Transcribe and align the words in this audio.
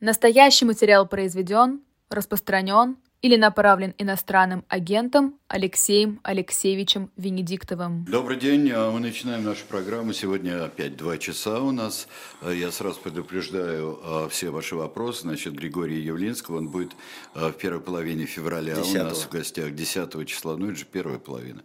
Настоящий 0.00 0.64
материал 0.64 1.06
произведен, 1.06 1.82
распространен 2.08 2.96
или 3.20 3.36
направлен 3.36 3.94
иностранным 3.98 4.64
агентом 4.66 5.38
Алексеем 5.46 6.20
Алексеевичем 6.22 7.10
Венедиктовым. 7.18 8.06
Добрый 8.06 8.38
день, 8.38 8.70
а 8.72 8.90
мы 8.90 9.00
начинаем 9.00 9.44
нашу 9.44 9.66
программу. 9.66 10.14
Сегодня 10.14 10.64
опять 10.64 10.96
два 10.96 11.18
часа 11.18 11.60
у 11.60 11.70
нас. 11.70 12.08
Я 12.40 12.72
сразу 12.72 12.98
предупреждаю 12.98 14.00
а, 14.02 14.28
все 14.30 14.48
ваши 14.48 14.74
вопросы. 14.74 15.20
Значит, 15.20 15.52
Григорий 15.52 16.00
Явлинский, 16.00 16.54
он 16.54 16.68
будет 16.68 16.92
а, 17.34 17.50
в 17.50 17.58
первой 17.58 17.82
половине 17.82 18.24
февраля 18.24 18.76
10 18.76 18.94
у 18.94 19.04
нас 19.04 19.18
в 19.24 19.28
гостях 19.28 19.74
10 19.74 20.26
числа, 20.26 20.56
ну 20.56 20.68
это 20.68 20.76
же 20.76 20.86
первая 20.86 21.18
половина. 21.18 21.62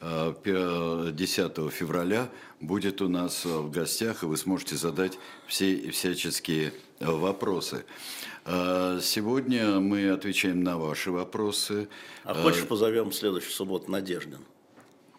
10 0.00 1.72
февраля 1.72 2.28
будет 2.60 3.00
у 3.02 3.08
нас 3.08 3.44
в 3.44 3.70
гостях, 3.70 4.22
и 4.22 4.26
вы 4.26 4.36
сможете 4.36 4.76
задать 4.76 5.18
все 5.46 5.90
всяческие 5.90 6.72
вопросы. 7.00 7.84
А, 8.44 9.00
сегодня 9.00 9.80
мы 9.80 10.10
отвечаем 10.10 10.62
на 10.62 10.78
ваши 10.78 11.10
вопросы. 11.10 11.88
А 12.24 12.34
хочешь 12.34 12.66
позовем 12.66 13.10
в 13.10 13.14
следующую 13.14 13.52
субботу 13.52 13.90
Надеждин? 13.90 14.38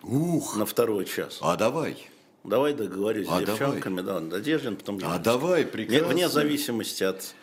Ух! 0.04 0.56
На 0.56 0.66
второй 0.66 1.06
час. 1.06 1.40
А 1.42 1.58
давай. 1.58 2.10
Давай 2.46 2.74
договорюсь 2.74 3.28
а 3.30 3.42
с 3.42 3.46
девчонками, 3.46 4.02
давай. 4.02 4.22
да, 4.22 4.38
Надеждин, 4.38 4.78
потом... 4.78 5.00
А 5.04 5.20
давай, 5.20 5.66
прекрасно. 5.66 6.08
Вне 6.08 6.30
зависимости 6.30 7.04
от 7.04 7.36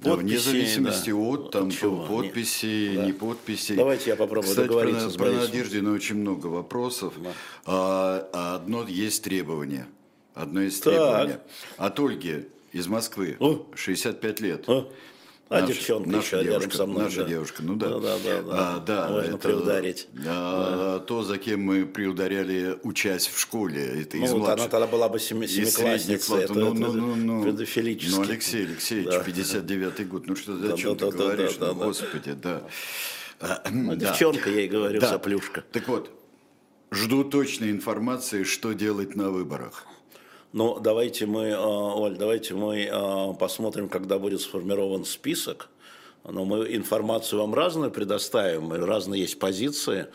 да, 0.00 0.14
вне 0.16 0.38
зависимости 0.38 1.10
да. 1.10 1.16
от 1.16 1.50
там, 1.50 1.70
Чего? 1.70 2.06
подписи, 2.06 2.92
да. 2.94 3.06
не 3.06 3.12
подписи. 3.12 3.74
Давайте 3.74 4.10
я 4.10 4.16
попробую 4.16 4.50
Кстати, 4.50 4.66
договориться 4.66 5.06
про, 5.06 5.10
с 5.10 5.16
про 5.16 5.30
Надеждину 5.32 5.94
очень 5.94 6.16
много 6.16 6.46
вопросов. 6.46 7.14
Да. 7.22 7.32
А, 7.66 8.28
а 8.32 8.54
одно 8.56 8.86
есть 8.86 9.24
требование. 9.24 9.86
Одно 10.34 10.60
есть 10.60 10.84
так. 10.84 10.92
требование. 10.92 11.40
От 11.76 11.98
Ольги 11.98 12.46
из 12.72 12.86
Москвы, 12.86 13.36
О. 13.40 13.66
65 13.74 14.40
лет. 14.40 14.68
О. 14.68 14.88
А 15.50 15.60
наша, 15.60 15.72
девчонка 15.72 16.10
наша 16.10 16.36
еще 16.36 16.44
девушка, 16.44 16.60
рядом 16.60 16.76
со 16.76 16.86
мной. 16.86 17.04
Наша 17.04 17.22
да. 17.22 17.28
девушка, 17.28 17.62
ну 17.62 17.74
да. 17.76 17.88
Да, 17.88 17.98
да, 17.98 18.18
да. 18.18 18.42
да. 18.42 18.52
А, 18.52 18.80
да 18.80 19.08
Можно 19.08 19.28
это, 19.28 19.38
приударить. 19.38 20.08
А, 20.26 20.98
да. 20.98 21.04
То, 21.06 21.22
за 21.22 21.38
кем 21.38 21.62
мы 21.62 21.86
приударяли, 21.86 22.78
учась 22.82 23.26
в 23.28 23.40
школе. 23.40 24.02
Это 24.02 24.18
ну, 24.18 24.24
из 24.26 24.32
вот 24.32 24.38
младших. 24.40 24.60
она 24.60 24.68
тогда 24.68 24.86
была 24.86 25.08
бы 25.08 25.18
семи, 25.18 25.46
семиклассница. 25.46 26.36
Это, 26.36 26.52
ну, 26.52 26.72
это, 26.72 26.80
ну, 26.80 26.92
ну, 26.92 27.16
ну, 27.16 27.44
педофилически. 27.44 28.14
Ну, 28.14 28.22
Алексей 28.22 28.66
Алексеевич, 28.66 29.08
да. 29.08 29.22
59-й 29.22 30.04
год. 30.04 30.26
Ну, 30.26 30.36
что 30.36 30.54
да, 30.54 30.74
о 30.74 30.76
чем 30.76 30.96
да, 30.98 31.06
ты 31.06 31.16
да, 31.16 31.24
говоришь? 31.24 31.54
Да, 31.54 31.66
да, 31.66 31.72
ну, 31.72 31.80
да, 31.80 31.86
господи, 31.86 32.32
да. 32.32 32.62
да. 33.40 33.62
Ну, 33.70 33.96
да. 33.96 34.10
Девчонка, 34.10 34.50
я 34.50 34.56
ей 34.56 34.68
говорю, 34.68 35.00
да. 35.00 35.08
соплюшка. 35.08 35.64
Так 35.72 35.88
вот, 35.88 36.10
жду 36.90 37.24
точной 37.24 37.70
информации, 37.70 38.42
что 38.42 38.74
делать 38.74 39.16
на 39.16 39.30
выборах. 39.30 39.86
Ну, 40.52 40.78
давайте 40.80 41.26
мы, 41.26 41.54
Оль, 41.56 42.16
давайте 42.16 42.54
мы 42.54 43.36
посмотрим, 43.38 43.88
когда 43.88 44.18
будет 44.18 44.40
сформирован 44.40 45.04
список 45.04 45.68
но 46.24 46.44
мы 46.44 46.74
информацию 46.74 47.40
вам 47.40 47.54
разную 47.54 47.90
предоставим, 47.90 48.72
разные 48.72 49.22
есть 49.22 49.38
позиции. 49.38 50.06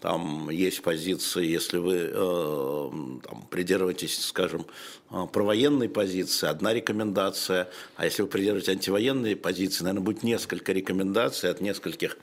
Там 0.00 0.50
есть 0.50 0.82
позиции, 0.82 1.46
если 1.46 1.78
вы 1.78 2.10
э, 2.12 2.90
там, 3.24 3.46
придерживаетесь, 3.50 4.18
скажем, 4.24 4.66
э, 5.10 5.26
провоенной 5.32 5.88
позиции, 5.88 6.48
одна 6.48 6.74
рекомендация, 6.74 7.70
а 7.94 8.04
если 8.04 8.22
вы 8.22 8.28
придерживаетесь 8.28 8.70
антивоенной 8.70 9.36
позиции, 9.36 9.84
наверное, 9.84 10.04
будет 10.04 10.24
несколько 10.24 10.72
рекомендаций 10.72 11.48
от 11.48 11.60
нескольких 11.60 12.18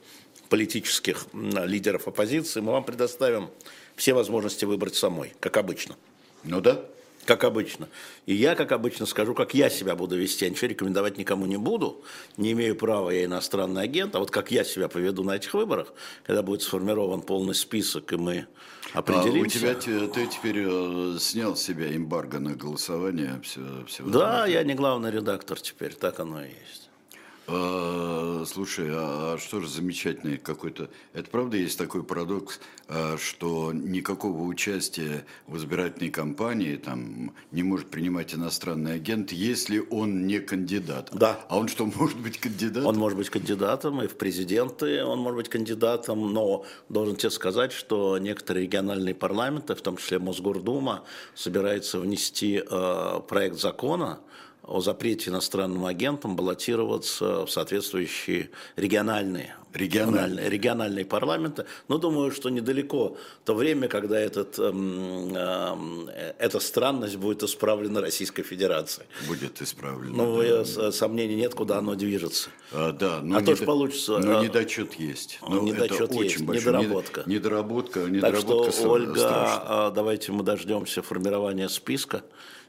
политических 0.50 1.26
лидеров 1.32 2.06
оппозиции. 2.06 2.60
Мы 2.60 2.72
вам 2.72 2.84
предоставим 2.84 3.48
все 3.96 4.12
возможности 4.12 4.66
выбрать 4.66 4.96
самой, 4.96 5.32
как 5.40 5.56
обычно. 5.56 5.96
Ну 6.44 6.60
да 6.60 6.84
как 7.30 7.44
обычно. 7.44 7.88
И 8.26 8.34
я, 8.34 8.56
как 8.56 8.72
обычно, 8.72 9.06
скажу, 9.06 9.34
как 9.34 9.54
я 9.54 9.70
себя 9.70 9.94
буду 9.94 10.16
вести. 10.16 10.44
Я 10.44 10.50
ничего 10.50 10.66
рекомендовать 10.66 11.16
никому 11.16 11.46
не 11.46 11.58
буду. 11.58 12.02
Не 12.36 12.50
имею 12.52 12.74
права, 12.74 13.10
я 13.10 13.24
иностранный 13.24 13.82
агент. 13.82 14.16
А 14.16 14.18
вот 14.18 14.32
как 14.32 14.50
я 14.50 14.64
себя 14.64 14.88
поведу 14.88 15.22
на 15.22 15.36
этих 15.36 15.54
выборах, 15.54 15.92
когда 16.24 16.42
будет 16.42 16.62
сформирован 16.62 17.22
полный 17.22 17.54
список, 17.54 18.12
и 18.12 18.16
мы 18.16 18.46
определимся. 18.94 19.58
А 19.68 19.70
у 19.70 19.80
тебя, 19.80 20.08
ты 20.08 20.26
теперь 20.26 20.64
э, 20.66 21.18
снял 21.20 21.54
с 21.54 21.62
себя 21.62 21.94
эмбарго 21.94 22.40
на 22.40 22.56
голосование? 22.56 23.40
Все, 23.44 23.60
все 23.86 24.02
да, 24.02 24.46
я 24.46 24.64
не 24.64 24.74
главный 24.74 25.12
редактор 25.12 25.60
теперь, 25.60 25.94
так 25.94 26.18
оно 26.18 26.42
и 26.42 26.48
есть. 26.48 26.79
А, 27.52 28.44
слушай, 28.46 28.86
а, 28.90 29.34
а 29.34 29.38
что 29.38 29.60
же 29.60 29.68
замечательный 29.68 30.38
какой-то... 30.38 30.88
Это 31.12 31.28
правда 31.30 31.56
есть 31.56 31.76
такой 31.78 32.04
парадокс, 32.04 32.60
а, 32.88 33.16
что 33.18 33.72
никакого 33.72 34.42
участия 34.42 35.24
в 35.48 35.56
избирательной 35.56 36.10
кампании 36.10 36.76
там 36.76 37.32
не 37.50 37.62
может 37.62 37.90
принимать 37.90 38.34
иностранный 38.34 38.94
агент, 38.94 39.32
если 39.32 39.84
он 39.90 40.26
не 40.26 40.38
кандидат. 40.38 41.10
Да. 41.12 41.40
А 41.48 41.58
он 41.58 41.68
что, 41.68 41.86
может 41.86 42.18
быть 42.18 42.38
кандидатом? 42.38 42.86
Он 42.86 42.96
может 42.96 43.18
быть 43.18 43.30
кандидатом 43.30 44.00
и 44.02 44.06
в 44.06 44.16
президенты, 44.16 45.04
он 45.04 45.18
может 45.18 45.36
быть 45.36 45.48
кандидатом, 45.48 46.32
но 46.32 46.64
должен 46.88 47.16
тебе 47.16 47.30
сказать, 47.30 47.72
что 47.72 48.18
некоторые 48.18 48.66
региональные 48.66 49.14
парламенты, 49.14 49.74
в 49.74 49.82
том 49.82 49.96
числе 49.96 50.18
Мосгордума, 50.18 51.04
собираются 51.34 51.98
внести 51.98 52.62
э, 52.64 53.20
проект 53.28 53.58
закона, 53.58 54.20
о 54.70 54.80
запрете 54.80 55.30
иностранным 55.30 55.84
агентам 55.84 56.36
баллотироваться 56.36 57.44
в 57.44 57.50
соответствующие 57.50 58.50
региональные, 58.76 59.56
региональные. 59.74 60.48
региональные 60.48 61.04
парламенты. 61.04 61.66
Но 61.88 61.98
думаю, 61.98 62.30
что 62.30 62.50
недалеко 62.50 63.16
то 63.44 63.54
время, 63.54 63.88
когда 63.88 64.18
этот, 64.18 64.58
эм, 64.58 65.34
э, 66.08 66.34
эта 66.38 66.60
странность 66.60 67.16
будет 67.16 67.42
исправлена 67.42 68.00
Российской 68.00 68.44
Федерацией. 68.44 69.06
Будет 69.26 69.60
исправлена. 69.60 70.16
Ну, 70.16 70.42
да. 70.42 70.92
сомнений 70.92 71.34
нет, 71.34 71.54
куда 71.54 71.78
оно 71.78 71.96
движется. 71.96 72.50
А, 72.72 72.92
да, 72.92 73.20
но 73.22 73.38
а 73.38 73.42
то, 73.42 73.56
что 73.56 73.64
получится... 73.64 74.18
Но 74.18 74.38
а, 74.38 74.44
недочет 74.44 74.94
есть. 74.94 75.40
Ну, 75.46 75.62
недочет 75.62 76.12
есть, 76.12 76.36
очень 76.36 76.46
большой. 76.46 76.72
недоработка. 76.72 77.22
Недоработка, 77.26 78.00
недоработка 78.00 78.70
Так 78.70 78.74
что, 78.74 78.90
Ольга, 78.90 79.18
страшно. 79.18 79.62
А, 79.66 79.90
давайте 79.90 80.30
мы 80.30 80.44
дождемся 80.44 81.02
формирования 81.02 81.68
списка 81.68 82.22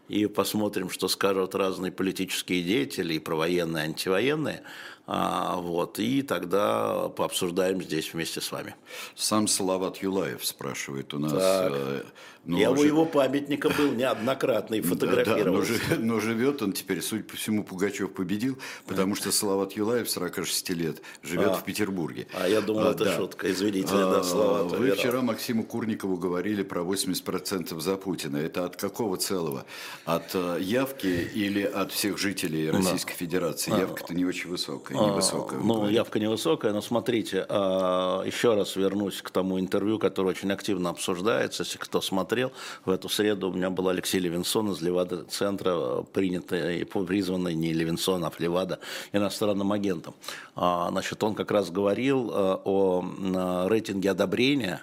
и 0.07 0.25
посмотрим, 0.25 0.89
что 0.89 1.07
скажут 1.07 1.55
разные 1.55 1.91
политические 1.91 2.63
деятели, 2.63 3.13
и 3.13 3.19
провоенные, 3.19 3.85
и 3.85 3.87
антивоенные. 3.87 4.63
А, 5.07 5.57
вот, 5.57 5.99
и 5.99 6.21
тогда 6.21 7.09
пообсуждаем 7.09 7.81
здесь 7.81 8.13
вместе 8.13 8.39
с 8.39 8.51
вами. 8.51 8.75
Сам 9.15 9.47
Салават 9.47 9.97
Юлаев 9.97 10.45
спрашивает 10.45 11.13
у 11.13 11.19
нас. 11.19 11.33
Так. 11.33 12.05
Э, 12.41 12.51
ну, 12.51 12.57
Я 12.57 12.71
уже... 12.71 12.81
у 12.81 12.85
его 12.85 13.05
памятника 13.05 13.69
был 13.69 13.91
неоднократно 13.91 14.75
и 14.75 14.81
фотографировался. 14.81 15.73
Да, 15.73 15.95
да, 15.95 16.01
но, 16.01 16.19
живет 16.19 16.61
он 16.61 16.73
теперь, 16.73 17.01
судя 17.01 17.23
по 17.23 17.35
всему, 17.35 17.63
Пугачев 17.63 18.11
победил, 18.13 18.57
потому 18.87 19.15
что 19.15 19.31
Салават 19.31 19.73
Юлаев, 19.73 20.09
46 20.09 20.69
лет, 20.71 21.01
живет 21.21 21.49
а. 21.49 21.53
в 21.53 21.63
Петербурге. 21.63 22.27
А 22.33 22.47
я 22.47 22.61
думал, 22.61 22.87
а, 22.87 22.91
это 22.91 23.05
да. 23.05 23.15
шутка, 23.15 23.51
извините, 23.51 23.91
а, 23.91 24.11
да, 24.11 24.23
Салават. 24.23 24.71
Вы 24.71 24.91
вчера 24.91 25.21
Максиму 25.21 25.63
Курникову 25.63 26.17
говорили 26.17 26.63
про 26.63 26.81
80% 26.81 27.79
за 27.79 27.95
Путина. 27.95 28.37
Это 28.37 28.65
от 28.65 28.75
какого 28.75 29.17
целого? 29.17 29.65
От 30.05 30.31
э, 30.33 30.57
явки 30.61 31.07
или 31.07 31.61
от 31.61 31.91
всех 31.91 32.17
жителей 32.17 32.71
Российской 32.71 33.13
да. 33.13 33.17
Федерации? 33.17 33.71
А. 33.71 33.79
Явка-то 33.79 34.15
не 34.15 34.25
очень 34.25 34.49
высокая, 34.49 34.97
невысокая. 34.97 35.59
А, 35.59 35.63
ну, 35.63 35.87
явка 35.87 36.19
невысокая, 36.19 36.73
но 36.73 36.81
смотрите, 36.81 37.45
а, 37.47 38.23
еще 38.25 38.55
раз 38.55 38.75
вернусь 38.75 39.21
к 39.21 39.29
тому 39.29 39.59
интервью, 39.59 39.99
которое 39.99 40.29
очень 40.29 40.51
активно 40.51 40.89
обсуждается, 40.89 41.63
если 41.63 41.77
кто 41.77 42.01
смотрел 42.01 42.30
смотрел. 42.31 42.51
В 42.85 42.89
эту 42.89 43.09
среду 43.09 43.49
у 43.49 43.53
меня 43.53 43.69
был 43.69 43.89
Алексей 43.89 44.19
Левинсон 44.19 44.71
из 44.71 44.81
Левада-центра, 44.81 46.03
принятый 46.13 46.79
и 46.79 46.83
призванный 46.85 47.53
не 47.55 47.73
Левинсон, 47.73 48.23
а 48.23 48.31
Левада 48.39 48.79
иностранным 49.11 49.73
агентом. 49.73 50.13
А, 50.55 50.87
значит, 50.91 51.21
он 51.23 51.35
как 51.35 51.51
раз 51.51 51.69
говорил 51.71 52.31
э, 52.31 52.57
о 52.63 53.67
рейтинге 53.67 54.11
одобрения 54.11 54.81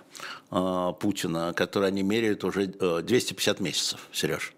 э, 0.50 0.92
Путина, 1.00 1.54
который 1.54 1.88
они 1.88 2.02
меряют 2.02 2.44
уже 2.44 2.66
250 2.66 3.60
э, 3.60 3.64
месяцев, 3.64 4.08
Сереж. 4.12 4.52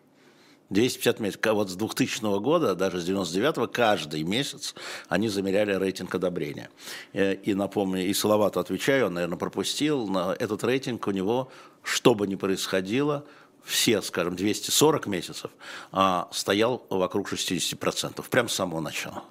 250 0.70 1.20
месяцев. 1.20 1.52
Вот 1.52 1.70
с 1.70 1.74
2000 1.74 2.40
года, 2.40 2.74
даже 2.74 3.00
с 3.00 3.04
99 3.04 3.70
каждый 3.72 4.22
месяц 4.22 4.74
они 5.08 5.28
замеряли 5.28 5.74
рейтинг 5.74 6.14
одобрения. 6.14 6.70
И 7.12 7.54
напомню, 7.54 8.06
и 8.06 8.14
Салавату 8.14 8.60
отвечаю, 8.60 9.06
он, 9.06 9.14
наверное, 9.14 9.38
пропустил, 9.38 10.06
но 10.06 10.32
этот 10.32 10.64
рейтинг 10.64 11.06
у 11.06 11.10
него 11.10 11.50
что 11.82 12.14
бы 12.14 12.26
ни 12.26 12.34
происходило, 12.34 13.24
все, 13.64 14.02
скажем, 14.02 14.36
240 14.36 15.06
месяцев, 15.06 15.50
а, 15.92 16.28
стоял 16.32 16.86
вокруг 16.90 17.28
60%, 17.28 18.28
прямо 18.28 18.48
с 18.48 18.54
самого 18.54 18.80
начала. 18.80 19.24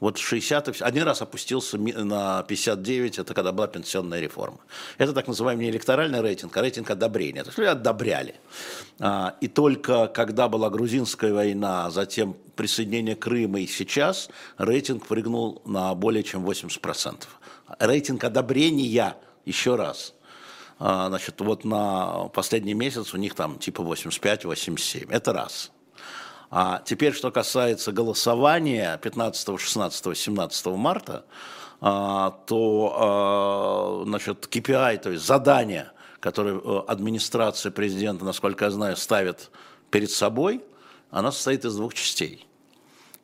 Вот 0.00 0.18
60 0.18 0.80
один 0.80 1.02
раз 1.02 1.22
опустился 1.22 1.78
на 1.78 2.42
59, 2.42 3.18
это 3.18 3.34
когда 3.34 3.52
была 3.52 3.68
пенсионная 3.68 4.20
реформа. 4.20 4.58
Это 4.98 5.12
так 5.12 5.28
называемый 5.28 5.66
не 5.66 5.70
электоральный 5.70 6.20
рейтинг, 6.20 6.56
а 6.56 6.62
рейтинг 6.62 6.90
одобрения. 6.90 7.42
То 7.42 7.50
есть 7.50 7.58
люди 7.58 7.68
одобряли. 7.68 8.34
А, 8.98 9.36
и 9.40 9.48
только 9.48 10.06
когда 10.08 10.48
была 10.48 10.70
грузинская 10.70 11.32
война, 11.32 11.90
затем 11.90 12.34
присоединение 12.56 13.14
Крыма 13.14 13.60
и 13.60 13.66
сейчас, 13.66 14.30
рейтинг 14.58 15.06
прыгнул 15.06 15.62
на 15.64 15.94
более 15.94 16.22
чем 16.22 16.46
80%. 16.46 17.24
Рейтинг 17.78 18.24
одобрения, 18.24 19.16
еще 19.44 19.76
раз– 19.76 20.14
а, 20.82 21.08
значит, 21.08 21.38
вот 21.42 21.64
на 21.64 22.28
последний 22.32 22.72
месяц 22.72 23.12
у 23.12 23.18
них 23.18 23.34
там 23.34 23.58
типа 23.58 23.82
85-87. 23.82 25.08
Это 25.10 25.34
раз. 25.34 25.70
А 26.50 26.82
теперь, 26.84 27.12
что 27.12 27.30
касается 27.30 27.92
голосования 27.92 28.98
15, 29.02 29.60
16, 29.60 30.18
17 30.18 30.66
марта, 30.66 31.24
а, 31.80 32.32
то 32.46 32.96
а, 32.96 34.04
значит, 34.04 34.48
KPI, 34.50 34.98
то 34.98 35.10
есть 35.10 35.24
задание, 35.24 35.92
которое 36.18 36.58
э, 36.58 36.82
администрация 36.88 37.72
президента, 37.72 38.24
насколько 38.24 38.66
я 38.66 38.70
знаю, 38.70 38.96
ставит 38.96 39.50
перед 39.90 40.10
собой, 40.10 40.62
она 41.10 41.32
состоит 41.32 41.64
из 41.64 41.76
двух 41.76 41.94
частей. 41.94 42.46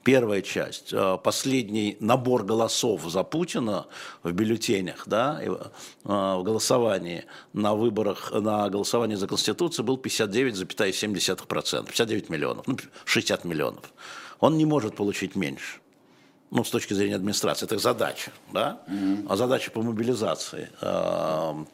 Первая 0.06 0.40
часть, 0.40 0.92
э, 0.92 1.18
последний 1.24 1.96
набор 1.98 2.44
голосов 2.44 3.02
за 3.10 3.24
Путина 3.24 3.86
в 4.22 4.30
бюллетенях, 4.30 5.02
да, 5.08 5.40
э, 5.42 5.48
в 6.04 6.42
голосовании 6.44 7.24
на 7.52 7.74
выборах, 7.74 8.30
на 8.32 8.68
голосовании 8.68 9.16
за 9.16 9.26
Конституцию 9.26 9.84
был 9.84 9.96
59,7%, 9.96 11.86
59 11.86 12.30
миллионов, 12.30 12.68
ну, 12.68 12.76
60 13.04 13.44
миллионов. 13.44 13.92
Он 14.38 14.56
не 14.56 14.64
может 14.64 14.94
получить 14.94 15.34
меньше 15.34 15.80
ну, 16.50 16.62
с 16.62 16.70
точки 16.70 16.94
зрения 16.94 17.16
администрации, 17.16 17.66
это 17.66 17.78
задача, 17.78 18.30
да, 18.52 18.80
mm-hmm. 18.88 19.26
а 19.28 19.36
задача 19.36 19.70
по 19.70 19.82
мобилизации 19.82 20.70
э, 20.80 21.64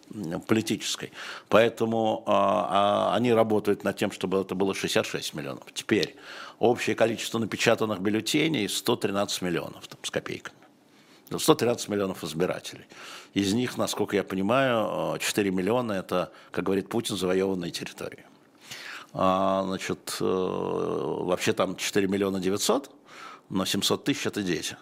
политической. 0.46 1.12
Поэтому 1.48 2.24
э, 2.26 2.30
э, 2.30 3.14
они 3.14 3.32
работают 3.32 3.84
над 3.84 3.96
тем, 3.96 4.10
чтобы 4.10 4.40
это 4.40 4.54
было 4.54 4.74
66 4.74 5.34
миллионов. 5.34 5.64
Теперь 5.74 6.16
общее 6.62 6.96
количество 6.96 7.38
напечатанных 7.38 8.00
бюллетеней 8.00 8.68
113 8.68 9.42
миллионов 9.42 9.88
там, 9.88 9.98
с 10.02 10.10
копейками. 10.10 10.56
113 11.36 11.88
миллионов 11.88 12.24
избирателей. 12.24 12.84
Из 13.32 13.54
них, 13.54 13.78
насколько 13.78 14.16
я 14.16 14.22
понимаю, 14.22 15.18
4 15.18 15.50
миллиона– 15.50 15.92
это, 15.94 16.30
как 16.50 16.64
говорит 16.64 16.88
Путин, 16.88 17.16
завоеванные 17.16 17.70
территории. 17.70 18.24
А, 19.14 19.62
значит, 19.66 20.16
э, 20.20 20.24
вообще 20.24 21.54
там 21.54 21.76
4 21.76 22.06
миллиона 22.06 22.38
900– 22.40 22.90
но 23.52 23.66
700 23.66 24.04
тысяч 24.04 24.26
это 24.26 24.42
дети. 24.42 24.76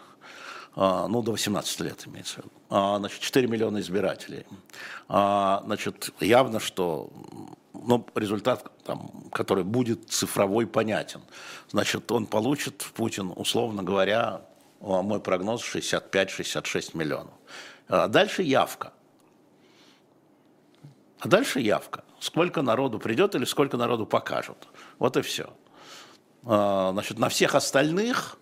А, 0.76 1.08
ну, 1.08 1.22
до 1.22 1.32
18 1.32 1.80
лет 1.80 2.06
имеется 2.06 2.34
в 2.34 2.38
виду. 2.38 2.50
А, 2.70 2.98
значит, 2.98 3.20
4 3.20 3.48
миллиона 3.48 3.80
избирателей. 3.80 4.46
А, 5.08 5.62
значит, 5.66 6.10
явно, 6.20 6.60
что 6.60 7.10
ну, 7.72 8.06
результат, 8.14 8.70
там, 8.84 9.10
который 9.32 9.64
будет 9.64 10.10
цифровой, 10.10 10.66
понятен. 10.66 11.20
Значит, 11.68 12.10
он 12.10 12.26
получит, 12.26 12.84
Путин, 12.94 13.32
условно 13.36 13.82
говоря, 13.82 14.42
мой 14.80 15.20
прогноз 15.20 15.62
65-66 15.62 16.96
миллионов. 16.96 17.34
А 17.88 18.08
дальше 18.08 18.42
явка. 18.42 18.92
А 21.20 21.28
дальше 21.28 21.60
явка. 21.60 22.04
Сколько 22.18 22.62
народу 22.62 22.98
придет 22.98 23.34
или 23.34 23.44
сколько 23.44 23.76
народу 23.76 24.06
покажут. 24.06 24.68
Вот 24.98 25.16
и 25.16 25.22
все. 25.22 25.52
А, 26.44 26.92
значит, 26.92 27.18
на 27.18 27.28
всех 27.28 27.54
остальных 27.54 28.38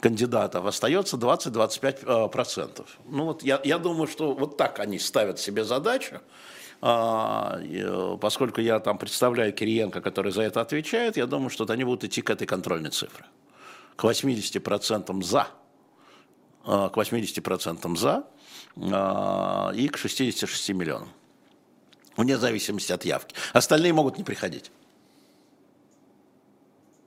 кандидатов 0.00 0.66
остается 0.66 1.16
20-25%. 1.16 2.86
Ну 3.06 3.24
вот 3.24 3.42
я, 3.42 3.60
я 3.64 3.78
думаю, 3.78 4.06
что 4.06 4.34
вот 4.34 4.56
так 4.56 4.78
они 4.78 4.98
ставят 4.98 5.38
себе 5.38 5.64
задачу. 5.64 6.20
А, 6.80 7.58
э, 7.60 8.16
поскольку 8.20 8.60
я 8.60 8.78
там 8.80 8.98
представляю 8.98 9.52
Кириенко, 9.52 10.00
который 10.00 10.32
за 10.32 10.42
это 10.42 10.60
отвечает, 10.60 11.16
я 11.16 11.26
думаю, 11.26 11.50
что 11.50 11.64
они 11.68 11.84
будут 11.84 12.04
идти 12.04 12.22
к 12.22 12.30
этой 12.30 12.46
контрольной 12.46 12.90
цифре. 12.90 13.24
К 13.96 14.04
80% 14.04 15.22
за. 15.22 15.48
А, 16.64 16.88
к 16.88 16.96
80% 16.96 17.96
за 17.96 18.24
а, 18.76 19.72
и 19.74 19.88
к 19.88 19.98
66 19.98 20.70
миллионам. 20.70 21.08
Вне 22.16 22.36
зависимости 22.36 22.92
от 22.92 23.04
явки. 23.04 23.34
Остальные 23.52 23.92
могут 23.92 24.18
не 24.18 24.24
приходить. 24.24 24.70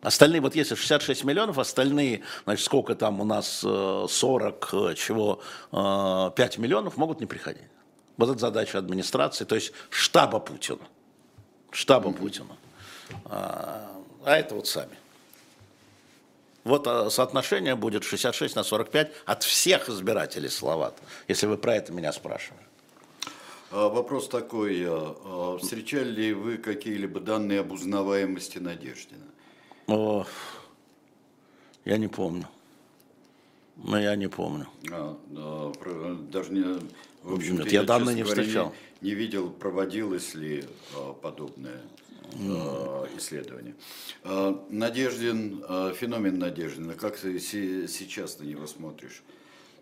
Остальные, 0.02 0.42
вот 0.42 0.56
если 0.56 0.74
66 0.74 1.24
миллионов, 1.24 1.60
остальные, 1.60 2.22
значит, 2.46 2.66
сколько 2.66 2.96
там 2.96 3.22
у 3.22 3.24
нас, 3.24 3.60
40, 3.60 4.70
э, 4.74 4.92
э, 4.92 4.96
чего, 4.96 5.42
5 5.72 6.58
э, 6.58 6.62
миллионов 6.62 6.98
могут 6.98 7.20
не 7.20 7.28
приходить. 7.28 7.71
Вот 8.22 8.30
это 8.30 8.38
задача 8.38 8.78
администрации, 8.78 9.46
то 9.46 9.56
есть 9.56 9.74
штаба 9.90 10.40
Путина. 10.40 10.88
Штаба 11.72 12.12
mm-hmm. 12.12 12.14
Путина. 12.14 12.56
А, 13.26 13.90
а 14.24 14.38
это 14.38 14.54
вот 14.54 14.68
сами. 14.68 14.96
Вот 16.64 16.88
соотношение 17.12 17.76
будет 17.76 18.04
66 18.04 18.56
на 18.56 18.64
45 18.64 19.12
от 19.26 19.42
всех 19.42 19.90
избирателей 19.90 20.50
Словат, 20.50 21.00
если 21.28 21.48
вы 21.48 21.58
про 21.58 21.78
это 21.78 21.94
меня 21.94 22.14
спрашиваете. 22.14 22.64
А, 23.72 23.90
вопрос 23.90 24.28
такой. 24.28 24.86
А, 24.86 25.58
встречали 25.60 26.12
ли 26.12 26.34
вы 26.34 26.60
какие-либо 26.60 27.22
данные 27.22 27.62
об 27.62 27.72
узнаваемости 27.72 28.60
Надеждина? 28.60 29.26
О, 29.88 30.28
я 31.86 31.98
не 31.98 32.08
помню. 32.08 32.48
Но 33.78 34.00
я 34.00 34.16
не 34.16 34.28
помню. 34.28 34.68
А, 34.92 35.18
а, 35.36 36.16
даже 36.30 36.54
не, 36.54 36.80
в 37.24 37.34
общем 37.36 37.58
Нет, 37.58 37.72
я, 37.72 37.82
я 37.82 37.86
данные 37.86 38.16
не 38.16 38.24
встречал. 38.24 38.74
Не, 39.02 39.10
не 39.10 39.16
видел, 39.16 39.50
проводилось 39.50 40.34
ли 40.34 40.66
а, 40.96 41.14
подобное 41.14 41.82
а, 42.34 43.08
исследование. 43.18 43.76
А, 44.24 44.66
Надеждин, 44.70 45.64
феномен 45.96 46.40
Надеждина, 46.40 46.94
как 46.96 47.18
ты 47.18 47.40
сейчас 47.40 48.40
на 48.40 48.44
него 48.44 48.68
смотришь? 48.68 49.24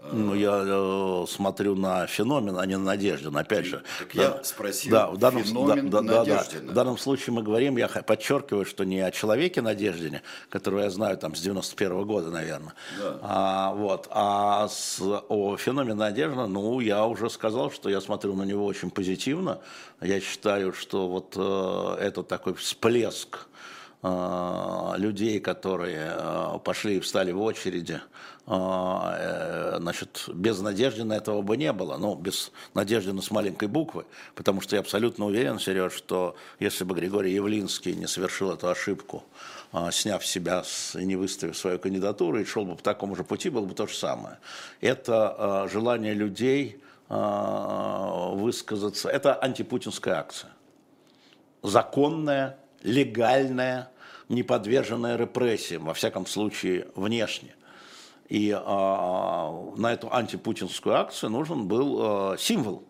Ну, 0.01 0.33
я 0.33 0.63
э, 0.65 1.25
смотрю 1.27 1.75
на 1.75 2.07
феномен, 2.07 2.57
а 2.57 2.65
не 2.65 2.77
на 2.77 2.85
Надеждин, 2.85 3.35
опять 3.35 3.65
же. 3.65 3.83
Так 3.99 4.07
да, 4.13 4.23
я 4.23 4.43
спросил, 4.43 4.91
да, 4.91 5.07
в 5.07 5.17
данном, 5.17 5.43
феномен 5.43 5.89
да, 5.89 6.01
да, 6.01 6.23
Да, 6.23 6.43
в 6.43 6.73
данном 6.73 6.97
случае 6.97 7.33
мы 7.33 7.43
говорим, 7.43 7.75
я 7.77 7.87
подчеркиваю, 7.87 8.65
что 8.65 8.85
не 8.85 9.01
о 9.01 9.11
человеке 9.11 9.61
Надеждине, 9.61 10.21
которого 10.49 10.81
я 10.81 10.89
знаю 10.89 11.17
там 11.17 11.35
с 11.35 11.41
91 11.41 11.91
-го 11.91 12.05
года, 12.05 12.31
наверное, 12.31 12.73
да. 12.97 13.19
а, 13.21 13.73
вот, 13.73 14.07
а 14.11 14.69
с, 14.69 15.01
о 15.01 15.57
феномене 15.57 15.95
Надеждина, 15.95 16.47
ну, 16.47 16.79
я 16.79 17.05
уже 17.05 17.29
сказал, 17.29 17.69
что 17.69 17.89
я 17.89 17.99
смотрю 17.99 18.35
на 18.35 18.43
него 18.43 18.65
очень 18.65 18.91
позитивно. 18.91 19.59
Я 20.01 20.21
считаю, 20.21 20.71
что 20.71 21.09
вот 21.09 21.33
э, 21.35 21.97
это 21.99 22.23
такой 22.23 22.53
всплеск 22.53 23.47
э, 24.01 24.93
людей, 24.95 25.41
которые 25.41 26.13
э, 26.15 26.59
пошли 26.63 26.97
и 26.97 26.99
встали 27.01 27.33
в 27.33 27.41
очереди, 27.41 27.99
значит, 28.49 30.23
без 30.33 30.59
надежды 30.59 31.03
на 31.03 31.13
этого 31.13 31.43
бы 31.43 31.55
не 31.55 31.71
было, 31.71 31.97
ну, 31.97 32.15
без 32.15 32.51
надежды 32.73 33.13
на 33.13 33.21
с 33.21 33.29
маленькой 33.29 33.67
буквы, 33.67 34.05
потому 34.33 34.61
что 34.61 34.75
я 34.75 34.79
абсолютно 34.79 35.25
уверен, 35.25 35.59
Сереж, 35.59 35.93
что 35.93 36.35
если 36.59 36.83
бы 36.83 36.95
Григорий 36.95 37.31
Явлинский 37.31 37.93
не 37.93 38.07
совершил 38.07 38.51
эту 38.51 38.69
ошибку, 38.69 39.23
а, 39.71 39.91
сняв 39.91 40.25
себя 40.25 40.63
и 40.95 41.05
не 41.05 41.15
выставив 41.15 41.55
свою 41.55 41.77
кандидатуру, 41.77 42.39
и 42.39 42.45
шел 42.45 42.65
бы 42.65 42.75
по 42.75 42.81
такому 42.81 43.15
же 43.15 43.23
пути, 43.23 43.49
было 43.49 43.65
бы 43.65 43.75
то 43.75 43.85
же 43.85 43.93
самое. 43.93 44.39
Это 44.81 45.35
а, 45.37 45.67
желание 45.67 46.13
людей 46.13 46.81
высказаться, 47.09 49.09
это 49.09 49.33
антипутинская 49.33 50.13
акция. 50.13 50.51
Законная, 51.63 52.59
легальная, 52.83 53.89
не 54.27 54.43
подверженная 54.43 55.17
репрессиям, 55.17 55.85
во 55.85 55.95
всяком 55.95 56.27
случае, 56.27 56.85
внешне. 56.95 57.55
И 58.29 58.55
а, 58.55 59.73
на 59.75 59.91
эту 59.91 60.13
антипутинскую 60.13 60.95
акцию 60.95 61.31
нужен 61.31 61.67
был 61.67 61.97
а, 61.99 62.37
символ. 62.37 62.83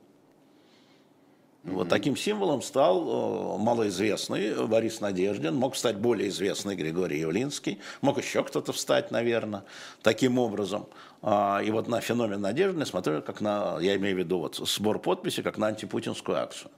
Mm-hmm. 1.63 1.71
Вот 1.73 1.89
таким 1.89 2.17
символом 2.17 2.61
стал 2.61 3.55
а, 3.55 3.57
малоизвестный 3.57 4.67
Борис 4.67 4.99
Надеждин, 4.99 5.55
мог 5.55 5.77
стать 5.77 5.95
более 5.97 6.27
известный 6.27 6.75
Григорий 6.75 7.19
Явлинский, 7.19 7.79
мог 8.01 8.17
еще 8.17 8.43
кто-то 8.43 8.73
встать, 8.73 9.11
наверное, 9.11 9.63
таким 10.01 10.39
образом. 10.39 10.87
А, 11.21 11.61
и 11.63 11.71
вот 11.71 11.87
на 11.87 12.01
феномен 12.01 12.41
Надеждина 12.41 12.85
смотрю, 12.85 13.21
как 13.21 13.39
на, 13.39 13.77
я 13.79 13.95
имею 13.95 14.17
в 14.17 14.19
виду 14.19 14.39
вот 14.39 14.57
сбор 14.57 14.99
подписей, 14.99 15.41
как 15.41 15.57
на 15.57 15.67
антипутинскую 15.67 16.37
акцию. 16.37 16.71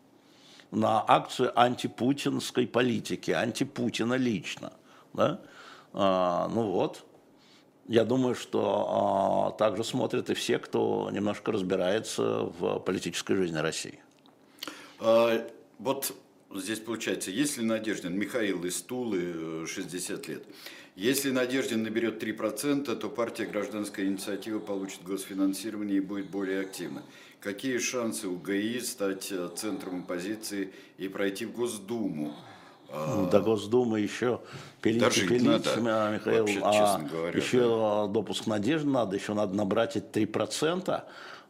На 0.70 1.04
акцию 1.08 1.52
антипутинской 1.60 2.68
политики, 2.68 3.32
антипутина 3.32 4.14
лично. 4.14 4.74
Да? 5.14 5.42
А, 5.94 6.48
ну 6.48 6.70
вот, 6.72 7.04
я 7.88 8.04
думаю, 8.04 8.36
что 8.36 8.88
а, 8.88 9.52
также 9.58 9.84
смотрят 9.84 10.30
и 10.30 10.34
все, 10.34 10.60
кто 10.60 11.10
немножко 11.12 11.52
разбирается 11.52 12.52
в 12.60 12.80
политической 12.80 13.36
жизни 13.36 13.58
России. 13.58 14.00
А, 15.00 15.48
вот 15.80 16.14
здесь 16.54 16.80
получается, 16.80 17.32
если 17.32 17.64
Надеждин, 17.64 18.18
Михаил 18.18 18.64
из 18.66 18.82
Тулы, 18.82 19.66
60 19.68 20.30
э, 20.30 20.32
лет, 20.32 20.44
если 20.96 21.32
Надеждин 21.32 21.84
наберет 21.84 22.22
3%, 22.22 22.96
то 22.96 23.10
партия 23.10 23.46
«Гражданская 23.46 24.06
инициатива» 24.06 24.60
получит 24.60 25.04
госфинансирование 25.04 25.98
и 25.98 26.02
будет 26.02 26.30
более 26.30 26.62
активна. 26.62 27.04
Какие 27.40 27.80
шансы 27.80 28.28
у 28.28 28.38
ГАИ 28.38 28.80
стать 28.82 29.32
э, 29.32 29.50
центром 29.56 30.02
оппозиции 30.02 30.72
и 30.98 31.08
пройти 31.08 31.46
в 31.46 31.54
Госдуму? 31.54 32.36
А, 32.94 33.30
До 33.30 33.40
Госдумы 33.40 34.00
еще 34.00 34.42
пилить 34.82 35.28
пилить, 35.28 35.44
надо, 35.44 36.12
Михаил, 36.14 36.46
вообще, 36.46 36.60
а 36.64 37.00
говоря, 37.00 37.38
еще 37.38 37.60
да. 37.60 38.08
допуск 38.08 38.48
надежды 38.48 38.90
надо, 38.90 39.16
еще 39.16 39.34
надо 39.34 39.56
набрать 39.56 39.96
эти 39.96 40.06
3%. 40.06 41.04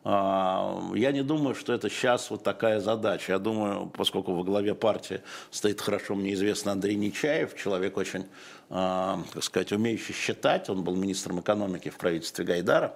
А, 0.03 0.91
я 0.95 1.11
не 1.11 1.23
думаю, 1.23 1.55
что 1.55 1.73
это 1.73 1.89
сейчас 1.89 2.29
вот 2.31 2.43
такая 2.43 2.79
задача. 2.79 3.33
Я 3.33 3.39
думаю, 3.39 3.91
поскольку 3.95 4.33
во 4.33 4.43
главе 4.43 4.73
партии 4.73 5.21
стоит 5.51 5.79
хорошо 5.81 6.15
мне 6.15 6.33
известный 6.33 6.73
Андрей 6.73 6.95
Нечаев, 6.95 7.55
человек 7.55 7.97
очень, 7.97 8.25
а, 8.69 9.21
так 9.33 9.43
сказать, 9.43 9.71
умеющий 9.71 10.13
считать, 10.13 10.69
он 10.69 10.83
был 10.83 10.95
министром 10.95 11.39
экономики 11.39 11.89
в 11.89 11.97
правительстве 11.97 12.45
Гайдара, 12.45 12.95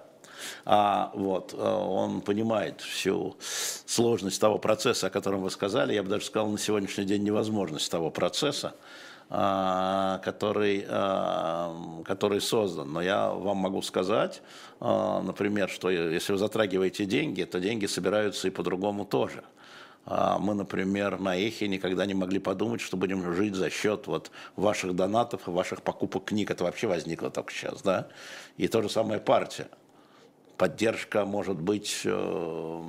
а, 0.64 1.10
вот, 1.14 1.54
э, 1.54 1.56
он 1.56 2.20
понимает 2.20 2.80
всю 2.80 3.36
сложность 3.40 4.40
того 4.40 4.58
процесса, 4.58 5.08
о 5.08 5.10
котором 5.10 5.42
вы 5.42 5.50
сказали. 5.50 5.94
Я 5.94 6.02
бы 6.02 6.08
даже 6.08 6.26
сказал, 6.26 6.48
на 6.48 6.58
сегодняшний 6.58 7.04
день 7.04 7.22
невозможность 7.22 7.90
того 7.90 8.10
процесса, 8.10 8.74
а, 9.28 10.18
который, 10.18 10.86
а, 10.88 12.02
который 12.04 12.40
создан. 12.40 12.92
Но 12.92 13.02
я 13.02 13.28
вам 13.30 13.56
могу 13.56 13.82
сказать, 13.82 14.40
а, 14.78 15.20
например, 15.20 15.68
что 15.68 15.90
если 15.90 16.32
вы 16.32 16.38
затрагиваете 16.38 17.06
деньги, 17.06 17.42
то 17.42 17.58
деньги 17.58 17.86
собираются 17.86 18.46
и 18.46 18.52
по-другому 18.52 19.04
тоже. 19.04 19.42
Мы, 20.38 20.54
например, 20.54 21.18
на 21.18 21.36
Эхе 21.36 21.66
никогда 21.66 22.06
не 22.06 22.14
могли 22.14 22.38
подумать, 22.38 22.80
что 22.80 22.96
будем 22.96 23.34
жить 23.34 23.56
за 23.56 23.70
счет 23.70 24.06
вот 24.06 24.30
ваших 24.54 24.94
донатов 24.94 25.48
и 25.48 25.50
ваших 25.50 25.82
покупок 25.82 26.26
книг. 26.26 26.52
Это 26.52 26.62
вообще 26.62 26.86
возникло 26.86 27.28
только 27.28 27.52
сейчас, 27.52 27.82
да? 27.82 28.06
И 28.56 28.68
то 28.68 28.82
же 28.82 28.88
самое 28.88 29.18
партия 29.18 29.66
поддержка 30.56 31.24
может 31.24 31.58
быть 31.58 32.02
э, 32.04 32.82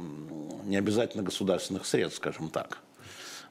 не 0.65 0.77
обязательно 0.77 1.24
государственных 1.24 1.86
средств, 1.86 2.17
скажем 2.17 2.50
так. 2.50 2.79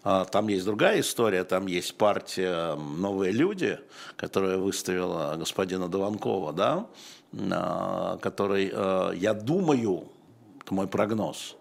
А 0.02 0.25
там 0.25 0.49
есть 0.49 0.64
другая 0.64 1.00
история, 1.00 1.42
там 1.42 1.66
есть 1.66 1.96
партия 1.96 2.76
«Новые 2.76 3.32
люди», 3.32 3.78
которая 4.16 4.56
выставила 4.56 5.35
господина 5.37 5.88
Дованкова, 5.88 6.52
да, 6.52 6.87
а, 7.50 8.16
который, 8.18 8.70
э, 8.73 9.12
я 9.16 9.35
думаю, 9.35 10.04
это 10.62 10.75
мой 10.75 10.87
прогноз, 10.87 11.56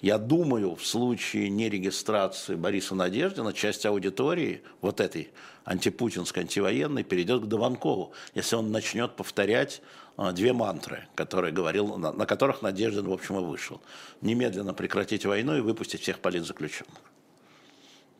я 0.00 0.16
думаю, 0.18 0.76
в 0.76 0.86
случае 0.86 1.50
нерегистрации 1.50 2.54
Бориса 2.54 2.94
Надеждина 2.94 3.52
часть 3.52 3.84
аудитории, 3.84 4.62
вот 4.80 5.00
этой 5.00 5.30
антипутинской, 5.64 6.42
антивоенной, 6.42 7.04
перейдет 7.04 7.42
к 7.42 7.46
Дованкову, 7.46 8.12
если 8.34 8.56
он 8.56 8.72
начнет 8.72 9.14
повторять 9.14 9.82
а, 10.16 10.32
две 10.32 10.52
мантры, 10.52 11.06
которые 11.14 11.52
говорил, 11.52 11.98
на, 11.98 12.26
которых 12.26 12.62
Надеждин, 12.62 13.08
в 13.08 13.12
общем, 13.12 13.38
и 13.38 13.42
вышел. 13.42 13.80
Немедленно 14.22 14.72
прекратить 14.72 15.26
войну 15.26 15.56
и 15.56 15.60
выпустить 15.60 16.00
всех 16.00 16.20
политзаключенных. 16.20 16.98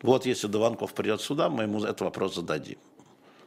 Вот 0.03 0.25
если 0.25 0.47
Дованков 0.47 0.93
придет 0.93 1.21
сюда, 1.21 1.49
мы 1.49 1.63
ему 1.63 1.83
этот 1.83 2.01
вопрос 2.01 2.35
зададим. 2.35 2.77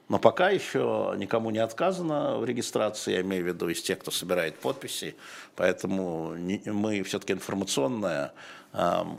Но 0.08 0.18
пока 0.18 0.50
еще 0.50 1.14
никому 1.16 1.50
не 1.50 1.58
отказано 1.58 2.38
в 2.38 2.44
регистрации, 2.44 3.14
я 3.14 3.20
имею 3.22 3.44
в 3.44 3.46
виду 3.46 3.68
из 3.68 3.80
тех, 3.80 3.98
кто 3.98 4.10
собирает 4.10 4.58
подписи, 4.58 5.16
поэтому 5.56 6.36
мы 6.66 7.02
все-таки 7.02 7.32
информационная 7.32 8.32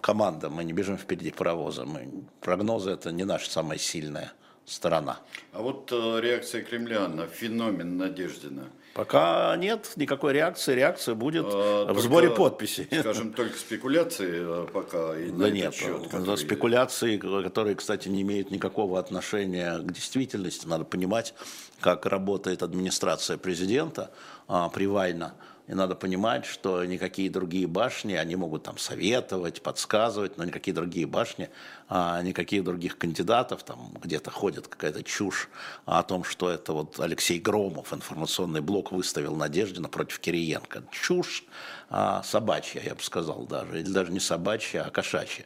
команда, 0.02 0.50
мы 0.50 0.64
не 0.64 0.74
бежим 0.74 0.98
впереди 0.98 1.32
паровоза, 1.32 1.86
мы, 1.86 2.10
прогнозы 2.42 2.92
это 2.92 3.12
не 3.12 3.24
наша 3.24 3.50
самая 3.50 3.80
сильная 3.80 4.34
сторона. 4.66 5.20
А 5.54 5.62
вот 5.62 5.92
э, 5.92 6.20
реакция 6.22 6.62
Кремля 6.62 7.08
на 7.08 7.28
феномен 7.28 7.98
Надеждина– 7.98 8.70
Пока 8.96 9.58
нет 9.58 9.92
никакой 9.98 10.32
реакции. 10.32 10.74
Реакция 10.74 11.16
будет 11.16 11.46
а, 11.50 11.92
в 11.92 12.00
сборе 12.00 12.30
подписей. 12.30 12.88
Скажем, 13.02 13.34
только 13.34 13.58
спекуляции 13.58 14.64
э, 14.64 14.68
пока 14.72 15.18
и 15.18 15.32
Да 15.32 15.50
нет, 15.50 15.76
счет, 15.76 16.08
который... 16.08 16.38
спекуляции, 16.38 17.18
которые, 17.18 17.76
кстати, 17.76 18.08
не 18.08 18.22
имеют 18.22 18.52
никакого 18.52 18.98
отношения 18.98 19.80
к 19.80 19.92
действительности. 19.92 20.66
Надо 20.66 20.86
понимать, 20.86 21.34
как 21.82 22.06
работает 22.06 22.64
администрация 22.64 23.38
президента 23.38 24.12
а, 24.48 24.70
Привальна. 24.70 25.34
И 25.68 25.74
надо 25.74 25.96
понимать, 25.96 26.46
что 26.46 26.86
никакие 26.86 27.30
другие 27.30 27.68
башни, 27.68 28.14
они 28.14 28.38
могут 28.38 28.64
там 28.64 28.78
советовать, 28.78 29.62
подсказывать, 29.62 30.38
но 30.38 30.46
никакие 30.46 30.74
другие 30.74 31.06
башни, 31.06 31.50
а 31.88 32.22
никаких 32.22 32.64
других 32.64 32.98
кандидатов, 32.98 33.64
там 33.64 33.92
где-то 34.02 34.32
ходит 34.32 34.68
какая-то 34.68 35.04
чушь 35.04 35.50
о 35.86 36.02
том, 36.04 36.24
что 36.24 36.50
это 36.50 36.74
вот 36.74 37.00
Алексей 37.00 37.40
Громов, 37.40 37.94
информационный 37.94 38.62
блок, 38.62 38.92
выставил 38.92 39.36
Надеждина 39.36 39.88
против 39.88 40.20
Кириенко. 40.20 40.84
Чушь 40.92 41.46
а, 41.90 42.24
собачья, 42.24 42.82
я 42.82 42.96
бы 42.96 43.02
сказал 43.02 43.46
даже, 43.46 43.80
или 43.80 43.90
даже 43.90 44.12
не 44.12 44.20
собачья, 44.20 44.84
а 44.84 44.90
кошачья, 44.90 45.46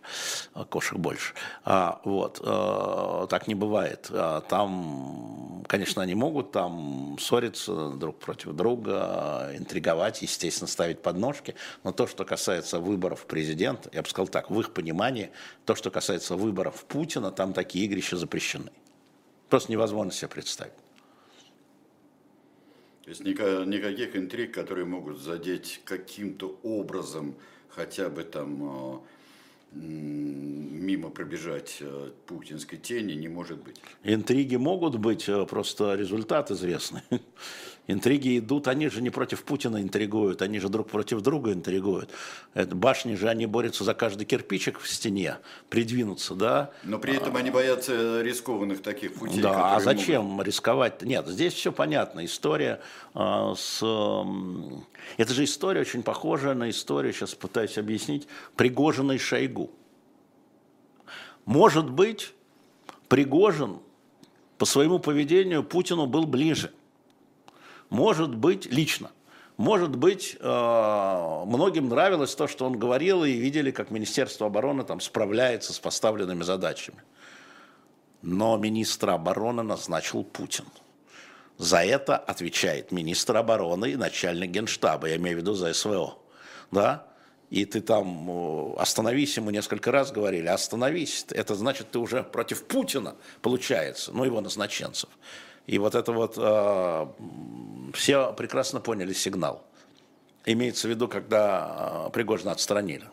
а, 0.53 0.63
кошек 0.63 0.98
больше. 0.98 1.34
А, 1.65 2.00
вот, 2.05 2.39
а, 2.43 3.27
так 3.27 3.48
не 3.48 3.55
бывает. 3.55 4.08
А, 4.10 4.41
там, 4.41 5.63
конечно, 5.67 6.01
они 6.01 6.15
могут 6.15 6.51
там 6.51 7.17
ссориться 7.19 7.89
друг 7.89 8.19
против 8.19 8.53
друга, 8.53 9.51
интриговать, 9.58 10.22
естественно, 10.22 10.67
ставить 10.67 11.01
подножки, 11.01 11.55
но 11.84 11.91
то, 11.91 12.08
что 12.08 12.24
касается 12.24 12.79
выборов 12.79 13.25
президента, 13.25 13.89
я 13.91 14.01
бы 14.01 14.08
сказал 14.08 14.27
так, 14.27 14.50
в 14.50 14.60
их 14.60 14.72
понимании, 14.74 15.31
то, 15.65 15.75
что 15.75 15.91
касается 15.91 16.28
выборов 16.36 16.86
Путина, 16.86 17.31
там 17.31 17.53
такие 17.53 17.86
игрища 17.86 18.17
запрещены. 18.17 18.71
Просто 19.50 19.71
невозможно 19.71 20.12
себе 20.12 20.27
представить. 20.29 20.74
То 23.03 23.09
есть 23.09 23.24
никаких 23.24 24.15
интриг, 24.15 24.53
которые 24.53 24.86
могут 24.86 25.19
задеть 25.19 25.81
каким-то 25.83 26.59
образом 26.62 27.36
хотя 27.69 28.09
бы 28.09 28.24
там 28.24 29.01
э, 29.74 29.79
мимо 29.79 31.09
пробежать 31.09 31.77
э, 31.79 32.12
путинской 32.25 32.77
тени 32.77 33.13
не 33.13 33.27
может 33.27 33.63
быть. 33.63 33.81
Интриги 34.03 34.57
могут 34.57 34.98
быть, 34.98 35.29
э, 35.29 35.45
просто 35.45 35.95
результат 35.95 36.51
известный. 36.51 37.01
Интриги 37.91 38.38
идут, 38.38 38.67
они 38.67 38.88
же 38.88 39.01
не 39.01 39.10
против 39.10 39.43
Путина 39.43 39.81
интригуют, 39.81 40.43
они 40.43 40.60
же 40.60 40.69
друг 40.69 40.89
против 40.89 41.22
друга 41.22 41.53
интригуют. 41.53 42.12
Это 42.53 42.75
башни 42.75 43.15
же, 43.15 43.27
они 43.29 43.48
борются 43.48 43.84
за 43.84 43.96
каждый 43.96 44.25
кирпичик 44.25 44.79
в 44.79 44.88
стене, 44.88 45.38
придвинуться, 45.69 46.36
да. 46.36 46.69
Но 46.84 47.00
при 47.00 47.15
этом 47.15 47.36
они 47.36 47.50
боятся 47.50 48.22
рискованных 48.22 48.84
таких 48.84 49.15
путей. 49.15 49.41
Да, 49.41 49.75
а 49.75 49.79
зачем 49.79 50.25
могут... 50.25 50.46
рисковать? 50.46 51.01
Нет, 51.01 51.25
здесь 51.25 51.53
все 51.53 51.72
понятно. 51.72 52.24
История 52.25 52.79
э, 53.15 53.53
с... 53.58 53.79
Э, 53.81 54.24
это 55.17 55.34
же 55.34 55.43
история 55.43 55.81
очень 55.81 56.03
похожая 56.03 56.53
на 56.53 56.69
историю, 56.69 57.12
сейчас 57.12 57.34
пытаюсь 57.34 57.79
объяснить, 57.79 58.27
Пригожина 58.55 59.13
и 59.13 59.17
Шойгу. 59.17 59.72
Может 61.46 61.89
быть, 61.89 62.36
Пригожин 63.08 63.79
по 64.60 64.65
своему 64.65 65.00
поведению 65.00 65.63
Путину 65.63 66.05
был 66.05 66.27
ближе. 66.27 66.72
Может 67.89 68.36
быть, 68.36 68.65
лично. 68.72 69.12
Может 69.58 69.96
быть, 69.96 70.38
э, 70.39 71.43
многим 71.46 71.89
нравилось 71.89 72.34
то, 72.34 72.48
что 72.48 72.65
он 72.65 72.79
говорил, 72.79 73.25
и 73.25 73.34
видели, 73.34 73.72
как 73.72 73.91
Министерство 73.91 74.48
обороны 74.48 74.84
там 74.84 75.01
справляется 75.01 75.74
с 75.74 75.79
поставленными 75.79 76.43
задачами. 76.43 77.03
Но 78.22 78.55
министра 78.58 79.13
обороны 79.13 79.63
назначил 79.63 80.24
Путин. 80.24 80.65
За 81.58 81.84
это 81.84 82.15
отвечает 82.15 82.93
министр 82.93 83.36
обороны 83.36 83.91
и 83.91 83.96
начальник 83.98 84.51
генштаба, 84.51 85.10
я 85.10 85.17
имею 85.17 85.36
в 85.38 85.39
виду 85.41 85.55
за 85.55 85.74
СВО. 85.74 86.17
Да? 86.72 87.05
И 87.50 87.65
ты 87.65 87.81
там 87.81 88.77
остановись, 88.77 89.36
ему 89.36 89.50
несколько 89.50 89.91
раз 89.91 90.12
говорили, 90.13 90.48
остановись. 90.48 91.25
Это 91.31 91.55
значит, 91.55 91.91
ты 91.91 92.00
уже 92.00 92.24
против 92.24 92.63
Путина, 92.63 93.15
получается, 93.41 94.12
ну 94.13 94.24
его 94.24 94.39
назначенцев. 94.39 95.10
И 95.69 95.77
вот 95.77 95.93
это 95.93 96.11
вот, 96.11 96.33
э, 96.35 97.07
все 97.93 98.33
прекрасно 98.33 98.79
поняли 98.79 99.13
сигнал. 99.13 99.63
Имеется 100.43 100.88
в 100.88 100.89
виду, 100.89 101.07
когда 101.07 102.07
э, 102.07 102.11
Пригожина 102.11 102.53
отстранили. 102.53 103.05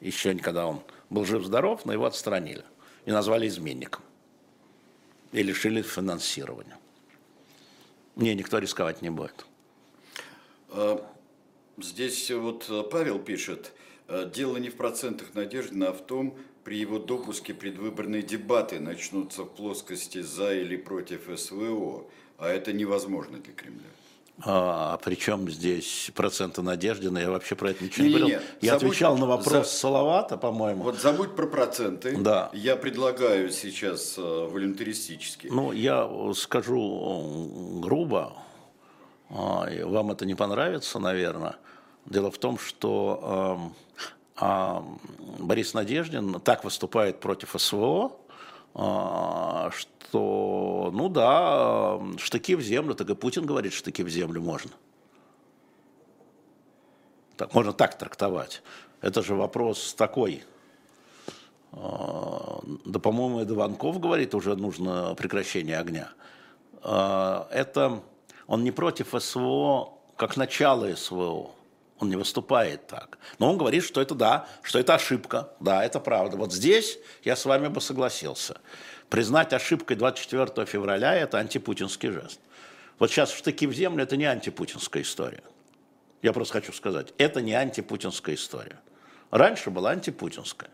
Еще 0.00 0.36
когда 0.36 0.68
он 0.68 0.80
был 1.10 1.24
жив-здоров, 1.24 1.84
но 1.84 1.92
его 1.92 2.06
отстранили. 2.06 2.62
И 3.06 3.10
назвали 3.10 3.48
изменником. 3.48 4.04
И 5.32 5.42
лишили 5.42 5.82
финансирования. 5.82 6.78
Не, 8.14 8.36
никто 8.36 8.58
рисковать 8.58 9.02
не 9.02 9.10
будет. 9.10 9.44
А, 10.68 11.04
здесь 11.76 12.30
вот 12.30 12.70
Павел 12.92 13.18
пишет, 13.18 13.72
«Э, 14.06 14.30
дело 14.32 14.58
не 14.58 14.70
в 14.70 14.76
процентах 14.76 15.34
надежды, 15.34 15.84
а 15.84 15.92
в 15.92 16.06
том, 16.06 16.38
при 16.68 16.76
его 16.76 16.98
допуске 16.98 17.54
предвыборные 17.54 18.20
дебаты 18.20 18.78
начнутся 18.78 19.44
в 19.44 19.48
плоскости 19.48 20.20
за 20.20 20.52
или 20.52 20.76
против 20.76 21.22
СВО, 21.34 22.04
а 22.36 22.48
это 22.50 22.74
невозможно 22.74 23.38
для 23.38 23.54
Кремля. 23.54 23.88
А, 24.44 24.98
при 24.98 25.14
чем 25.14 25.48
здесь 25.48 26.10
проценты 26.14 26.60
Надеждина? 26.60 27.16
Я 27.20 27.30
вообще 27.30 27.54
про 27.54 27.70
это 27.70 27.82
ничего 27.82 28.04
не, 28.04 28.12
не 28.12 28.18
говорил. 28.18 28.40
Я 28.60 28.72
забудь, 28.72 28.84
отвечал 28.84 29.16
на 29.16 29.24
вопрос 29.24 29.72
за... 29.72 29.78
Салавата, 29.78 30.36
по-моему. 30.36 30.82
Вот 30.82 31.00
забудь 31.00 31.34
про 31.34 31.46
проценты. 31.46 32.14
Да. 32.18 32.50
Я 32.52 32.76
предлагаю 32.76 33.50
сейчас 33.50 34.18
э, 34.18 34.20
волюнтаристически. 34.20 35.46
Ну, 35.50 35.72
я 35.72 36.06
скажу 36.34 37.80
грубо, 37.80 38.36
а, 39.30 39.66
вам 39.86 40.10
это 40.10 40.26
не 40.26 40.34
понравится, 40.34 40.98
наверное. 40.98 41.56
Дело 42.04 42.30
в 42.30 42.36
том, 42.36 42.58
что 42.58 43.20
а 43.22 43.72
Борис 44.40 45.74
Надеждин 45.74 46.40
так 46.40 46.64
выступает 46.64 47.20
против 47.20 47.54
СВО, 47.56 48.12
а, 48.74 49.70
что, 49.72 50.90
ну 50.92 51.08
да, 51.08 52.00
штыки 52.18 52.54
в 52.54 52.60
землю, 52.60 52.94
так 52.94 53.10
и 53.10 53.14
Путин 53.14 53.46
говорит, 53.46 53.72
штыки 53.72 54.02
в 54.02 54.08
землю 54.08 54.40
можно. 54.40 54.70
Так, 57.36 57.54
можно 57.54 57.72
так 57.72 57.98
трактовать. 57.98 58.62
Это 59.00 59.22
же 59.22 59.34
вопрос 59.34 59.94
такой. 59.94 60.44
А, 61.72 62.60
да, 62.84 62.98
по-моему, 62.98 63.40
это 63.40 63.54
Ванков 63.54 63.98
говорит, 63.98 64.34
уже 64.34 64.54
нужно 64.54 65.14
прекращение 65.16 65.78
огня. 65.78 66.10
А, 66.82 67.48
это 67.50 68.02
он 68.46 68.62
не 68.62 68.70
против 68.70 69.14
СВО 69.18 69.92
как 70.16 70.36
начало 70.36 70.94
СВО. 70.94 71.50
Он 71.98 72.08
не 72.08 72.16
выступает 72.16 72.86
так. 72.86 73.18
Но 73.38 73.50
он 73.50 73.58
говорит, 73.58 73.84
что 73.84 74.00
это 74.00 74.14
да, 74.14 74.48
что 74.62 74.78
это 74.78 74.94
ошибка. 74.94 75.50
Да, 75.58 75.84
это 75.84 75.98
правда. 75.98 76.36
Вот 76.36 76.52
здесь 76.52 76.98
я 77.24 77.34
с 77.34 77.44
вами 77.44 77.68
бы 77.68 77.80
согласился. 77.80 78.60
Признать 79.10 79.52
ошибкой 79.52 79.96
24 79.96 80.66
февраля– 80.66 81.14
это 81.16 81.38
антипутинский 81.38 82.10
жест. 82.10 82.40
Вот 82.98 83.10
сейчас 83.10 83.32
штыки 83.32 83.66
в 83.66 83.72
землю– 83.72 84.02
это 84.04 84.16
не 84.16 84.26
антипутинская 84.26 85.02
история. 85.02 85.42
Я 86.22 86.32
просто 86.32 86.54
хочу 86.54 86.72
сказать, 86.72 87.14
это 87.18 87.40
не 87.40 87.54
антипутинская 87.54 88.34
история. 88.34 88.78
Раньше 89.30 89.70
была 89.70 89.90
антипутинская. 89.90 90.70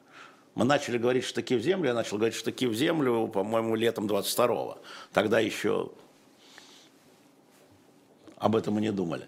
Мы 0.54 0.64
начали 0.64 0.98
говорить 0.98 1.24
штыки 1.24 1.56
в 1.56 1.60
землю, 1.60 1.88
я 1.88 1.94
начал 1.94 2.16
говорить 2.16 2.36
штыки 2.36 2.66
в 2.66 2.74
землю, 2.74 3.28
по-моему, 3.28 3.74
летом 3.74 4.06
22-го. 4.06 4.78
Тогда 5.12 5.40
еще 5.40 5.90
об 8.36 8.56
этом 8.56 8.74
мы 8.74 8.80
не 8.80 8.92
думали. 8.92 9.26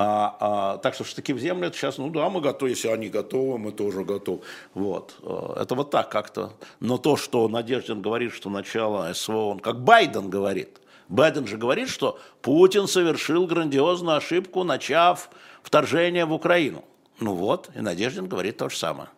А, 0.00 0.36
а, 0.38 0.78
так 0.78 0.94
что 0.94 1.02
штыки 1.02 1.32
в 1.32 1.40
землю, 1.40 1.66
это 1.66 1.76
сейчас, 1.76 1.98
ну 1.98 2.08
да, 2.08 2.30
мы 2.30 2.40
готовы, 2.40 2.70
если 2.70 2.86
они 2.86 3.08
готовы, 3.08 3.58
мы 3.58 3.72
тоже 3.72 4.04
готовы. 4.04 4.42
Вот. 4.72 5.16
Э, 5.22 5.62
это 5.62 5.74
вот 5.74 5.90
так 5.90 6.08
как-то. 6.08 6.52
Но 6.78 6.98
то, 6.98 7.16
что 7.16 7.48
Надеждин 7.48 8.00
говорит, 8.00 8.32
что 8.32 8.48
начало 8.48 9.12
СВО, 9.12 9.50
он 9.50 9.58
как 9.58 9.82
Байден 9.82 10.30
говорит. 10.30 10.80
Байден 11.08 11.48
же 11.48 11.56
говорит, 11.56 11.88
что 11.88 12.16
Путин 12.42 12.86
совершил 12.86 13.48
грандиозную 13.48 14.18
ошибку, 14.18 14.62
начав 14.62 15.30
вторжение 15.64 16.26
в 16.26 16.32
Украину. 16.32 16.84
Ну 17.18 17.34
вот, 17.34 17.68
и 17.74 17.80
Надеждин 17.80 18.28
говорит 18.28 18.56
то 18.58 18.68
же 18.68 18.76
самое. 18.76 19.08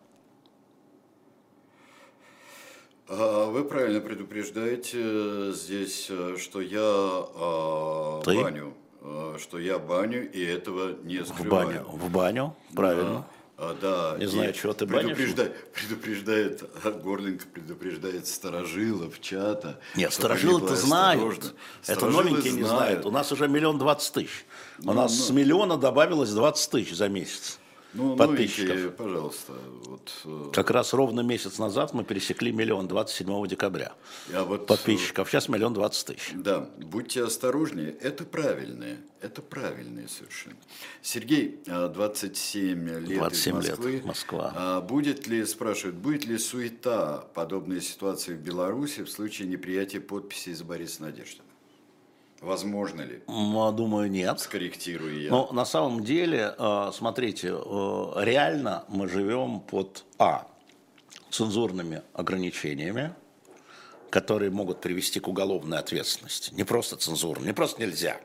А, 3.07 3.51
вы 3.51 3.65
правильно 3.65 4.01
предупреждаете 4.01 4.97
э, 4.99 5.53
здесь, 5.53 6.07
э, 6.09 6.37
что 6.39 6.59
я 6.59 8.23
Ты? 8.23 8.41
баню 8.41 8.73
Э, 8.75 8.80
что 9.01 9.59
я 9.59 9.79
баню, 9.79 10.29
и 10.31 10.43
этого 10.43 10.95
не 11.03 11.23
скрываю. 11.25 11.67
В 11.67 11.71
баню, 11.71 11.83
в 11.83 12.11
баню 12.11 12.55
правильно. 12.75 13.25
А, 13.63 13.77
да, 13.79 14.17
не 14.17 14.25
знаю, 14.25 14.53
чего 14.53 14.73
ты 14.73 14.87
предупреждает. 14.87 15.71
Предупреждает, 15.71 16.63
Горлинка 17.03 17.45
предупреждает 17.45 18.25
Старожилов, 18.25 19.21
чата. 19.21 19.79
Нет, 19.95 20.11
Старожилы-то 20.13 20.75
знают. 20.75 21.53
Это 21.85 22.07
новенькие 22.07 22.53
не 22.53 22.63
знают. 22.63 23.05
У 23.05 23.11
нас 23.11 23.31
уже 23.31 23.47
миллион 23.47 23.77
двадцать 23.77 24.13
тысяч. 24.13 24.45
У 24.79 24.87
ну, 24.87 24.93
нас 24.93 25.11
ну, 25.15 25.25
с 25.25 25.29
миллиона 25.29 25.77
добавилось 25.77 26.31
20 26.31 26.71
тысяч 26.71 26.95
за 26.95 27.07
месяц 27.07 27.59
ну, 27.93 28.15
подписчиков. 28.15 28.69
Новенькие, 28.69 28.91
пожалуйста. 28.91 29.53
Вот, 29.85 30.11
э, 30.25 30.49
как 30.53 30.71
раз 30.71 30.93
ровно 30.93 31.21
месяц 31.21 31.57
назад 31.57 31.93
мы 31.93 32.03
пересекли 32.03 32.51
миллион 32.51 32.87
27 32.87 33.47
декабря 33.47 33.93
Я 34.29 34.43
вот, 34.43 34.67
подписчиков. 34.67 35.29
Сейчас 35.29 35.49
миллион 35.49 35.73
двадцать 35.73 36.07
тысяч. 36.07 36.31
Да, 36.33 36.69
будьте 36.77 37.23
осторожнее. 37.23 37.95
Это 38.01 38.23
правильные. 38.23 38.99
Это 39.21 39.41
правильные 39.41 40.07
совершенно. 40.07 40.55
Сергей, 41.01 41.59
27 41.65 42.89
а, 42.89 42.99
лет 42.99 43.19
27 43.19 43.59
из 43.59 43.69
Москвы. 43.69 43.91
Лет, 43.91 44.05
Москва. 44.05 44.53
А 44.55 44.81
будет 44.81 45.27
ли, 45.27 45.45
спрашивают, 45.45 45.97
будет 45.97 46.25
ли 46.25 46.37
суета 46.37 47.25
подобной 47.35 47.81
ситуации 47.81 48.33
в 48.33 48.39
Беларуси 48.39 49.03
в 49.03 49.09
случае 49.09 49.47
неприятия 49.47 49.99
подписей 49.99 50.53
за 50.53 50.65
Бориса 50.65 51.03
Надеждина? 51.03 51.50
Возможно 52.41 53.01
ли? 53.01 53.21
Думаю, 53.27 54.09
нет. 54.09 54.39
Скорректирую 54.39 55.21
я. 55.21 55.29
Но 55.29 55.51
на 55.51 55.63
самом 55.63 56.03
деле, 56.03 56.55
э, 56.57 56.91
смотрите, 56.91 57.49
э, 57.49 58.11
реально 58.17 58.83
мы 58.87 59.07
живем 59.07 59.59
под 59.59 60.03
А. 60.17 60.47
Цензурными 61.29 62.01
ограничениями, 62.13 63.13
которые 64.09 64.49
могут 64.49 64.81
привести 64.81 65.19
к 65.19 65.27
уголовной 65.27 65.77
ответственности. 65.77 66.53
Не 66.53 66.63
просто 66.63 66.97
цензурно, 66.97 67.45
не 67.45 67.53
просто 67.53 67.79
нельзя. 67.79 68.19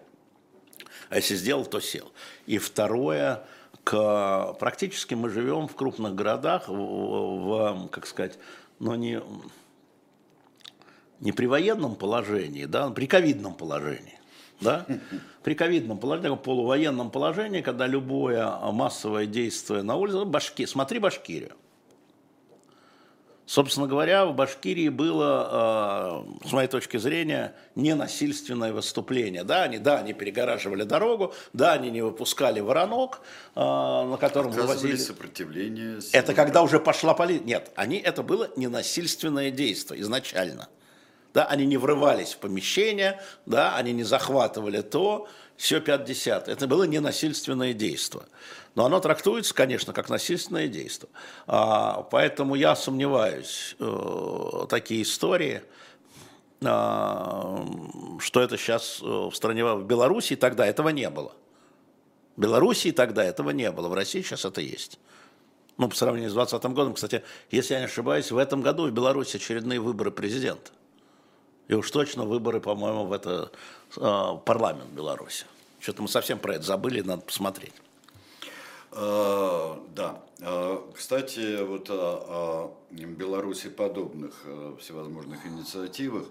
А 1.11 1.17
если 1.17 1.37
сделал, 1.37 1.67
то 1.67 1.79
сел. 1.81 2.11
И 2.47 2.59
второе, 2.59 3.45
к, 3.85 4.55
практически 4.59 5.15
мы 5.15 5.29
живем 5.29 5.69
в 5.69 5.77
крупных 5.77 6.15
городах, 6.15 6.69
в, 6.69 6.73
в 6.73 7.89
как 7.89 8.07
сказать, 8.07 8.39
но 8.79 8.97
не 8.97 9.21
не 11.21 11.33
при 11.33 11.47
военном 11.47 11.97
положении, 11.97 12.65
да, 12.65 12.87
а 12.87 12.91
при 12.91 13.07
ковидном 13.07 13.55
положении. 13.55 14.19
Да? 14.61 14.87
При 15.43 15.55
ковидном 15.55 15.99
положении, 15.99 16.35
полувоенном 16.35 17.11
положении, 17.11 17.61
когда 17.61 17.87
любое 17.87 18.49
массовое 18.73 19.27
действие 19.27 19.83
на 19.83 19.97
улице, 19.97 20.25
башки, 20.25 20.67
смотри 20.67 20.99
Башкирию. 20.99 21.53
Собственно 23.45 23.87
говоря, 23.87 24.27
в 24.27 24.35
Башкирии 24.35 24.89
было, 24.89 26.25
э, 26.43 26.49
с 26.49 26.53
моей 26.53 26.67
точки 26.67 26.97
зрения, 26.97 27.55
ненасильственное 27.77 28.73
выступление. 28.73 29.45
Да, 29.45 29.63
они, 29.63 29.79
да, 29.79 29.99
они 29.99 30.15
перегораживали 30.15 30.83
дорогу, 30.83 31.33
да, 31.53 31.75
они 31.75 31.91
не 31.91 32.03
выпускали 32.03 32.59
воронок, 32.59 33.21
э, 33.55 33.61
на 33.61 34.17
котором 34.19 34.51
вывозили... 34.51 34.97
сопротивление. 34.97 36.01
Это 36.13 36.35
когда 36.35 36.63
уже 36.63 36.81
пошла 36.81 37.15
полиция. 37.15 37.47
Нет, 37.47 37.71
они, 37.77 37.99
это 37.99 38.25
было 38.25 38.51
ненасильственное 38.57 39.53
действие 39.53 40.01
изначально 40.01 40.69
да, 41.37 41.45
они 41.45 41.67
не 41.67 41.77
врывались 41.77 42.33
в 42.33 42.39
помещение, 42.39 43.21
да, 43.45 43.77
они 43.77 43.93
не 43.93 44.05
захватывали 44.05 44.81
то, 44.81 45.29
все 45.59 45.83
50. 45.83 46.49
Это 46.49 46.67
было 46.67 46.85
ненасильственное 46.85 47.75
действие. 47.75 48.25
Но 48.75 48.87
оно 48.87 49.01
трактуется, 49.01 49.53
конечно, 49.53 49.93
как 49.93 50.09
насильственное 50.09 50.67
действие. 50.67 51.11
А, 51.47 52.09
поэтому 52.11 52.55
я 52.55 52.75
сомневаюсь, 52.75 53.77
э, 53.79 54.67
такие 54.71 55.03
истории, 55.03 55.61
а, 56.65 57.63
что 58.19 58.41
это 58.41 58.57
сейчас 58.57 59.01
э, 59.03 59.05
в 59.05 59.35
стране, 59.35 59.63
в 59.63 59.85
Беларуси 59.85 60.37
тогда 60.37 60.67
этого 60.67 60.89
не 60.89 61.11
было. 61.11 61.33
В 62.37 62.41
Белоруссии 62.41 62.93
тогда 62.93 63.23
этого 63.23 63.51
не 63.51 63.71
было, 63.71 63.89
в 63.89 63.93
России 63.93 64.23
сейчас 64.23 64.47
это 64.47 64.63
есть. 64.63 64.99
Ну, 65.77 65.91
по 65.91 65.97
сравнению 65.97 66.31
с 66.31 66.33
2020 66.33 66.75
годом, 66.75 66.95
кстати, 66.95 67.23
если 67.51 67.75
я 67.75 67.81
не 67.81 67.87
ошибаюсь, 67.87 68.31
в 68.31 68.39
этом 68.39 68.63
году 68.63 68.89
в 68.89 68.91
Беларуси 68.91 69.37
очередные 69.37 69.81
выборы 69.81 70.11
президента. 70.11 70.71
И 71.69 71.75
уж 71.75 71.91
точно 71.91 72.25
выборы, 72.25 72.61
по-моему, 72.61 73.07
в 73.07 73.13
это 73.13 73.51
э, 73.97 74.39
парламент 74.45 74.91
Беларуси. 74.91 75.47
Что-то 75.81 76.03
мы 76.03 76.09
совсем 76.09 76.39
про 76.39 76.55
это 76.55 76.65
забыли, 76.65 77.01
надо 77.01 77.23
посмотреть. 77.23 77.75
А, 78.93 79.83
да. 79.95 80.23
А, 80.41 80.91
кстати, 80.95 81.63
вот 81.63 81.91
о, 81.91 82.75
Беларуси 82.91 83.69
подобных 83.69 84.35
а, 84.45 84.77
всевозможных 84.81 85.47
инициативах. 85.47 86.25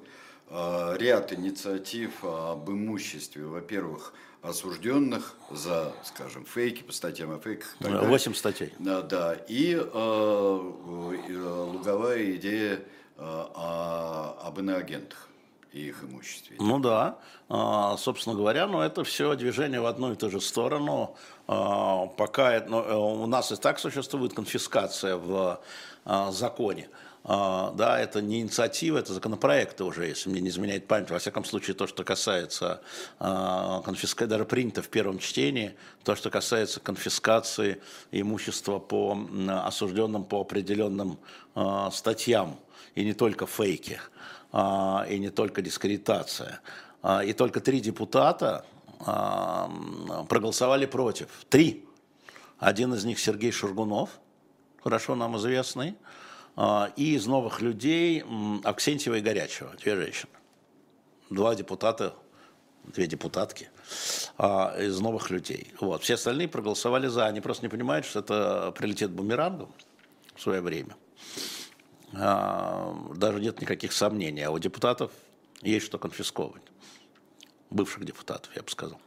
Ряд 0.48 1.34
инициатив 1.34 2.24
об 2.24 2.70
имуществе, 2.70 3.46
во-первых, 3.46 4.14
осужденных 4.44 5.34
за, 5.50 5.92
скажем, 6.04 6.46
фейки, 6.46 6.84
по 6.84 6.94
статьям 6.94 7.32
о 7.32 7.40
фейках. 7.40 7.76
Восемь 7.80 8.36
статей. 8.36 8.72
Да, 8.78 9.02
да. 9.02 9.34
И 9.48 9.74
э, 9.74 10.72
луговая 11.74 12.36
идея 12.36 12.80
а, 13.18 14.38
об 14.44 14.60
иноагентах 14.60 15.30
и 15.72 15.88
их 15.88 16.04
имуществе. 16.04 16.58
Ну 16.60 16.80
да, 16.80 17.18
а, 17.48 17.96
собственно 17.98 18.36
говоря, 18.36 18.68
но 18.68 18.84
это 18.84 19.04
все 19.06 19.36
движение 19.36 19.80
в 19.80 19.86
одну 19.86 20.12
и 20.12 20.16
ту 20.16 20.30
же 20.30 20.42
сторону. 20.42 21.16
А, 21.48 22.08
пока 22.08 22.62
ну, 22.68 22.82
э, 22.82 22.94
у 22.94 23.26
нас 23.26 23.52
и 23.52 23.56
так 23.56 23.80
существует 23.80 24.34
конфискация 24.34 25.16
в 25.18 25.60
законе. 26.30 26.88
Да, 27.24 27.98
это 28.00 28.22
не 28.22 28.42
инициатива, 28.42 29.00
это 29.00 29.12
законопроекты 29.12 29.84
уже, 29.84 30.06
если 30.06 30.30
мне 30.30 30.42
не 30.42 30.50
изменяет 30.50 30.86
память. 30.86 31.10
Во 31.10 31.18
всяком 31.18 31.44
случае, 31.44 31.76
то, 31.76 31.88
что 31.88 32.04
касается 32.04 32.82
конфискации, 33.18 34.30
даже 34.30 34.46
принято 34.46 34.84
в 34.84 34.90
первом 34.90 35.18
чтении, 35.18 35.74
то, 36.04 36.16
что 36.16 36.30
касается 36.30 36.80
конфискации 36.80 37.82
имущества 38.12 38.78
по 38.78 39.18
осужденным 39.64 40.26
по 40.26 40.42
определенным 40.42 41.18
статьям 41.92 42.60
и 42.96 43.04
не 43.04 43.14
только 43.14 43.46
фейки, 43.46 44.00
а, 44.52 45.06
и 45.10 45.20
не 45.20 45.30
только 45.30 45.62
дискредитация. 45.62 46.62
А, 47.02 47.24
и 47.24 47.34
только 47.34 47.60
три 47.60 47.82
депутата 47.82 48.66
а, 49.00 49.70
проголосовали 50.30 50.86
против. 50.86 51.28
Три. 51.50 51.86
Один 52.58 52.94
из 52.94 53.04
них 53.04 53.20
Сергей 53.20 53.52
Шургунов, 53.52 54.10
хорошо 54.82 55.16
нам 55.16 55.36
известный, 55.38 55.96
и 56.96 57.16
из 57.16 57.26
новых 57.26 57.60
людей 57.60 58.24
Аксентьева 58.64 59.16
и 59.16 59.22
Горячего, 59.22 59.74
две 59.76 59.98
женщины. 59.98 60.32
Два 61.30 61.54
депутата, 61.54 62.16
две 62.86 63.08
депутатки 63.08 63.70
из 64.40 64.98
новых 65.02 65.32
людей. 65.32 65.74
Вот. 65.82 66.04
Все 66.04 66.14
остальные 66.14 66.48
проголосовали 66.48 67.08
за. 67.08 67.26
Они 67.26 67.42
просто 67.42 67.66
не 67.66 67.70
понимают, 67.70 68.06
что 68.06 68.20
это 68.20 68.72
прилетит 68.72 69.12
бумерангом 69.12 69.74
в 70.34 70.42
свое 70.42 70.62
время. 70.62 70.96
Даже 72.16 73.40
нет 73.40 73.62
никаких 73.62 73.92
сомнений. 73.94 74.44
А 74.44 74.52
у 74.52 74.60
депутатов 74.60 75.12
есть 75.62 75.86
что 75.86 75.98
конфисковывать. 75.98 76.64
Бывших 77.70 78.06
депутатов, 78.06 78.56
я 78.56 78.62
бы 78.62 78.70
сказал. 78.70 79.00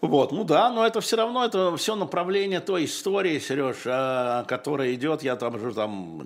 Вот, 0.00 0.32
ну 0.32 0.44
да, 0.44 0.70
но 0.70 0.86
это 0.86 1.00
все 1.00 1.16
равно, 1.16 1.44
это 1.44 1.74
все 1.76 1.96
направление 1.96 2.60
той 2.60 2.84
истории, 2.84 3.38
Сереж, 3.38 3.76
а, 3.86 4.44
которая 4.44 4.92
идет, 4.94 5.22
я 5.22 5.36
там 5.36 5.54
уже 5.54 5.72
там, 5.72 6.22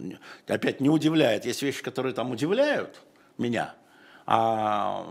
опять 0.48 0.80
не 0.80 0.90
удивляет. 0.90 1.44
Есть 1.44 1.62
вещи, 1.62 1.82
которые 1.82 2.12
там 2.12 2.32
удивляют 2.32 3.00
меня, 3.36 3.74
а 4.26 5.06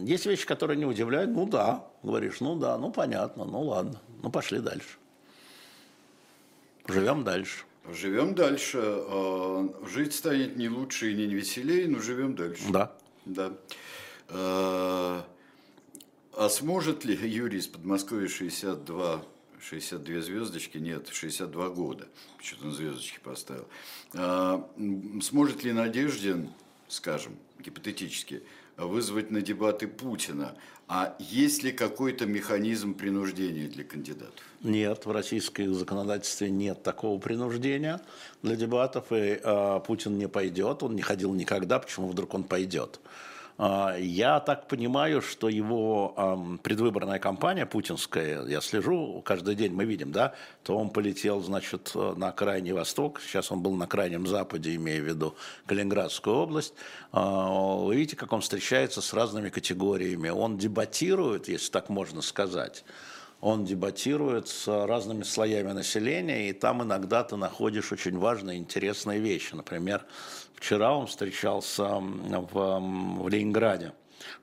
есть 0.00 0.24
вещи, 0.24 0.46
которые 0.46 0.78
не 0.78 0.86
удивляют, 0.86 1.30
ну 1.30 1.46
да, 1.46 1.84
говоришь, 2.02 2.40
ну 2.40 2.56
да, 2.56 2.78
ну 2.78 2.90
понятно, 2.90 3.44
ну 3.44 3.60
ладно, 3.60 4.00
ну 4.22 4.30
пошли 4.30 4.60
дальше. 4.60 4.96
Живем 6.86 7.22
дальше. 7.22 7.64
Живем 7.92 8.34
дальше. 8.34 8.80
А, 8.82 9.68
жить 9.86 10.14
станет 10.14 10.56
не 10.56 10.68
лучше 10.68 11.12
и 11.12 11.14
не 11.14 11.26
веселее, 11.26 11.88
но 11.88 12.00
живем 12.00 12.34
дальше. 12.34 12.64
Да. 12.70 12.96
Да. 13.26 13.52
А, 14.28 15.26
а 16.32 16.48
сможет 16.48 17.04
ли 17.04 17.14
Юрий 17.14 17.58
из 17.58 17.66
Подмосковья 17.66 18.28
62, 18.28 19.24
62 19.60 20.20
звездочки, 20.20 20.78
нет, 20.78 21.08
62 21.12 21.68
года, 21.70 22.08
что-то 22.42 22.66
на 22.66 22.72
звездочки 22.72 23.20
поставил, 23.22 23.66
а, 24.14 24.68
сможет 25.22 25.62
ли 25.62 25.72
Надеждин, 25.72 26.50
скажем, 26.88 27.36
гипотетически, 27.58 28.42
вызвать 28.76 29.30
на 29.30 29.42
дебаты 29.42 29.86
Путина? 29.86 30.56
А 30.86 31.16
есть 31.18 31.62
ли 31.62 31.72
какой-то 31.72 32.26
механизм 32.26 32.94
принуждения 32.94 33.68
для 33.68 33.84
кандидатов? 33.84 34.34
Нет, 34.62 35.06
в 35.06 35.10
российском 35.10 35.74
законодательстве 35.74 36.50
нет 36.50 36.82
такого 36.82 37.18
принуждения 37.18 38.00
для 38.42 38.56
дебатов, 38.56 39.06
и 39.10 39.40
э, 39.42 39.80
Путин 39.86 40.18
не 40.18 40.28
пойдет, 40.28 40.82
он 40.82 40.94
не 40.94 41.02
ходил 41.02 41.32
никогда, 41.34 41.78
почему 41.78 42.08
вдруг 42.08 42.34
он 42.34 42.44
пойдет? 42.44 43.00
А, 43.56 43.96
я 43.98 44.40
так 44.40 44.66
понимаю, 44.66 45.22
что 45.22 45.48
его 45.48 46.58
предвыборная 46.62 47.18
кампания 47.18 47.66
путинская, 47.66 48.44
я 48.46 48.60
слежу, 48.60 49.22
каждый 49.24 49.54
день 49.54 49.72
мы 49.72 49.84
видим, 49.84 50.10
да, 50.10 50.34
то 50.64 50.76
он 50.76 50.90
полетел, 50.90 51.40
значит, 51.40 51.92
на 51.94 52.32
крайний 52.32 52.72
восток, 52.72 53.20
сейчас 53.20 53.52
он 53.52 53.60
был 53.60 53.74
на 53.74 53.86
крайнем 53.86 54.26
западе, 54.26 54.74
имея 54.74 55.00
в 55.00 55.04
виду 55.04 55.34
Калининградскую 55.66 56.36
область. 56.36 56.74
А, 57.12 57.76
вы 57.76 57.94
видите, 57.96 58.16
как 58.16 58.32
он 58.32 58.40
встречается 58.40 59.00
с 59.00 59.12
разными 59.14 59.50
категориями. 59.50 60.28
Он 60.30 60.58
дебатирует, 60.58 61.48
если 61.48 61.70
так 61.70 61.88
можно 61.88 62.22
сказать, 62.22 62.84
он 63.40 63.66
дебатирует 63.66 64.48
с 64.48 64.86
разными 64.86 65.22
слоями 65.22 65.72
населения, 65.72 66.48
и 66.48 66.52
там 66.54 66.82
иногда 66.82 67.22
ты 67.24 67.36
находишь 67.36 67.92
очень 67.92 68.18
важные, 68.18 68.58
интересные 68.58 69.20
вещи. 69.20 69.54
Например, 69.54 70.02
Вчера 70.54 70.96
он 70.96 71.06
встречался 71.06 71.84
в, 71.84 72.52
в 72.52 73.28
Ленинграде, 73.28 73.92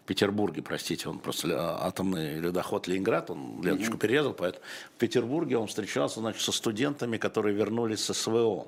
в 0.03 0.05
Петербурге, 0.05 0.61
простите, 0.61 1.09
он 1.09 1.19
просто 1.19 1.77
атомный 1.83 2.39
ледоход 2.39 2.87
Ленинград, 2.87 3.31
он 3.31 3.61
ленточку 3.63 3.95
mm-hmm. 3.95 3.99
перерезал, 3.99 4.33
поэтому 4.33 4.63
в 4.95 4.99
Петербурге 4.99 5.57
он 5.57 5.67
встречался 5.67 6.19
значит, 6.19 6.41
со 6.41 6.51
студентами, 6.51 7.17
которые 7.17 7.55
вернулись 7.55 8.03
со 8.03 8.13
СВО 8.13 8.67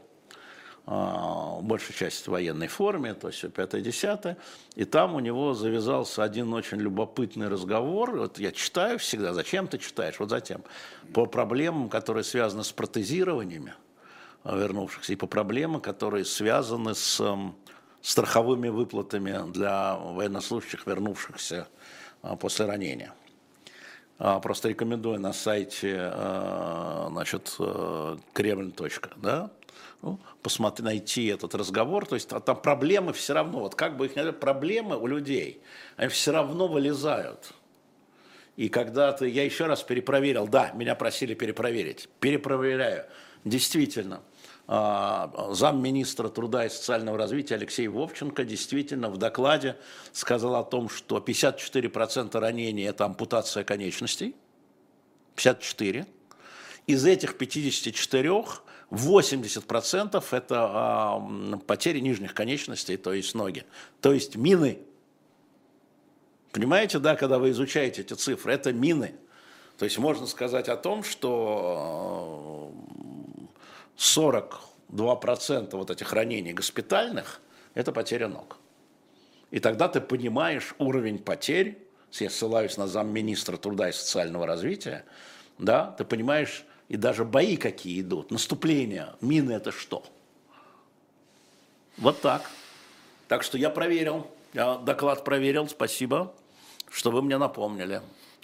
а, 0.86 1.60
большая 1.62 1.95
часть 1.95 2.27
в 2.27 2.32
военной 2.32 2.67
форме, 2.67 3.13
то 3.13 3.27
есть 3.27 3.39
все 3.39 3.49
пятое-десятое. 3.49 4.38
И 4.75 4.84
там 4.84 5.15
у 5.15 5.19
него 5.19 5.53
завязался 5.53 6.23
один 6.23 6.53
очень 6.53 6.77
любопытный 6.77 7.47
разговор. 7.47 8.17
Вот 8.17 8.38
я 8.38 8.51
читаю 8.51 8.99
всегда, 8.99 9.34
зачем 9.34 9.67
ты 9.67 9.77
читаешь? 9.77 10.19
Вот 10.19 10.29
затем. 10.29 10.63
По 11.13 11.25
проблемам, 11.25 11.89
которые 11.89 12.23
связаны 12.23 12.63
с 12.63 12.71
протезированиями 12.71 13.73
вернувшихся 14.43 15.13
и 15.13 15.15
по 15.15 15.27
проблемам, 15.27 15.82
которые 15.82 16.25
связаны 16.25 16.95
с 16.95 17.19
эм, 17.19 17.56
страховыми 18.01 18.69
выплатами 18.69 19.51
для 19.51 19.95
военнослужащих, 19.95 20.86
вернувшихся 20.86 21.67
э, 22.21 22.36
после 22.39 22.65
ранения. 22.65 23.13
А, 24.19 24.39
просто 24.39 24.69
рекомендую 24.69 25.19
на 25.19 25.34
сайте 25.34 25.95
э, 25.97 27.08
значит, 27.10 27.56
э, 27.60 28.17
Кремль. 28.34 28.73
Да? 29.17 29.49
Ну, 30.01 30.19
посмотри, 30.41 30.84
найти 30.84 31.27
этот 31.27 31.56
разговор. 31.56 32.06
То 32.06 32.15
есть 32.15 32.27
там 32.27 32.62
проблемы 32.62 33.13
все 33.13 33.34
равно, 33.34 33.62
вот 33.62 33.75
как 33.75 33.95
бы 33.95 34.08
их 34.08 34.15
не 34.17 34.32
проблемы 34.34 34.97
у 34.97 35.08
людей, 35.08 35.62
они 35.95 36.10
все 36.10 36.32
равно 36.32 36.67
вылезают. 36.67 37.53
И 38.58 38.69
когда 38.69 39.13
ты, 39.13 39.29
я 39.29 39.45
еще 39.45 39.65
раз 39.65 39.82
перепроверил, 39.82 40.47
да, 40.47 40.71
меня 40.73 40.93
просили 40.93 41.34
перепроверить, 41.34 42.10
перепроверяю, 42.19 43.06
действительно– 43.45 44.21
а, 44.32 44.33
замминистра 45.51 46.29
труда 46.29 46.65
и 46.65 46.69
социального 46.69 47.17
развития 47.17 47.55
Алексей 47.55 47.88
Вовченко 47.88 48.43
действительно 48.43 49.09
в 49.09 49.17
докладе 49.17 49.77
сказал 50.12 50.55
о 50.55 50.63
том, 50.63 50.89
что 50.89 51.17
54% 51.17 52.39
ранений– 52.39 52.83
это 52.86 53.05
ампутация 53.05 53.63
конечностей, 53.63 54.36
54. 55.36 56.07
Из 56.88 57.05
этих 57.05 57.38
54 57.38 58.43
80% 58.93 60.23
это 60.31 60.55
а, 60.59 61.59
потери 61.65 61.99
нижних 61.99 62.33
конечностей, 62.33 62.97
то 62.97 63.12
есть 63.13 63.33
ноги, 63.33 63.65
то 64.01 64.13
есть 64.13 64.36
мины. 64.36 64.79
Понимаете, 66.51 66.99
да, 66.99 67.15
когда 67.15 67.39
вы 67.39 67.49
изучаете 67.51 68.01
эти 68.01 68.13
цифры, 68.13 68.53
это 68.53 68.71
мины. 68.71 69.15
То 69.79 69.86
есть 69.86 69.97
можно 69.97 70.27
сказать 70.27 70.69
о 70.69 70.77
том, 70.77 71.03
что 71.03 72.71
42% 73.97 75.75
вот 75.75 75.89
этих 75.91 76.13
ранений 76.13 76.53
госпитальных– 76.53 77.41
это 77.73 77.91
потеря 77.91 78.27
ног. 78.27 78.58
И 79.51 79.60
тогда 79.60 79.88
ты 79.88 80.01
понимаешь 80.01 80.73
уровень 80.79 81.19
потерь, 81.19 81.77
я 82.12 82.29
ссылаюсь 82.29 82.77
на 82.77 82.88
замминистра 82.88 83.58
труда 83.58 83.89
и 83.89 83.91
социального 83.91 84.45
развития, 84.45 85.06
да, 85.58 85.91
ты 85.91 86.06
понимаешь, 86.06 86.65
и 86.89 86.97
даже 86.97 87.25
бои 87.25 87.58
какие 87.58 88.01
идут, 88.01 88.32
наступления, 88.32 89.15
мины– 89.21 89.51
это 89.53 89.71
что? 89.71 90.03
Вот 91.97 92.21
так. 92.21 92.49
Так 93.27 93.43
что 93.43 93.58
я 93.58 93.69
проверил, 93.69 94.27
я 94.53 94.77
доклад 94.77 95.23
проверил, 95.23 95.67
спасибо, 95.67 96.34
что 96.89 97.12
вы 97.12 97.21
мне 97.21 97.38
напомнили. 97.38 98.01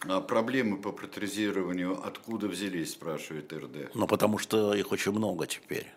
А 0.07 0.21
проблемы 0.21 0.77
по 0.77 0.91
протезированию 0.91 1.99
откуда 2.05 2.47
взялись, 2.47 2.91
спрашивает 2.91 3.51
РД? 3.51 3.93
Ну, 3.93 4.07
потому 4.07 4.37
что 4.37 4.73
их 4.73 4.91
очень 4.91 5.11
много 5.11 5.45
теперь. 5.45 5.87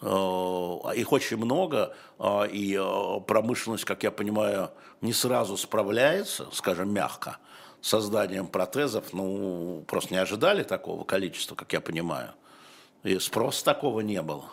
Э, 0.00 0.78
их 0.94 1.12
очень 1.12 1.36
много, 1.36 1.94
э, 2.18 2.48
и 2.50 2.76
э, 2.78 3.20
промышленность, 3.26 3.84
как 3.84 4.02
я 4.02 4.10
понимаю, 4.10 4.70
не 5.02 5.12
сразу 5.12 5.56
справляется, 5.56 6.48
скажем, 6.52 6.92
мягко, 6.92 7.38
с 7.82 7.88
созданием 7.88 8.46
протезов. 8.46 9.12
Ну, 9.12 9.84
просто 9.86 10.14
не 10.14 10.20
ожидали 10.20 10.62
такого 10.62 11.04
количества, 11.04 11.54
как 11.54 11.72
я 11.72 11.80
понимаю. 11.80 12.32
И 13.02 13.18
спроса 13.18 13.64
такого 13.64 14.00
не 14.00 14.22
было. 14.22 14.50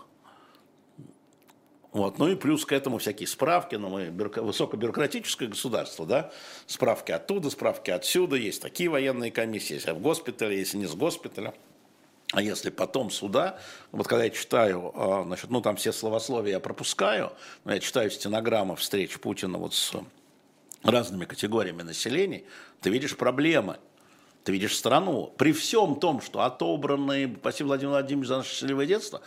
Вот. 1.91 2.19
Ну 2.19 2.29
и 2.29 2.35
плюс 2.35 2.65
к 2.65 2.71
этому 2.71 2.99
всякие 2.99 3.27
справки, 3.27 3.75
но 3.75 3.89
мы 3.89 4.05
бюро... 4.05 4.31
высокобюрократическое 4.43 5.49
государство, 5.49 6.05
да, 6.05 6.31
справки 6.65 7.11
оттуда, 7.11 7.49
справки 7.49 7.91
отсюда, 7.91 8.37
есть 8.37 8.61
такие 8.61 8.89
военные 8.89 9.31
комиссии, 9.31 9.73
если 9.73 9.91
в 9.91 9.99
госпитале, 9.99 10.57
если 10.57 10.77
не 10.77 10.87
с 10.87 10.93
госпиталя. 10.93 11.53
А 12.31 12.41
если 12.41 12.69
потом 12.69 13.11
суда, 13.11 13.59
вот 13.91 14.07
когда 14.07 14.23
я 14.23 14.29
читаю, 14.29 14.93
а, 14.95 15.23
значит, 15.25 15.49
ну 15.49 15.59
там 15.59 15.75
все 15.75 15.91
словословия 15.91 16.53
я 16.53 16.59
пропускаю, 16.61 17.33
но 17.65 17.73
я 17.73 17.79
читаю 17.81 18.09
стенограммы 18.09 18.77
встреч 18.77 19.19
Путина 19.19 19.57
вот 19.57 19.73
с 19.73 19.93
разными 20.81 21.25
категориями 21.25 21.81
населения, 21.81 22.43
ты 22.79 22.89
видишь 22.89 23.17
проблемы, 23.17 23.79
ты 24.45 24.53
видишь 24.53 24.77
страну. 24.77 25.33
При 25.37 25.51
всем 25.51 25.99
том, 25.99 26.21
что 26.21 26.41
отобранные, 26.41 27.35
спасибо 27.39 27.67
Владимир 27.67 27.91
Владимирович 27.91 28.29
за 28.29 28.37
наше 28.37 28.51
счастливое 28.51 28.85
детство, 28.85 29.21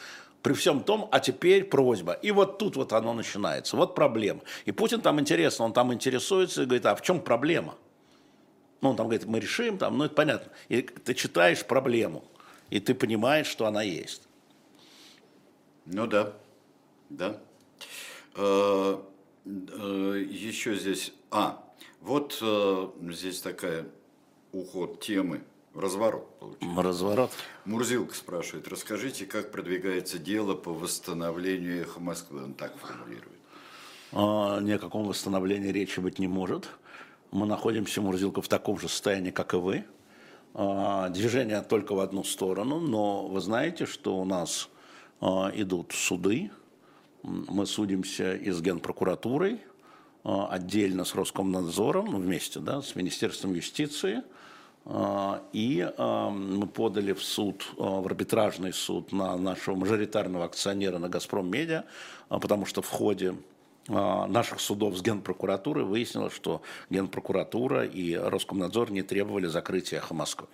при 0.44 0.52
всем 0.52 0.84
том, 0.84 1.08
а 1.10 1.20
теперь 1.20 1.64
просьба. 1.64 2.12
И 2.12 2.30
вот 2.30 2.58
тут 2.58 2.76
вот 2.76 2.92
оно 2.92 3.14
начинается. 3.14 3.76
Вот 3.76 3.94
проблема. 3.94 4.42
И 4.66 4.72
Путин 4.72 5.00
там 5.00 5.18
интересно, 5.18 5.64
он 5.64 5.72
там 5.72 5.90
интересуется 5.90 6.62
и 6.62 6.64
говорит, 6.66 6.84
а 6.84 6.94
в 6.94 7.00
чем 7.00 7.22
проблема? 7.22 7.76
Ну, 8.82 8.90
он 8.90 8.96
там 8.96 9.06
говорит, 9.06 9.26
мы 9.26 9.40
решим, 9.40 9.78
там, 9.78 9.96
ну, 9.96 10.04
это 10.04 10.14
понятно. 10.14 10.52
И 10.68 10.82
ты 10.82 11.14
читаешь 11.14 11.64
проблему, 11.64 12.24
и 12.68 12.78
ты 12.78 12.94
понимаешь, 12.94 13.46
что 13.46 13.64
она 13.64 13.82
есть. 13.82 14.28
Ну 15.86 16.06
да, 16.06 16.34
да. 17.08 17.40
Э, 18.36 18.98
э, 19.46 20.24
еще 20.28 20.74
здесь, 20.74 21.14
а, 21.30 21.64
вот 22.02 22.36
э, 22.42 22.88
здесь 23.12 23.40
такая 23.40 23.86
уход 24.52 25.00
темы 25.00 25.40
Разворот 25.74 26.38
получается. 26.38 26.82
Разворот. 26.82 27.30
Мурзилка 27.64 28.14
спрашивает, 28.14 28.68
расскажите, 28.68 29.26
как 29.26 29.50
продвигается 29.50 30.18
дело 30.18 30.54
по 30.54 30.72
восстановлению 30.72 31.82
эхо 31.82 31.98
Москвы? 31.98 32.44
Он 32.44 32.54
так 32.54 32.76
формулирует. 32.76 33.38
А, 34.12 34.60
ни 34.60 34.70
о 34.70 34.78
каком 34.78 35.04
восстановлении 35.04 35.72
речи 35.72 35.98
быть 35.98 36.20
не 36.20 36.28
может. 36.28 36.68
Мы 37.32 37.46
находимся, 37.46 38.00
Мурзилка, 38.00 38.40
в 38.40 38.46
таком 38.46 38.78
же 38.78 38.88
состоянии, 38.88 39.32
как 39.32 39.54
и 39.54 39.56
вы. 39.56 39.84
А, 40.54 41.08
движение 41.08 41.60
только 41.62 41.94
в 41.94 41.98
одну 41.98 42.22
сторону, 42.22 42.78
но 42.78 43.26
вы 43.26 43.40
знаете, 43.40 43.86
что 43.86 44.16
у 44.16 44.24
нас 44.24 44.68
идут 45.54 45.92
суды, 45.92 46.50
мы 47.22 47.64
судимся 47.64 48.34
и 48.34 48.50
с 48.50 48.60
Генпрокуратурой, 48.60 49.60
отдельно 50.22 51.04
с 51.04 51.14
Роскомнадзором, 51.14 52.06
ну, 52.06 52.18
вместе 52.18 52.60
да, 52.60 52.82
с 52.82 52.94
Министерством 52.94 53.54
юстиции– 53.54 54.22
а, 54.32 54.43
и 54.86 55.92
а, 55.96 56.28
мы 56.28 56.66
подали 56.66 57.12
в 57.12 57.22
суд, 57.22 57.64
а, 57.78 58.00
в 58.00 58.06
арбитражный 58.06 58.74
суд 58.74 59.12
на 59.12 59.36
нашего 59.36 59.76
мажоритарного 59.76 60.44
акционера 60.44 60.98
на 60.98 61.08
«Газпром 61.08 61.50
Медиа», 61.50 61.84
потому 62.28 62.66
что 62.66 62.82
в 62.82 62.88
ходе 62.88 63.34
наших 63.86 64.60
судов 64.60 64.96
с 64.96 65.02
Генпрокуратурой 65.02 65.84
выяснилось, 65.84 66.32
что 66.32 66.62
Генпрокуратура 66.88 67.84
и 67.84 68.14
Роскомнадзор 68.14 68.90
не 68.90 69.02
требовали 69.02 69.46
закрытия 69.46 69.98
«Эхо 69.98 70.14
Москвы». 70.14 70.48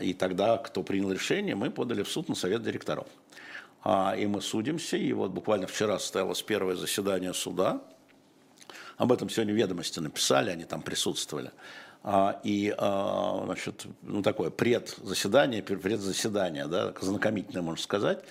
И 0.00 0.14
тогда, 0.18 0.56
кто 0.56 0.82
принял 0.82 1.12
решение, 1.12 1.54
мы 1.54 1.70
подали 1.70 2.02
в 2.02 2.08
суд 2.08 2.30
на 2.30 2.34
совет 2.34 2.62
директоров. 2.62 3.06
И 4.16 4.26
мы 4.26 4.40
судимся, 4.40 4.96
и 4.96 5.12
вот 5.12 5.32
буквально 5.32 5.66
вчера 5.66 5.98
состоялось 5.98 6.40
первое 6.40 6.76
заседание 6.76 7.34
суда. 7.34 7.82
Об 8.96 9.12
этом 9.12 9.28
сегодня 9.28 9.52
ведомости 9.52 10.00
написали, 10.00 10.48
они 10.48 10.64
там 10.64 10.80
присутствовали. 10.80 11.50
А, 12.08 12.40
и 12.44 12.72
а, 12.78 13.42
значит, 13.46 13.84
ну, 14.02 14.22
такое 14.22 14.50
предзаседание, 14.50 15.60
предзаседание, 15.60 16.68
да, 16.68 16.94
знакомительное, 17.00 17.62
можно 17.62 17.82
сказать. 17.82 18.24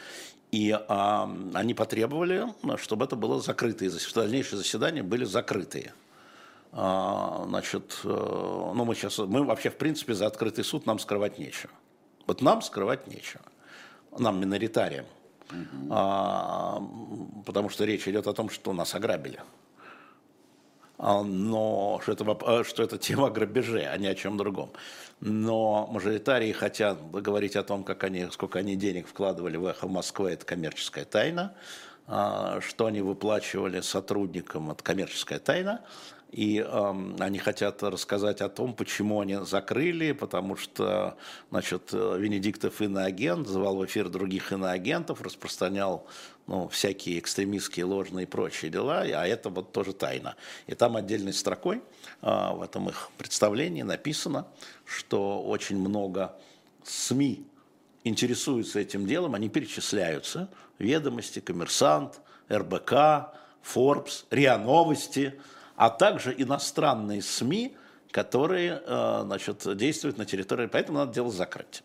И 0.51 0.71
а, 0.71 1.29
они 1.53 1.73
потребовали, 1.73 2.45
чтобы 2.77 3.03
это 3.03 3.17
было 3.17 3.41
закрытые, 3.41 3.91
что 3.91 4.21
дальнейшие 4.21 4.59
заседания 4.59 5.03
были 5.03 5.25
закрытые. 5.25 5.93
А, 6.71 7.43
значит, 7.49 7.99
э, 8.05 8.07
ну 8.07 8.85
мы 8.85 8.95
сейчас, 8.95 9.17
мы 9.17 9.43
вообще 9.43 9.69
в 9.69 9.75
принципе 9.75 10.13
за 10.13 10.27
открытый 10.27 10.63
суд 10.63 10.85
нам 10.85 10.97
скрывать 10.97 11.38
нечего. 11.38 11.73
Вот 12.27 12.41
нам 12.41 12.61
скрывать 12.61 13.07
нечего. 13.07 13.43
Нам, 14.17 14.39
миноритариям. 14.39 15.05
Угу. 15.51 15.88
А, 15.91 16.81
потому 17.45 17.67
что 17.67 17.83
речь 17.83 18.07
идет 18.07 18.25
о 18.27 18.33
том, 18.33 18.49
что 18.49 18.71
нас 18.71 18.95
ограбили. 18.95 19.41
А, 20.97 21.23
но 21.23 21.99
что 22.01 22.13
это, 22.13 22.38
э, 22.47 22.63
что 22.63 22.84
это 22.84 22.97
тема 22.99 23.29
грабежей, 23.29 23.88
а 23.88 23.97
не 23.97 24.08
о 24.08 24.15
чем 24.15 24.38
другом. 24.38 24.71
Но 25.21 25.88
мажоритарии 25.88 26.51
хотят 26.51 27.10
говорить 27.12 27.55
о 27.55 27.63
том, 27.63 27.84
как 27.84 28.03
они, 28.03 28.27
сколько 28.31 28.60
они 28.60 28.75
денег 28.75 29.08
вкладывали 29.08 29.58
в 29.58 29.65
эхо 29.65 29.88
Москвы, 29.88 30.31
это 30.31 30.45
коммерческая 30.45 31.05
тайна. 31.05 31.53
А, 32.08 32.60
что 32.62 32.86
они 32.86 33.01
выплачивали 33.01 33.81
сотрудникам, 33.81 34.71
это 34.71 34.84
коммерческая 34.84 35.39
тайна 35.39 35.81
и 36.36 36.60
э, 36.60 36.93
они 37.19 37.39
хотят 37.39 37.81
рассказать 37.81 38.41
о 38.41 38.49
том, 38.49 38.73
почему 38.73 39.21
они 39.21 39.38
закрыли, 39.45 40.12
потому 40.12 40.58
что, 40.58 41.15
значит, 41.49 41.93
Венедиктов 41.93 42.81
иноагент, 42.81 43.47
звал 43.47 43.77
в 43.77 43.86
эфир 43.86 44.10
других 44.10 44.51
иноагентов, 44.51 45.21
распространял 45.21 46.05
ну, 46.47 46.67
всякие 46.69 47.19
экстремистские, 47.19 47.86
ложные 47.86 48.23
и 48.23 48.29
прочие 48.29 48.71
дела, 48.71 49.01
а 49.01 49.25
это 49.25 49.49
вот 49.49 49.71
тоже 49.71 49.93
тайна. 49.93 50.36
И 50.67 50.75
там 50.75 50.95
отдельной 50.95 51.34
строкой 51.34 51.81
э, 52.21 52.53
в 52.53 52.62
этом 52.62 52.89
их 52.89 53.10
представлении 53.17 53.81
написано, 53.81 54.47
что 54.86 55.41
очень 55.41 55.77
много 55.77 56.36
СМИ 56.84 57.45
интересуются 58.03 58.79
этим 58.79 59.08
делом, 59.08 59.36
они 59.36 59.49
перечисляются, 59.49 60.49
ведомости, 60.77 61.39
коммерсант, 61.39 62.19
РБК, 62.51 63.34
Forbes, 63.63 64.25
РИА 64.29 64.58
Новости– 64.58 65.39
а 65.75 65.89
также 65.89 66.34
иностранные 66.38 67.21
СМИ, 67.21 67.75
которые 68.12 68.81
э, 68.86 69.21
значит, 69.25 69.77
действуют 69.77 70.17
на 70.17 70.25
территории, 70.25 70.67
поэтому 70.67 70.99
надо 70.99 71.13
дело 71.13 71.31
закрыть. 71.31 71.84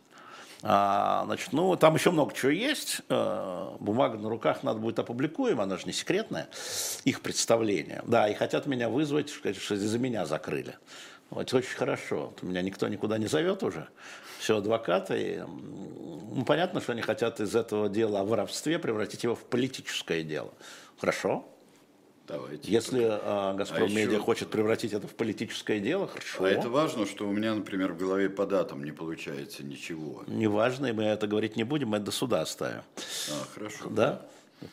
А, 0.63 1.23
значит, 1.25 1.53
ну, 1.53 1.75
там 1.77 1.95
еще 1.95 2.11
много 2.11 2.35
чего 2.35 2.51
есть. 2.51 3.01
А, 3.09 3.77
бумага 3.81 4.19
на 4.19 4.29
руках 4.29 4.63
надо 4.63 4.79
будет 4.79 4.99
опубликуем, 4.99 5.61
она 5.61 5.77
же 5.77 5.87
не 5.87 5.93
секретная, 5.93 6.49
их 7.05 7.23
представление. 7.23 8.03
Да, 8.07 8.29
и 8.29 8.35
хотят 8.35 8.67
меня 8.67 8.89
вызвать, 8.89 9.31
сказать, 9.31 9.57
что 9.57 9.75
из-за 9.75 9.99
меня 9.99 10.27
закрыли. 10.27 10.77
Вот 11.31 11.55
очень 11.55 11.77
хорошо. 11.77 12.27
Вот 12.27 12.43
меня 12.43 12.61
никто 12.61 12.89
никуда 12.89 13.17
не 13.17 13.27
зовет 13.27 13.63
уже. 13.63 13.89
Все 14.41 14.57
адвокаты. 14.57 15.45
Ну, 15.47 16.45
понятно, 16.45 16.81
что 16.81 16.93
они 16.93 17.03
хотят 17.03 17.41
из 17.41 17.55
этого 17.55 17.89
дела 17.89 18.21
о 18.21 18.25
воровстве 18.25 18.79
превратить 18.79 19.23
его 19.23 19.35
в 19.35 19.45
политическое 19.45 20.23
дело. 20.23 20.53
Хорошо. 20.99 21.47
Давайте. 22.31 22.71
Если 22.71 23.07
а, 23.11 23.55
Газпром 23.55 23.85
а 23.85 23.89
Медиа 23.89 24.15
еще... 24.15 24.21
хочет 24.21 24.51
превратить 24.51 24.93
это 24.93 25.09
в 25.09 25.15
политическое 25.15 25.81
дело, 25.81 26.07
хорошо. 26.07 26.45
А 26.45 26.49
это 26.49 26.69
важно, 26.69 27.07
что 27.07 27.29
у 27.29 27.33
меня, 27.33 27.55
например, 27.55 27.93
в 27.93 27.99
голове 27.99 28.31
по 28.31 28.47
датам 28.47 28.85
не 28.85 28.93
получается 28.93 29.65
ничего. 29.65 30.23
Не 30.27 30.47
важно, 30.47 30.87
и 30.87 30.93
мы 30.93 31.05
это 31.05 31.27
говорить 31.27 31.57
не 31.57 31.65
будем, 31.65 31.89
мы 31.89 31.97
это 31.97 32.07
до 32.07 32.13
суда 32.13 32.43
оставим. 32.43 32.83
А, 33.31 33.45
хорошо. 33.55 33.89
Да? 33.91 34.23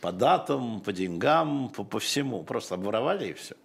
По 0.01 0.11
датам, 0.11 0.81
по 0.81 0.93
деньгам, 0.93 1.69
по, 1.69 1.83
по 1.83 1.99
всему. 1.99 2.43
Просто 2.43 2.75
обворовали 2.75 3.29
и 3.29 3.33
все. 3.33 3.55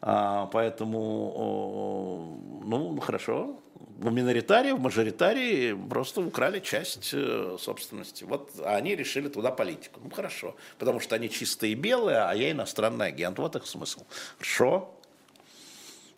А, 0.00 0.46
поэтому, 0.46 2.40
ну, 2.64 2.98
хорошо, 3.00 3.60
у 4.02 4.10
миноритариев, 4.10 4.78
мажоритарии 4.78 5.72
просто 5.88 6.20
украли 6.20 6.60
часть 6.60 7.10
э, 7.12 7.56
собственности. 7.58 8.24
Вот 8.24 8.50
они 8.64 8.94
решили 8.94 9.28
туда 9.28 9.50
политику. 9.50 10.00
Ну 10.02 10.10
хорошо, 10.10 10.56
потому 10.78 11.00
что 11.00 11.14
они 11.14 11.30
чистые 11.30 11.74
белые, 11.74 12.18
а 12.18 12.34
я 12.34 12.50
иностранный 12.50 13.06
агент. 13.06 13.38
Вот 13.38 13.56
их 13.56 13.66
смысл. 13.66 14.04
Хорошо, 14.38 14.94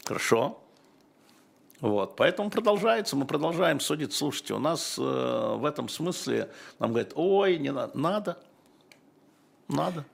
хорошо. 0.05 0.61
Вот, 1.81 2.17
поэтому 2.17 2.51
продолжается, 2.51 3.15
мы 3.15 3.25
продолжаем 3.25 3.79
судить. 3.79 4.13
Слушайте, 4.13 4.55
у 4.55 4.59
нас 4.59 4.97
э, 4.99 5.03
в 5.03 5.65
этом 5.65 5.89
смысле 5.89 6.51
нам 6.81 6.91
говорят, 6.91 7.13
ой, 7.15 7.59
не 7.59 7.71
надо, 7.71 7.97
надо, 7.97 8.39
надо. 9.69 10.05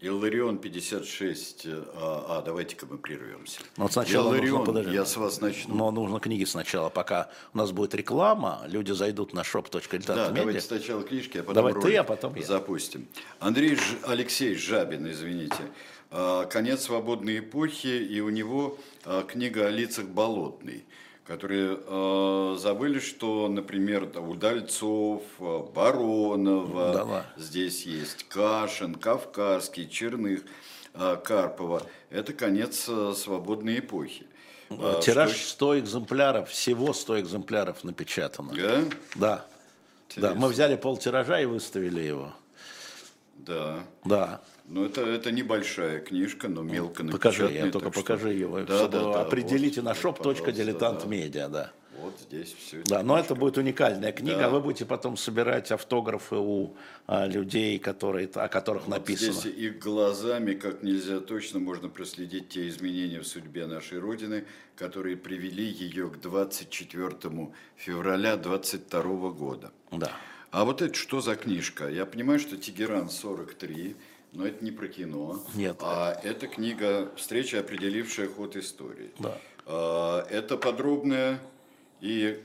Илларион 0.00 0.58
56, 0.58 1.66
а, 1.66 2.38
а 2.38 2.42
давайте-ка 2.42 2.86
мы 2.86 2.98
прервемся. 2.98 3.60
Но 3.76 3.84
вот 3.84 3.92
сначала 3.92 4.28
Илларион, 4.28 4.58
нужно, 4.58 4.72
подожди, 4.72 4.94
я 4.94 5.04
с 5.04 5.16
вас 5.16 5.40
начну. 5.40 5.74
Но 5.74 5.90
нужно 5.90 6.20
книги 6.20 6.44
сначала, 6.44 6.88
пока 6.88 7.30
у 7.52 7.58
нас 7.58 7.72
будет 7.72 7.94
реклама, 7.96 8.62
люди 8.68 8.92
зайдут 8.92 9.32
на 9.32 9.40
shop.diletant.media. 9.40 10.14
Да, 10.14 10.30
давайте 10.30 10.60
сначала 10.60 11.02
книжки, 11.02 11.38
а 11.38 11.42
потом 11.42 11.54
Давай 11.54 11.82
ты, 11.82 11.96
а 11.96 12.04
потом 12.04 12.34
я. 12.36 12.42
Запустим. 12.44 13.08
Андрей 13.40 13.74
Ж... 13.74 13.80
Алексей 14.04 14.54
Жабин, 14.54 15.10
извините. 15.10 15.72
А, 16.10 16.44
«Конец 16.46 16.82
свободной 16.82 17.40
эпохи», 17.40 17.88
и 17.88 18.20
у 18.20 18.30
него 18.30 18.78
а, 19.04 19.24
книга 19.24 19.66
о 19.66 19.70
лицах 19.70 20.06
болотной 20.06 20.84
которые 21.28 21.78
э, 21.86 22.56
забыли, 22.58 22.98
что, 23.00 23.48
например, 23.48 24.04
Удальцов, 24.18 25.22
э, 25.38 25.62
Баронова, 25.74 26.92
Давай. 26.92 27.22
здесь 27.36 27.84
есть 27.84 28.26
Кашин, 28.30 28.94
Кавказский, 28.94 29.86
Черных, 29.86 30.40
э, 30.94 31.16
Карпова. 31.22 31.82
Это 32.08 32.32
конец 32.32 32.86
э, 32.88 33.12
свободной 33.14 33.80
эпохи. 33.80 34.26
Э, 34.70 35.00
Тираж 35.02 35.32
что... 35.32 35.76
100 35.76 35.80
экземпляров, 35.80 36.48
всего 36.48 36.94
100 36.94 37.20
экземпляров 37.20 37.84
напечатано. 37.84 38.54
Да? 38.54 38.84
Да. 39.14 39.46
Да, 40.16 40.34
мы 40.34 40.48
взяли 40.48 40.76
пол 40.76 40.96
тиража 40.96 41.42
и 41.42 41.44
выставили 41.44 42.00
его. 42.00 42.32
Да. 43.36 43.80
Да. 44.06 44.40
Ну, 44.68 44.84
это, 44.84 45.00
это 45.00 45.32
небольшая 45.32 46.00
книжка, 46.00 46.48
но 46.48 46.62
мелко 46.62 47.02
напечатанная. 47.02 47.48
Покажи, 47.48 47.52
я 47.66 47.70
только 47.70 47.90
покажи 47.90 48.28
что... 48.28 48.38
его. 48.38 48.60
Да, 48.60 48.86
да, 48.86 49.12
да, 49.12 49.20
определите 49.22 49.80
вот, 49.80 49.90
на 49.90 49.92
shop.diletant.media, 49.98 51.48
да. 51.48 51.72
Вот 52.00 52.14
здесь 52.20 52.54
все. 52.54 52.82
Да, 52.84 53.02
но 53.02 53.18
это 53.18 53.34
будет 53.34 53.56
уникальная 53.58 54.12
книга, 54.12 54.40
да. 54.40 54.50
вы 54.50 54.60
будете 54.60 54.84
потом 54.84 55.16
собирать 55.16 55.72
автографы 55.72 56.36
у 56.36 56.76
а, 57.06 57.26
людей, 57.26 57.78
которые, 57.78 58.28
о 58.34 58.48
которых 58.48 58.86
вот 58.86 58.98
написано. 58.98 59.32
Здесь 59.32 59.52
их 59.56 59.78
глазами, 59.80 60.52
как 60.52 60.82
нельзя 60.82 61.18
точно, 61.20 61.58
можно 61.58 61.88
проследить 61.88 62.50
те 62.50 62.68
изменения 62.68 63.20
в 63.20 63.26
судьбе 63.26 63.66
нашей 63.66 63.98
Родины, 63.98 64.44
которые 64.76 65.16
привели 65.16 65.64
ее 65.64 66.08
к 66.08 66.20
24 66.20 67.50
февраля 67.76 68.36
22 68.36 69.02
года. 69.30 69.72
Да. 69.90 70.12
А 70.50 70.64
вот 70.64 70.82
это 70.82 70.94
что 70.94 71.20
за 71.20 71.34
книжка? 71.34 71.88
Я 71.88 72.06
понимаю, 72.06 72.38
что 72.38 72.56
Тегеран 72.56 73.10
43, 73.10 73.96
но 74.32 74.46
это 74.46 74.64
не 74.64 74.70
про 74.70 74.88
кино. 74.88 75.42
Нет. 75.54 75.76
А 75.80 76.18
это 76.22 76.46
книга 76.46 77.10
«Встреча, 77.16 77.60
определившая 77.60 78.28
ход 78.28 78.56
истории». 78.56 79.10
Да. 79.18 79.38
А, 79.66 80.26
это 80.30 80.56
подробная 80.56 81.40
и, 82.00 82.40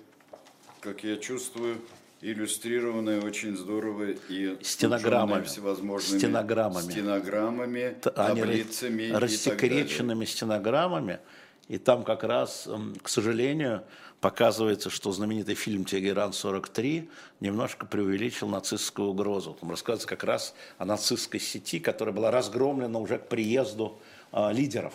как 0.81 1.03
я 1.03 1.17
чувствую, 1.17 1.77
иллюстрированная 2.21 3.21
очень 3.21 3.55
здорово 3.57 4.11
и 4.29 4.57
стенограммами, 4.63 5.43
всевозможными 5.43 6.19
стенограммами, 6.19 6.91
стенограммами 6.91 7.97
таблицами 8.01 9.11
рассекреченными 9.11 10.23
стенограммами. 10.23 11.19
И 11.67 11.77
там 11.77 12.03
как 12.03 12.23
раз, 12.23 12.67
к 13.01 13.09
сожалению, 13.09 13.83
показывается, 14.23 14.89
что 14.89 15.11
знаменитый 15.11 15.53
фильм 15.53 15.83
«Тегеран-43» 15.83 17.09
немножко 17.41 17.85
преувеличил 17.85 18.47
нацистскую 18.47 19.09
угрозу. 19.09 19.57
Там 19.59 19.69
рассказывается 19.69 20.07
как 20.07 20.23
раз 20.23 20.55
о 20.77 20.85
нацистской 20.85 21.41
сети, 21.41 21.81
которая 21.81 22.15
была 22.15 22.31
разгромлена 22.31 22.97
уже 22.99 23.17
к 23.17 23.27
приезду 23.27 23.99
э, 24.31 24.53
лидеров. 24.53 24.93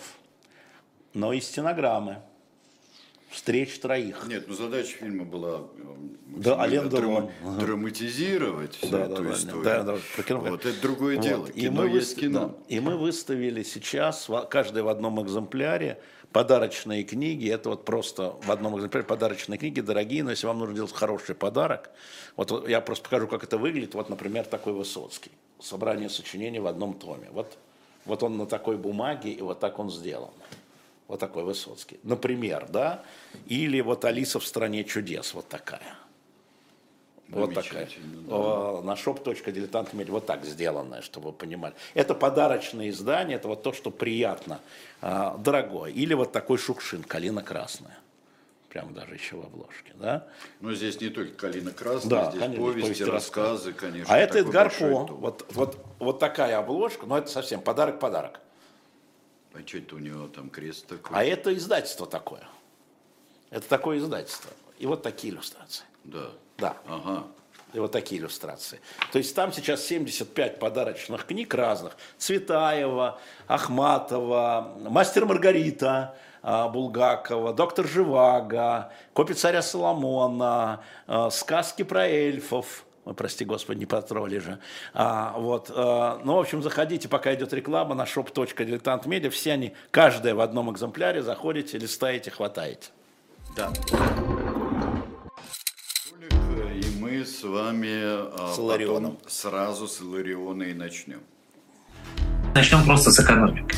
Но 1.13 1.31
и 1.31 1.41
стенограммы. 1.41 2.23
встреч 3.29 3.79
троих. 3.79 4.25
Нет, 4.25 4.45
ну 4.47 4.55
задача 4.55 4.97
фильма 4.97 5.25
была 5.25 5.67
да, 6.25 6.59
Ален 6.59 6.89
драм, 6.89 7.29
драматизировать 7.59 8.77
всю 8.77 8.89
да, 8.89 9.05
эту 9.05 9.23
да, 9.23 9.33
историю. 9.33 9.63
Да, 9.63 9.83
да, 9.83 10.23
кино. 10.23 10.39
Вот 10.39 10.65
это 10.65 10.81
другое 10.81 11.17
вот. 11.17 11.23
дело. 11.23 11.47
Кино 11.49 11.85
и 11.85 11.89
мы 11.89 11.95
есть 11.95 12.19
кино. 12.19 12.39
Да, 12.47 12.55
и 12.67 12.79
мы 12.79 12.97
выставили 12.97 13.61
сейчас, 13.61 14.27
каждый 14.49 14.81
в 14.81 14.87
одном 14.87 15.21
экземпляре, 15.21 15.99
подарочные 16.31 17.03
книги. 17.03 17.49
Это 17.49 17.69
вот 17.69 17.85
просто 17.85 18.35
в 18.43 18.51
одном 18.51 18.77
экземпляре 18.77 19.05
подарочные 19.05 19.57
книги, 19.57 19.81
дорогие, 19.81 20.23
но 20.23 20.31
если 20.31 20.47
вам 20.47 20.59
нужно 20.59 20.75
делать 20.75 20.93
хороший 20.93 21.35
подарок, 21.35 21.89
вот 22.35 22.67
я 22.67 22.81
просто 22.81 23.03
покажу, 23.05 23.27
как 23.27 23.43
это 23.43 23.57
выглядит. 23.57 23.93
Вот, 23.93 24.09
например, 24.09 24.45
такой 24.45 24.73
Высоцкий. 24.73 25.31
Собрание 25.59 26.09
сочинений 26.09 26.59
в 26.59 26.67
одном 26.67 26.93
томе. 26.93 27.27
Вот, 27.31 27.57
вот 28.05 28.23
он 28.23 28.37
на 28.37 28.45
такой 28.45 28.77
бумаге, 28.77 29.31
и 29.31 29.41
вот 29.41 29.59
так 29.59 29.79
он 29.79 29.89
сделан. 29.89 30.31
Вот 31.07 31.19
такой 31.19 31.43
Высоцкий. 31.43 31.99
Например, 32.03 32.67
да? 32.69 33.03
Или 33.47 33.81
вот 33.81 34.05
Алиса 34.05 34.39
в 34.39 34.45
стране 34.45 34.83
чудес, 34.83 35.33
вот 35.33 35.47
такая. 35.47 35.95
Вот 37.29 37.53
такая. 37.53 37.87
Да. 38.27 38.81
На 38.81 38.93
shop.diletant.media. 38.93 40.11
Вот 40.11 40.25
так 40.25 40.45
сделанное, 40.45 41.01
чтобы 41.01 41.27
вы 41.27 41.33
понимали. 41.33 41.75
Это 41.93 42.15
подарочное 42.15 42.89
издание, 42.89 43.37
это 43.37 43.47
вот 43.47 43.61
то, 43.61 43.71
что 43.71 43.91
приятно, 43.91 44.59
а, 45.01 45.37
дорогое. 45.37 45.91
Или 45.91 46.13
вот 46.15 46.31
такой 46.31 46.57
шукшин, 46.57 47.03
калина 47.03 47.43
красная. 47.43 47.97
Прямо 48.69 48.91
даже 48.91 49.15
еще 49.15 49.35
в 49.35 49.41
обложке, 49.41 49.93
да? 49.95 50.27
Но 50.59 50.73
здесь 50.73 51.01
не 51.01 51.09
только 51.09 51.33
калина 51.33 51.71
красная, 51.71 52.09
да, 52.09 52.29
здесь 52.29 52.41
конечно, 52.41 52.65
повести, 52.65 52.81
повести, 52.81 53.03
рассказы, 53.03 53.73
конечно. 53.73 54.13
А 54.13 54.17
это 54.17 54.39
Эдгар 54.39 54.71
По. 54.71 55.05
Вот, 55.05 55.45
вот, 55.49 55.77
вот 55.97 56.19
такая 56.19 56.57
обложка, 56.59 57.07
но 57.07 57.17
это 57.17 57.29
совсем 57.29 57.61
подарок-подарок. 57.61 58.39
А 59.53 59.67
что 59.67 59.79
это 59.79 59.95
у 59.95 59.99
него 59.99 60.27
там 60.27 60.49
крест 60.49 60.85
такой? 60.85 61.17
А 61.17 61.23
это 61.23 61.53
издательство 61.55 62.05
такое. 62.05 62.43
Это 63.49 63.67
такое 63.67 63.97
издательство. 63.97 64.51
И 64.77 64.85
вот 64.85 65.01
такие 65.01 65.33
иллюстрации. 65.33 65.85
Да. 66.09 66.29
Да. 66.57 66.77
Ага. 66.87 67.23
И 67.73 67.79
вот 67.79 67.91
такие 67.91 68.19
иллюстрации. 68.19 68.79
То 69.11 69.19
есть 69.19 69.35
там 69.35 69.53
сейчас 69.53 69.83
75 69.85 70.57
подарочных 70.57 71.25
книг 71.25 71.53
разных. 71.53 71.95
Цветаева, 72.17 73.19
Ахматова, 73.47 74.75
Мастер 74.89 75.25
Маргарита, 75.25 76.15
а, 76.41 76.67
Булгакова, 76.67 77.53
Доктор 77.53 77.87
Живаго, 77.87 78.91
Копи 79.13 79.33
царя 79.33 79.61
Соломона, 79.61 80.81
а, 81.05 81.29
сказки 81.29 81.83
про 81.83 82.07
эльфов, 82.07 82.85
прости 83.15 83.45
господи, 83.45 83.79
не 83.79 83.85
по 83.85 84.01
тролли 84.01 84.39
же. 84.39 84.59
А, 84.95 85.35
вот, 85.37 85.71
а, 85.75 86.19
ну, 86.23 86.37
в 86.37 86.39
общем, 86.39 86.63
заходите, 86.63 87.07
пока 87.07 87.35
идет 87.35 87.53
реклама 87.53 87.93
на 87.93 88.03
shop.diletant.media, 88.03 89.29
все 89.29 89.53
они, 89.53 89.75
каждая 89.91 90.33
в 90.33 90.39
одном 90.39 90.71
экземпляре, 90.71 91.21
заходите, 91.21 91.77
листаете, 91.77 92.31
хватаете. 92.31 92.89
Да 93.55 93.71
мы 97.19 97.25
с 97.25 97.43
вами 97.43 97.91
а, 98.01 98.53
с 98.53 98.57
Потом 98.57 99.17
сразу 99.27 99.87
с 99.89 99.99
Илариона 99.99 100.63
и 100.63 100.73
начнем. 100.73 101.19
Начнем 102.55 102.83
просто 102.85 103.11
с 103.11 103.19
экономики. 103.19 103.75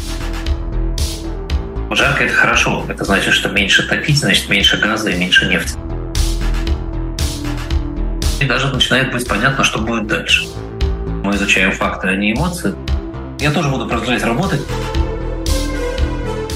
Жарко– 1.89 2.23
это 2.25 2.34
хорошо. 2.34 2.86
Это 2.88 3.04
значит, 3.04 3.34
что 3.34 3.49
меньше 3.49 3.88
топить, 3.88 4.19
значит 4.19 4.47
меньше 4.47 4.77
газа 4.77 5.10
и 5.10 5.17
меньше 5.17 5.47
нефти. 5.47 5.75
И 8.39 8.45
даже 8.45 8.71
начинает 8.71 9.12
быть 9.12 9.27
понятно, 9.27 9.63
что 9.63 9.80
будет 9.80 10.06
дальше. 10.06 10.43
Мы 11.23 11.34
изучаем 11.34 11.71
факты, 11.71 12.10
а 12.10 12.15
не 12.15 12.34
эмоции. 12.34 12.75
Я 13.39 13.51
тоже 13.51 13.69
буду 13.69 13.88
продолжать 13.88 14.23
работать. 14.23 14.62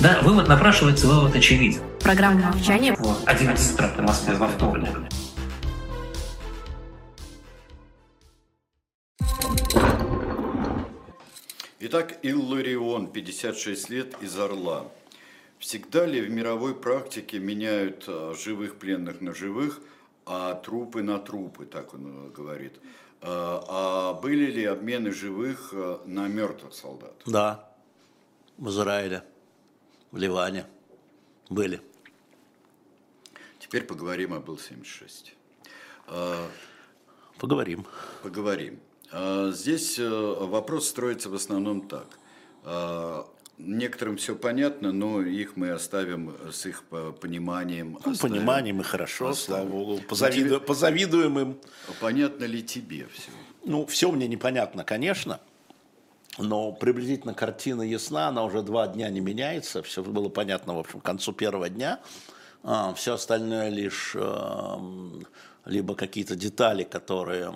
Да, 0.02 0.20
вывод 0.22 0.48
напрашивается, 0.48 1.08
вывод 1.08 1.36
очевиден. 1.36 1.82
Программа 2.02 2.52
молчания. 2.54 2.96
Вот, 3.00 3.24
11 3.26 3.74
утра 3.74 3.88
в 3.98 4.02
Москве 4.02 4.36
во 4.36 4.48
вторник. 4.48 4.90
Итак, 11.88 12.18
Илларион, 12.24 13.12
56 13.12 13.90
лет, 13.92 14.16
из 14.20 14.36
Орла. 14.40 14.92
Всегда 15.60 16.08
ли 16.08 16.20
в 16.20 16.32
мировой 16.32 16.74
практике 16.74 17.38
меняют 17.38 18.06
а, 18.08 18.34
живых 18.34 18.80
пленных 18.80 19.22
на 19.22 19.36
живых, 19.36 19.82
а 20.26 20.56
трупы 20.56 21.04
на 21.04 21.20
трупы, 21.20 21.68
так 21.68 21.94
он 21.94 22.08
э, 22.08 22.32
говорит? 22.32 22.74
А, 23.22 23.64
а 23.68 24.14
были 24.20 24.50
ли 24.50 24.66
обмены 24.66 25.12
живых 25.12 25.74
э, 25.74 26.00
на 26.08 26.28
мертвых 26.28 26.74
солдат? 26.74 27.14
Да, 27.28 27.72
в 28.58 28.70
Израиле, 28.70 29.24
в 30.10 30.18
Ливане 30.18 30.66
были. 31.52 31.82
Теперь 33.60 33.84
поговорим 33.84 34.34
об 34.34 34.50
Ил-76. 34.50 35.34
А, 36.08 36.50
поговорим. 37.38 37.86
Поговорим. 38.24 38.80
А, 39.18 39.52
здесь 39.52 39.98
э, 39.98 40.08
вопрос 40.10 40.90
строится 40.90 41.30
в 41.30 41.36
основном 41.36 41.88
так. 41.88 42.20
А, 42.64 43.26
некоторым 43.58 44.18
все 44.18 44.36
понятно, 44.36 44.92
но 44.92 45.22
их 45.22 45.56
мы 45.56 45.72
оставим 45.72 46.36
с 46.52 46.66
их 46.66 46.84
пониманием. 47.22 47.98
Ну, 48.06 48.18
пониманием 48.18 48.82
и 48.82 48.84
хорошо, 48.84 49.30
оставим. 49.30 49.70
слава 49.70 49.84
богу. 49.84 50.02
Позавиду... 50.10 50.50
Тебе... 50.50 50.60
Позавидуем 50.60 51.40
им. 51.40 51.58
Понятно 52.02 52.44
ли 52.44 52.62
тебе 52.62 53.08
все? 53.14 53.32
Ну, 53.64 53.86
все 53.86 54.12
мне 54.12 54.28
непонятно, 54.28 54.84
конечно. 54.84 55.40
Но 56.38 56.74
приблизительно 56.74 57.34
картина 57.34 57.84
ясна, 57.84 58.28
она 58.28 58.44
уже 58.44 58.62
два 58.64 58.88
дня 58.88 59.10
не 59.10 59.22
меняется. 59.22 59.82
Все 59.82 60.04
было 60.04 60.28
понятно, 60.28 60.76
в 60.76 60.80
общем, 60.80 61.00
к 61.00 61.06
концу 61.06 61.32
первого 61.32 61.70
дня. 61.70 62.02
А, 62.64 62.94
все 62.96 63.14
остальное 63.14 63.70
лишь 63.70 64.14
эм, 64.16 65.26
либо 65.66 65.96
какие-то 65.96 66.36
детали, 66.36 66.84
которые 66.84 67.54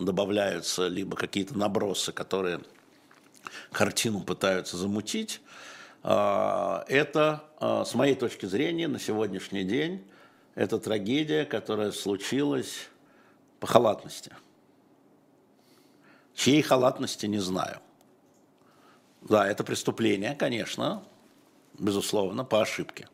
добавляются, 0.00 0.88
либо 0.88 1.16
какие-то 1.16 1.56
набросы, 1.56 2.12
которые 2.12 2.60
картину 3.70 4.20
пытаются 4.20 4.76
замутить. 4.76 5.40
А, 6.02 6.84
это, 6.88 7.44
а, 7.60 7.84
с 7.84 7.94
моей 7.94 8.14
точки 8.14 8.46
зрения, 8.46 8.88
на 8.88 8.98
сегодняшний 8.98 9.64
день, 9.64 10.04
это 10.54 10.78
трагедия, 10.78 11.44
которая 11.44 11.92
случилась 11.92 12.88
по 13.60 13.66
халатности. 13.66 14.32
Чьей 16.34 16.62
халатности, 16.62 17.26
не 17.26 17.38
знаю. 17.38 17.80
Да, 19.22 19.46
это 19.46 19.64
преступление, 19.64 20.34
конечно, 20.34 21.04
безусловно, 21.78 22.44
по 22.44 22.60
ошибке 22.60 23.08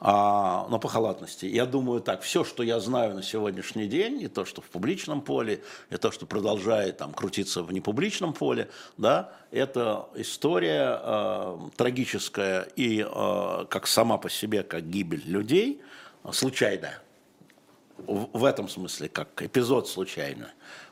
а, 0.00 0.68
но 0.70 0.78
по 0.78 0.88
халатности. 0.88 1.46
Я 1.46 1.66
думаю 1.66 2.00
так, 2.00 2.22
все, 2.22 2.44
что 2.44 2.62
я 2.62 2.78
знаю 2.78 3.14
на 3.14 3.22
сегодняшний 3.22 3.88
день, 3.88 4.22
и 4.22 4.28
то, 4.28 4.44
что 4.44 4.60
в 4.60 4.66
публичном 4.66 5.20
поле, 5.20 5.62
и 5.90 5.96
то, 5.96 6.12
что 6.12 6.24
продолжает 6.24 6.98
там 6.98 7.12
крутиться 7.12 7.64
в 7.64 7.72
непубличном 7.72 8.32
поле, 8.32 8.68
да, 8.96 9.32
это 9.50 10.08
история 10.14 11.00
э, 11.02 11.58
трагическая 11.76 12.68
и 12.76 13.04
э, 13.04 13.64
как 13.68 13.88
сама 13.88 14.18
по 14.18 14.30
себе, 14.30 14.62
как 14.62 14.88
гибель 14.88 15.22
людей, 15.26 15.82
случайная. 16.30 17.02
В, 17.96 18.38
в 18.38 18.44
этом 18.44 18.68
смысле, 18.68 19.08
как 19.08 19.42
эпизод 19.42 19.88
случайный. 19.88 20.46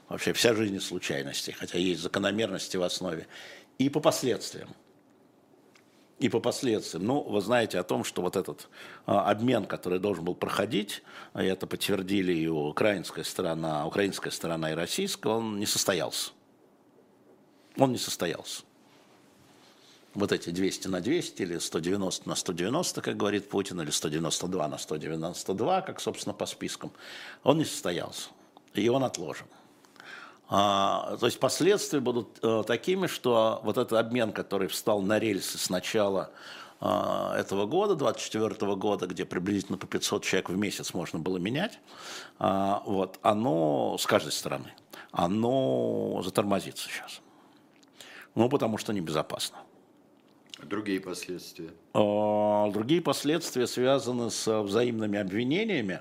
Вообще 0.09 0.33
вся 0.33 0.55
жизнь 0.55 0.81
случайности, 0.81 1.53
хотя 1.53 1.79
есть 1.79 2.01
закономерности 2.01 2.77
в 2.77 2.83
основе. 2.83 3.29
И 3.79 3.89
по 3.89 4.01
последствиям 4.01 4.69
и 6.19 6.29
по 6.29 6.41
последствиям. 6.41 7.05
Ну, 7.05 7.21
вы 7.21 7.41
знаете 7.41 7.79
о 7.79 7.85
том, 7.85 8.05
что 8.05 8.23
вот 8.23 8.37
этот 8.37 8.69
а, 9.05 9.31
обмен, 9.31 9.67
который 9.67 9.99
должен 9.99 10.25
был 10.25 10.35
проходить, 10.35 11.03
а 11.35 11.43
это 11.43 11.67
подтвердили 11.67 12.33
и 12.33 12.49
украинская 12.49 13.25
сторона, 13.25 13.87
украинская 13.87 14.33
сторона 14.33 14.73
и 14.73 14.75
российская, 14.75 15.35
он 15.35 15.59
не 15.59 15.67
состоялся. 15.67 16.31
Он 17.77 17.93
не 17.93 17.99
состоялся. 17.99 18.63
Вот 20.15 20.33
эти 20.33 20.49
200 20.49 20.89
на 20.89 21.03
200 21.03 21.43
или 21.43 21.59
190 21.59 22.27
на 22.27 22.35
190, 22.35 23.03
как 23.03 23.19
говорит 23.19 23.51
Путин, 23.51 23.83
или 23.83 23.91
192 23.91 24.69
на 24.69 24.79
192, 24.79 25.83
как, 25.83 26.01
собственно, 26.01 26.33
по 26.33 26.47
спискам, 26.47 26.91
он 27.43 27.59
не 27.59 27.67
состоялся. 27.67 28.31
И 28.73 28.89
он 28.89 29.05
отложен. 29.05 29.47
А, 30.49 31.17
то 31.19 31.27
есть 31.27 31.41
последствия 31.41 32.01
будут 32.01 32.39
а, 32.43 32.63
такими, 32.63 33.07
что 33.07 33.61
вот 33.65 33.79
этот 33.79 33.95
обмен, 33.95 34.33
который 34.33 34.69
встал 34.69 35.03
на 35.03 35.19
рельсы 35.19 35.59
с 35.59 35.71
начала 35.71 36.31
а, 36.81 37.37
этого 37.37 37.67
года, 37.67 37.97
24 37.97 38.75
года, 38.77 39.07
где 39.07 39.25
приблизительно 39.25 39.79
по 39.79 39.87
500 39.87 40.25
человек 40.25 40.51
в 40.51 40.57
месяц 40.57 40.95
можно 40.95 41.19
было 41.19 41.39
менять, 41.39 41.81
а, 42.39 42.83
вот, 42.87 43.19
оно 43.23 43.97
с 43.99 44.07
каждой 44.07 44.33
стороны, 44.33 44.73
оно 45.11 46.21
затормозится 46.25 46.89
сейчас. 46.89 47.21
Ну, 48.35 48.49
потому 48.49 48.77
что 48.77 48.93
небезопасно. 48.93 49.57
Другие 50.63 51.01
последствия? 51.01 51.71
А, 51.93 52.71
другие 52.71 53.01
последствия 53.01 53.67
связаны 53.67 54.31
с 54.31 54.63
взаимными 54.63 55.19
обвинениями, 55.19 56.01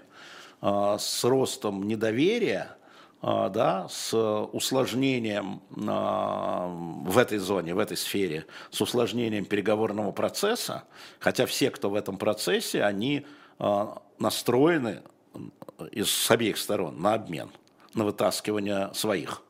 а, 0.62 0.98
с 0.98 1.24
ростом 1.24 1.88
недоверия, 1.88 2.78
да, 3.26 3.88
с 3.90 4.16
усложнением 4.52 5.62
а, 5.88 6.68
в 6.68 7.18
этой 7.18 7.40
зоне, 7.40 7.74
в 7.74 7.80
этой 7.80 7.98
сфере, 7.98 8.46
с 8.70 8.82
усложнением 8.82 9.46
переговорного 9.46 10.12
процесса, 10.12 10.84
хотя 11.20 11.46
все, 11.46 11.72
кто 11.72 11.90
в 11.90 11.96
этом 11.96 12.18
процессе, 12.18 12.84
они 12.84 13.26
настроены 14.20 15.02
из, 15.92 16.10
с 16.10 16.30
обеих 16.30 16.58
сторон 16.58 17.02
на 17.02 17.14
обмен, 17.14 17.50
на 17.94 18.04
вытаскивание 18.04 18.94
своих 18.94 19.42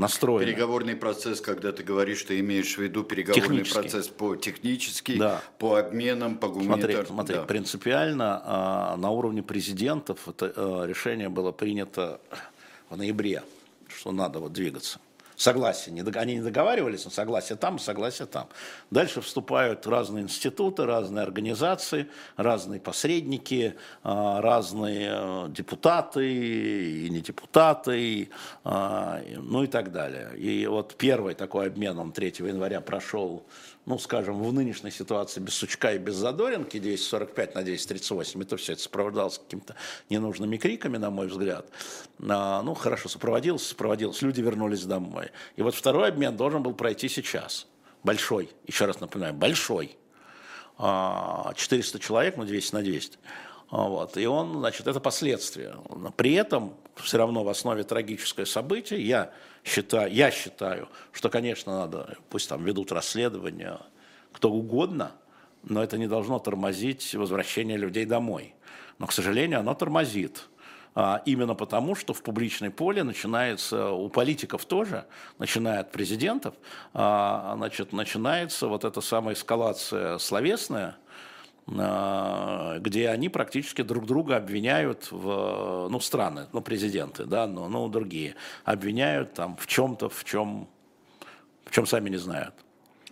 настроены. 0.00 0.46
Переговорный 0.46 0.96
процесс, 0.96 1.40
когда 1.40 1.72
ты 1.72 1.82
говоришь, 1.82 2.22
ты 2.22 2.40
имеешь 2.40 2.74
в 2.74 2.78
виду 2.78 3.04
переговорный 3.04 3.64
процесс 3.64 4.08
по 4.08 4.34
технически, 4.34 5.18
да. 5.18 5.42
по 5.58 5.76
обменам, 5.76 6.36
по 6.38 6.48
гуманитарным. 6.48 7.06
Смотри, 7.06 7.14
смотри 7.14 7.34
да. 7.36 7.42
принципиально 7.42 8.42
а, 8.44 8.96
на 8.96 9.10
уровне 9.10 9.42
президентов 9.42 10.26
это 10.26 10.52
а, 10.56 10.86
решение 10.86 11.28
было 11.28 11.52
принято 11.52 12.20
в 12.90 12.96
ноябре, 12.96 13.42
что 13.88 14.12
надо 14.12 14.40
вот 14.40 14.52
двигаться 14.52 14.98
согласие. 15.40 16.04
Они 16.16 16.34
не 16.34 16.42
договаривались, 16.42 17.04
но 17.04 17.10
согласие 17.10 17.56
там, 17.56 17.78
согласие 17.78 18.26
там. 18.26 18.48
Дальше 18.90 19.22
вступают 19.22 19.86
разные 19.86 20.24
институты, 20.24 20.84
разные 20.84 21.22
организации, 21.22 22.08
разные 22.36 22.78
посредники, 22.78 23.74
а, 24.02 24.42
разные 24.42 25.10
э, 25.10 25.48
депутаты 25.48 26.30
и 26.30 27.08
не 27.08 27.20
депутаты, 27.20 28.28
а, 28.64 29.22
ну 29.36 29.64
и 29.64 29.66
так 29.66 29.92
далее. 29.92 30.36
И 30.36 30.66
вот 30.66 30.94
первый 30.96 31.34
такой 31.34 31.68
обмен, 31.68 31.98
он 31.98 32.12
3 32.12 32.34
января 32.40 32.82
прошел 32.82 33.46
ну, 33.90 33.98
скажем, 33.98 34.40
в 34.40 34.52
нынешней 34.52 34.92
ситуации 34.92 35.40
без 35.40 35.54
Сучка 35.54 35.94
и 35.94 35.98
без 35.98 36.14
Задоринки, 36.14 36.78
245 36.78 37.56
на 37.56 37.62
238, 37.62 38.40
это 38.40 38.56
все 38.56 38.74
это 38.74 38.82
сопровождалось 38.82 39.38
какими-то 39.38 39.74
ненужными 40.08 40.58
криками, 40.58 40.96
на 40.96 41.10
мой 41.10 41.26
взгляд. 41.26 41.66
А, 42.28 42.62
ну, 42.62 42.74
хорошо, 42.74 43.08
сопроводился, 43.08 43.70
сопроводился, 43.70 44.24
люди 44.24 44.40
вернулись 44.40 44.84
домой. 44.84 45.32
И 45.56 45.62
вот 45.62 45.74
второй 45.74 46.10
обмен 46.10 46.36
должен 46.36 46.62
был 46.62 46.72
пройти 46.72 47.08
сейчас. 47.08 47.66
Большой, 48.04 48.50
еще 48.64 48.84
раз 48.84 49.00
напоминаю, 49.00 49.34
большой. 49.34 49.96
400 50.78 50.78
а, 50.78 52.00
человек, 52.00 52.36
ну, 52.36 52.44
200 52.44 52.74
на 52.74 52.82
200. 52.82 53.18
А, 53.70 53.88
вот. 53.88 54.16
И 54.16 54.24
он, 54.24 54.60
значит, 54.60 54.86
это 54.86 55.00
последствия. 55.00 55.74
При 56.16 56.34
этом 56.34 56.74
все 57.02 57.18
равно 57.18 57.44
в 57.44 57.48
основе 57.48 57.82
трагическое 57.84 58.46
событие. 58.46 59.04
Я 59.06 59.32
считаю, 59.64 60.12
я 60.12 60.30
считаю, 60.30 60.88
что, 61.12 61.28
конечно, 61.28 61.80
надо, 61.80 62.16
пусть 62.28 62.48
там 62.48 62.64
ведут 62.64 62.92
расследование 62.92 63.78
кто 64.32 64.50
угодно, 64.50 65.12
но 65.62 65.82
это 65.82 65.98
не 65.98 66.06
должно 66.06 66.38
тормозить 66.38 67.14
возвращение 67.14 67.76
людей 67.76 68.04
домой. 68.04 68.54
Но, 68.98 69.06
к 69.06 69.12
сожалению, 69.12 69.60
оно 69.60 69.74
тормозит. 69.74 70.48
А, 70.94 71.22
именно 71.24 71.54
потому, 71.54 71.94
что 71.94 72.12
в 72.12 72.22
публичной 72.22 72.70
поле 72.70 73.04
начинается, 73.04 73.90
у 73.90 74.08
политиков 74.08 74.64
тоже, 74.64 75.06
начиная 75.38 75.80
от 75.80 75.92
президентов, 75.92 76.54
а, 76.94 77.54
значит, 77.56 77.92
начинается 77.92 78.66
вот 78.66 78.84
эта 78.84 79.00
самая 79.00 79.34
эскалация 79.34 80.18
словесная, 80.18 80.96
где 81.70 83.08
они 83.10 83.28
практически 83.28 83.82
друг 83.82 84.06
друга 84.06 84.36
обвиняют 84.36 85.08
в, 85.12 85.88
ну, 85.88 86.00
страны, 86.00 86.46
ну, 86.52 86.62
президенты, 86.62 87.26
да, 87.26 87.46
но, 87.46 87.68
ну, 87.68 87.88
другие, 87.88 88.34
обвиняют 88.64 89.34
там 89.34 89.56
в 89.56 89.66
чем-то, 89.68 90.08
в 90.08 90.24
чем, 90.24 90.68
в 91.64 91.70
чем 91.70 91.86
сами 91.86 92.10
не 92.10 92.16
знают. 92.16 92.54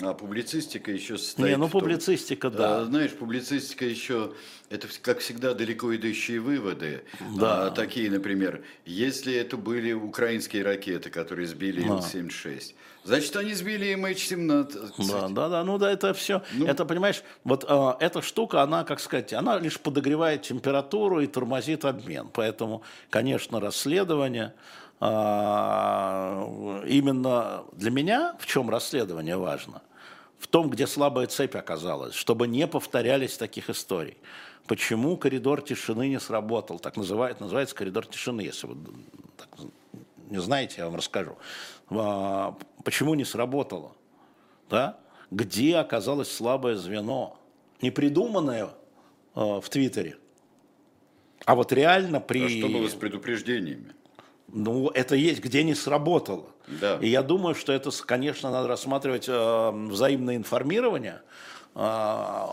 А 0.01 0.15
публицистика 0.15 0.93
еще 0.93 1.19
состоит 1.19 1.49
Не, 1.49 1.57
ну 1.57 1.69
публицистика, 1.69 2.51
да. 2.51 2.79
А, 2.79 2.85
знаешь, 2.85 3.11
публицистика 3.11 3.85
еще, 3.85 4.33
это 4.71 4.87
как 5.03 5.19
всегда 5.19 5.55
далеко 5.55 5.95
идущие 5.97 6.39
выводы. 6.39 7.03
Да. 7.37 7.67
А, 7.67 7.71
такие, 7.73 8.09
например, 8.09 8.63
если 8.85 9.35
это 9.35 9.57
были 9.57 9.93
украинские 9.93 10.63
ракеты, 10.63 11.11
которые 11.11 11.49
сбили 11.49 11.81
да. 11.81 11.95
Ил-76, 11.95 12.75
значит, 13.03 13.35
они 13.35 13.55
сбили 13.55 13.93
МХ-17. 13.95 15.09
Да, 15.11 15.29
да, 15.29 15.49
да, 15.49 15.65
ну 15.65 15.79
да, 15.79 15.91
это 15.91 16.15
все, 16.15 16.45
ну, 16.53 16.67
это, 16.67 16.85
понимаешь, 16.85 17.25
вот 17.43 17.65
а, 17.67 17.97
эта 17.99 18.23
штука, 18.23 18.63
она, 18.63 18.85
как 18.85 19.01
сказать, 19.01 19.33
она 19.33 19.59
лишь 19.59 19.81
подогревает 19.81 20.43
температуру 20.43 21.21
и 21.21 21.27
тормозит 21.27 21.85
обмен. 21.85 22.31
Поэтому, 22.33 22.83
конечно, 23.11 23.59
расследование, 23.59 24.55
а, 25.01 26.85
именно 26.87 27.65
для 27.73 27.91
меня 27.91 28.37
в 28.39 28.47
чем 28.47 28.71
расследование 28.71 29.37
важно? 29.37 29.83
В 30.39 30.47
том, 30.47 30.71
где 30.71 30.87
слабая 30.87 31.27
цепь 31.27 31.57
оказалась, 31.57 32.15
чтобы 32.15 32.47
не 32.47 32.67
повторялись 32.67 33.37
таких 33.37 33.71
историй. 33.71 34.17
Почему 34.67 35.17
коридор 35.17 35.63
тишины 35.63 36.09
не 36.09 36.21
сработал? 36.21 36.79
Так 36.79 36.97
называют, 36.97 37.41
называется 37.41 37.75
коридор 37.75 38.07
тишины, 38.07 38.43
если 38.43 38.67
вы 38.67 38.77
так, 39.37 39.49
не 40.31 40.41
знаете, 40.41 40.77
я 40.79 40.87
вам 40.87 40.97
расскажу. 40.97 41.39
А, 41.91 42.57
почему 42.85 43.15
не 43.15 43.25
сработало? 43.25 43.93
Да? 44.69 44.99
Где 45.31 45.77
оказалось 45.77 46.31
слабое 46.31 46.77
звено? 46.77 47.39
Не 47.81 47.91
придуманное 47.91 48.71
а, 49.35 49.61
в 49.61 49.69
Твиттере, 49.69 50.19
а 51.45 51.55
вот 51.55 51.73
реально 51.73 52.21
при... 52.21 52.45
А 52.45 52.49
что 52.49 52.69
было 52.69 52.89
с 52.89 52.95
предупреждениями? 52.95 53.95
Ну, 54.49 54.89
это 54.89 55.15
есть, 55.15 55.41
где 55.43 55.63
не 55.63 55.75
сработало. 55.75 56.47
Да. 56.67 56.97
И 57.01 57.09
я 57.09 57.23
думаю, 57.23 57.55
что 57.55 57.73
это, 57.73 57.91
конечно, 58.05 58.51
надо 58.51 58.69
рассматривать 58.69 59.29
э, 59.29 59.71
взаимное 59.71 60.37
информирование, 60.37 61.21
э, 61.75 62.45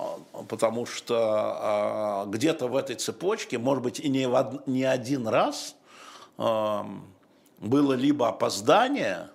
потому 0.50 0.86
что 0.86 2.26
э, 2.26 2.30
где-то 2.32 2.68
в 2.68 2.76
этой 2.76 2.98
цепочке, 2.98 3.58
может 3.58 3.84
быть, 3.84 4.00
и 4.00 4.10
не, 4.10 4.28
в 4.28 4.34
од, 4.34 4.68
не 4.68 4.84
один 4.84 5.28
раз 5.28 5.76
э, 6.38 6.80
было 7.60 7.94
либо 7.94 8.28
опоздание, 8.28 9.30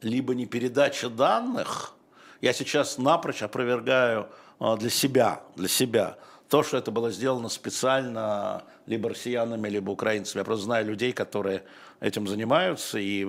либо 0.00 0.34
не 0.34 0.46
передача 0.46 1.08
данных. 1.08 1.94
Я 2.40 2.52
сейчас 2.52 2.98
напрочь 2.98 3.42
опровергаю 3.42 4.26
э, 4.58 4.76
для 4.76 4.90
себя, 4.90 5.42
для 5.54 5.68
себя 5.68 6.16
то, 6.52 6.62
что 6.62 6.76
это 6.76 6.90
было 6.90 7.10
сделано 7.10 7.48
специально 7.48 8.64
либо 8.84 9.08
россиянами, 9.08 9.70
либо 9.70 9.90
украинцами. 9.90 10.40
Я 10.40 10.44
просто 10.44 10.64
знаю 10.66 10.84
людей, 10.84 11.12
которые 11.12 11.64
этим 12.02 12.26
занимаются, 12.26 12.98
и 12.98 13.22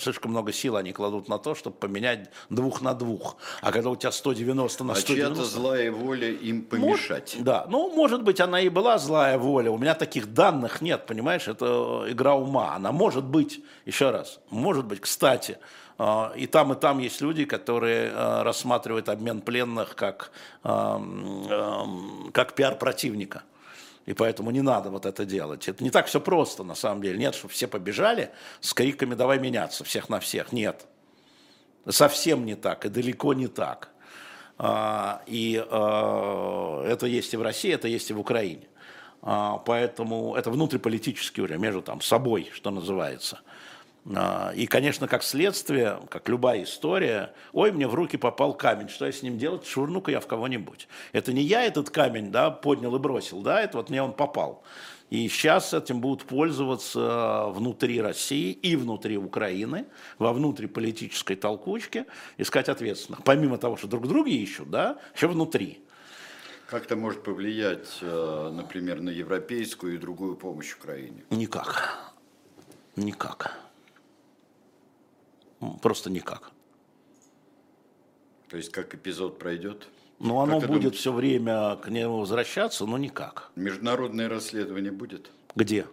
слишком 0.00 0.30
много 0.30 0.52
сил 0.52 0.76
они 0.76 0.92
кладут 0.92 1.28
на 1.28 1.38
то, 1.38 1.54
чтобы 1.54 1.76
поменять 1.76 2.30
двух 2.50 2.82
на 2.82 2.94
двух. 2.94 3.36
А 3.62 3.72
когда 3.72 3.90
у 3.90 3.96
тебя 3.96 4.12
190 4.12 4.84
на 4.84 4.94
190... 4.94 5.12
А 5.12 5.34
чья-то 5.34 5.48
злая 5.48 5.90
воля 5.90 6.30
им 6.30 6.62
помешать. 6.62 7.32
Может, 7.32 7.44
да, 7.44 7.66
ну, 7.68 7.90
может 7.94 8.22
быть, 8.22 8.40
она 8.40 8.60
и 8.60 8.68
была 8.68 8.98
злая 8.98 9.38
воля. 9.38 9.70
У 9.70 9.78
меня 9.78 9.94
таких 9.94 10.34
данных 10.34 10.82
нет, 10.82 11.06
понимаешь, 11.06 11.48
это 11.48 12.04
игра 12.08 12.34
ума. 12.34 12.74
Она 12.74 12.92
может 12.92 13.24
быть, 13.24 13.64
еще 13.86 14.10
раз, 14.10 14.38
может 14.50 14.84
быть, 14.84 15.00
кстати, 15.00 15.56
а, 15.96 16.32
и 16.36 16.46
там, 16.46 16.72
и 16.72 16.76
там 16.76 16.98
есть 16.98 17.22
люди, 17.22 17.46
которые 17.46 18.12
рассматривают 18.42 19.08
обмен 19.08 19.40
пленных 19.40 19.96
как, 19.96 20.30
как 20.62 22.54
пиар 22.54 22.76
противника. 22.76 23.44
И 24.06 24.12
поэтому 24.12 24.50
не 24.50 24.60
надо 24.60 24.90
вот 24.90 25.06
это 25.06 25.24
делать. 25.24 25.66
Это 25.68 25.82
не 25.82 25.90
так 25.90 26.06
все 26.06 26.20
просто 26.20 26.62
на 26.62 26.74
самом 26.74 27.02
деле. 27.02 27.18
Нет, 27.18 27.34
что 27.34 27.48
все 27.48 27.66
побежали 27.66 28.30
с 28.60 28.74
криками 28.74 29.14
«давай 29.14 29.38
меняться 29.38 29.84
всех 29.84 30.08
на 30.08 30.20
всех». 30.20 30.52
Нет. 30.52 30.86
Совсем 31.88 32.44
не 32.44 32.54
так 32.54 32.84
и 32.84 32.88
далеко 32.88 33.34
не 33.34 33.46
так. 33.46 33.90
А, 34.56 35.22
и 35.26 35.54
это 35.54 37.06
есть 37.06 37.34
и 37.34 37.36
в 37.36 37.42
России, 37.42 37.72
это 37.72 37.88
есть 37.88 38.10
и 38.10 38.14
в 38.14 38.20
Украине. 38.20 38.68
Поэтому 39.22 40.34
это 40.34 40.50
внутриполитический 40.50 41.42
уровень, 41.42 41.60
между 41.60 41.80
там 41.80 42.00
собой, 42.02 42.50
что 42.52 42.70
называется– 42.70 43.40
а, 43.50 43.63
и, 44.06 44.66
конечно, 44.66 45.08
как 45.08 45.22
следствие, 45.22 45.98
как 46.10 46.28
любая 46.28 46.64
история, 46.64 47.32
ой, 47.52 47.72
мне 47.72 47.88
в 47.88 47.94
руки 47.94 48.18
попал 48.18 48.54
камень, 48.54 48.90
что 48.90 49.06
я 49.06 49.12
с 49.12 49.22
ним 49.22 49.38
делать? 49.38 49.66
Швырну-ка 49.66 50.10
я 50.10 50.20
в 50.20 50.26
кого-нибудь. 50.26 50.88
Это 51.12 51.32
не 51.32 51.40
я 51.40 51.64
этот 51.64 51.88
камень 51.88 52.30
да, 52.30 52.50
поднял 52.50 52.94
и 52.96 52.98
бросил, 52.98 53.40
да, 53.40 53.62
это 53.62 53.78
вот 53.78 53.88
мне 53.88 54.02
он 54.02 54.12
попал. 54.12 54.62
И 55.08 55.28
сейчас 55.28 55.72
этим 55.72 56.00
будут 56.00 56.24
пользоваться 56.24 57.46
внутри 57.48 58.00
России 58.00 58.52
и 58.52 58.76
внутри 58.76 59.16
Украины, 59.16 59.86
во 60.18 60.32
внутриполитической 60.32 61.36
толкучке, 61.36 62.06
искать 62.36 62.68
ответственных. 62.68 63.22
Помимо 63.24 63.56
того, 63.56 63.76
что 63.76 63.86
друг 63.86 64.06
друга 64.06 64.28
ищут, 64.28 64.70
да, 64.70 64.98
еще 65.14 65.28
внутри. 65.28 65.82
Как 66.66 66.86
это 66.86 66.96
может 66.96 67.22
повлиять, 67.22 67.98
э, 68.00 68.50
например, 68.52 69.00
на 69.00 69.10
европейскую 69.10 69.94
и 69.94 69.98
другую 69.98 70.36
помощь 70.36 70.74
Украине? 70.74 71.22
Никак. 71.30 72.12
Никак. 72.96 73.63
Просто 75.82 76.10
никак. 76.10 76.50
То 78.48 78.56
есть 78.56 78.70
как 78.70 78.94
эпизод 78.94 79.38
пройдет? 79.38 79.88
Ну, 80.20 80.40
оно 80.40 80.60
будет 80.60 80.94
все 80.94 81.12
время 81.12 81.76
к 81.76 81.88
нему 81.88 82.18
возвращаться, 82.18 82.86
но 82.86 82.98
никак. 82.98 83.50
Международное 83.56 84.28
расследование 84.28 84.92
будет? 84.92 85.30
Где? 85.56 85.86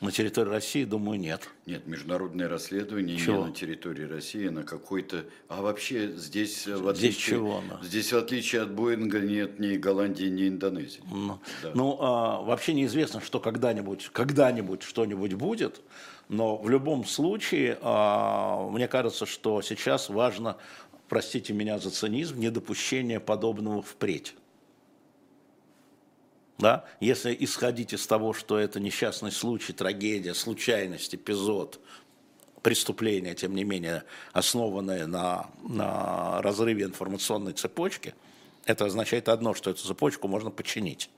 На 0.00 0.12
территории 0.12 0.50
России, 0.50 0.84
думаю, 0.84 1.18
нет. 1.18 1.48
Нет, 1.66 1.86
международное 1.88 2.48
расследование 2.48 3.18
Чего? 3.18 3.38
не 3.38 3.44
на 3.46 3.52
территории 3.52 4.04
России, 4.04 4.46
а 4.46 4.50
на 4.52 4.62
какой-то... 4.62 5.24
А 5.48 5.60
вообще 5.60 6.12
здесь, 6.12 6.68
в 6.68 6.88
отличие... 6.88 7.12
Здесь 7.12 7.16
чего? 7.16 7.62
Да. 7.68 7.80
Здесь, 7.82 8.12
в 8.12 8.16
отличие 8.16 8.62
от 8.62 8.70
Боинга, 8.70 9.18
нет 9.18 9.58
ни 9.58 9.76
Голландии, 9.76 10.26
ни 10.26 10.46
Индонезии. 10.46 11.02
Ну, 11.10 11.40
да. 11.62 11.72
ну 11.74 11.98
а, 12.00 12.42
вообще 12.42 12.74
неизвестно, 12.74 13.20
что 13.20 13.40
когда-нибудь, 13.40 14.10
когда-нибудь 14.12 14.82
что-нибудь 14.82 15.34
будет. 15.34 15.80
Но 16.28 16.56
в 16.56 16.68
любом 16.68 17.04
случае, 17.04 17.78
а, 17.82 18.68
мне 18.68 18.86
кажется, 18.86 19.26
что 19.26 19.62
сейчас 19.62 20.10
важно, 20.10 20.58
простите 21.08 21.52
меня 21.52 21.80
за 21.80 21.90
цинизм, 21.90 22.38
недопущение 22.38 23.18
подобного 23.18 23.82
впредь. 23.82 24.36
Да? 26.58 26.84
Если 27.00 27.36
исходить 27.38 27.92
из 27.92 28.06
того, 28.06 28.32
что 28.32 28.58
это 28.58 28.80
несчастный 28.80 29.30
случай, 29.30 29.72
трагедия, 29.72 30.34
случайность, 30.34 31.14
эпизод, 31.14 31.80
преступление, 32.62 33.34
тем 33.34 33.54
не 33.54 33.62
менее, 33.62 34.02
основанное 34.32 35.06
на, 35.06 35.48
на 35.62 36.42
разрыве 36.42 36.84
информационной 36.84 37.52
цепочки, 37.52 38.14
это 38.66 38.84
означает 38.84 39.28
одно, 39.28 39.54
что 39.54 39.70
эту 39.70 39.82
цепочку 39.82 40.26
можно 40.26 40.50
починить. 40.50 41.10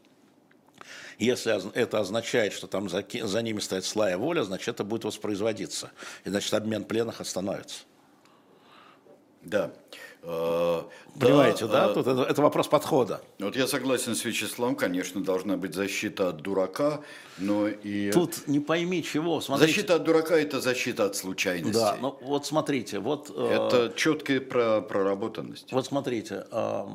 Если 1.19 1.73
это 1.75 2.01
означает, 2.01 2.53
что 2.53 2.67
там 2.67 2.89
за, 2.89 3.05
за 3.23 3.43
ними 3.43 3.61
стоит 3.61 3.85
слая 3.85 4.17
воля, 4.17 4.43
значит, 4.43 4.69
это 4.69 4.85
будет 4.85 5.05
воспроизводиться. 5.05 5.91
И 6.25 6.31
значит, 6.31 6.53
обмен 6.55 6.85
пленных 6.85 7.21
остановится. 7.21 7.81
Да. 9.43 9.73
Э, 10.23 10.83
Понимаете, 11.19 11.67
да? 11.67 11.89
да? 11.89 11.95
Тут 11.95 12.07
это, 12.07 12.23
это 12.23 12.43
вопрос 12.43 12.69
подхода. 12.69 13.23
Вот 13.39 13.57
я 13.57 13.67
согласен 13.67 14.15
с 14.15 14.25
Вячеславом, 14.25 14.77
конечно, 14.77 15.23
должна 15.23 15.57
быть 15.57 15.75
защита 15.75 16.29
от 16.29 16.43
дурака, 16.43 17.01
но 17.39 17.69
и... 17.69 18.11
Тут 18.13 18.47
не 18.47 18.61
пойми 18.61 19.03
чего. 19.03 19.41
Смотрите. 19.41 19.73
Защита 19.73 19.95
от 19.95 20.05
дурака– 20.05 20.37
это 20.39 20.61
защита 20.61 21.07
от 21.07 21.17
случайности. 21.17 21.73
Да, 21.73 21.97
ну 22.01 22.19
вот 22.21 22.47
смотрите, 22.47 22.99
вот... 22.99 23.33
Э, 23.35 23.69
это 23.69 23.93
четкая 23.97 24.41
про 24.41 24.83
проработанность. 24.83 25.73
Вот 25.73 25.87
смотрите, 25.87 26.47
э, 26.51 26.87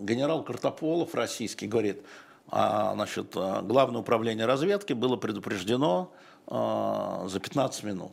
генерал 0.00 0.42
Картополов 0.42 1.14
российский 1.14 1.66
говорит, 1.66 2.02
а, 2.50 2.94
значит, 2.94 3.34
главное 3.34 4.00
управление 4.00 4.46
разведки 4.46 4.94
было 4.94 5.16
предупреждено 5.16 6.10
за 6.46 7.40
15 7.42 7.84
минут. 7.84 8.12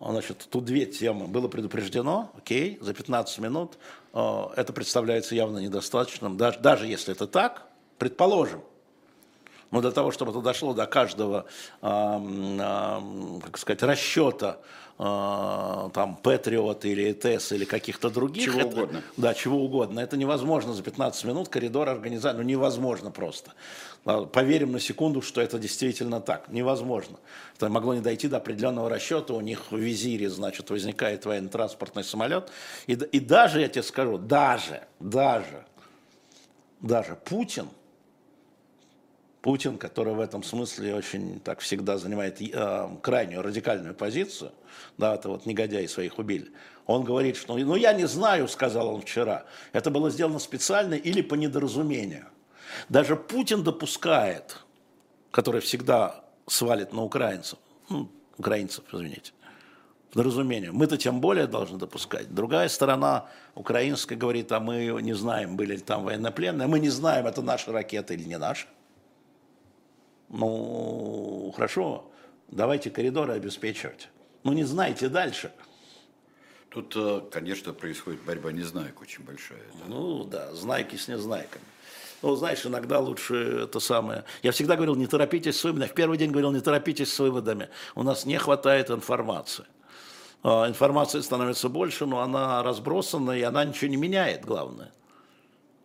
Значит, 0.00 0.46
тут 0.50 0.64
две 0.64 0.86
темы. 0.86 1.26
Было 1.26 1.48
предупреждено, 1.48 2.30
окей, 2.36 2.78
за 2.80 2.94
15 2.94 3.38
минут. 3.38 3.78
Э, 4.12 4.48
это 4.56 4.72
представляется 4.72 5.34
явно 5.34 5.58
недостаточным, 5.58 6.36
даже, 6.36 6.60
даже 6.60 6.86
если 6.86 7.12
это 7.12 7.26
так, 7.26 7.66
предположим. 7.98 8.62
Но 9.70 9.80
для 9.82 9.90
того, 9.90 10.12
чтобы 10.12 10.30
это 10.30 10.40
дошло 10.40 10.72
до 10.72 10.86
каждого, 10.86 11.44
как 11.82 13.58
сказать, 13.58 13.82
расчета 13.82 14.60
там 14.98 16.18
Патриот 16.22 16.84
или 16.84 17.12
ЭТС 17.12 17.52
или 17.52 17.64
каких-то 17.64 18.10
других. 18.10 18.46
Чего 18.46 18.60
это, 18.60 18.68
угодно. 18.68 19.02
Да, 19.16 19.32
чего 19.32 19.62
угодно. 19.62 20.00
Это 20.00 20.16
невозможно 20.16 20.74
за 20.74 20.82
15 20.82 21.24
минут 21.24 21.48
коридор 21.48 21.88
организовать. 21.88 22.36
Ну, 22.36 22.42
невозможно 22.42 23.12
просто. 23.12 23.52
Поверим 24.04 24.72
на 24.72 24.80
секунду, 24.80 25.22
что 25.22 25.40
это 25.40 25.60
действительно 25.60 26.20
так. 26.20 26.48
Невозможно. 26.48 27.16
Это 27.56 27.68
могло 27.68 27.94
не 27.94 28.00
дойти 28.00 28.26
до 28.26 28.38
определенного 28.38 28.90
расчета. 28.90 29.34
У 29.34 29.40
них 29.40 29.70
в 29.70 29.76
визире, 29.76 30.28
значит, 30.30 30.68
возникает 30.70 31.24
военно-транспортный 31.26 32.02
самолет. 32.02 32.50
И, 32.88 32.94
и 32.94 33.20
даже, 33.20 33.60
я 33.60 33.68
тебе 33.68 33.84
скажу, 33.84 34.18
даже, 34.18 34.82
даже, 34.98 35.64
даже 36.80 37.16
Путин 37.24 37.68
Путин, 39.42 39.78
который 39.78 40.14
в 40.14 40.20
этом 40.20 40.42
смысле 40.42 40.94
очень 40.94 41.40
так 41.40 41.60
всегда 41.60 41.96
занимает 41.96 42.40
э, 42.40 42.88
крайнюю 43.02 43.42
радикальную 43.42 43.94
позицию, 43.94 44.52
да, 44.96 45.14
это 45.14 45.28
вот 45.28 45.46
негодяи 45.46 45.86
своих 45.86 46.18
убили, 46.18 46.50
он 46.86 47.04
говорит, 47.04 47.36
что 47.36 47.56
ну 47.56 47.76
я 47.76 47.92
не 47.92 48.06
знаю, 48.06 48.48
сказал 48.48 48.88
он 48.94 49.02
вчера, 49.02 49.44
это 49.72 49.90
было 49.90 50.10
сделано 50.10 50.38
специально 50.38 50.94
или 50.94 51.20
по 51.20 51.34
недоразумению. 51.34 52.26
Даже 52.88 53.16
Путин 53.16 53.62
допускает, 53.62 54.58
который 55.30 55.60
всегда 55.60 56.24
свалит 56.46 56.92
на 56.92 57.02
украинцев, 57.04 57.58
ну, 57.88 58.10
украинцев, 58.36 58.84
извините, 58.92 59.32
разумению. 60.14 60.74
Мы-то 60.74 60.96
тем 60.96 61.20
более 61.20 61.46
должны 61.46 61.78
допускать. 61.78 62.34
Другая 62.34 62.68
сторона 62.68 63.28
украинская 63.54 64.18
говорит, 64.18 64.50
а 64.52 64.60
мы 64.60 65.00
не 65.02 65.12
знаем, 65.12 65.56
были 65.56 65.76
ли 65.76 65.80
там 65.80 66.04
военнопленные, 66.04 66.66
мы 66.66 66.80
не 66.80 66.88
знаем, 66.88 67.26
это 67.26 67.42
наши 67.42 67.70
ракеты 67.70 68.14
или 68.14 68.24
не 68.24 68.38
наши. 68.38 68.66
Ну, 70.28 71.52
хорошо, 71.56 72.10
давайте 72.48 72.90
коридоры 72.90 73.34
обеспечивать. 73.34 74.08
Ну, 74.44 74.52
не 74.52 74.64
знаете 74.64 75.08
дальше. 75.08 75.52
Тут, 76.70 76.94
э, 76.96 77.22
конечно, 77.30 77.72
происходит 77.72 78.22
борьба 78.22 78.52
незнаек 78.52 79.00
очень 79.00 79.24
большая. 79.24 79.62
Да? 79.74 79.84
Ну, 79.88 80.24
да, 80.24 80.54
знайки 80.54 80.96
с 80.96 81.08
незнайками. 81.08 81.64
Ну, 82.20 82.34
знаешь, 82.34 82.66
иногда 82.66 82.98
лучше 82.98 83.64
это 83.64 83.80
самое. 83.80 84.24
Я 84.42 84.52
всегда 84.52 84.76
говорил, 84.76 84.96
не 84.96 85.06
торопитесь 85.06 85.58
с 85.58 85.64
выводами. 85.64 85.88
В 85.88 85.94
первый 85.94 86.18
день 86.18 86.30
говорил, 86.30 86.52
не 86.52 86.60
торопитесь 86.60 87.12
с 87.12 87.18
выводами. 87.18 87.68
У 87.94 88.02
нас 88.02 88.26
не 88.26 88.36
хватает 88.38 88.90
информации. 88.90 89.64
А, 90.42 90.68
информации 90.68 91.20
становится 91.20 91.68
больше, 91.68 92.06
но 92.06 92.20
она 92.20 92.62
разбросана, 92.62 93.32
и 93.32 93.42
она 93.42 93.64
ничего 93.64 93.90
не 93.90 93.96
меняет, 93.96 94.44
главное. 94.44 94.92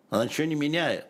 Она 0.10 0.26
ничего 0.26 0.48
не 0.48 0.56
меняет. 0.56 1.06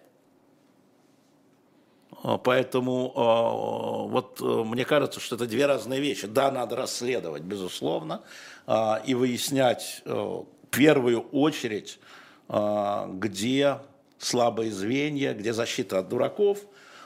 А, 2.23 2.37
поэтому 2.37 3.11
а, 3.15 4.07
вот 4.07 4.39
э, 4.41 4.45
мне 4.45 4.85
кажется, 4.85 5.19
что 5.19 5.35
это 5.35 5.45
две 5.45 5.65
разные 5.65 5.99
вещи. 5.99 6.25
Да, 6.25 6.51
надо 6.51 6.77
расследовать, 6.77 7.43
безусловно, 7.43 8.21
а, 8.65 9.01
и 9.05 9.13
выяснять 9.13 10.01
э, 10.05 10.11
в 10.13 10.45
первую 10.71 11.21
очередь, 11.31 11.99
где 12.49 13.77
слабые 14.17 14.71
звенья, 14.71 15.33
где 15.33 15.53
защита 15.53 15.99
от 15.99 16.09
дураков, 16.09 16.59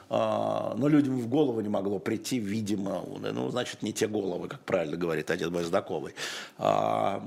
но 0.08 0.88
людям 0.88 1.20
в 1.20 1.28
голову 1.28 1.60
не 1.60 1.68
могло 1.68 1.98
прийти, 1.98 2.38
видимо, 2.38 3.04
ну, 3.20 3.50
значит, 3.50 3.82
не 3.82 3.92
те 3.92 4.08
головы, 4.08 4.48
как 4.48 4.60
правильно 4.60 4.96
говорит 4.96 5.30
один 5.30 5.52
мой 5.52 5.64
знакомый, 5.64 6.14
что 6.56 7.20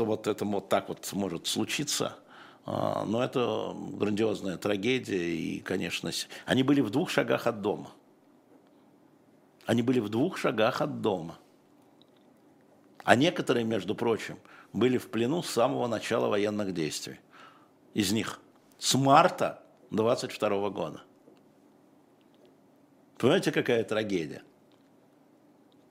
вот 0.00 0.26
это 0.26 0.44
вот 0.44 0.68
так 0.68 0.88
вот 0.88 1.08
может 1.12 1.46
случиться– 1.46 2.16
но 2.66 3.22
это 3.22 3.74
грандиозная 3.74 4.56
трагедия, 4.56 5.24
и, 5.36 5.60
конечно, 5.60 6.10
они 6.46 6.64
были 6.64 6.80
в 6.80 6.90
двух 6.90 7.10
шагах 7.10 7.46
от 7.46 7.62
дома. 7.62 7.92
Они 9.66 9.82
были 9.82 10.00
в 10.00 10.08
двух 10.08 10.36
шагах 10.36 10.80
от 10.80 11.00
дома. 11.00 11.38
А 13.04 13.14
некоторые, 13.14 13.64
между 13.64 13.94
прочим, 13.94 14.36
были 14.72 14.98
в 14.98 15.08
плену 15.10 15.44
с 15.44 15.50
самого 15.50 15.86
начала 15.86 16.26
военных 16.28 16.74
действий. 16.74 17.20
Из 17.94 18.10
них 18.10 18.40
с 18.78 18.94
марта 18.94 19.62
22 19.92 20.70
года. 20.70 21.02
Понимаете, 23.16 23.52
какая 23.52 23.84
трагедия? 23.84 24.42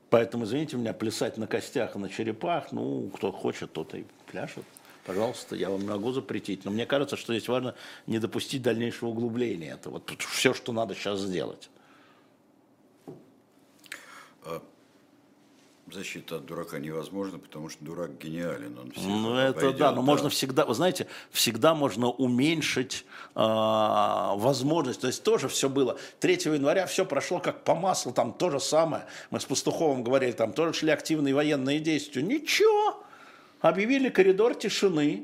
Поэтому, 0.10 0.44
извините 0.44 0.76
меня, 0.76 0.94
плясать 0.94 1.38
на 1.38 1.48
костях 1.48 1.96
и 1.96 2.00
на 2.00 2.10
черепах, 2.10 2.72
ну, 2.74 3.10
кто 3.16 3.32
хочет, 3.32 3.72
тот 3.72 3.96
и 3.96 4.06
пляшет. 4.28 4.66
Пожалуйста, 5.06 5.56
я 5.56 5.70
вам 5.70 5.86
могу 5.86 6.12
запретить. 6.12 6.66
Но 6.66 6.72
мне 6.72 6.86
кажется, 6.88 7.16
что 7.16 7.34
здесь 7.34 7.48
важно 7.48 7.76
не 8.08 8.18
допустить 8.18 8.64
дальнейшего 8.64 9.10
углубления. 9.10 9.74
Это 9.74 9.92
вот 9.92 10.12
все, 10.18 10.54
что 10.54 10.74
надо 10.74 10.96
сейчас 10.96 11.20
сделать. 11.20 11.70
А 14.44 14.64
защита 15.92 16.38
от 16.38 16.46
дурака 16.48 16.80
невозможна, 16.80 17.38
потому 17.38 17.70
что 17.70 17.86
дурак 17.86 18.18
гениален. 18.18 18.80
Он 18.80 18.92
ну, 18.96 19.36
это 19.36 19.60
пойдет, 19.60 19.78
да, 19.78 19.92
но 19.92 19.98
да. 19.98 20.02
можно 20.02 20.30
всегда, 20.30 20.66
вы 20.66 20.74
знаете, 20.74 21.06
всегда 21.30 21.76
можно 21.76 22.10
уменьшить 22.10 23.06
э, 23.36 23.40
возможность. 23.40 25.02
То 25.02 25.08
есть 25.08 25.24
тоже 25.24 25.48
все 25.48 25.70
было. 25.70 26.00
3 26.20 26.34
января 26.46 26.88
все 26.88 27.06
прошло 27.06 27.40
как 27.40 27.64
по 27.64 27.76
маслу, 27.76 28.12
там 28.12 28.34
то 28.34 28.50
же 28.50 28.60
самое. 28.60 29.06
Мы 29.30 29.40
с 29.40 29.46
Пастуховым 29.46 30.04
говорили, 30.04 30.32
там 30.32 30.52
тоже 30.52 30.74
шли 30.74 30.90
активные 30.90 31.36
военные 31.36 31.80
действия. 31.80 32.24
Ничего, 32.24 33.04
объявили 33.70 34.10
коридор 34.10 34.56
тишины. 34.56 35.24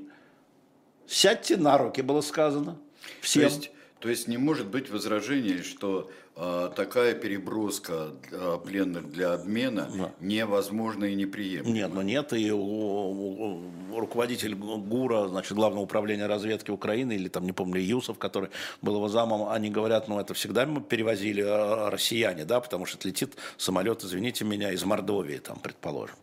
Сядьте 1.08 1.58
на 1.58 1.78
руки, 1.78 2.02
было 2.02 2.22
сказано. 2.22 2.78
Всем. 3.20 3.44
То 3.44 3.48
есть, 3.48 3.72
то 4.00 4.10
есть 4.10 4.28
не 4.28 4.38
может 4.38 4.68
быть 4.68 4.90
возражений, 4.90 5.62
что 5.62 6.10
э, 6.36 6.72
такая 6.76 7.14
переброска 7.14 8.14
э, 8.32 8.58
пленных 8.66 9.12
для 9.12 9.34
обмена 9.34 9.90
да. 9.94 10.12
невозможна 10.22 11.06
и 11.06 11.16
неприемлема. 11.16 11.76
Нет, 11.76 11.92
ну 11.94 12.02
нет, 12.02 12.34
и 12.34 12.52
у, 12.52 12.60
у, 12.60 13.92
у, 13.92 14.00
руководитель 14.00 14.56
ГУРа, 14.56 15.28
значит, 15.28 15.54
Главного 15.54 15.84
управления 15.84 16.28
разведки 16.28 16.72
Украины, 16.72 17.14
или 17.14 17.28
там, 17.28 17.46
не 17.46 17.52
помню, 17.52 17.82
Юсов, 17.82 18.18
который 18.18 18.50
был 18.82 18.96
его 18.96 19.10
замом, 19.10 19.50
они 19.50 19.70
говорят, 19.70 20.08
ну 20.08 20.20
это 20.20 20.34
всегда 20.34 20.66
мы 20.66 20.82
перевозили 20.82 21.44
а, 21.46 21.90
россияне, 21.90 22.46
да, 22.46 22.62
потому 22.62 22.86
что 22.86 23.06
летит 23.08 23.36
самолет, 23.58 24.04
извините 24.04 24.46
меня, 24.46 24.72
из 24.72 24.84
Мордовии, 24.86 25.38
там, 25.38 25.60
предположим, 25.60 26.16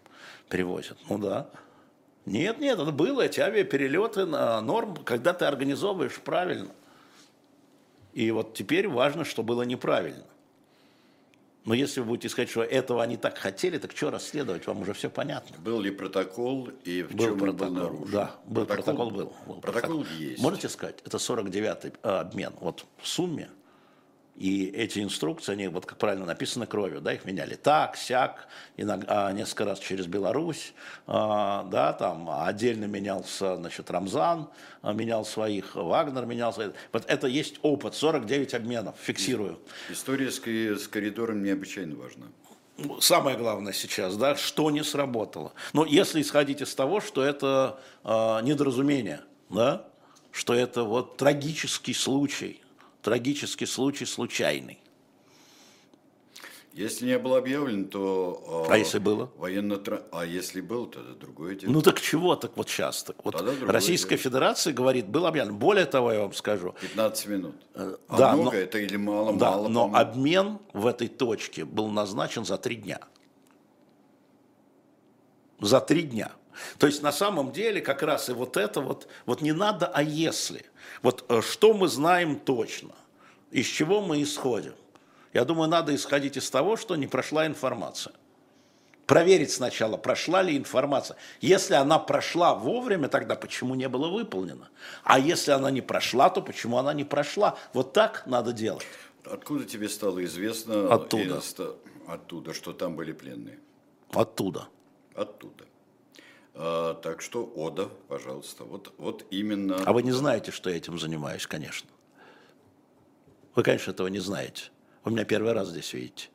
перевозят. 0.49 0.97
Ну 1.09 1.19
да. 1.19 1.51
Нет, 2.27 2.59
нет, 2.59 2.79
это 2.79 2.93
было, 2.93 3.23
эти 3.23 3.41
авиаперелеты 3.41 4.27
на 4.27 4.61
норм, 4.61 4.97
когда 4.97 5.33
ты 5.33 5.45
организовываешь 5.47 6.21
правильно. 6.21 6.71
И 8.13 8.31
вот 8.31 8.55
теперь 8.55 8.89
важно, 8.89 9.25
что 9.25 9.43
было 9.43 9.63
неправильно. 9.63 10.25
Но 11.65 11.75
если 11.75 12.01
вы 12.01 12.07
будете 12.07 12.31
сказать, 12.31 12.49
что 12.49 12.63
этого 12.63 13.03
они 13.03 13.19
так 13.19 13.37
хотели, 13.37 13.77
так 13.77 13.95
что 13.95 14.11
расследовать, 14.11 14.67
вам 14.67 14.81
уже 14.81 14.95
все 14.95 15.11
понятно. 15.11 15.57
Был 15.59 15.81
ли 15.81 15.91
протокол 15.91 16.71
и 16.85 17.03
в 17.03 17.15
был 17.15 17.27
чем 17.27 17.39
протокол, 17.39 17.69
был 17.69 17.75
нарушен? 17.75 18.11
Да, 18.11 18.37
был 18.47 18.65
протокол, 18.65 18.95
протокол 18.95 19.11
был. 19.11 19.33
был 19.47 19.61
протокол, 19.61 20.01
протокол 20.01 20.07
есть. 20.19 20.43
Можете 20.43 20.69
сказать, 20.71 20.97
это 21.05 21.19
49-й 21.19 21.93
а, 22.03 22.21
обмен. 22.21 22.55
Вот 22.61 22.87
в 23.03 23.07
сумме 23.07 23.51
И 24.39 24.67
эти 24.67 25.01
инструкции, 25.01 25.53
они, 25.53 25.67
вот 25.67 25.85
как 25.85 25.99
правильно 25.99 26.25
написаны 26.25 26.67
кровью, 26.67 27.01
да, 27.01 27.13
их 27.13 27.25
меняли 27.25 27.57
так, 27.57 27.97
сяк, 27.97 28.47
иногда, 28.77 29.27
а, 29.27 29.33
несколько 29.33 29.65
раз 29.65 29.81
через 29.81 30.07
Беларусь, 30.07 30.75
а, 31.09 31.65
да, 31.65 31.93
там 31.93 32.31
отдельно 32.31 32.85
менялся, 32.85 33.57
значит, 33.57 33.91
Рамзан, 33.91 34.49
а, 34.81 34.93
менял 34.93 35.25
своих, 35.25 35.75
Вагнер 35.75 36.25
менял 36.25 36.53
своих. 36.53 36.71
Вот 36.93 37.05
это 37.09 37.27
есть 37.27 37.57
опыт, 37.63 37.97
49 37.97 38.55
обменов, 38.55 38.95
фиксирую. 39.01 39.59
История 39.91 40.31
с, 40.31 40.39
с 40.39 40.87
коридором 40.87 41.43
необычайно 41.43 41.97
важна 41.97 42.27
самое 43.01 43.37
главное 43.37 43.73
сейчас, 43.73 44.17
да, 44.17 44.37
что 44.37 44.71
не 44.71 44.85
сработало. 44.85 45.53
Но 45.73 45.85
если 45.85 46.23
исходить 46.23 46.61
из 46.61 46.73
того, 46.77 47.01
что 47.01 47.25
это 47.25 47.81
э, 48.05 48.09
недоразумение, 48.45 49.23
да, 49.51 49.85
что 50.31 50.55
это 50.55 50.85
вот 50.85 51.17
трагический 51.17 51.93
случай, 51.93 52.63
трагический 53.09 53.67
случай 53.67 54.05
случайный. 54.05 54.79
Если 56.75 57.07
не 57.07 57.19
было 57.19 57.39
объявлено, 57.39 57.87
то... 57.87 58.67
А, 58.69 58.75
а 58.75 58.77
если 58.77 58.99
было? 58.99 59.31
Военно... 59.37 59.81
А 60.13 60.25
если 60.27 60.61
был, 60.61 60.87
то 60.87 61.01
это 61.01 61.15
другое 61.15 61.57
дело. 61.57 61.73
Ну 61.73 61.81
так 61.81 62.01
чего 62.01 62.37
так 62.37 62.57
вот 62.57 62.69
сейчас? 62.69 63.03
Так 63.03 63.17
вот 63.25 63.35
Российская 63.63 64.17
дело. 64.17 64.23
Федерация 64.25 64.73
говорит, 64.75 65.09
был 65.09 65.27
объявлен. 65.27 65.57
Более 65.57 65.87
того, 65.87 66.13
я 66.13 66.21
вам 66.21 66.35
скажу. 66.35 66.75
15 66.83 67.27
минут. 67.27 67.57
Э, 67.75 67.97
а 68.09 68.19
да, 68.19 68.33
много 68.37 68.53
но, 68.53 68.59
это 68.59 68.79
или 68.79 68.97
мало? 68.97 69.33
Да, 69.37 69.51
мало, 69.53 69.69
но 69.69 69.91
обмен 69.95 70.59
в 70.75 70.87
этой 70.87 71.09
точке 71.09 71.65
был 71.65 71.89
назначен 71.89 72.45
за 72.45 72.59
три 72.59 72.77
дня. 72.77 73.01
За 75.61 75.81
три 75.81 76.03
дня. 76.03 76.31
То 76.79 76.87
есть 76.87 77.03
на 77.03 77.13
самом 77.13 77.53
деле 77.53 77.81
как 77.81 78.03
раз 78.03 78.29
и 78.29 78.33
вот 78.33 78.57
это 78.57 78.81
вот, 78.81 79.09
вот 79.27 79.41
не 79.41 79.53
надо, 79.53 79.87
а 79.87 80.03
если. 80.03 80.65
Вот 81.03 81.25
э, 81.29 81.41
что 81.43 81.75
мы 81.75 81.89
знаем 81.89 82.39
точно, 82.39 82.95
из 83.51 83.67
чего 83.67 84.01
мы 84.01 84.23
исходим. 84.23 84.75
Я 85.33 85.45
думаю, 85.45 85.69
надо 85.69 85.95
исходить 85.95 86.37
из 86.37 86.49
того, 86.51 86.77
что 86.77 86.97
не 86.97 87.07
прошла 87.07 87.47
информация. 87.47 88.15
Проверить 89.07 89.51
сначала, 89.51 89.97
прошла 89.97 90.43
ли 90.43 90.57
информация. 90.57 91.17
Если 91.41 91.75
она 91.75 91.99
прошла 91.99 92.55
вовремя, 92.55 93.09
тогда 93.09 93.37
почему 93.37 93.75
не 93.75 93.89
было 93.89 94.09
выполнено? 94.09 94.69
А 95.03 95.19
если 95.19 95.51
она 95.53 95.71
не 95.71 95.81
прошла, 95.81 96.29
то 96.29 96.43
почему 96.43 96.77
она 96.77 96.93
не 96.93 97.05
прошла? 97.05 97.57
Вот 97.73 97.95
так 97.95 98.25
надо 98.27 98.53
делать. 98.53 98.85
Откуда 99.25 99.65
тебе 99.65 99.89
стало 99.89 100.23
известно? 100.25 100.93
Оттуда. 100.93 101.41
Оттуда, 102.07 102.53
что 102.53 102.73
там 102.73 102.97
были 102.97 103.13
пленные? 103.13 103.59
Оттуда. 104.13 104.69
Оттуда. 105.15 105.65
А, 106.55 106.95
так 106.95 107.23
что, 107.23 107.45
Ода, 107.45 107.89
пожалуйста, 108.09 108.65
вот, 108.65 108.93
вот 108.99 109.25
именно... 109.31 109.77
А 109.85 109.93
вы 109.93 110.03
не 110.03 110.13
знаете, 110.13 110.51
что 110.51 110.71
я 110.71 110.77
этим 110.77 110.99
занимаюсь, 110.99 111.47
конечно. 111.47 111.89
Вы, 113.55 113.63
конечно, 113.63 113.91
этого 113.91 114.09
не 114.09 114.21
знаете. 114.21 114.65
Вы 115.05 115.13
меня 115.13 115.25
первый 115.25 115.53
раз 115.53 115.69
здесь 115.69 115.93
видите. 115.93 116.29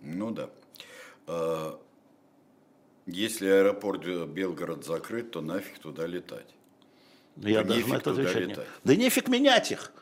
Ну 0.00 0.30
да. 0.30 0.50
А, 1.26 1.80
если 3.06 3.46
аэропорт 3.46 4.04
Белгород 4.04 4.84
закрыт, 4.84 5.30
то 5.30 5.40
нафиг 5.40 5.78
туда 5.78 6.06
летать. 6.06 6.46
Я 7.36 7.62
да 7.62 7.74
даже 7.74 7.86
на 7.86 7.96
это 7.96 8.10
отвечать. 8.12 8.58
Да 8.84 8.96
нефиг 8.96 9.28
менять 9.28 9.70
их. 9.70 9.92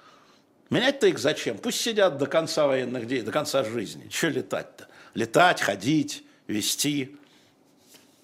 Менять-то 0.70 1.08
их 1.08 1.18
зачем? 1.18 1.58
Пусть 1.58 1.80
сидят 1.80 2.16
до 2.18 2.26
конца 2.26 2.66
военных 2.66 3.06
дней, 3.06 3.22
до 3.22 3.32
конца 3.32 3.64
жизни. 3.64 4.08
Что 4.08 4.28
летать-то? 4.28 4.88
Летать, 5.14 5.60
ходить, 5.60 6.24
вести. 6.46 7.16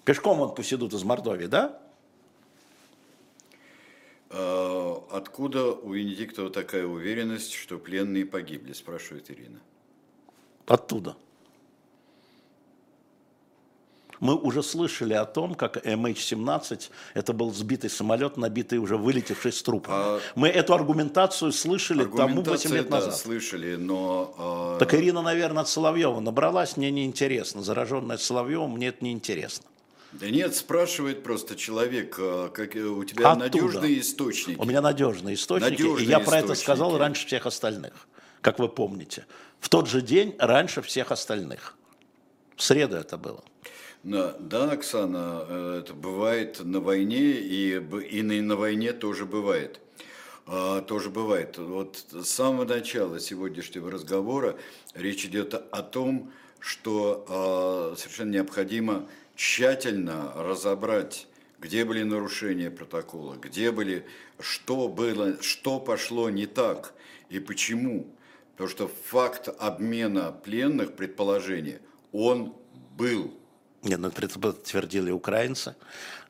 Пешком 0.03 0.39
вот 0.39 0.55
пусть 0.55 0.73
идут 0.73 0.93
из 0.93 1.03
Мордовии, 1.03 1.45
да? 1.45 1.79
А, 4.33 5.03
откуда 5.11 5.71
у 5.71 5.93
Венедиктова 5.93 6.49
такая 6.49 6.85
уверенность, 6.85 7.53
что 7.53 7.77
пленные 7.77 8.25
погибли, 8.25 8.73
спрашивает 8.73 9.29
Ирина. 9.29 9.59
Оттуда. 10.67 11.15
Мы 14.21 14.35
уже 14.35 14.61
слышали 14.61 15.13
о 15.15 15.25
том, 15.25 15.55
как 15.55 15.83
MH17 15.83 16.91
это 17.15 17.33
был 17.33 17.51
сбитый 17.51 17.89
самолет, 17.89 18.37
набитый 18.37 18.77
уже 18.77 18.95
вылетевший 18.95 19.51
с 19.51 19.63
трупами. 19.63 19.95
А... 19.97 20.19
Мы 20.35 20.47
эту 20.47 20.75
аргументацию 20.75 21.51
слышали 21.51 22.05
тому 22.05 22.43
8 22.43 22.71
лет 22.71 22.89
назад. 22.91 23.09
Да, 23.09 23.15
слышали, 23.15 23.75
но... 23.75 24.35
А... 24.37 24.77
Так 24.77 24.93
Ирина, 24.93 25.23
наверное, 25.23 25.63
от 25.63 25.69
Соловьева 25.69 26.19
набралась, 26.19 26.77
мне 26.77 26.91
неинтересно. 26.91 27.63
Зараженная 27.63 28.17
Соловьевым, 28.17 28.73
мне 28.73 28.89
это 28.89 29.03
неинтересно. 29.03 29.65
Да 30.13 30.29
нет, 30.29 30.55
спрашивает 30.55 31.23
просто 31.23 31.55
человек, 31.55 32.15
а, 32.19 32.49
как 32.49 32.75
э, 32.75 32.81
у 32.81 33.03
тебя 33.03 33.31
Оттуда. 33.31 33.45
надежные 33.45 33.99
источники. 33.99 34.59
У 34.59 34.65
меня 34.65 34.81
надежные 34.81 35.35
источники, 35.35 35.71
надежные 35.71 36.05
и 36.05 36.09
я 36.09 36.19
про 36.19 36.39
это 36.39 36.55
сказал 36.55 36.97
раньше 36.97 37.25
всех 37.27 37.45
остальных, 37.45 37.93
как 38.41 38.59
вы 38.59 38.67
помните. 38.67 39.25
В 39.59 39.69
тот 39.69 39.87
же 39.87 40.01
день 40.01 40.35
раньше 40.37 40.81
всех 40.81 41.11
остальных. 41.11 41.75
В 42.55 42.63
среду 42.63 42.97
это 42.97 43.17
было. 43.17 43.43
Да, 44.03 44.35
да, 44.39 44.71
Оксана, 44.71 45.45
э, 45.47 45.81
это 45.83 45.93
бывает 45.93 46.59
на 46.63 46.81
войне, 46.81 47.31
и, 47.31 47.75
и 48.09 48.21
на, 48.21 48.41
на 48.41 48.55
войне 48.55 48.93
тоже 48.93 49.25
бывает. 49.25 49.79
А, 50.47 50.81
тоже 50.81 51.09
бывает. 51.09 51.57
Вот 51.57 52.03
с 52.11 52.27
самого 52.27 52.65
начала 52.65 53.19
сегодняшнего 53.19 53.91
разговора 53.91 54.57
речь 54.93 55.25
идет 55.25 55.53
о 55.53 55.81
том, 55.83 56.31
что 56.59 57.25
а, 57.29 57.95
совершенно 57.95 58.31
необходимо 58.31 59.07
тщательно 59.41 60.31
разобрать, 60.35 61.27
где 61.59 61.83
были 61.83 62.03
нарушения 62.03 62.69
протокола, 62.69 63.37
где 63.41 63.71
были, 63.71 64.05
что 64.39 64.87
было, 64.87 65.41
что 65.41 65.79
пошло 65.79 66.29
не 66.29 66.45
так 66.45 66.93
и 67.29 67.39
почему. 67.39 68.05
Потому 68.51 68.69
что 68.69 68.87
факт 68.87 69.49
обмена 69.57 70.31
пленных, 70.31 70.95
предположение, 70.95 71.81
он 72.11 72.53
был. 72.95 73.33
Нет, 73.81 73.97
ну 73.99 74.09
это 74.09 74.39
подтвердили 74.39 75.09
украинцы, 75.09 75.75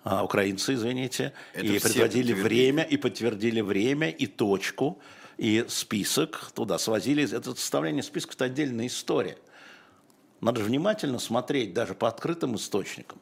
а, 0.06 0.24
украинцы, 0.24 0.76
извините, 0.76 1.34
это 1.54 1.66
и 1.66 1.80
подтвердили 1.80 2.32
время, 2.32 2.84
и 2.84 2.96
подтвердили 2.96 3.60
время, 3.60 4.10
и 4.10 4.26
точку, 4.26 5.02
и 5.38 5.66
список 5.68 6.52
туда 6.56 6.78
свозили. 6.78 7.30
Это 7.30 7.54
составление 7.56 8.04
списка– 8.04 8.34
это 8.36 8.46
отдельная 8.46 8.88
история– 8.88 9.38
надо 10.42 10.62
внимательно 10.62 11.20
смотреть 11.20 11.74
даже 11.74 11.94
по 11.94 12.08
открытым 12.08 12.56
источникам. 12.56 13.20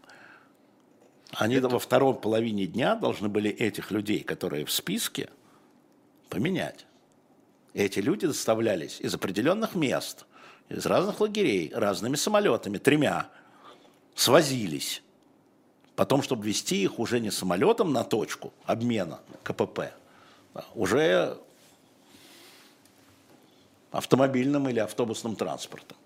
Они 1.32 1.56
Это... 1.56 1.68
во 1.70 1.80
второй 1.80 2.16
половине 2.16 2.66
дня 2.66 2.96
должны 2.96 3.28
были 3.28 3.52
этих 3.52 3.92
людей, 3.92 4.24
которые 4.24 4.66
в 4.66 4.72
списке, 4.72 5.30
поменять. 6.30 6.86
Эти 7.74 8.00
люди 8.00 8.26
доставлялись 8.26 9.00
из 9.00 9.14
определенных 9.14 9.76
мест, 9.76 10.26
из 10.70 10.86
разных 10.86 11.20
лагерей, 11.20 11.72
разными 11.74 12.16
самолетами, 12.16 12.78
тремя, 12.78 13.30
свозились. 14.16 15.04
Потом, 15.96 16.24
чтобы 16.24 16.48
вести 16.48 16.82
их 16.82 17.00
уже 17.00 17.20
не 17.20 17.30
самолетом 17.30 17.92
на 17.92 18.04
точку 18.04 18.54
обмена 18.66 19.20
КПП, 19.44 19.92
а 20.54 20.66
уже 20.74 21.38
автомобильным 23.92 24.70
или 24.70 24.80
автобусным 24.80 25.36
транспортом. 25.36 25.98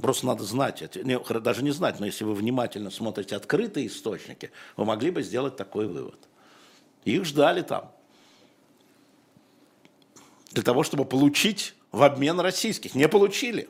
Просто 0.00 0.26
надо 0.26 0.42
знать, 0.42 0.82
не, 0.96 1.18
даже 1.40 1.62
не 1.62 1.70
знать, 1.70 2.00
но 2.00 2.06
если 2.06 2.24
вы 2.24 2.34
внимательно 2.34 2.90
смотрите 2.90 3.36
открытые 3.36 3.86
источники, 3.86 4.50
вы 4.76 4.84
могли 4.84 5.10
бы 5.10 5.22
сделать 5.22 5.56
такой 5.56 5.86
вывод. 5.86 6.18
Их 7.04 7.24
ждали 7.24 7.62
там. 7.62 7.92
Для 10.50 10.62
того, 10.62 10.82
чтобы 10.82 11.04
получить 11.04 11.74
в 11.92 12.02
обмен 12.02 12.40
российских. 12.40 12.94
Не 12.94 13.08
получили. 13.08 13.68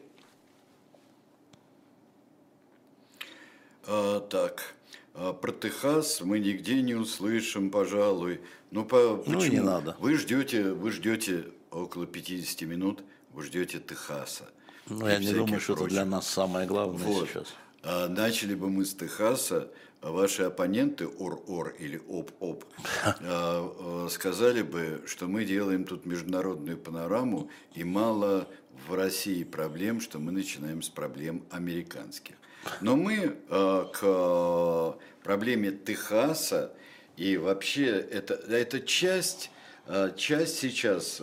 А, 3.87 4.21
так, 4.21 4.75
а 5.13 5.35
про 5.35 5.53
Техас 5.53 6.23
мы 6.23 6.39
нигде 6.39 6.81
не 6.81 6.95
услышим, 6.95 7.71
пожалуй. 7.71 8.41
Ну, 8.71 8.85
по, 8.87 9.19
почему? 9.19 9.41
ну 9.41 9.47
не 9.47 9.61
надо. 9.61 9.95
Вы 9.99 10.17
ждете, 10.17 10.73
вы 10.73 10.91
ждете 10.91 11.45
около 11.71 12.07
50 12.07 12.63
минут, 12.63 13.03
вы 13.31 13.43
ждете 13.43 13.79
Техаса. 13.79 14.49
Ну, 14.89 15.09
я 15.09 15.19
не 15.19 15.33
думаю, 15.33 15.61
что 15.61 15.75
это 15.75 15.85
для 15.87 16.05
нас 16.05 16.29
самое 16.29 16.67
главное 16.67 17.07
вот. 17.07 17.29
сейчас. 17.29 17.55
А, 17.83 18.09
начали 18.09 18.55
бы 18.55 18.69
мы 18.69 18.85
с 18.85 18.95
Техаса, 18.95 19.71
а 20.01 20.11
ваши 20.11 20.43
оппоненты 20.43 21.07
ОР-ОР 21.07 21.77
или 21.79 22.03
ОП-ОП 22.09 22.65
а, 23.05 24.07
сказали 24.11 24.63
бы, 24.63 25.03
что 25.07 25.27
мы 25.27 25.45
делаем 25.45 25.85
тут 25.85 26.05
международную 26.05 26.77
панораму, 26.77 27.51
и 27.75 27.85
мало 27.85 28.47
в 28.89 28.95
России 28.95 29.45
проблем, 29.45 30.01
что 30.01 30.19
мы 30.19 30.33
начинаем 30.33 30.83
с 30.83 30.89
проблем 30.89 31.45
американских. 31.51 32.35
Но 32.81 32.97
мы 32.97 33.37
к 33.49 34.97
проблеме 35.23 35.71
Техаса 35.71 36.73
и 37.17 37.37
вообще 37.37 37.87
это, 37.87 38.35
это 38.35 38.81
часть, 38.81 39.51
часть 40.17 40.59
сейчас 40.59 41.21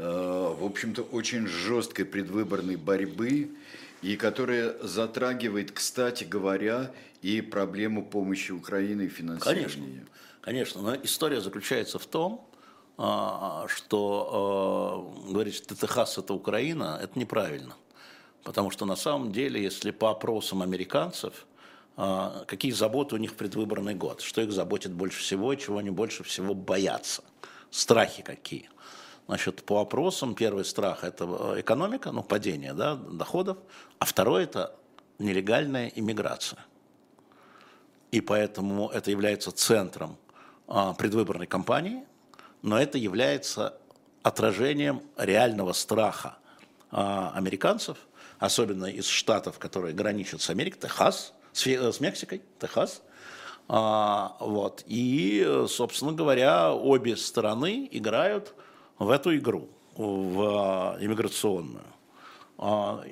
в 0.00 0.64
общем-то, 0.64 1.02
очень 1.02 1.46
жесткой 1.46 2.06
предвыборной 2.06 2.76
борьбы, 2.76 3.50
и 4.00 4.16
которая 4.16 4.78
затрагивает, 4.82 5.72
кстати 5.72 6.24
говоря, 6.24 6.90
и 7.20 7.42
проблему 7.42 8.06
помощи 8.06 8.50
Украины 8.50 9.02
и 9.02 9.08
финансирования. 9.08 9.66
Конечно, 9.66 10.06
конечно. 10.40 10.82
Но 10.82 10.96
история 11.02 11.42
заключается 11.42 11.98
в 11.98 12.06
том, 12.06 12.46
что 12.96 15.14
говорить, 15.28 15.56
что 15.56 15.74
Техас 15.74 16.16
это 16.16 16.32
Украина, 16.32 16.98
это 17.02 17.18
неправильно. 17.18 17.74
Потому 18.42 18.70
что 18.70 18.86
на 18.86 18.96
самом 18.96 19.32
деле, 19.32 19.62
если 19.62 19.90
по 19.90 20.10
опросам 20.10 20.62
американцев, 20.62 21.46
какие 22.46 22.72
заботы 22.72 23.16
у 23.16 23.18
них 23.18 23.32
в 23.32 23.34
предвыборный 23.34 23.94
год, 23.94 24.22
что 24.22 24.40
их 24.40 24.50
заботит 24.50 24.92
больше 24.92 25.20
всего, 25.20 25.54
чего 25.56 25.76
они 25.76 25.90
больше 25.90 26.24
всего 26.24 26.54
боятся, 26.54 27.22
страхи 27.70 28.22
какие– 28.22 28.70
Значит, 29.30 29.62
по 29.62 29.80
опросам 29.80 30.34
первый 30.34 30.64
страх– 30.64 30.98
это 31.04 31.24
э, 31.24 31.60
экономика, 31.60 32.10
ну, 32.10 32.20
падение 32.24 32.74
да, 32.74 32.96
доходов, 32.96 33.58
а 34.00 34.04
второй– 34.04 34.42
это 34.50 34.74
нелегальная 35.20 35.86
иммиграция. 35.94 36.58
И 38.10 38.20
поэтому 38.20 38.88
это 38.88 39.12
является 39.12 39.52
центром 39.52 40.16
а, 40.66 40.94
предвыборной 40.94 41.46
кампании, 41.46 42.02
но 42.62 42.76
это 42.76 42.98
является 42.98 43.78
отражением 44.24 45.00
реального 45.16 45.74
страха 45.74 46.38
а, 46.90 47.30
американцев, 47.36 47.98
особенно 48.40 48.86
из 48.86 49.06
штатов, 49.06 49.60
которые 49.60 49.94
граничат 49.94 50.42
с 50.42 50.50
Америкой, 50.50 50.80
Техас, 50.80 51.34
с, 51.52 51.68
э, 51.68 51.92
Мексикой, 52.00 52.42
Техас. 52.58 53.00
А, 53.68 54.36
вот. 54.40 54.82
И, 54.88 55.66
собственно 55.68 56.10
говоря, 56.10 56.74
обе 56.74 57.16
стороны 57.16 57.88
играют– 57.92 58.54
в 59.00 59.10
эту 59.10 59.34
игру, 59.36 59.68
в 59.96 60.42
а, 60.42 60.98
иммиграционную. 61.00 61.86
А, 62.58 63.02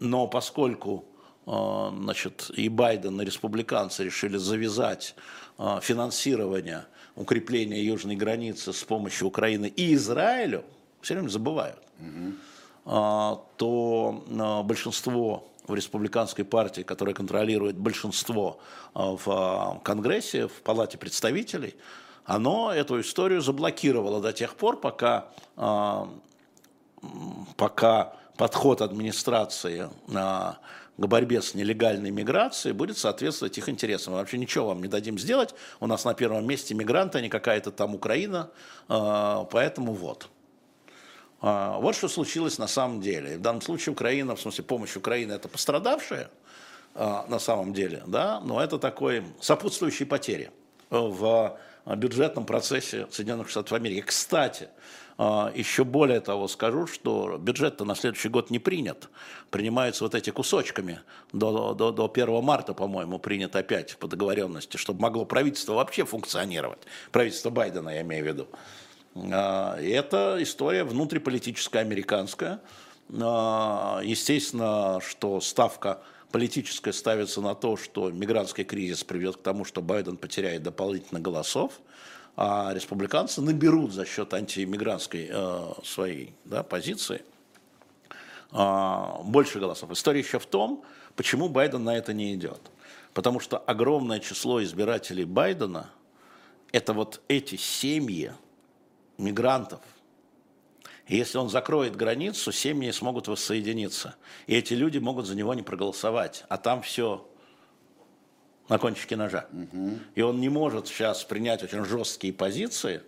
но 0.00 0.26
поскольку 0.26 1.04
а, 1.46 1.94
значит, 1.96 2.50
и 2.56 2.68
Байден, 2.68 3.20
и 3.20 3.24
республиканцы 3.24 4.04
решили 4.04 4.38
завязать 4.38 5.14
финансирование 5.82 6.86
укрепления 7.14 7.80
южной 7.80 8.16
границы 8.16 8.72
с 8.72 8.82
помощью 8.82 9.28
Украины 9.28 9.66
и 9.66 9.94
Израилю, 9.94 10.64
все 11.00 11.14
время 11.14 11.28
забывают, 11.28 11.78
угу. 12.00 13.44
то 13.56 14.64
большинство 14.66 15.48
в 15.68 15.74
республиканской 15.76 16.44
партии, 16.44 16.80
которая 16.80 17.14
контролирует 17.14 17.76
большинство 17.76 18.58
в 18.94 19.80
Конгрессе, 19.84 20.48
в 20.48 20.60
Палате 20.62 20.98
представителей, 20.98 21.76
оно 22.24 22.72
эту 22.72 23.00
историю 23.00 23.40
заблокировало 23.40 24.20
до 24.20 24.32
тех 24.32 24.54
пор, 24.56 24.80
пока, 24.80 25.28
а, 25.56 26.08
пока 27.56 28.14
подход 28.36 28.80
администрации 28.80 29.90
к 30.96 31.06
борьбе 31.06 31.42
с 31.42 31.54
нелегальной 31.54 32.10
миграцией 32.10 32.72
будет 32.72 32.96
соответствовать 32.96 33.58
их 33.58 33.68
интересам. 33.68 34.12
Мы 34.12 34.20
вообще 34.20 34.38
ничего 34.38 34.68
вам 34.68 34.80
не 34.80 34.88
дадим 34.88 35.18
сделать. 35.18 35.54
У 35.80 35.86
нас 35.86 36.04
на 36.04 36.14
первом 36.14 36.46
месте 36.46 36.72
мигранты, 36.74 37.18
а 37.18 37.20
не 37.20 37.28
какая-то 37.28 37.72
там 37.72 37.94
Украина. 37.94 38.50
А, 38.88 39.44
поэтому 39.44 39.92
вот. 39.92 40.28
А, 41.40 41.78
вот 41.78 41.94
что 41.94 42.08
случилось 42.08 42.58
на 42.58 42.68
самом 42.68 43.00
деле. 43.00 43.36
В 43.36 43.42
данном 43.42 43.60
случае 43.60 43.92
Украина, 43.92 44.36
в 44.36 44.40
смысле 44.40 44.64
помощь 44.64 44.96
Украины, 44.96 45.32
это 45.32 45.48
пострадавшая 45.48 46.30
на 46.94 47.40
самом 47.40 47.72
деле, 47.72 48.04
да, 48.06 48.38
но 48.38 48.62
это 48.62 48.78
такой 48.78 49.24
сопутствующий 49.40 50.06
потери 50.06 50.52
в 50.90 51.58
бюджетном 51.86 52.46
процессе 52.46 53.06
Соединенных 53.10 53.48
Штатов 53.48 53.72
Америки. 53.72 54.02
Кстати, 54.06 54.68
а, 55.16 55.52
еще 55.54 55.84
более 55.84 56.20
того 56.20 56.48
скажу, 56.48 56.86
что 56.86 57.36
бюджет-то 57.38 57.84
на 57.84 57.94
следующий 57.94 58.28
год 58.28 58.50
не 58.50 58.58
принят. 58.58 59.08
Принимаются 59.50 60.04
вот 60.04 60.14
эти 60.14 60.30
кусочками. 60.30 61.00
До, 61.32 61.74
до, 61.74 61.92
до 61.92 62.10
1 62.12 62.42
марта, 62.42 62.74
по-моему, 62.74 63.18
принят 63.18 63.54
опять 63.54 63.96
по 63.98 64.08
договоренности, 64.08 64.76
чтобы 64.76 65.02
могло 65.02 65.24
правительство 65.24 65.74
вообще 65.74 66.04
функционировать. 66.04 66.80
Правительство 67.12 67.50
Байдена, 67.50 67.90
я 67.90 68.02
имею 68.02 68.24
в 68.24 68.26
виду. 68.26 68.48
А, 69.32 69.78
и 69.80 69.90
это 69.90 70.38
история 70.40 70.84
внутриполитическая, 70.84 71.82
американская. 71.82 72.60
А, 73.20 74.00
естественно, 74.02 75.00
что 75.06 75.40
ставка 75.40 76.00
политическое 76.34 76.92
ставится 76.92 77.40
на 77.40 77.54
то, 77.54 77.76
что 77.76 78.10
мигрантский 78.10 78.64
кризис 78.64 79.04
приведет 79.04 79.36
к 79.36 79.42
тому, 79.42 79.64
что 79.64 79.80
Байден 79.80 80.16
потеряет 80.16 80.64
дополнительно 80.64 81.20
голосов, 81.20 81.74
а 82.36 82.72
республиканцы 82.74 83.40
наберут 83.40 83.92
за 83.92 84.04
счет 84.04 84.34
антииммигрантской 84.34 85.28
э, 85.30 85.72
своей 85.84 86.34
да, 86.44 86.64
позиции 86.64 87.22
э, 88.50 89.06
больше 89.22 89.60
голосов. 89.60 89.92
История 89.92 90.18
еще 90.18 90.40
в 90.40 90.46
том, 90.46 90.82
почему 91.14 91.48
Байден 91.48 91.84
на 91.84 91.96
это 91.96 92.12
не 92.12 92.34
идет. 92.34 92.60
Потому 93.12 93.38
что 93.38 93.56
огромное 93.56 94.18
число 94.18 94.60
избирателей 94.60 95.26
Байдена– 95.26 95.88
это 96.72 96.94
вот 96.94 97.20
эти 97.28 97.54
семьи 97.54 98.32
мигрантов, 99.18 99.82
если 101.06 101.38
он 101.38 101.50
закроет 101.50 101.96
границу, 101.96 102.50
семьи 102.50 102.90
смогут 102.90 103.28
воссоединиться. 103.28 104.14
И 104.46 104.54
эти 104.54 104.74
люди 104.74 104.98
могут 104.98 105.26
за 105.26 105.36
него 105.36 105.52
не 105.54 105.62
проголосовать. 105.62 106.44
А 106.48 106.56
там 106.56 106.82
все 106.82 107.26
на 108.68 108.78
кончике 108.78 109.16
ножа. 109.16 109.46
Угу. 109.52 109.98
И 110.14 110.22
он 110.22 110.40
не 110.40 110.48
может 110.48 110.88
сейчас 110.88 111.22
принять 111.24 111.62
очень 111.62 111.84
жесткие 111.84 112.32
позиции 112.32 113.02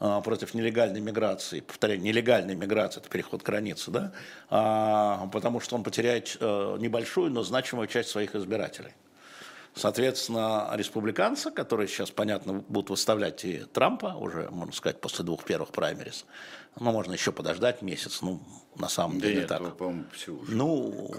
а, 0.00 0.20
против 0.22 0.54
нелегальной 0.54 1.00
миграции. 1.00 1.60
Повторяю, 1.60 2.00
нелегальная 2.00 2.54
миграция– 2.54 3.00
это 3.02 3.10
переход 3.10 3.42
границы, 3.42 3.90
да? 3.90 4.12
А, 4.48 5.28
потому 5.32 5.60
что 5.60 5.76
он 5.76 5.82
потеряет 5.82 6.36
а, 6.40 6.78
небольшую, 6.78 7.30
но 7.30 7.42
значимую 7.42 7.88
часть 7.88 8.08
своих 8.08 8.34
избирателей. 8.34 8.92
Соответственно, 9.74 10.68
республиканцы, 10.74 11.50
которые 11.50 11.88
сейчас, 11.88 12.10
понятно, 12.10 12.62
будут 12.68 12.90
выставлять 12.90 13.44
и 13.44 13.64
Трампа, 13.72 14.14
уже, 14.18 14.50
можно 14.50 14.74
сказать, 14.74 15.00
после 15.00 15.24
двух 15.24 15.44
первых 15.44 15.70
праймерис, 15.70 16.26
ну, 16.78 16.92
можно 16.92 17.12
еще 17.14 17.32
подождать 17.32 17.80
месяц, 17.80 18.20
ну, 18.20 18.40
на 18.76 18.88
самом 18.88 19.18
да 19.18 19.28
деле 19.28 19.40
нет, 19.40 19.48
так. 19.48 19.76
по-моему, 19.76 20.04
все 20.12 20.32
уже. 20.32 20.54
Ну, 20.54 21.10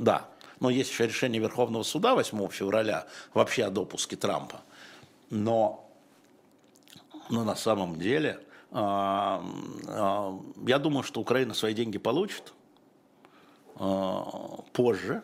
да. 0.00 0.26
Но 0.60 0.70
есть 0.70 0.90
еще 0.90 1.06
решение 1.06 1.40
Верховного 1.40 1.82
суда 1.82 2.14
8 2.14 2.48
февраля 2.48 3.06
вообще 3.34 3.64
о 3.64 3.70
допуске 3.70 4.16
Трампа. 4.16 4.62
Но, 5.28 5.86
но 7.28 7.44
на 7.44 7.56
самом 7.56 7.98
деле, 7.98 8.40
э, 8.70 9.40
э, 9.86 10.38
я 10.66 10.78
думаю, 10.78 11.02
что 11.02 11.20
Украина 11.20 11.52
свои 11.52 11.74
деньги 11.74 11.98
получит 11.98 12.54
э, 13.78 14.20
позже, 14.72 15.22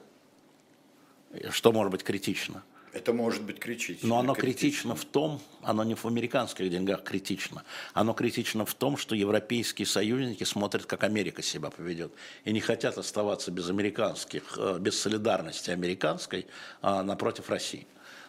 что 1.51 1.73
может 1.73 1.91
быть 1.91 2.05
критично– 2.05 2.63
это 2.95 3.13
может 3.13 3.43
быть 3.43 3.59
критично. 3.59 4.09
Но 4.09 4.19
оно 4.19 4.35
критично. 4.35 4.95
критично 4.95 4.95
в 4.95 5.05
том, 5.05 5.41
оно 5.63 5.85
не 5.85 5.95
в 5.95 6.05
американских 6.05 6.71
деньгах 6.71 7.03
критично, 7.03 7.65
оно 7.93 8.15
критично 8.15 8.65
в 8.65 8.75
том, 8.75 8.97
что 8.97 9.15
европейские 9.15 9.87
союзники 9.87 10.45
смотрят, 10.45 10.87
как 10.87 11.03
Америка 11.05 11.43
себя 11.43 11.71
поведет, 11.71 12.13
и 12.45 12.53
не 12.53 12.61
хотят 12.61 12.97
оставаться 12.97 13.51
без 13.51 13.69
американских, 13.69 14.57
э, 14.57 14.79
без 14.79 14.99
солидарности 14.99 15.71
американской 15.71 16.47
а, 16.81 17.03
напротив 17.03 17.51
России. 17.51 17.87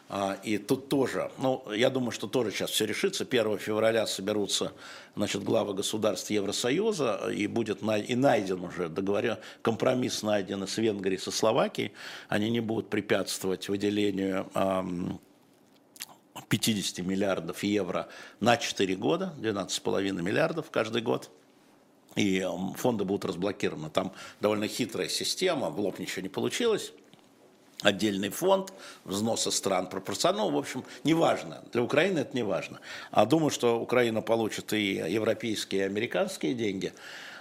А, 0.07 0.37
и 0.43 0.59
тут 0.59 0.87
тоже, 0.87 1.31
ну, 1.39 1.63
я 1.71 1.89
думаю, 1.89 2.11
что 2.11 2.27
тоже 2.27 2.51
сейчас 2.51 2.69
все 2.69 2.85
решится. 2.85 3.23
1 3.23 3.57
февраля 3.57 4.05
соберутся 4.05 4.71
значит, 5.15 5.43
главы 5.43 5.73
государств 5.73 6.29
Евросоюза, 6.29 7.31
и 7.33 7.47
будет 7.47 7.81
и 7.81 8.15
найден 8.15 8.63
уже 8.63 8.87
договорен, 8.87 9.37
компромисс 9.63 10.21
найден 10.21 10.67
с 10.67 10.77
Венгрией, 10.77 11.17
со 11.17 11.31
Словакией. 11.31 11.91
Они 12.29 12.51
не 12.51 12.59
будут 12.59 12.89
препятствовать 12.89 13.67
выделению 13.67 14.47
50 16.49 17.03
миллиардов 17.03 17.63
евро 17.63 18.07
на 18.39 18.57
4 18.57 18.95
года, 18.97 19.33
12,5 19.39 20.21
миллиардов 20.21 20.69
каждый 20.69 21.01
год. 21.01 21.31
И 22.15 22.47
фонды 22.77 23.03
будут 23.03 23.25
разблокированы. 23.25 23.89
Там 23.89 24.13
довольно 24.39 24.67
хитрая 24.67 25.09
система, 25.09 25.69
в 25.69 25.79
лоб 25.79 25.99
ничего 25.99 26.21
не 26.21 26.29
получилось 26.29 26.93
отдельный 27.81 28.29
фонд, 28.29 28.73
взносы 29.03 29.51
стран 29.51 29.87
пропорционал, 29.87 30.51
в 30.51 30.57
общем, 30.57 30.83
неважно. 31.03 31.63
Для 31.71 31.83
Украины 31.83 32.19
это 32.19 32.35
не 32.35 32.43
важно. 32.43 32.79
А 33.11 33.25
думаю, 33.25 33.51
что 33.51 33.79
Украина 33.79 34.21
получит 34.21 34.73
и 34.73 34.93
европейские, 34.93 35.81
и 35.81 35.85
американские 35.85 36.53
деньги. 36.53 36.93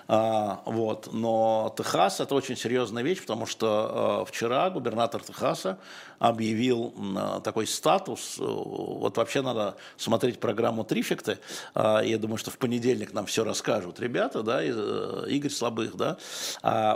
А, 0.06 0.62
вот. 0.64 1.10
Но 1.12 1.74
Техас 1.76 2.20
это 2.20 2.34
очень 2.34 2.56
серьезная 2.56 3.02
вещь, 3.02 3.20
потому 3.20 3.46
что 3.46 3.66
а, 3.68 4.24
вчера 4.24 4.68
губернатор 4.70 5.22
Техаса 5.22 5.78
объявил 6.18 6.94
такой 7.42 7.66
статус. 7.66 8.36
Вот 8.38 9.16
вообще 9.16 9.42
надо 9.42 9.76
смотреть 9.96 10.40
программу 10.40 10.84
Трифекты. 10.84 11.38
А, 11.74 12.00
я 12.00 12.18
думаю, 12.18 12.38
что 12.38 12.50
в 12.50 12.58
понедельник 12.58 13.12
нам 13.12 13.26
все 13.26 13.44
расскажут 13.44 14.00
ребята, 14.00 14.42
да, 14.42 14.62
э, 14.62 15.24
Игорь 15.28 15.50
Слабых, 15.50 15.96
да. 15.96 16.18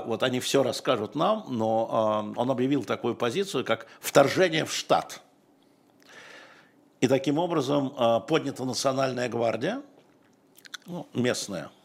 Вот 0.06 0.22
они 0.22 0.40
все 0.40 0.62
расскажут 0.62 1.14
нам, 1.14 1.44
но 1.48 2.32
он 2.36 2.50
объявил 2.50 2.84
такую 2.84 3.14
позицию, 3.14 3.64
как 3.64 3.86
вторжение 4.00 4.64
в 4.64 4.72
штат. 4.72 5.20
И 7.00 7.08
таким 7.08 7.38
образом 7.38 7.90
поднята 8.26 8.64
национальная 8.64 9.28
гвардия, 9.28 9.82
ну, 10.86 11.06
местная, 11.12 11.66
а, 11.66 11.77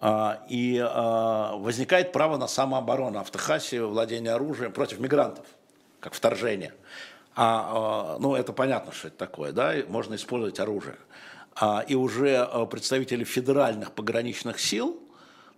и 0.00 0.80
а, 0.80 1.56
возникает 1.56 2.12
право 2.12 2.36
на 2.36 2.46
самооборону. 2.46 3.18
А 3.18 3.24
в 3.24 3.30
Техасе 3.30 3.82
владение 3.82 4.32
оружием 4.32 4.72
против 4.72 5.00
мигрантов, 5.00 5.44
как 6.00 6.14
вторжение. 6.14 6.72
А, 7.34 8.16
ну, 8.18 8.34
это 8.34 8.52
понятно, 8.52 8.92
что 8.92 9.08
это 9.08 9.16
такое, 9.16 9.52
да, 9.52 9.74
можно 9.88 10.16
использовать 10.16 10.58
оружие. 10.60 10.96
А, 11.54 11.84
и 11.86 11.94
уже 11.94 12.36
а, 12.36 12.66
представители 12.66 13.24
федеральных 13.24 13.92
пограничных 13.92 14.60
сил 14.60 15.00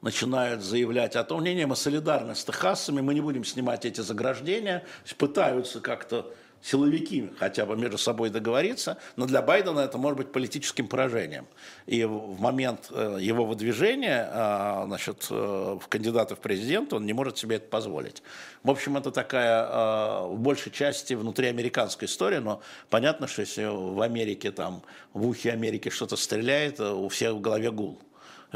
начинают 0.03 0.63
заявлять 0.63 1.17
о 1.17 1.25
том, 1.25 1.43
не, 1.43 1.55
не, 1.55 1.67
мы 1.67 1.77
солидарны 1.77 2.35
с 2.35 2.45
техасами, 2.45 3.01
мы 3.01 3.15
не 3.15 3.21
будем 3.21 3.45
снимать 3.45 3.85
эти 3.85 4.01
заграждения, 4.01 4.85
пытаются 5.19 5.81
как-то 5.81 6.33
силовики 6.63 7.31
хотя 7.39 7.67
бы 7.67 7.77
между 7.77 7.99
собой 7.99 8.31
договориться, 8.31 8.99
но 9.17 9.27
для 9.27 9.43
Байдена 9.43 9.81
это 9.81 9.99
может 9.99 10.19
быть 10.19 10.33
политическим 10.33 10.89
поражением. 10.89 11.47
И 11.87 12.05
в 12.05 12.41
момент 12.41 12.91
э, 12.91 13.19
его 13.21 13.45
выдвижения 13.45 14.29
а, 14.33 14.85
значит, 14.87 15.27
э, 15.31 15.35
в 15.35 15.89
кандидата 15.89 16.37
в 16.37 16.41
президент 16.41 16.93
он 16.93 17.07
не 17.07 17.13
может 17.13 17.39
себе 17.39 17.57
это 17.57 17.69
позволить. 17.69 18.23
В 18.63 18.71
общем, 18.71 18.97
это 18.97 19.11
такая 19.11 20.21
в 20.27 20.39
большей 20.39 20.73
части 20.73 21.15
внутриамериканская 21.15 22.09
история, 22.09 22.41
но 22.41 22.61
понятно, 22.91 23.27
что 23.27 23.41
если 23.41 23.65
в 23.65 24.01
Америке, 24.03 24.53
там, 24.53 24.83
в 25.15 25.27
ухе 25.27 25.53
Америки 25.53 25.89
что-то 25.89 26.17
стреляет, 26.17 26.81
э, 26.81 26.93
у 26.93 27.09
всех 27.09 27.35
в 27.35 27.41
голове 27.41 27.71
гул, 27.71 28.01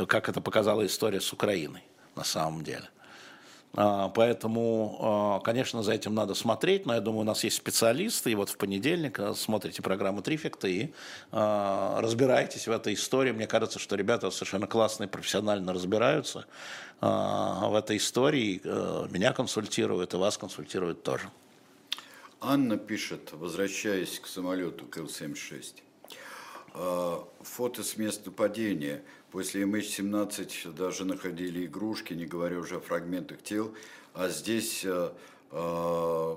как 0.06 0.28
это 0.28 0.40
показала 0.40 0.84
история 0.84 1.20
с 1.20 1.32
Украиной 1.32 1.82
на 2.16 2.24
самом 2.24 2.62
деле. 2.62 2.88
А, 3.76 4.08
поэтому, 4.08 4.98
а, 5.00 5.40
конечно, 5.40 5.82
за 5.82 5.92
этим 5.92 6.14
надо 6.14 6.34
смотреть, 6.34 6.86
но 6.86 6.94
я 6.94 7.00
думаю, 7.00 7.22
у 7.22 7.24
нас 7.24 7.42
есть 7.42 7.56
специалисты, 7.56 8.30
и 8.30 8.34
вот 8.34 8.48
в 8.48 8.56
понедельник 8.56 9.18
а, 9.18 9.34
смотрите 9.34 9.82
программу 9.82 10.22
Трифекта 10.22 10.68
и 10.68 10.92
разбираетесь 11.30 12.68
в 12.68 12.70
этой 12.70 12.94
истории. 12.94 13.32
Мне 13.32 13.46
кажется, 13.46 13.78
что 13.78 13.96
ребята 13.96 14.30
совершенно 14.30 14.66
классные, 14.66 15.08
профессионально 15.08 15.72
разбираются 15.72 16.46
в 17.00 17.74
этой 17.76 17.96
истории. 17.96 18.60
Меня 19.12 19.32
консультируют, 19.32 20.14
и 20.14 20.16
вас 20.16 20.38
консультируют 20.38 21.02
тоже. 21.02 21.30
Анна 22.40 22.76
пишет, 22.76 23.30
возвращаясь 23.32 24.20
к 24.20 24.26
самолету 24.26 24.86
К-76. 24.86 25.82
Фото 27.42 27.82
с 27.82 27.96
места 27.96 28.30
падения– 28.30 29.02
После 29.34 29.62
MH17 29.64 30.74
даже 30.74 31.04
находили 31.04 31.66
игрушки, 31.66 32.14
не 32.14 32.24
говоря 32.24 32.56
уже 32.56 32.76
о 32.76 32.80
фрагментах 32.80 33.42
тел. 33.42 33.74
А 34.12 34.28
здесь 34.28 34.84
э, 34.84 35.10
э, 35.50 36.36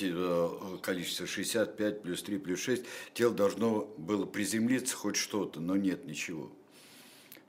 э, 0.00 0.78
количество 0.80 1.26
65 1.26 2.00
плюс 2.00 2.22
3 2.22 2.38
плюс 2.38 2.60
6. 2.60 2.82
Тело 3.12 3.34
должно 3.34 3.80
было 3.98 4.24
приземлиться 4.24 4.96
хоть 4.96 5.16
что-то, 5.16 5.60
но 5.60 5.76
нет 5.76 6.06
ничего. 6.06 6.50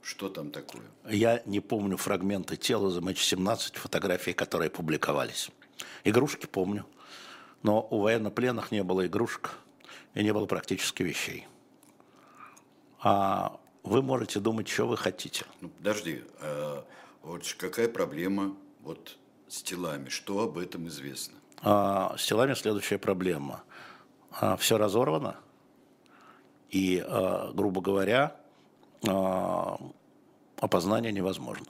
Что 0.01 0.27
там 0.27 0.51
такое? 0.51 0.83
Я 1.09 1.41
не 1.45 1.61
помню 1.61 1.95
фрагменты 1.95 2.57
тела 2.57 2.91
за 2.91 2.99
MH17, 2.99 3.77
фотографии, 3.77 4.31
которые 4.31 4.69
публиковались. 4.69 5.51
Игрушки 6.03 6.47
помню. 6.47 6.85
Но 7.63 7.87
у 7.89 8.01
военнопленных 8.01 8.73
не 8.73 8.83
было 8.83 9.07
игрушек 9.07 9.51
и 10.15 10.21
не 10.21 10.33
было 10.33 10.47
практически 10.47 11.01
вещей. 11.01 11.47
А 12.99 13.60
вы 13.83 14.01
можете 14.01 14.39
думать, 14.39 14.67
что 14.67 14.87
вы 14.87 14.97
хотите. 14.97 15.45
Ну, 15.61 15.69
подожди, 15.69 16.23
а 16.39 16.85
вот 17.23 17.43
какая 17.57 17.87
проблема 17.87 18.55
вот 18.81 19.17
с 19.47 19.61
телами? 19.61 20.09
Что 20.09 20.41
об 20.41 20.57
этом 20.57 20.87
известно? 20.87 21.37
А, 21.61 22.15
с 22.17 22.25
телами 22.25 22.53
следующая 22.53 22.97
проблема. 22.97 23.63
А, 24.31 24.55
все 24.57 24.77
разорвано, 24.77 25.37
и, 26.69 27.03
а, 27.05 27.51
грубо 27.53 27.81
говоря, 27.81 28.35
а, 29.07 29.77
опознание 30.59 31.11
невозможно. 31.11 31.67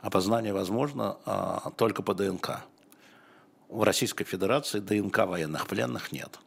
Опознание 0.00 0.52
возможно 0.52 1.18
а, 1.24 1.70
только 1.76 2.02
по 2.02 2.14
ДНК. 2.14 2.64
В 3.68 3.82
Российской 3.82 4.24
Федерации 4.24 4.80
ДНК 4.80 5.18
военных 5.18 5.66
пленных 5.66 6.12
нет. 6.12 6.38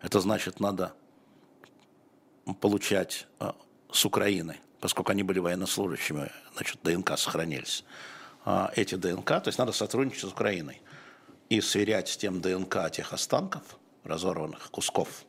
Это 0.00 0.20
значит, 0.20 0.60
надо 0.60 0.94
получать 2.54 3.26
а, 3.38 3.54
с 3.90 4.04
Украины, 4.04 4.58
поскольку 4.80 5.12
они 5.12 5.22
были 5.22 5.38
военнослужащими, 5.38 6.30
значит, 6.54 6.78
ДНК 6.82 7.18
сохранились, 7.18 7.84
а, 8.44 8.70
эти 8.76 8.94
ДНК, 8.94 9.26
то 9.26 9.44
есть 9.46 9.58
надо 9.58 9.72
сотрудничать 9.72 10.20
с 10.20 10.32
Украиной 10.32 10.80
и 11.48 11.60
сверять 11.60 12.08
с 12.08 12.16
тем 12.16 12.40
ДНК 12.40 12.90
тех 12.92 13.12
останков, 13.12 13.62
разорванных 14.04 14.70
кусков, 14.70 15.24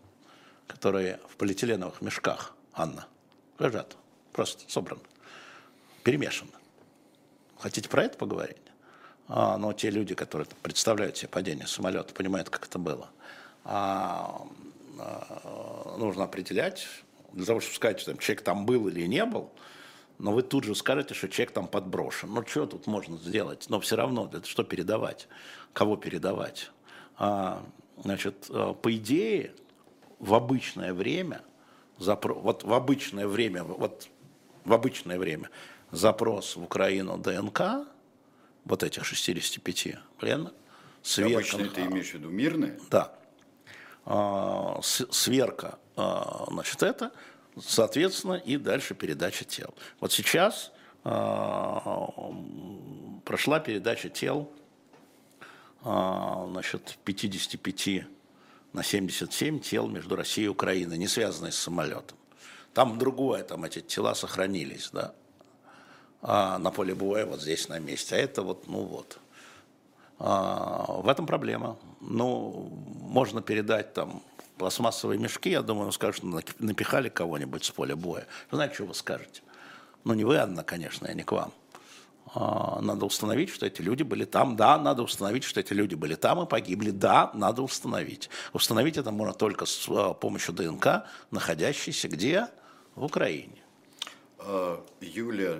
которые 0.67 1.19
в 1.29 1.35
полиэтиленовых 1.37 2.01
мешках, 2.01 2.53
Анна, 2.73 3.07
лежат, 3.59 3.95
просто 4.33 4.69
собраны, 4.71 5.01
перемешаны. 6.03 6.51
Хотите 7.57 7.89
про 7.89 8.03
это 8.03 8.17
поговорить? 8.17 8.57
А, 9.27 9.57
но 9.57 9.73
те 9.73 9.89
люди, 9.89 10.15
которые 10.15 10.47
представляют 10.61 11.17
себе 11.17 11.27
падение 11.29 11.67
самолета, 11.67 12.13
понимают, 12.13 12.49
как 12.49 12.67
это 12.67 12.77
было. 12.79 13.09
А, 13.63 14.47
а, 14.99 15.95
нужно 15.97 16.23
определять 16.23 16.87
для 17.33 17.45
того, 17.45 17.59
чтобы 17.59 17.75
сказать, 17.75 17.99
что 17.99 18.11
там, 18.11 18.19
человек 18.19 18.43
там 18.43 18.65
был 18.65 18.87
или 18.87 19.05
не 19.05 19.25
был, 19.25 19.51
но 20.17 20.31
вы 20.31 20.41
тут 20.41 20.63
же 20.63 20.75
скажете, 20.75 21.13
что 21.13 21.29
человек 21.29 21.53
там 21.53 21.67
подброшен. 21.67 22.33
Ну, 22.33 22.45
что 22.45 22.65
тут 22.65 22.87
можно 22.87 23.17
сделать? 23.17 23.65
Но 23.69 23.79
все 23.79 23.95
равно, 23.95 24.29
это 24.31 24.47
что 24.47 24.63
передавать? 24.63 25.27
Кого 25.73 25.95
передавать? 25.95 26.71
А, 27.17 27.63
значит, 28.03 28.47
э, 28.49 28.73
по 28.81 28.95
идее, 28.95 29.53
в 30.19 30.33
обычное 30.33 30.93
время, 30.93 31.41
запро... 31.99 32.33
вот 32.33 32.63
в 32.63 32.73
обычное 32.73 33.27
время, 33.27 33.63
вот 33.63 34.07
в 34.65 34.73
обычное 34.73 35.19
время 35.19 35.49
запрос 35.91 36.55
в 36.55 36.63
Украину 36.63 37.17
ДНК, 37.17 37.87
вот 38.65 38.83
этих 38.83 39.05
65 39.05 39.99
пленных, 40.17 40.53
сверка... 41.03 41.35
Обычно 41.35 41.69
ты 41.69 41.81
имеешь 41.81 42.09
в 42.09 42.13
виду 42.15 42.29
мирные? 42.29 42.79
Да. 42.89 43.13
А, 44.05 44.79
сверка 44.81 45.77
значит, 45.97 46.83
это, 46.83 47.11
соответственно, 47.59 48.35
и 48.35 48.57
дальше 48.57 48.93
передача 48.93 49.45
тел. 49.45 49.73
Вот 49.99 50.11
сейчас 50.11 50.71
а, 51.03 51.99
прошла 53.25 53.59
передача 53.59 54.09
тел 54.09 54.51
значит, 55.81 56.97
55 57.03 58.05
на 58.73 58.83
77 58.83 59.59
тел 59.59 59.87
между 59.87 60.15
Россией 60.15 60.45
и 60.45 60.49
Украиной, 60.49 60.97
не 60.97 61.07
связанные 61.07 61.51
с 61.51 61.57
самолетом. 61.57 62.17
Там 62.73 62.99
другое, 62.99 63.43
там 63.43 63.63
эти 63.63 63.79
тела 63.79 64.13
сохранились, 64.13 64.89
да, 64.91 65.13
а 66.21 66.57
на 66.59 66.71
поле 66.71 66.93
боя 66.93 67.25
вот 67.25 67.41
здесь 67.41 67.69
на 67.69 67.79
месте. 67.79 68.15
А 68.15 68.19
это 68.19 68.41
вот, 68.43 68.67
ну 68.67 68.83
вот. 68.83 69.19
А, 70.19 71.01
в 71.01 71.07
этом 71.07 71.25
проблема. 71.25 71.77
Ну, 72.01 72.69
можно 73.01 73.41
передать 73.41 73.93
там 73.93 74.21
пластмассовые 74.57 75.19
мешки, 75.19 75.49
я 75.49 75.61
думаю, 75.61 75.87
он 75.87 75.91
скажет, 75.91 76.17
что 76.17 76.41
напихали 76.59 77.09
кого-нибудь 77.09 77.63
с 77.63 77.71
поля 77.71 77.95
боя. 77.95 78.27
Знаете, 78.51 78.75
что 78.75 78.85
вы 78.85 78.93
скажете? 78.93 79.41
Ну, 80.03 80.13
не 80.13 80.23
вы 80.23 80.37
одна, 80.37 80.63
конечно, 80.63 81.07
я 81.07 81.13
не 81.13 81.23
к 81.23 81.31
вам. 81.31 81.53
А, 82.33 82.81
надо 82.81 83.05
установить, 83.05 83.49
что 83.49 83.65
эти 83.65 83.81
люди 83.81 84.03
были 84.03 84.25
там. 84.25 84.55
Да, 84.55 84.77
надо 84.77 85.03
установить, 85.03 85.43
что 85.43 85.59
эти 85.59 85.73
люди 85.73 85.95
были 85.95 86.15
там 86.15 86.43
и 86.43 86.45
погибли. 86.45 86.91
Да, 86.91 87.31
надо 87.33 87.61
установить. 87.61 88.29
Установить 88.53 88.97
это 88.97 89.11
можно 89.11 89.33
только 89.33 89.65
с 89.65 89.87
а, 89.89 90.13
помощью 90.13 90.53
ДНК, 90.53 91.05
находящейся 91.31 92.07
где? 92.07 92.47
В 92.95 93.05
Украине. 93.05 93.63
А, 94.39 94.83
Юля 95.01 95.59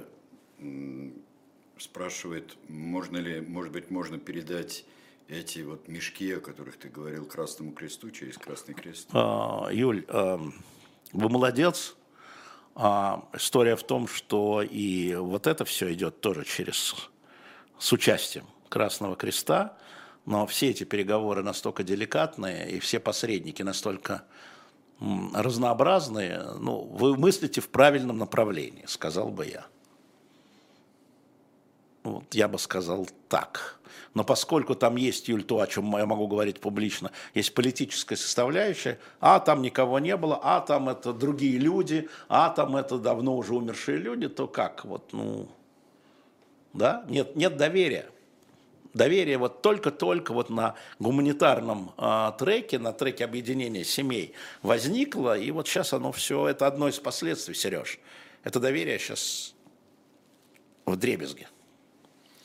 спрашивает, 1.79 2.57
можно 2.67 3.17
ли, 3.17 3.41
может 3.41 3.71
быть, 3.71 3.91
можно 3.91 4.17
передать 4.17 4.85
эти 5.27 5.59
вот 5.59 5.87
мешки, 5.87 6.31
о 6.33 6.39
которых 6.39 6.77
ты 6.77 6.89
говорил, 6.89 7.25
Красному 7.25 7.71
Кресту, 7.71 8.11
через 8.11 8.37
Красный 8.37 8.73
Крест? 8.73 9.09
А, 9.11 9.69
Юль, 9.71 10.05
а, 10.09 10.39
вы 11.11 11.29
молодец. 11.29 11.95
А, 12.75 13.27
история 13.33 13.75
в 13.75 13.83
том, 13.83 14.07
что 14.07 14.61
и 14.61 15.15
вот 15.15 15.47
это 15.47 15.65
все 15.65 15.91
идет 15.93 16.21
тоже 16.21 16.45
через 16.45 16.95
с 17.79 17.91
участием 17.91 18.45
Красного 18.69 19.15
Креста, 19.15 19.77
но 20.25 20.45
все 20.45 20.69
эти 20.69 20.83
переговоры 20.83 21.41
настолько 21.41 21.83
деликатные, 21.83 22.69
и 22.71 22.79
все 22.79 22.99
посредники 22.99 23.63
настолько 23.63 24.25
разнообразные, 24.99 26.41
ну, 26.59 26.81
вы 26.81 27.15
мыслите 27.15 27.61
в 27.61 27.69
правильном 27.69 28.17
направлении, 28.17 28.85
сказал 28.87 29.29
бы 29.29 29.45
я. 29.45 29.65
Вот 32.07 32.33
я 32.33 32.47
бы 32.47 32.57
сказал 32.57 33.07
так. 33.29 33.79
Но 34.13 34.23
поскольку 34.23 34.73
там 34.73 34.95
есть, 34.95 35.27
Юль, 35.27 35.43
то, 35.43 35.59
о 35.59 35.67
чем 35.67 35.95
я 35.97 36.05
могу 36.05 36.27
говорить 36.27 36.59
публично, 36.59 37.11
есть 37.35 37.53
политическая 37.53 38.15
составляющая, 38.15 38.99
а 39.19 39.39
там 39.39 39.61
никого 39.61 39.99
не 39.99 40.17
было, 40.17 40.39
а 40.41 40.61
там 40.61 40.89
это 40.89 41.13
другие 41.13 41.59
люди, 41.59 42.09
а 42.27 42.49
там 42.49 42.75
это 42.75 42.97
давно 42.97 43.37
уже 43.37 43.53
умершие 43.53 43.97
люди, 43.97 44.27
то 44.27 44.47
как? 44.47 44.85
Вот, 44.85 45.13
ну, 45.13 45.47
да, 46.73 47.05
нет, 47.09 47.35
нет 47.35 47.57
доверия. 47.57 48.09
Доверие 48.93 49.37
вот 49.37 49.61
только-только 49.61 50.33
вот 50.33 50.49
на 50.49 50.73
гуманитарном 50.97 51.93
э, 51.97 52.31
треке, 52.39 52.79
на 52.79 52.93
треке 52.93 53.25
объединения 53.25 53.83
семей 53.83 54.33
возникло, 54.63 55.37
и 55.37 55.51
вот 55.51 55.67
сейчас 55.67 55.93
оно 55.93 56.11
все, 56.11 56.47
это 56.47 56.65
одно 56.65 56.87
из 56.87 56.97
последствий, 56.97 57.53
Сереж. 57.53 57.99
Это 58.43 58.59
доверие 58.59 58.97
сейчас 58.97 59.53
в 60.87 60.95
дребезге. 60.95 61.47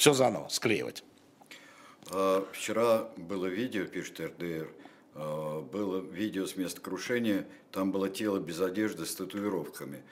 Все 0.02 0.14
заново 0.14 0.48
склеивать. 0.48 1.04
А, 2.10 2.44
вчера 2.52 3.08
было 3.16 3.46
видео, 3.46 3.84
пишет 3.84 4.18
РДР, 4.18 4.68
было 5.14 6.00
видео 6.00 6.44
с 6.44 6.56
места 6.56 6.80
крушения, 6.80 7.46
там 7.70 7.92
было 7.92 8.08
тело 8.08 8.40
без 8.40 8.60
одежды 8.60 9.06
с 9.06 9.14
татуировками. 9.14 10.02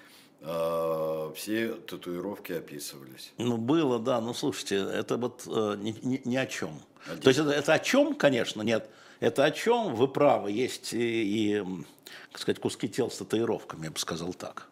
Все 1.35 1.75
татуировки 1.89 2.53
описывались. 2.53 3.33
Ну, 3.37 3.57
было, 3.57 3.99
да. 3.99 4.21
Ну, 4.21 4.33
слушайте, 4.33 4.77
это 4.77 5.17
вот 5.17 5.43
э, 5.49 5.75
ни, 5.81 5.91
ни, 6.07 6.23
ни 6.25 6.37
о 6.37 6.47
чем. 6.47 6.81
То 7.21 7.29
есть 7.29 7.41
это, 7.41 7.51
это 7.51 7.73
о 7.73 7.81
чем, 7.81 8.15
конечно, 8.15 8.63
нет. 8.63 8.89
Это 9.19 9.45
о 9.45 9.51
чем, 9.51 9.97
вы 9.97 10.07
правы, 10.07 10.53
есть 10.53 10.93
и, 10.93 11.57
и 11.59 11.65
так 12.31 12.41
сказать, 12.41 12.61
куски 12.61 12.89
тел 12.89 13.11
с 13.11 13.17
татуировками, 13.17 13.87
я 13.87 13.91
бы 13.91 13.99
сказал 13.99 14.35
так. 14.35 14.70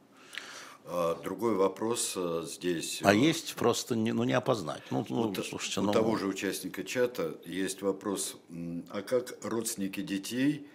А, 0.91 1.21
другой 1.23 1.55
вопрос 1.55 2.15
э, 2.17 2.45
здесь. 2.47 3.01
А 3.05 3.13
есть 3.13 3.55
просто 3.57 3.95
не, 3.95 4.13
ну, 4.13 4.25
не 4.25 4.33
опознать. 4.33 4.83
Ну, 4.91 5.05
ну, 5.11 5.29
вот, 5.29 5.47
слушайте, 5.47 5.81
у 5.81 5.83
ну... 5.83 5.93
того 5.93 6.17
же 6.17 6.27
участника 6.27 6.83
чата 6.83 7.35
есть 7.45 7.83
вопрос, 7.83 8.37
а 8.89 9.03
как 9.03 9.37
родственники 9.43 10.01
детей, 10.01 10.67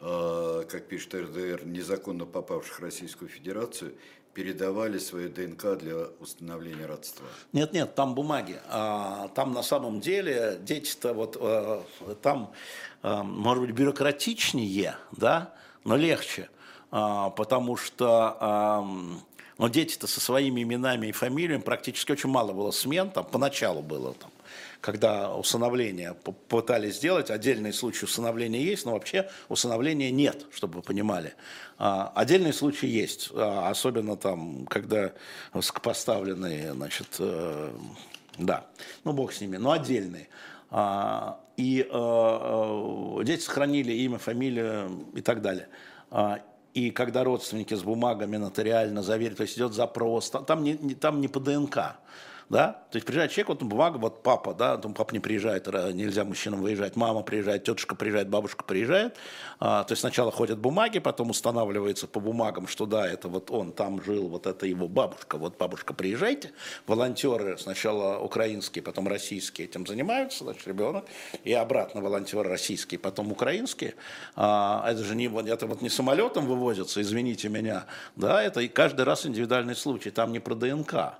э, 0.00 0.64
как 0.68 0.88
пишет 0.88 1.14
РДР, 1.14 1.64
незаконно 1.64 2.26
попавших 2.26 2.80
в 2.80 2.82
Российскую 2.82 3.30
Федерацию, 3.30 3.94
передавали 4.34 4.98
свою 4.98 5.30
ДНК 5.30 5.78
для 5.78 6.08
установления 6.20 6.84
родства? 6.84 7.26
Нет, 7.54 7.72
нет, 7.72 7.94
там 7.94 8.14
бумаги. 8.14 8.60
А, 8.68 9.28
там 9.28 9.54
на 9.54 9.62
самом 9.62 10.00
деле 10.00 10.58
дети-то 10.60 11.14
вот 11.14 11.38
э, 11.40 11.80
там, 12.20 12.52
может 13.02 13.64
быть, 13.64 13.74
бюрократичнее, 13.74 14.96
да, 15.12 15.54
но 15.84 15.96
легче, 15.96 16.50
а, 16.90 17.30
потому 17.30 17.76
что 17.76 18.84
но 19.62 19.68
дети-то 19.68 20.08
со 20.08 20.20
своими 20.20 20.64
именами 20.64 21.06
и 21.06 21.12
фамилиями 21.12 21.60
практически 21.60 22.10
очень 22.10 22.28
мало 22.28 22.52
было 22.52 22.72
смен, 22.72 23.12
там 23.12 23.24
поначалу 23.24 23.80
было 23.80 24.12
там, 24.14 24.32
когда 24.80 25.32
усыновление 25.36 26.16
пытались 26.48 26.96
сделать, 26.96 27.30
отдельные 27.30 27.72
случаи 27.72 28.06
усыновления 28.06 28.60
есть, 28.60 28.84
но 28.84 28.94
вообще 28.94 29.30
усыновления 29.48 30.10
нет, 30.10 30.46
чтобы 30.52 30.78
вы 30.78 30.82
понимали. 30.82 31.34
А, 31.78 32.10
отдельные 32.16 32.52
случаи 32.52 32.88
есть, 32.88 33.30
а, 33.32 33.70
особенно 33.70 34.16
там, 34.16 34.66
когда 34.66 35.12
высокопоставленные, 35.52 36.72
значит, 36.72 37.14
э, 37.20 37.70
да, 38.38 38.66
ну 39.04 39.12
бог 39.12 39.32
с 39.32 39.40
ними, 39.40 39.58
но 39.58 39.70
отдельные. 39.70 40.26
А, 40.72 41.38
и 41.56 41.86
э, 41.88 41.88
э, 41.88 43.24
дети 43.24 43.42
сохранили 43.42 43.92
имя, 43.92 44.18
фамилию 44.18 45.06
и 45.14 45.20
так 45.20 45.40
далее. 45.40 45.68
И 46.74 46.90
когда 46.90 47.22
родственники 47.22 47.74
с 47.74 47.82
бумагами 47.82 48.38
нотариально 48.38 49.02
заверили, 49.02 49.34
то 49.34 49.42
есть 49.42 49.56
идет 49.56 49.74
запрос, 49.74 50.30
там 50.30 50.64
не, 50.64 50.74
там 50.94 51.20
не 51.20 51.28
по 51.28 51.38
ДНК, 51.38 51.96
да, 52.52 52.84
то 52.90 52.96
есть 52.96 53.06
приезжает 53.06 53.30
человек, 53.30 53.48
вот 53.48 53.62
бумага, 53.62 53.96
вот 53.96 54.22
папа, 54.22 54.52
да, 54.52 54.76
там 54.76 54.92
папа 54.92 55.14
не 55.14 55.20
приезжает, 55.20 55.66
нельзя 55.94 56.22
мужчинам 56.22 56.60
выезжать, 56.60 56.96
мама 56.96 57.22
приезжает, 57.22 57.64
тетушка 57.64 57.94
приезжает, 57.94 58.28
бабушка 58.28 58.62
приезжает, 58.62 59.16
а, 59.58 59.84
то 59.84 59.92
есть 59.92 60.00
сначала 60.00 60.30
ходят 60.30 60.58
бумаги, 60.58 60.98
потом 60.98 61.30
устанавливается 61.30 62.06
по 62.06 62.20
бумагам, 62.20 62.66
что 62.66 62.84
да, 62.84 63.08
это 63.08 63.28
вот 63.28 63.50
он 63.50 63.72
там 63.72 64.04
жил, 64.04 64.28
вот 64.28 64.46
это 64.46 64.66
его 64.66 64.86
бабушка, 64.86 65.38
вот 65.38 65.56
бабушка 65.56 65.94
приезжайте, 65.94 66.52
волонтеры 66.86 67.56
сначала 67.56 68.18
украинские, 68.18 68.84
потом 68.84 69.08
российские 69.08 69.66
этим 69.66 69.86
занимаются, 69.86 70.44
значит, 70.44 70.68
ребенок, 70.68 71.06
и 71.44 71.54
обратно 71.54 72.02
волонтеры 72.02 72.50
российские, 72.50 72.98
потом 72.98 73.32
украинские, 73.32 73.94
а, 74.36 74.84
это 74.86 75.02
же 75.02 75.16
не, 75.16 75.24
это 75.48 75.66
вот 75.66 75.80
не 75.80 75.88
самолетом 75.88 76.44
вывозится, 76.44 77.00
извините 77.00 77.48
меня, 77.48 77.86
да, 78.14 78.42
это 78.42 78.60
и 78.60 78.68
каждый 78.68 79.06
раз 79.06 79.24
индивидуальный 79.24 79.74
случай, 79.74 80.10
там 80.10 80.32
не 80.32 80.38
про 80.38 80.54
ДНК, 80.54 81.14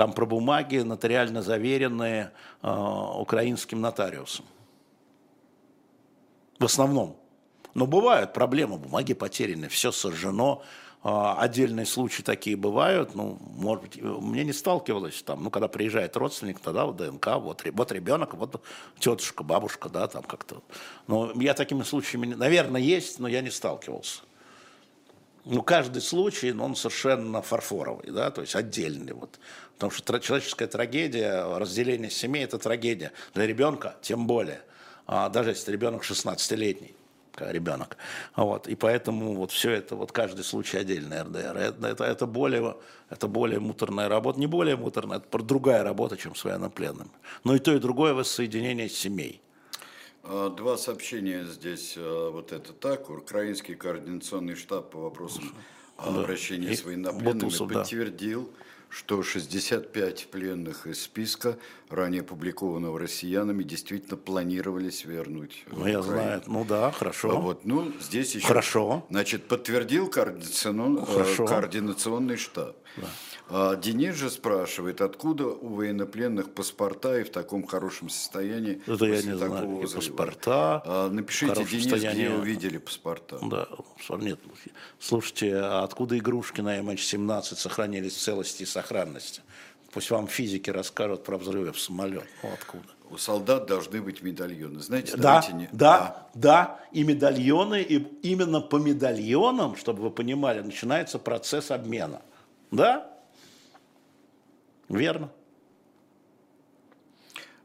там 0.00 0.14
про 0.14 0.24
бумаги, 0.24 0.78
нотариально 0.78 1.42
заверенные 1.42 2.32
э, 2.62 2.70
украинским 3.18 3.82
нотариусом. 3.82 4.46
В 6.58 6.64
основном. 6.64 7.18
Но 7.74 7.86
бывают 7.86 8.32
проблемы, 8.32 8.78
бумаги 8.78 9.12
потеряны, 9.12 9.68
все 9.68 9.92
сожжено, 9.92 10.62
э, 11.04 11.08
отдельные 11.36 11.84
случаи 11.84 12.22
такие 12.22 12.56
бывают, 12.56 13.14
ну, 13.14 13.36
может 13.56 13.82
быть, 13.82 14.02
мне 14.02 14.42
не 14.42 14.54
сталкивалось 14.54 15.22
там, 15.22 15.44
ну, 15.44 15.50
когда 15.50 15.68
приезжает 15.68 16.16
родственник, 16.16 16.60
тогда 16.60 16.86
вот 16.86 16.96
ДНК, 16.96 17.36
вот, 17.36 17.62
вот 17.70 17.92
ребенок, 17.92 18.32
вот 18.32 18.64
тетушка, 18.98 19.44
бабушка, 19.44 19.90
да, 19.90 20.08
там 20.08 20.22
как-то. 20.22 20.62
Но 21.08 21.30
я 21.34 21.52
такими 21.52 21.82
случаями, 21.82 22.32
наверное, 22.32 22.80
есть, 22.80 23.18
но 23.18 23.28
я 23.28 23.42
не 23.42 23.50
сталкивался 23.50 24.22
ну, 25.44 25.62
каждый 25.62 26.02
случай, 26.02 26.52
ну, 26.52 26.64
он 26.64 26.76
совершенно 26.76 27.42
фарфоровый, 27.42 28.10
да, 28.10 28.30
то 28.30 28.40
есть 28.42 28.54
отдельный. 28.54 29.12
Вот. 29.12 29.38
Потому 29.80 29.92
что 29.92 30.18
человеческая 30.18 30.66
трагедия, 30.66 31.42
разделение 31.56 32.10
семей– 32.10 32.44
это 32.44 32.58
трагедия. 32.58 33.12
Для 33.32 33.46
ребенка 33.46 33.96
тем 34.02 34.26
более. 34.26 34.60
А 35.06 35.30
даже 35.30 35.50
если 35.50 35.72
ребенок 35.72 36.04
16-летний 36.04 36.94
ребенок. 37.38 37.96
Вот. 38.36 38.68
И 38.68 38.74
поэтому 38.74 39.34
вот 39.36 39.52
все 39.52 39.70
это, 39.70 39.96
вот 39.96 40.12
каждый 40.12 40.44
случай 40.44 40.76
отдельный 40.76 41.22
РДР. 41.22 41.56
Это, 41.56 41.86
это, 41.86 42.04
это, 42.04 42.26
более, 42.26 42.76
это 43.08 43.26
более 43.26 43.58
муторная 43.58 44.10
работа. 44.10 44.38
Не 44.38 44.46
более 44.46 44.76
муторная, 44.76 45.16
это 45.16 45.38
другая 45.38 45.82
работа, 45.82 46.18
чем 46.18 46.34
с 46.34 46.44
военнопленными. 46.44 47.08
Но 47.44 47.54
и 47.54 47.58
то, 47.58 47.74
и 47.74 47.78
другое 47.78 48.12
воссоединение 48.12 48.90
семей. 48.90 49.40
А, 50.24 50.50
два 50.50 50.76
сообщения 50.76 51.46
здесь, 51.46 51.94
а, 51.96 52.30
вот 52.30 52.52
это 52.52 52.74
так. 52.74 53.08
Украинский 53.08 53.76
координационный 53.76 54.56
штаб 54.56 54.90
по 54.90 54.98
вопросам 54.98 55.54
да. 55.96 56.20
обращения 56.20 56.76
с 56.76 56.84
военнопленными 56.84 57.44
Бутусов, 57.44 57.72
подтвердил, 57.72 58.42
да 58.42 58.59
что 58.90 59.22
65 59.22 60.28
пленных 60.30 60.86
из 60.86 61.02
списка, 61.02 61.56
ранее 61.88 62.22
опубликованного 62.22 62.98
россиянами, 62.98 63.62
действительно 63.62 64.16
планировались 64.16 65.04
вернуть. 65.04 65.64
Ну, 65.70 65.86
я 65.86 66.02
знаю. 66.02 66.42
Ну 66.46 66.64
да, 66.64 66.90
хорошо. 66.90 67.30
А 67.30 67.34
вот, 67.40 67.64
ну, 67.64 67.92
здесь 68.00 68.34
еще... 68.34 68.46
Хорошо. 68.46 69.06
Значит, 69.08 69.46
подтвердил 69.46 70.08
координационный, 70.08 71.02
э, 71.06 71.46
координационный 71.46 72.36
штаб. 72.36 72.76
Да. 72.96 73.06
А 73.50 73.76
Денис 73.76 74.14
же 74.14 74.30
спрашивает, 74.30 75.00
откуда 75.00 75.46
у 75.46 75.74
военнопленных 75.74 76.52
паспорта 76.52 77.18
и 77.18 77.24
в 77.24 77.30
таком 77.30 77.66
хорошем 77.66 78.08
состоянии 78.08 78.80
Это 78.86 79.06
я 79.06 79.22
не 79.22 79.36
знаю. 79.36 79.80
И 79.82 79.92
паспорта. 79.92 80.82
А, 80.84 81.10
напишите, 81.10 81.64
Денис, 81.64 81.82
состоянии... 81.82 82.26
где 82.26 82.30
увидели 82.30 82.78
паспорта. 82.78 83.38
Да, 83.42 83.66
нет. 84.18 84.38
Слушайте, 85.00 85.56
а 85.56 85.82
откуда 85.82 86.16
игрушки 86.16 86.60
на 86.60 86.78
MH17 86.78 87.56
сохранились 87.56 88.14
в 88.14 88.20
целости 88.20 88.62
и 88.62 88.66
сохранности? 88.66 89.42
Пусть 89.92 90.10
вам 90.10 90.28
физики 90.28 90.70
расскажут 90.70 91.24
про 91.24 91.36
взрывы 91.36 91.72
в 91.72 91.80
самолет. 91.80 92.24
Ну, 92.44 92.52
откуда? 92.52 92.86
У 93.10 93.16
солдат 93.16 93.66
должны 93.66 94.00
быть 94.00 94.22
медальоны. 94.22 94.78
Знаете, 94.78 95.16
да, 95.16 95.44
не... 95.52 95.68
да, 95.72 95.72
да, 95.72 96.28
да, 96.34 96.80
и 96.92 97.02
медальоны, 97.02 97.82
и 97.82 97.96
именно 98.22 98.60
по 98.60 98.76
медальонам, 98.76 99.74
чтобы 99.74 100.02
вы 100.02 100.10
понимали, 100.10 100.60
начинается 100.60 101.18
процесс 101.18 101.72
обмена. 101.72 102.22
Да? 102.70 103.10
Верно. 104.90 105.30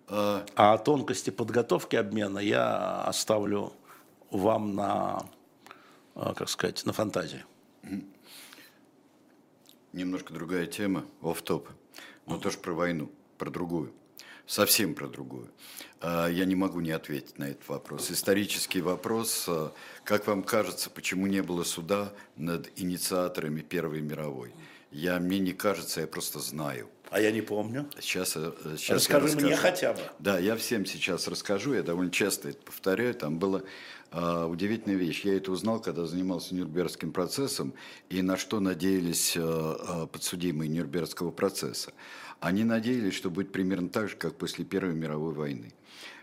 А, 0.07 0.45
а 0.55 0.77
тонкости 0.77 1.31
подготовки 1.31 1.95
обмена 1.95 2.37
я 2.37 3.01
оставлю 3.01 3.73
вам 4.29 4.75
на, 4.75 5.27
а, 6.13 6.35
как 6.35 6.49
сказать, 6.49 6.85
на 6.85 6.93
фантазии. 6.93 7.43
Немножко 9.91 10.33
другая 10.33 10.67
тема, 10.67 11.05
оф-топ, 11.23 11.67
но 12.27 12.37
тоже 12.37 12.59
про 12.59 12.73
войну, 12.73 13.09
про 13.39 13.49
другую, 13.49 13.91
совсем 14.45 14.93
про 14.93 15.07
другую. 15.07 15.49
А, 16.01 16.27
я 16.27 16.45
не 16.45 16.55
могу 16.55 16.79
не 16.79 16.91
ответить 16.91 17.39
на 17.39 17.45
этот 17.45 17.67
вопрос. 17.67 18.11
Исторический 18.11 18.81
вопрос, 18.81 19.49
как 20.03 20.27
вам 20.27 20.43
кажется, 20.43 20.91
почему 20.91 21.25
не 21.25 21.41
было 21.41 21.63
суда 21.63 22.13
над 22.35 22.69
инициаторами 22.79 23.61
Первой 23.61 24.01
мировой? 24.01 24.53
Я, 24.91 25.19
мне 25.19 25.39
не 25.39 25.53
кажется, 25.53 26.01
я 26.01 26.07
просто 26.07 26.37
знаю. 26.37 26.87
А 27.09 27.19
я 27.19 27.31
не 27.31 27.41
помню. 27.41 27.87
Сейчас, 27.99 28.35
э, 28.35 28.51
сейчас 28.77 28.97
Расскажи 28.97 29.29
я 29.29 29.35
мне 29.35 29.55
хотя 29.55 29.93
бы. 29.93 29.99
Да, 30.19 30.39
я 30.39 30.55
всем 30.55 30.85
сейчас 30.85 31.27
расскажу, 31.27 31.73
я 31.73 31.83
довольно 31.83 32.11
часто 32.11 32.49
это 32.49 32.61
повторяю. 32.61 33.13
Там 33.13 33.39
была 33.39 33.61
э, 34.11 34.45
удивительная 34.45 34.97
вещь. 34.97 35.23
Я 35.23 35.35
это 35.37 35.51
узнал, 35.51 35.79
когда 35.79 36.05
занимался 36.05 36.55
Нюрнбергским 36.55 37.11
процессом, 37.11 37.73
и 38.09 38.21
на 38.21 38.37
что 38.37 38.59
надеялись 38.59 39.35
э, 39.35 39.41
э, 39.41 40.07
подсудимые 40.07 40.69
Нюрнбергского 40.69 41.31
процесса. 41.31 41.93
Они 42.39 42.63
надеялись, 42.63 43.13
что 43.13 43.29
будет 43.29 43.51
примерно 43.51 43.89
так 43.89 44.09
же, 44.09 44.15
как 44.15 44.35
после 44.35 44.65
Первой 44.65 44.93
мировой 44.93 45.33
войны. 45.33 45.73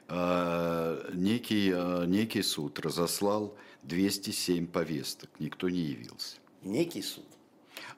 Э, 0.08 1.10
некий, 1.14 1.72
э, 1.74 2.04
некий 2.06 2.42
суд 2.42 2.78
разослал 2.80 3.56
207 3.84 4.66
повесток, 4.66 5.30
никто 5.38 5.68
не 5.68 5.80
явился. 5.80 6.36
Некий 6.62 7.02
суд? 7.02 7.24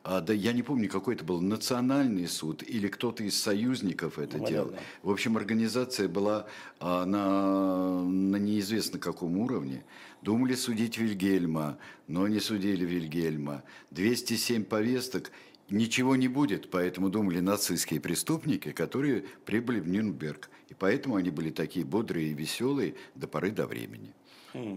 А, 0.04 0.20
да 0.20 0.34
я 0.34 0.52
не 0.52 0.62
помню, 0.62 0.90
какой 0.90 1.14
это 1.14 1.24
был 1.24 1.40
национальный 1.40 2.28
суд 2.28 2.62
или 2.62 2.88
кто-то 2.88 3.24
из 3.24 3.40
союзников 3.40 4.18
это 4.18 4.36
ну, 4.36 4.46
делал. 4.46 4.74
В 5.02 5.10
общем, 5.10 5.38
организация 5.38 6.08
была 6.08 6.46
а, 6.78 7.06
на, 7.06 8.04
на 8.04 8.36
неизвестно 8.36 8.98
каком 8.98 9.38
уровне. 9.38 9.82
Думали 10.20 10.56
судить 10.56 10.98
Вильгельма, 10.98 11.78
но 12.06 12.28
не 12.28 12.38
судили 12.38 12.84
Вильгельма. 12.84 13.62
207 13.92 14.64
повесток, 14.64 15.32
ничего 15.70 16.16
не 16.16 16.28
будет, 16.28 16.70
поэтому 16.70 17.08
думали 17.08 17.40
нацистские 17.40 17.98
преступники, 17.98 18.72
которые 18.72 19.24
прибыли 19.46 19.80
в 19.80 19.88
Нюрнберг. 19.88 20.50
И 20.68 20.74
поэтому 20.74 21.16
они 21.16 21.30
были 21.30 21.48
такие 21.48 21.86
бодрые 21.86 22.32
и 22.32 22.34
веселые 22.34 22.94
до 23.14 23.26
поры 23.26 23.52
до 23.52 23.66
времени. 23.66 24.12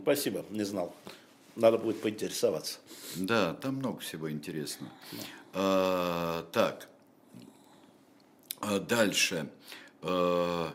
Спасибо, 0.04 0.46
не 0.50 0.64
знал. 0.64 0.96
Надо 1.58 1.78
будет 1.80 2.02
поинтересоваться. 2.02 2.80
Да, 3.16 3.56
там 3.56 3.76
много 3.76 4.00
всего 4.00 4.32
интересного. 4.32 4.92
А, 5.54 6.46
так, 6.52 6.88
а 8.62 8.80
дальше. 8.80 9.50
А, 10.02 10.72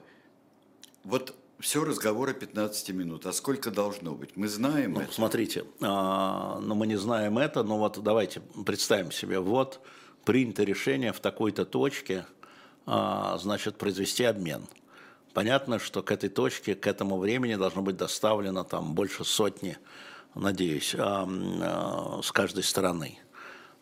вот 1.05 1.35
все 1.61 1.85
разговоры 1.85 2.35
15 2.35 2.91
минут. 2.91 3.27
А 3.27 3.33
сколько 3.33 3.71
должно 3.71 4.15
быть? 4.15 4.37
Мы 4.37 4.49
знаем 4.49 4.95
ну, 4.95 5.03
это? 5.03 5.13
Смотрите, 5.13 5.65
а, 5.81 6.59
но 6.61 6.75
мы 6.75 6.89
не 6.89 6.97
знаем 6.97 7.39
это, 7.39 7.63
но 7.63 7.79
вот 7.79 8.03
давайте 8.03 8.41
представим 8.67 9.13
себе, 9.13 9.39
вот 9.39 9.81
принято 10.25 10.65
решение 10.65 11.13
в 11.13 11.21
такой-то 11.21 11.65
точке, 11.65 12.27
а, 12.87 13.39
значит, 13.39 13.79
произвести 13.79 14.25
обмен. 14.25 14.67
Понятно, 15.33 15.79
что 15.79 16.03
к 16.03 16.11
этой 16.11 16.29
точке, 16.29 16.75
к 16.75 16.89
этому 16.89 17.19
времени 17.19 17.55
должно 17.55 17.83
быть 17.83 17.97
доставлено 17.97 18.65
там 18.65 18.95
больше 18.95 19.25
сотни, 19.25 19.79
надеюсь, 20.35 20.95
а, 20.99 21.29
а, 21.29 22.21
с 22.23 22.33
каждой 22.33 22.63
стороны. 22.63 23.19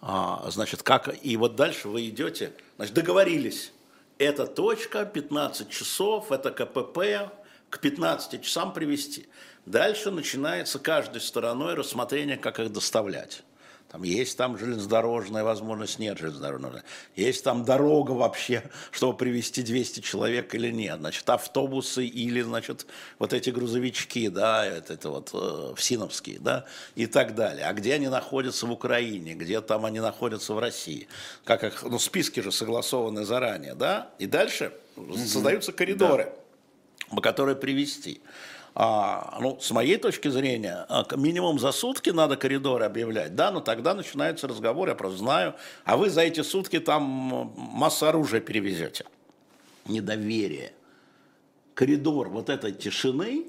А, 0.00 0.48
значит, 0.50 0.82
как, 0.82 1.14
и 1.22 1.36
вот 1.36 1.56
дальше 1.56 1.88
вы 1.88 2.08
идете, 2.08 2.52
значит, 2.76 2.94
договорились, 2.94 3.72
эта 4.18 4.46
точка, 4.46 5.04
15 5.04 5.70
часов, 5.70 6.32
это 6.32 6.50
КПП, 6.50 7.32
к 7.70 7.78
15 7.78 8.42
часам 8.42 8.72
привести. 8.72 9.28
Дальше 9.66 10.10
начинается 10.10 10.78
каждой 10.78 11.20
стороной 11.20 11.74
рассмотрение, 11.74 12.36
как 12.36 12.58
их 12.60 12.72
доставлять. 12.72 13.42
Там 13.90 14.04
есть 14.04 14.36
там 14.36 14.56
железнодорожная 14.56 15.42
возможность, 15.42 15.98
нет 15.98 16.16
железнодорожная. 16.16 16.84
Есть 17.16 17.42
там 17.42 17.64
дорога 17.64 18.12
вообще, 18.12 18.62
чтобы 18.92 19.16
привести 19.16 19.62
200 19.62 20.00
человек 20.00 20.54
или 20.54 20.70
нет. 20.70 20.98
Значит, 21.00 21.28
автобусы 21.28 22.06
или, 22.06 22.40
значит, 22.40 22.86
вот 23.18 23.32
эти 23.32 23.50
грузовички, 23.50 24.28
да, 24.28 24.64
это, 24.64 24.92
это 24.94 25.10
вот 25.10 25.30
э, 25.32 25.74
всиновские, 25.76 26.38
да, 26.38 26.66
и 26.94 27.06
так 27.06 27.34
далее. 27.34 27.66
А 27.66 27.72
где 27.72 27.94
они 27.94 28.06
находятся 28.06 28.66
в 28.66 28.70
Украине, 28.70 29.34
где 29.34 29.60
там 29.60 29.84
они 29.84 29.98
находятся 29.98 30.54
в 30.54 30.60
России. 30.60 31.08
Как 31.44 31.64
их, 31.64 31.82
ну, 31.82 31.98
списки 31.98 32.38
же 32.38 32.52
согласованы 32.52 33.24
заранее, 33.24 33.74
да, 33.74 34.10
и 34.20 34.26
дальше 34.26 34.72
угу. 34.94 35.16
создаются 35.16 35.72
коридоры. 35.72 36.24
Да 36.24 36.40
по 37.10 37.20
которой 37.20 37.56
привести. 37.56 38.20
А, 38.74 39.38
ну, 39.40 39.58
с 39.60 39.70
моей 39.72 39.96
точки 39.96 40.28
зрения, 40.28 40.86
а, 40.88 41.04
минимум 41.16 41.58
за 41.58 41.72
сутки 41.72 42.10
надо 42.10 42.36
коридоры 42.36 42.84
объявлять, 42.84 43.34
да, 43.34 43.50
но 43.50 43.60
тогда 43.60 43.94
начинается 43.94 44.46
разговор, 44.46 44.88
я 44.88 44.94
просто 44.94 45.18
знаю, 45.18 45.54
а 45.84 45.96
вы 45.96 46.08
за 46.08 46.22
эти 46.22 46.42
сутки 46.42 46.78
там 46.78 47.02
массу 47.56 48.06
оружия 48.06 48.40
перевезете. 48.40 49.04
Недоверие. 49.86 50.72
Коридор 51.74 52.28
вот 52.28 52.48
этой 52.48 52.72
тишины, 52.72 53.46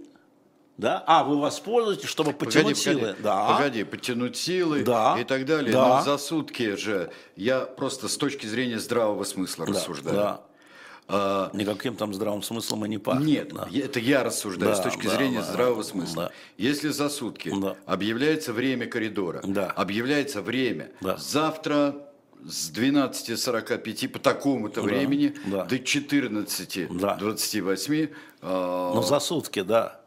да, 0.77 1.03
а 1.05 1.23
вы 1.23 1.39
воспользуетесь, 1.39 2.09
чтобы 2.09 2.33
потянуть 2.33 2.77
погоди, 2.77 2.81
силы. 2.81 2.99
Погоди, 2.99 3.21
да. 3.21 3.47
погоди, 3.47 3.83
подтянуть 3.83 4.37
силы 4.37 4.83
да. 4.83 5.17
и 5.19 5.23
так 5.23 5.45
далее. 5.45 5.71
Да. 5.71 5.97
Но 5.97 6.01
за 6.03 6.17
сутки 6.17 6.75
же 6.75 7.11
я 7.35 7.61
просто 7.61 8.07
с 8.07 8.17
точки 8.17 8.47
зрения 8.47 8.79
здравого 8.79 9.23
смысла 9.23 9.67
да. 9.67 9.73
рассуждаю. 9.73 10.15
Да. 10.15 10.41
А, 11.13 11.51
Никаким 11.53 11.95
там 11.95 12.13
здравым 12.13 12.41
смыслом 12.41 12.85
и 12.85 12.89
не 12.89 12.97
пахнет. 12.97 13.27
Нет, 13.27 13.53
да. 13.53 13.67
это 13.73 13.99
я 13.99 14.23
рассуждаю 14.23 14.71
да, 14.71 14.77
с 14.77 14.81
точки 14.81 15.05
да, 15.07 15.15
зрения 15.15 15.39
да, 15.39 15.45
здравого 15.45 15.83
смысла. 15.83 16.23
Да. 16.25 16.31
Если 16.57 16.89
за 16.89 17.09
сутки 17.09 17.51
да. 17.59 17.75
объявляется 17.85 18.53
время 18.53 18.87
коридора, 18.87 19.41
да. 19.43 19.69
объявляется 19.71 20.41
время 20.41 20.91
да. 21.01 21.17
завтра 21.17 21.95
с 22.45 22.71
12.45 22.71 24.09
по 24.09 24.19
такому-то 24.19 24.81
да, 24.81 24.87
времени 24.87 25.35
да. 25.45 25.65
до 25.65 25.75
14.28. 25.75 26.97
Да. 26.99 27.17
Э, 28.41 28.91
ну, 28.95 29.03
за 29.03 29.19
сутки, 29.19 29.61
да. 29.61 29.99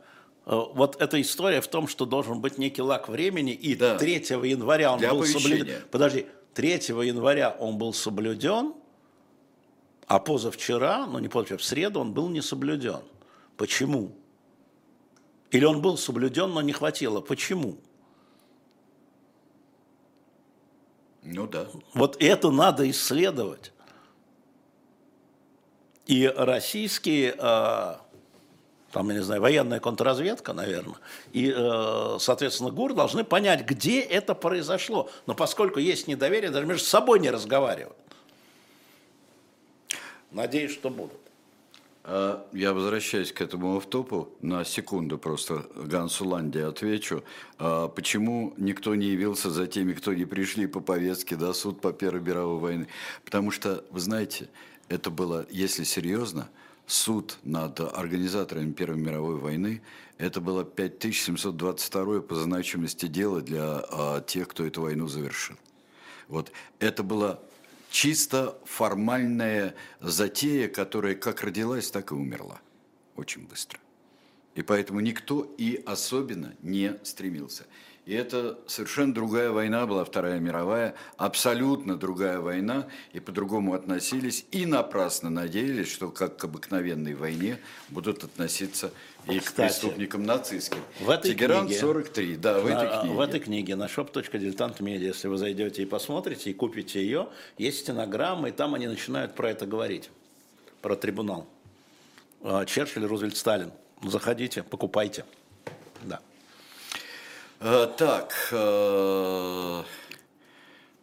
Э, 0.47 0.61
вот 0.75 1.01
эта 1.01 1.21
история 1.21 1.61
в 1.61 1.69
том, 1.69 1.87
что 1.87 2.07
должен 2.07 2.41
быть 2.41 2.59
некий 2.59 2.83
лак 2.83 3.09
времени, 3.09 3.53
и 3.53 3.75
да. 3.77 3.99
3 3.99 4.15
января 4.45 4.93
он 4.93 4.99
Для 4.99 5.13
был 5.13 5.25
соблюден. 5.25 5.83
Подожди, 5.91 6.27
3 6.55 6.71
января 6.71 7.51
он 7.59 7.79
был 7.79 7.93
соблюден, 7.93 8.73
а 10.07 10.19
позавчера, 10.19 11.07
ну 11.07 11.19
не 11.19 11.29
позавчера, 11.29 11.59
в 11.59 11.65
среду 11.65 12.01
он 12.01 12.13
был 12.13 12.29
не 12.29 12.43
соблюден. 12.43 13.03
Почему? 13.57 14.13
Или 15.51 15.65
он 15.65 15.81
был 15.81 15.97
соблюден, 15.97 16.51
но 16.51 16.61
не 16.63 16.73
хватило. 16.73 17.21
Почему? 17.21 17.79
Ну 21.23 21.47
да. 21.47 21.69
Вот 21.95 22.17
это 22.21 22.51
надо 22.51 22.89
исследовать. 22.91 23.73
И 26.07 26.27
российские, 26.27 27.35
а, 27.39 28.03
там, 28.93 29.09
я 29.09 29.17
не 29.17 29.23
знаю, 29.23 29.41
военная 29.41 29.81
контрразведка, 29.81 30.53
наверное, 30.53 30.99
и, 31.33 31.51
э, 31.57 32.17
соответственно, 32.21 32.71
ГУР 32.71 32.93
должны 32.93 33.25
понять, 33.25 33.65
где 33.65 34.01
это 34.01 34.35
произошло. 34.35 35.09
Но 35.27 35.35
поскольку 35.35 35.81
есть 35.81 36.09
недоверие, 36.09 36.51
даже 36.51 36.67
между 36.67 36.85
собой 36.85 37.21
не 37.21 37.31
разговаривают. 37.31 37.97
Надеюсь, 40.35 40.73
что 40.73 40.91
будут. 40.91 41.21
А, 42.03 42.45
я 42.53 42.75
возвращаюсь 42.75 43.33
к 43.33 43.41
этому 43.41 43.77
автопу 43.77 44.29
на 44.43 44.65
секунду 44.65 45.17
просто 45.17 45.65
Гансу 45.77 46.27
Ланде 46.27 46.65
отвечу. 46.65 47.23
А, 47.57 47.87
почему 47.87 48.53
никто 48.57 48.97
не 48.97 49.07
явился 49.07 49.49
за 49.49 49.69
теми, 49.69 49.93
кто 49.93 50.13
не 50.13 50.25
пришли 50.25 50.67
по 50.67 50.81
повестке, 50.81 51.37
да, 51.37 51.55
суд 51.55 51.81
по 51.81 51.93
Первой 51.93 52.21
мировой 52.21 52.59
войне? 52.59 52.89
Потому 53.25 53.53
что, 53.53 53.85
вы 53.91 54.01
знаете, 54.01 54.49
это 54.89 55.11
было, 55.11 55.47
если 55.51 55.85
серьезно, 55.85 56.49
суд 56.85 57.39
над 57.45 57.79
организаторами 57.79 58.73
Первой 58.73 58.99
мировой 58.99 59.37
войны, 59.37 59.83
это 60.19 60.41
было 60.41 60.65
5722 60.65 62.23
по 62.23 62.35
значимости 62.35 63.07
дело 63.07 63.41
для 63.41 63.85
а, 63.89 64.21
тех, 64.21 64.49
кто 64.49 64.67
эту 64.67 64.83
войну 64.83 65.07
завершил. 65.07 65.55
Вот 66.27 66.51
это 66.81 67.05
было 67.05 67.41
чисто 67.95 68.59
формальная 68.65 69.77
затея, 70.01 70.67
которая 70.67 71.15
как 71.15 71.43
родилась, 71.43 71.93
так 71.93 72.11
и 72.11 72.15
умерла. 72.15 72.61
Очень 73.15 73.47
быстро. 73.47 73.79
И 74.57 74.63
поэтому 74.63 74.99
никто 74.99 75.55
и 75.59 75.81
особенно 75.87 76.57
не 76.61 76.97
стремился. 77.05 77.67
И 78.05 78.13
это 78.13 78.59
совершенно 78.67 79.15
другая 79.15 79.53
война 79.53 79.87
была, 79.87 80.05
Вторая 80.05 80.41
мировая, 80.41 80.97
абсолютно 81.17 81.97
другая 81.97 82.41
война, 82.41 82.89
и 83.13 83.21
по-другому 83.21 83.75
относились, 83.75 84.45
и 84.51 84.67
напрасно 84.67 85.31
надеялись, 85.31 85.89
что 85.89 86.11
как 86.11 86.37
к 86.37 86.45
обыкновенной 86.45 87.15
войне 87.15 87.61
будут 87.91 88.25
относиться 88.25 88.93
и 89.29 89.39
Кстати, 89.39 89.73
к 89.73 89.81
преступникам 89.81 90.25
нацистским. 90.25 90.79
В 91.01 91.09
этой 91.09 91.33
Тегеран 91.33 91.67
книге, 91.67 91.81
43, 91.81 92.37
да, 92.37 92.61
в 92.61 92.67
этой 92.67 93.01
книге. 93.01 93.15
В 93.15 93.21
этой 93.21 93.41
книге 93.41 93.77
на 93.77 93.87
shop.diletant.media, 93.87 94.99
если 94.99 95.29
вы 95.29 95.39
зайдете 95.39 95.83
и 95.83 95.87
посмотрите, 95.87 96.51
и 96.51 96.55
купите 96.55 97.01
ее, 97.01 97.29
есть 97.57 97.81
стенограмма, 97.81 98.49
и 98.49 98.53
там 98.53 98.75
они 98.75 98.87
начинают 98.87 99.35
про 99.35 99.51
это 99.51 99.67
говорить, 99.67 100.11
про 100.83 100.97
трибунал. 100.97 101.47
А, 102.43 102.67
Черчилль, 102.67 103.07
Рузвельт, 103.07 103.37
Сталин. 103.37 103.73
Заходите, 104.03 104.63
покупайте. 104.63 105.25
Да. 106.03 106.21
А, 107.61 107.87
так, 107.87 108.35
а, 108.53 109.85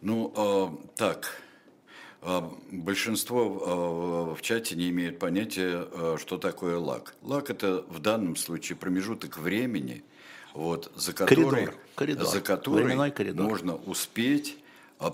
ну, 0.02 0.34
а, 0.36 0.78
так, 0.96 1.41
а, 1.41 1.41
большинство 2.22 4.32
а, 4.32 4.36
в 4.36 4.42
чате 4.42 4.76
не 4.76 4.90
имеет 4.90 5.20
понятия, 5.20 5.88
а, 5.92 6.18
что 6.20 6.38
такое 6.38 6.78
лак. 6.78 7.16
Лак– 7.24 7.50
это 7.50 7.84
в 7.88 8.00
данном 8.00 8.36
случае 8.36 8.76
промежуток 8.76 9.38
времени, 9.38 10.04
вот, 10.54 10.92
за 10.96 11.14
который, 11.14 11.50
коридор, 11.50 11.76
коридор, 11.96 12.28
за 12.28 12.42
который 12.42 13.12
коридор. 13.12 13.48
можно 13.48 13.76
успеть 13.76 14.58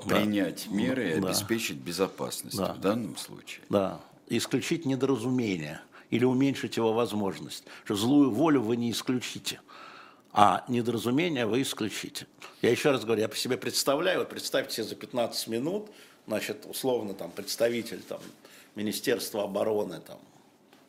принять 0.05 0.67
да. 0.69 0.75
меры 0.75 1.11
и 1.11 1.19
да. 1.19 1.29
обеспечить 1.29 1.77
безопасность 1.77 2.57
да. 2.57 2.73
в 2.73 2.81
данном 2.81 3.15
случае. 3.15 3.63
Да, 3.69 4.01
исключить 4.27 4.85
недоразумение 4.85 5.79
или 6.09 6.25
уменьшить 6.25 6.75
его 6.75 6.91
возможность. 6.91 7.63
Что 7.85 7.95
злую 7.95 8.31
волю 8.31 8.61
вы 8.61 8.75
не 8.75 8.91
исключите, 8.91 9.61
а 10.33 10.65
недоразумение 10.67 11.45
вы 11.45 11.61
исключите. 11.61 12.27
Я 12.61 12.71
еще 12.71 12.91
раз 12.91 13.05
говорю, 13.05 13.21
я 13.21 13.29
по 13.29 13.37
себе 13.37 13.55
представляю, 13.55 14.19
вот 14.19 14.29
представьте 14.29 14.75
себе 14.75 14.83
за 14.83 14.95
15 14.95 15.47
минут– 15.47 15.89
значит, 16.27 16.65
условно 16.69 17.13
там 17.13 17.31
представитель 17.31 18.01
там, 18.01 18.19
Министерства 18.75 19.43
обороны 19.43 19.99
там, 20.01 20.19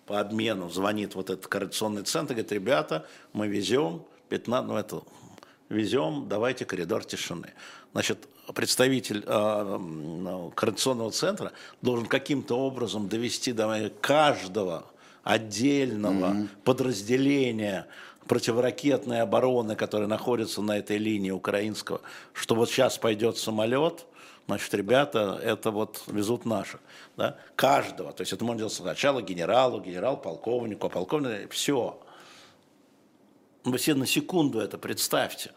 по 0.04 0.20
обмену 0.20 0.68
звонит 0.68 1.14
вот 1.14 1.30
этот 1.30 1.46
координационный 1.46 2.02
центр, 2.02 2.34
говорит, 2.34 2.52
ребята, 2.52 3.06
мы 3.32 3.46
везем 3.46 4.02
15, 4.28 4.68
ну 4.68 4.76
это, 4.76 5.02
везем, 5.68 6.26
давайте 6.28 6.64
коридор 6.64 7.04
тишины. 7.04 7.52
Значит, 7.92 8.28
представитель 8.54 9.22
э, 9.24 10.50
координационного 10.54 11.10
центра 11.12 11.52
должен 11.82 12.06
каким-то 12.06 12.58
образом 12.58 13.08
довести 13.08 13.52
до 13.52 13.90
каждого 14.00 14.86
отдельного 15.22 16.32
mm-hmm. 16.32 16.48
подразделения 16.64 17.86
противоракетной 18.26 19.22
обороны, 19.22 19.76
которое 19.76 20.06
находится 20.06 20.60
на 20.62 20.78
этой 20.78 20.98
линии 20.98 21.30
украинского, 21.30 22.00
что 22.32 22.54
вот 22.54 22.68
сейчас 22.70 22.98
пойдет 22.98 23.38
самолет– 23.38 24.04
Значит, 24.48 24.72
ребята 24.72 25.38
это 25.44 25.70
вот 25.70 26.02
везут 26.06 26.46
наших. 26.46 26.80
Да? 27.18 27.36
Каждого. 27.54 28.14
То 28.14 28.22
есть 28.22 28.32
это 28.32 28.46
можно 28.46 28.60
делать 28.60 28.72
сначала 28.72 29.20
генералу, 29.20 29.78
генерал-полковнику, 29.78 30.86
а 30.86 30.90
полковнику, 30.90 31.52
все. 31.52 32.00
Вы 33.64 33.78
себе 33.78 33.96
на 33.96 34.06
секунду 34.06 34.58
это 34.58 34.78
представьте. 34.78 35.52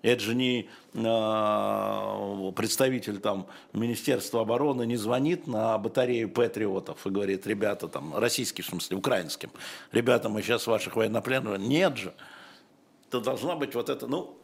Это 0.00 0.22
же 0.22 0.34
не 0.34 0.70
э, 0.94 2.52
представитель 2.56 3.18
там, 3.18 3.48
Министерства 3.74 4.40
обороны 4.40 4.86
не 4.86 4.96
звонит 4.96 5.46
на 5.46 5.76
батарею 5.76 6.30
патриотов 6.30 7.06
и 7.06 7.10
говорит, 7.10 7.46
ребята, 7.46 7.86
там, 7.86 8.16
российским, 8.16 8.64
в 8.64 8.68
смысле, 8.68 8.96
украинским, 8.96 9.50
ребята, 9.92 10.30
мы 10.30 10.40
сейчас 10.40 10.66
ваших 10.66 10.96
военнопленных. 10.96 11.58
Нет 11.58 11.98
же. 11.98 12.14
То 13.10 13.20
должна 13.20 13.56
быть 13.56 13.74
вот 13.74 13.90
это, 13.90 14.06
ну, 14.06 14.38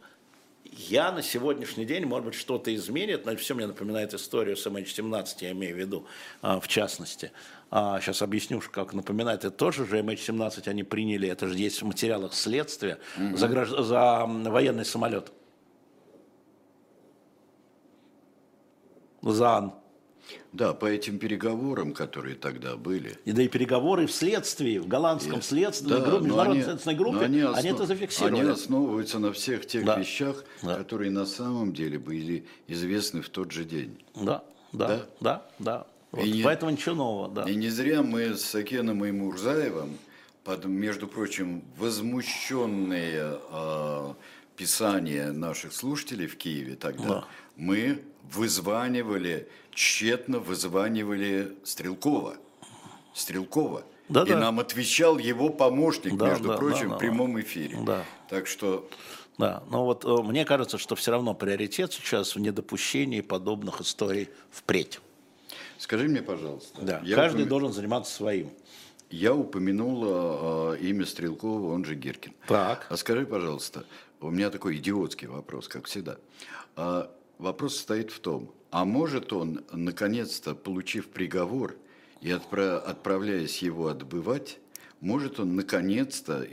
я 0.77 1.11
на 1.11 1.21
сегодняшний 1.21 1.85
день, 1.85 2.05
может 2.05 2.25
быть, 2.25 2.35
что-то 2.35 2.73
изменит, 2.73 3.25
но 3.25 3.35
все 3.35 3.53
мне 3.53 3.67
напоминает 3.67 4.13
историю 4.13 4.55
с 4.55 4.65
MH17, 4.65 5.27
я 5.41 5.51
имею 5.51 5.75
в 5.75 5.79
виду, 5.79 6.07
а, 6.41 6.59
в 6.59 6.67
частности. 6.67 7.31
Сейчас 7.69 8.21
а, 8.21 8.25
объясню, 8.25 8.61
как 8.71 8.93
напоминает. 8.93 9.45
Это 9.45 9.51
тоже 9.51 9.85
же 9.85 9.99
MH17 9.99 10.67
они 10.67 10.83
приняли, 10.83 11.27
это 11.27 11.47
же 11.47 11.57
есть 11.57 11.81
в 11.81 11.85
материалах 11.85 12.33
следствия 12.33 12.99
угу. 13.17 13.37
за, 13.37 13.65
за 13.65 14.25
военный 14.25 14.85
самолет. 14.85 15.31
ЗАН. 19.21 19.73
Да, 20.53 20.73
по 20.73 20.85
этим 20.85 21.17
переговорам, 21.17 21.93
которые 21.93 22.35
тогда 22.35 22.77
были. 22.77 23.17
И 23.25 23.31
да 23.31 23.41
и 23.41 23.47
переговоры 23.47 24.05
в 24.05 24.11
следствии, 24.11 24.77
в 24.77 24.87
голландском 24.87 25.39
и, 25.39 25.41
следственной 25.41 25.99
да, 25.99 26.05
группе, 26.05 26.25
международной 26.25 26.55
они, 26.57 26.63
следственной 26.63 26.95
группе, 26.95 27.25
они, 27.25 27.39
основ, 27.41 27.57
они 27.57 27.69
это 27.69 27.85
зафиксировали. 27.87 28.39
Они 28.39 28.49
основываются 28.49 29.17
на 29.17 29.33
всех 29.33 29.65
тех 29.65 29.83
да. 29.83 29.97
вещах, 29.97 30.43
да. 30.61 30.75
которые 30.75 31.09
на 31.09 31.25
самом 31.25 31.73
деле 31.73 31.97
были 31.97 32.45
известны 32.67 33.23
в 33.23 33.29
тот 33.29 33.51
же 33.51 33.65
день. 33.65 33.97
Да, 34.15 34.43
да, 34.71 34.87
да, 34.87 35.05
да. 35.19 35.45
да. 35.57 35.87
Вот, 36.11 36.23
и 36.23 36.43
поэтому 36.43 36.69
не, 36.69 36.77
ничего 36.77 36.93
нового. 36.93 37.29
Да. 37.33 37.49
И 37.49 37.55
не 37.55 37.69
зря 37.69 38.03
мы 38.03 38.35
с 38.37 38.53
Акеном 38.53 39.03
и 39.03 39.11
Мурзаевым, 39.11 39.97
под, 40.43 40.65
между 40.65 41.07
прочим, 41.07 41.63
возмущенные 41.77 43.39
э, 43.49 44.13
писания 44.55 45.31
наших 45.31 45.73
слушателей 45.73 46.27
в 46.27 46.37
Киеве 46.37 46.75
тогда, 46.75 47.07
да. 47.07 47.25
мы 47.55 48.03
вызванивали, 48.31 49.47
тщетно 49.71 50.39
вызванивали 50.39 51.55
Стрелкова. 51.63 52.35
Стрелкова. 53.13 53.83
Да, 54.09 54.23
и 54.23 54.29
да. 54.29 54.39
нам 54.39 54.59
отвечал 54.59 55.17
его 55.17 55.49
помощник, 55.49 56.17
да, 56.17 56.29
между 56.29 56.49
да, 56.49 56.57
прочим, 56.57 56.89
да, 56.89 56.95
в 56.95 56.99
прямом 56.99 57.39
эфире. 57.39 57.77
Да. 57.85 58.03
Так 58.29 58.47
что... 58.47 58.89
Да, 59.37 59.63
но 59.71 59.85
вот 59.85 60.05
э, 60.05 60.23
мне 60.23 60.45
кажется, 60.45 60.77
что 60.77 60.95
все 60.95 61.11
равно 61.11 61.33
приоритет 61.33 61.91
сейчас 61.91 62.35
в 62.35 62.39
недопущении 62.39 63.21
подобных 63.21 63.81
историй 63.81 64.29
впредь. 64.51 64.99
Скажи 65.79 66.07
мне, 66.07 66.21
пожалуйста. 66.21 66.81
Да, 66.81 67.01
каждый 67.15 67.41
упом... 67.41 67.49
должен 67.49 67.73
заниматься 67.73 68.13
своим. 68.13 68.51
Я 69.09 69.33
упомянул 69.33 70.73
э, 70.73 70.77
имя 70.81 71.05
Стрелкова, 71.05 71.73
он 71.73 71.85
же 71.85 71.95
Гиркин. 71.95 72.33
Так. 72.47 72.87
А 72.89 72.97
скажи, 72.97 73.25
пожалуйста, 73.25 73.85
у 74.23 74.31
меня 74.31 74.49
такой 74.49 74.77
идиотский 74.77 75.27
вопрос, 75.27 75.67
как 75.67 75.85
всегда. 75.85 76.17
А, 76.75 77.11
вопрос 77.37 77.75
состоит 77.75 78.11
в 78.11 78.19
том, 78.19 78.51
а 78.71 78.85
может 78.85 79.33
он, 79.33 79.63
наконец-то, 79.71 80.55
получив 80.55 81.09
приговор 81.09 81.75
и 82.21 82.31
отправ... 82.31 82.87
отправляясь 82.87 83.61
его 83.61 83.87
отбывать, 83.87 84.59
может 85.01 85.39
он 85.39 85.55
наконец-то 85.55 86.47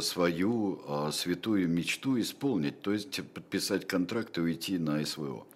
свою 0.00 0.82
а, 0.88 1.12
святую 1.12 1.68
мечту 1.68 2.18
исполнить, 2.18 2.80
то 2.80 2.92
есть 2.92 3.22
подписать 3.34 3.86
контракт 3.86 4.38
и 4.38 4.40
уйти 4.40 4.78
на 4.78 5.04
СВО? 5.04 5.46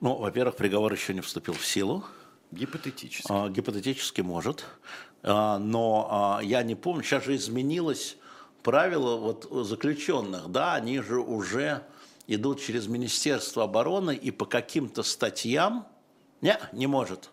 Ну, 0.00 0.16
во-первых, 0.16 0.56
приговор 0.56 0.92
еще 0.92 1.14
не 1.14 1.20
вступил 1.20 1.54
в 1.54 1.64
силу. 1.64 2.04
Гипотетически. 2.50 3.26
А, 3.30 3.48
гипотетически 3.48 4.20
может. 4.22 4.64
А, 5.22 5.58
но 5.58 6.08
а, 6.10 6.42
я 6.42 6.62
не 6.62 6.74
помню, 6.74 7.02
сейчас 7.02 7.24
же 7.24 7.36
изменилось 7.36 8.16
правила 8.62 9.16
вот 9.16 9.48
заключенных, 9.66 10.48
да, 10.48 10.74
они 10.74 11.00
же 11.00 11.20
уже 11.20 11.82
идут 12.26 12.60
через 12.60 12.86
Министерство 12.86 13.64
обороны 13.64 14.14
и 14.14 14.30
по 14.30 14.44
каким-то 14.44 15.02
статьям, 15.02 15.86
не, 16.40 16.58
не 16.72 16.86
может. 16.86 17.30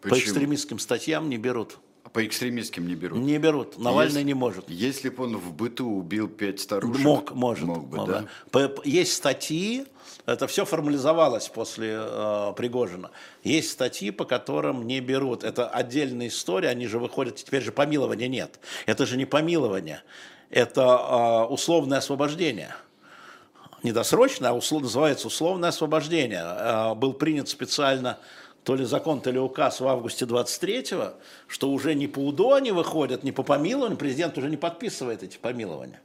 Почему? 0.00 0.10
По 0.10 0.18
экстремистским 0.18 0.78
статьям 0.78 1.28
не 1.28 1.36
берут. 1.36 1.78
А 2.04 2.08
по 2.08 2.24
экстремистским 2.24 2.86
не 2.86 2.94
берут? 2.94 3.18
Не 3.18 3.38
берут. 3.38 3.78
Навальный 3.78 4.20
если, 4.20 4.26
не 4.26 4.34
может. 4.34 4.70
Если 4.70 5.08
бы 5.08 5.24
он 5.24 5.36
в 5.36 5.52
быту 5.52 5.88
убил 5.88 6.28
пять 6.28 6.60
старушек? 6.60 7.04
Мог, 7.04 7.32
может. 7.34 7.64
Мог 7.64 7.88
бы, 7.88 8.06
да? 8.06 8.28
да. 8.52 8.70
Есть 8.84 9.14
статьи, 9.14 9.86
это 10.24 10.46
все 10.46 10.64
формализовалось 10.64 11.48
после 11.48 11.96
э, 11.98 12.52
Пригожина. 12.56 13.10
Есть 13.42 13.72
статьи, 13.72 14.10
по 14.10 14.24
которым 14.24 14.86
не 14.86 15.00
берут. 15.00 15.42
Это 15.42 15.68
отдельная 15.68 16.28
история, 16.28 16.68
они 16.68 16.86
же 16.86 16.98
выходят, 16.98 17.36
теперь 17.36 17.62
же 17.62 17.72
помилования 17.72 18.28
нет. 18.28 18.60
Это 18.86 19.06
же 19.06 19.16
не 19.16 19.24
помилование, 19.24 20.02
это 20.50 20.82
э, 20.82 21.52
условное 21.52 21.98
освобождение 21.98 22.74
не 23.86 23.92
досрочное, 23.92 24.50
а 24.50 24.52
услов, 24.52 24.82
называется 24.82 25.28
условное 25.28 25.68
освобождение. 25.68 26.42
Э, 26.42 26.94
был 26.94 27.12
принят 27.12 27.48
специально 27.48 28.18
то 28.64 28.74
ли 28.74 28.84
закон, 28.84 29.20
то 29.20 29.30
ли 29.30 29.38
указ 29.38 29.80
в 29.80 29.86
августе 29.86 30.24
23-го, 30.24 31.14
что 31.46 31.70
уже 31.70 31.94
не 31.94 32.08
по 32.08 32.18
УДО 32.18 32.54
они 32.54 32.72
выходят, 32.72 33.22
не 33.22 33.30
по 33.30 33.44
помилованию, 33.44 33.96
президент 33.96 34.36
уже 34.38 34.50
не 34.50 34.56
подписывает 34.56 35.22
эти 35.22 35.38
помилования. 35.38 36.00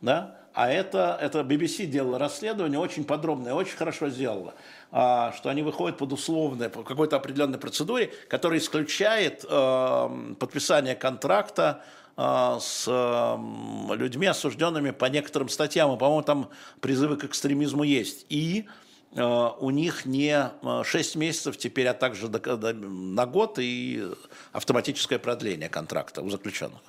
Да? 0.00 0.36
А 0.54 0.70
это, 0.70 1.18
это 1.20 1.40
BBC 1.40 1.86
делала 1.86 2.18
расследование, 2.18 2.78
очень 2.78 3.04
подробное, 3.04 3.54
очень 3.54 3.76
хорошо 3.76 4.08
сделала, 4.08 4.54
а, 4.92 5.32
что 5.36 5.48
они 5.48 5.62
выходят 5.62 5.98
под 5.98 6.12
условное, 6.12 6.68
по 6.68 6.84
какой-то 6.84 7.16
определенной 7.16 7.58
процедуре, 7.58 8.12
которая 8.28 8.58
исключает 8.58 9.44
э, 9.48 10.34
подписание 10.38 10.94
контракта 10.94 11.82
с 12.60 12.84
э, 12.86 13.94
людьми, 13.94 14.26
осужденными 14.26 14.90
по 14.90 15.06
некоторым 15.06 15.48
статьям. 15.48 15.94
И, 15.94 15.98
по-моему, 15.98 16.22
там 16.22 16.50
призывы 16.80 17.16
к 17.16 17.24
экстремизму 17.24 17.84
есть. 17.84 18.26
И 18.28 18.66
Э, 19.12 19.50
у 19.58 19.70
них 19.70 20.06
не 20.06 20.50
6 20.84 21.16
э, 21.16 21.18
месяцев 21.18 21.56
теперь, 21.56 21.88
а 21.88 21.94
также 21.94 22.28
на 22.28 23.26
год 23.26 23.58
и 23.58 24.08
автоматическое 24.52 25.18
продление 25.18 25.68
контракта 25.68 26.22
у 26.22 26.30
заключенных 26.30 26.80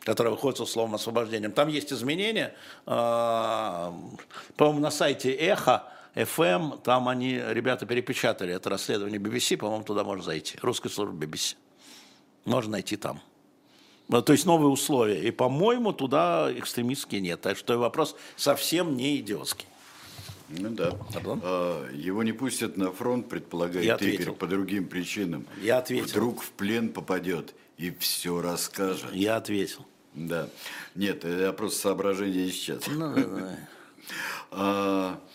которое 0.00 0.28
выходит 0.28 0.58
с 0.58 0.60
условным 0.60 0.96
освобождением. 0.96 1.52
Там 1.52 1.68
есть 1.68 1.90
изменения. 1.90 2.54
По-моему, 2.84 4.10
на 4.58 4.90
сайте 4.90 5.32
Эхо 5.32 5.84
FM, 6.14 6.82
там 6.82 7.08
они, 7.08 7.42
ребята, 7.42 7.86
перепечатали 7.86 8.52
это 8.52 8.68
расследование 8.68 9.18
BBC, 9.18 9.56
по-моему, 9.56 9.82
туда 9.82 10.04
можно 10.04 10.22
зайти. 10.22 10.58
Русская 10.60 10.90
служба 10.90 11.24
BBC. 11.24 11.56
Можно 12.44 12.72
найти 12.72 12.98
там. 12.98 13.22
То 14.08 14.32
есть 14.32 14.44
новые 14.44 14.68
условия. 14.68 15.22
И, 15.22 15.30
по-моему, 15.30 15.92
туда 15.92 16.50
экстремистские 16.54 17.20
нет. 17.20 17.40
Так 17.40 17.56
что 17.56 17.78
вопрос 17.78 18.16
совсем 18.36 18.96
не 18.96 19.16
идиотский. 19.18 19.66
Ну 20.50 20.70
да. 20.70 20.92
А, 21.42 21.90
его 21.90 22.22
не 22.22 22.32
пустят 22.32 22.76
на 22.76 22.92
фронт, 22.92 23.28
предполагает 23.28 24.00
Игорь, 24.02 24.32
по 24.32 24.46
другим 24.46 24.86
причинам. 24.86 25.46
Я 25.62 25.78
ответил. 25.78 26.06
Вдруг 26.06 26.42
в 26.42 26.50
плен 26.50 26.90
попадет 26.90 27.54
и 27.78 27.90
все 27.98 28.40
расскажет. 28.40 29.12
Я 29.12 29.36
ответил. 29.36 29.86
Да. 30.12 30.48
Нет, 30.94 31.24
я 31.24 31.52
просто 31.52 31.80
соображение 31.80 32.50
сейчас. 32.50 32.86
Ну, 32.86 33.14
да, 33.14 33.58
да. 34.50 35.20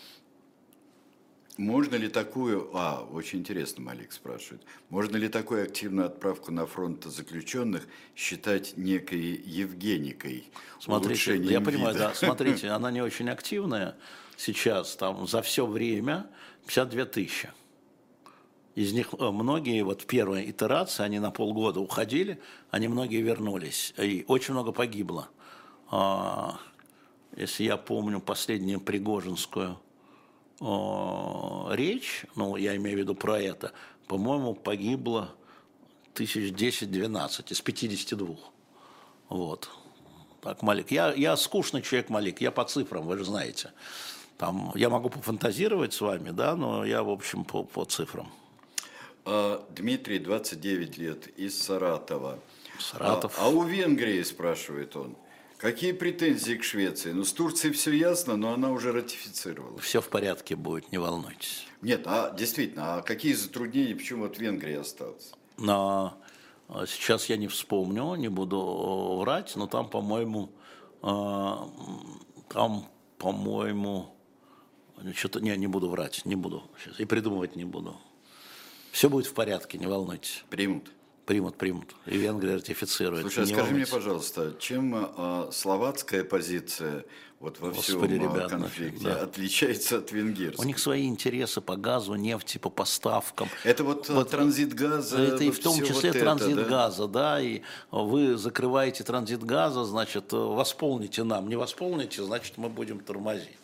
можно 1.60 1.96
ли 1.96 2.08
такую, 2.08 2.70
а, 2.72 3.06
очень 3.12 3.40
интересно, 3.40 3.82
Малик 3.82 4.12
спрашивает, 4.12 4.62
можно 4.88 5.18
ли 5.18 5.28
такую 5.28 5.64
активную 5.64 6.06
отправку 6.06 6.52
на 6.52 6.66
фронт 6.66 7.04
заключенных 7.04 7.86
считать 8.16 8.78
некой 8.78 9.42
Евгеникой? 9.44 10.50
Смотрите, 10.80 11.36
я 11.36 11.60
понимаю, 11.60 11.94
вида? 11.94 12.08
да, 12.08 12.14
смотрите, 12.14 12.68
она 12.70 12.90
не 12.90 13.02
очень 13.02 13.28
активная, 13.28 13.96
сейчас 14.38 14.96
там 14.96 15.26
за 15.26 15.42
все 15.42 15.66
время 15.66 16.30
52 16.66 17.04
тысячи. 17.04 17.50
Из 18.74 18.94
них 18.94 19.08
э, 19.18 19.30
многие, 19.30 19.82
вот 19.82 20.02
в 20.02 20.06
первой 20.06 20.50
итерации, 20.50 21.02
они 21.02 21.18
на 21.18 21.30
полгода 21.30 21.80
уходили, 21.80 22.40
они 22.70 22.88
многие 22.88 23.20
вернулись. 23.20 23.92
И 23.98 24.24
очень 24.28 24.54
много 24.54 24.72
погибло. 24.72 25.28
А, 25.90 26.58
если 27.36 27.64
я 27.64 27.76
помню 27.76 28.18
последнюю 28.18 28.80
Пригожинскую 28.80 29.78
речь, 30.60 32.26
ну, 32.36 32.56
я 32.56 32.76
имею 32.76 32.98
в 32.98 33.00
виду 33.00 33.14
про 33.14 33.40
это, 33.40 33.72
по-моему, 34.06 34.54
погибло 34.54 35.34
тысяч 36.14 36.52
10-12 36.52 37.52
из 37.52 37.60
52. 37.60 38.36
Вот. 39.28 39.70
Так, 40.42 40.62
Малик. 40.62 40.90
Я, 40.90 41.12
я 41.12 41.36
скучный 41.36 41.82
человек, 41.82 42.08
Малик, 42.08 42.40
я 42.40 42.50
по 42.50 42.64
цифрам, 42.64 43.06
вы 43.06 43.18
же 43.18 43.24
знаете. 43.24 43.72
Там, 44.38 44.72
я 44.74 44.88
могу 44.88 45.10
пофантазировать 45.10 45.92
с 45.92 46.00
вами, 46.00 46.30
да, 46.30 46.56
но 46.56 46.84
я, 46.84 47.02
в 47.02 47.10
общем, 47.10 47.44
по, 47.44 47.62
по 47.62 47.84
цифрам. 47.84 48.30
А, 49.26 49.64
Дмитрий, 49.70 50.18
29 50.18 50.98
лет, 50.98 51.26
из 51.38 51.62
Саратова. 51.62 52.38
Саратов. 52.78 53.38
А, 53.38 53.44
а 53.44 53.48
у 53.48 53.64
Венгрии, 53.64 54.22
спрашивает 54.22 54.96
он, 54.96 55.14
Какие 55.60 55.92
претензии 55.92 56.54
к 56.54 56.64
Швеции? 56.64 57.12
Ну, 57.12 57.22
с 57.22 57.34
Турцией 57.34 57.74
все 57.74 57.92
ясно, 57.92 58.36
но 58.36 58.54
она 58.54 58.70
уже 58.70 58.92
ратифицировала. 58.92 59.78
Все 59.78 60.00
в 60.00 60.08
порядке 60.08 60.56
будет, 60.56 60.90
не 60.90 60.96
волнуйтесь. 60.96 61.66
Нет, 61.82 62.04
а 62.06 62.34
действительно, 62.34 62.96
а 62.96 63.02
какие 63.02 63.34
затруднения, 63.34 63.94
почему 63.94 64.22
вот 64.22 64.38
Венгрия 64.38 64.80
осталась? 64.80 65.32
Но 65.58 66.18
а, 66.68 66.86
сейчас 66.86 67.28
я 67.28 67.36
не 67.36 67.46
вспомню, 67.46 68.14
не 68.14 68.28
буду 68.28 69.18
врать, 69.20 69.54
но 69.54 69.66
там, 69.66 69.90
по-моему, 69.90 70.50
а, 71.02 71.68
там, 72.48 72.88
по-моему, 73.18 74.14
что-то, 75.14 75.40
не, 75.40 75.54
не 75.58 75.66
буду 75.66 75.90
врать, 75.90 76.24
не 76.24 76.36
буду 76.36 76.70
сейчас, 76.82 76.98
и 76.98 77.04
придумывать 77.04 77.54
не 77.54 77.64
буду. 77.66 78.00
Все 78.92 79.10
будет 79.10 79.26
в 79.26 79.34
порядке, 79.34 79.76
не 79.76 79.86
волнуйтесь. 79.86 80.42
Примут? 80.48 80.90
Примут, 81.30 81.56
примут. 81.56 81.94
И 82.06 82.18
Венгрия 82.18 82.56
ратифицирует. 82.56 83.22
Слушай, 83.22 83.44
а 83.44 83.46
скажи 83.46 83.62
волнуйтесь. 83.62 83.92
мне, 83.92 84.00
пожалуйста, 84.00 84.56
чем 84.58 84.96
э, 85.16 85.48
словацкая 85.52 86.24
позиция 86.24 87.04
вот 87.38 87.60
во 87.60 87.68
Господи, 87.68 87.84
всем 87.84 88.04
ребят, 88.04 88.50
конфликте 88.50 89.04
да. 89.04 89.22
отличается 89.22 89.98
от 89.98 90.10
венгерской? 90.10 90.64
У 90.64 90.66
них 90.66 90.80
свои 90.80 91.06
интересы 91.06 91.60
по 91.60 91.76
газу, 91.76 92.16
нефти, 92.16 92.58
по 92.58 92.68
поставкам. 92.68 93.48
Это 93.62 93.84
вот, 93.84 94.08
вот 94.08 94.28
транзит 94.28 94.74
газа? 94.74 95.20
Это 95.20 95.44
и 95.44 95.52
в 95.52 95.60
том 95.60 95.78
числе 95.78 96.10
вот 96.10 96.20
транзит 96.20 96.48
это, 96.48 96.64
да? 96.64 96.68
газа, 96.68 97.06
да, 97.06 97.40
и 97.40 97.62
вы 97.92 98.36
закрываете 98.36 99.04
транзит 99.04 99.44
газа, 99.44 99.84
значит, 99.84 100.32
восполните 100.32 101.22
нам. 101.22 101.48
Не 101.48 101.54
восполните, 101.54 102.24
значит, 102.24 102.58
мы 102.58 102.68
будем 102.68 102.98
тормозить. 102.98 103.56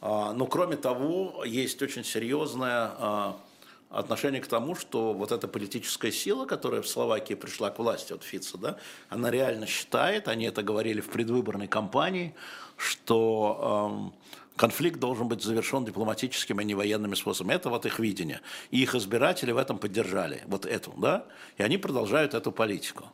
А, 0.00 0.32
но 0.32 0.46
кроме 0.46 0.76
того, 0.76 1.42
есть 1.44 1.82
очень 1.82 2.04
серьезная 2.04 2.92
а, 2.96 3.40
отношение 3.90 4.40
к 4.40 4.46
тому, 4.46 4.76
что 4.76 5.12
вот 5.12 5.32
эта 5.32 5.48
политическая 5.48 6.12
сила, 6.12 6.46
которая 6.46 6.80
в 6.80 6.88
Словакии 6.88 7.34
пришла 7.34 7.70
к 7.70 7.78
власти 7.78 8.12
от 8.12 8.22
Фица, 8.22 8.56
да, 8.56 8.76
она 9.08 9.30
реально 9.30 9.66
считает, 9.66 10.28
они 10.28 10.46
это 10.46 10.62
говорили 10.62 11.00
в 11.00 11.08
предвыборной 11.08 11.66
кампании, 11.66 12.34
что 12.76 14.12
э, 14.16 14.30
конфликт 14.56 15.00
должен 15.00 15.26
быть 15.26 15.42
завершен 15.42 15.84
дипломатическим, 15.84 16.60
а 16.60 16.62
не 16.62 16.74
военными 16.74 17.16
способами. 17.16 17.54
Это 17.54 17.68
вот 17.68 17.84
их 17.84 17.98
видение. 17.98 18.40
И 18.70 18.80
их 18.80 18.94
избиратели 18.94 19.50
в 19.50 19.56
этом 19.56 19.78
поддержали, 19.78 20.44
вот 20.46 20.66
эту, 20.66 20.92
да, 20.96 21.26
и 21.58 21.62
они 21.64 21.76
продолжают 21.76 22.34
эту 22.34 22.52
политику. 22.52 23.04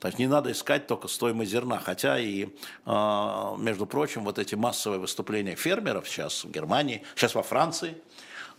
То 0.00 0.08
есть 0.08 0.18
не 0.18 0.26
надо 0.26 0.50
искать 0.52 0.86
только 0.86 1.08
стоимость 1.08 1.52
зерна, 1.52 1.78
хотя 1.78 2.18
и, 2.18 2.48
э, 2.84 3.54
между 3.58 3.86
прочим, 3.86 4.24
вот 4.24 4.40
эти 4.40 4.56
массовые 4.56 4.98
выступления 4.98 5.54
фермеров 5.54 6.08
сейчас 6.08 6.44
в 6.44 6.50
Германии, 6.50 7.04
сейчас 7.14 7.36
во 7.36 7.44
Франции, 7.44 7.90
э, 7.90 7.94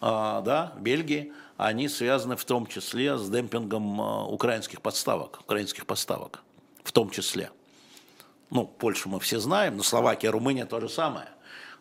да, 0.02 0.74
Бельгии, 0.80 1.34
они 1.58 1.90
связаны 1.90 2.36
в 2.36 2.46
том 2.46 2.68
числе 2.68 3.18
с 3.18 3.30
демпингом 3.30 4.00
э, 4.00 4.24
украинских 4.26 4.82
подставок, 4.82 5.42
украинских 5.42 5.86
поставок, 5.86 6.44
в 6.84 6.92
том 6.92 7.10
числе. 7.10 7.52
Ну, 8.50 8.66
Польшу 8.66 9.10
мы 9.10 9.20
все 9.20 9.40
знаем, 9.40 9.76
но 9.76 9.84
Словакия, 9.84 10.30
Румыния 10.30 10.66
то 10.66 10.80
же 10.80 10.88
самое. 10.88 11.28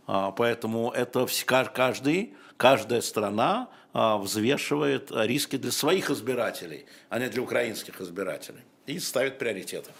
А, 0.06 0.32
поэтому 0.32 0.90
это 0.90 1.26
каждый, 1.44 2.34
каждая 2.56 3.00
страна 3.02 3.68
а, 3.92 4.18
взвешивает 4.18 5.10
риски 5.12 5.56
для 5.56 5.70
своих 5.70 6.10
избирателей, 6.10 6.86
а 7.08 7.18
не 7.18 7.28
для 7.28 7.42
украинских 7.42 8.00
избирателей, 8.00 8.62
и 8.86 8.98
ставит 8.98 9.38
приоритеты. 9.38 9.90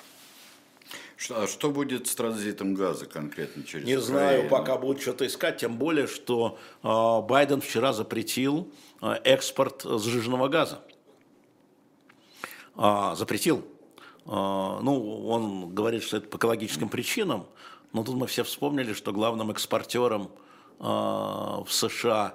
Что, 1.17 1.43
а 1.43 1.47
что 1.47 1.71
будет 1.71 2.07
с 2.07 2.15
транзитом 2.15 2.75
газа 2.75 3.07
конкретно 3.07 3.63
через 3.63 3.87
Не 3.87 3.97
Украину? 3.97 4.07
знаю, 4.07 4.49
пока 4.49 4.77
будут 4.77 5.01
что-то 5.01 5.27
искать, 5.27 5.59
тем 5.59 5.77
более, 5.77 6.07
что 6.07 6.59
э, 6.83 7.29
Байден 7.29 7.61
вчера 7.61 7.93
запретил 7.93 8.71
экспорт 9.01 9.83
сжиженного 9.85 10.49
газа. 10.49 10.81
Э, 12.77 13.15
запретил. 13.17 13.67
Э, 14.27 14.79
ну, 14.83 15.27
он 15.29 15.75
говорит, 15.75 16.03
что 16.03 16.19
это 16.19 16.29
по 16.29 16.37
экологическим 16.37 16.89
причинам, 16.89 17.47
но 17.93 18.05
тут 18.05 18.17
мы 18.17 18.27
все 18.27 18.45
вспомнили, 18.45 18.93
что 18.93 19.13
главным 19.13 19.51
экспортером 19.51 20.31
э, 20.79 20.83
в 20.85 21.67
США 21.69 22.35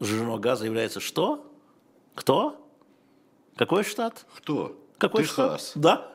сжиженного 0.00 0.38
газа 0.38 0.64
является 0.64 1.00
что? 1.00 1.50
Кто? 2.14 2.68
Какой 3.56 3.84
штат? 3.84 4.26
Кто? 4.36 4.76
Какой 4.98 5.24
Техас. 5.24 5.70
штат? 5.70 5.80
Да. 5.80 6.12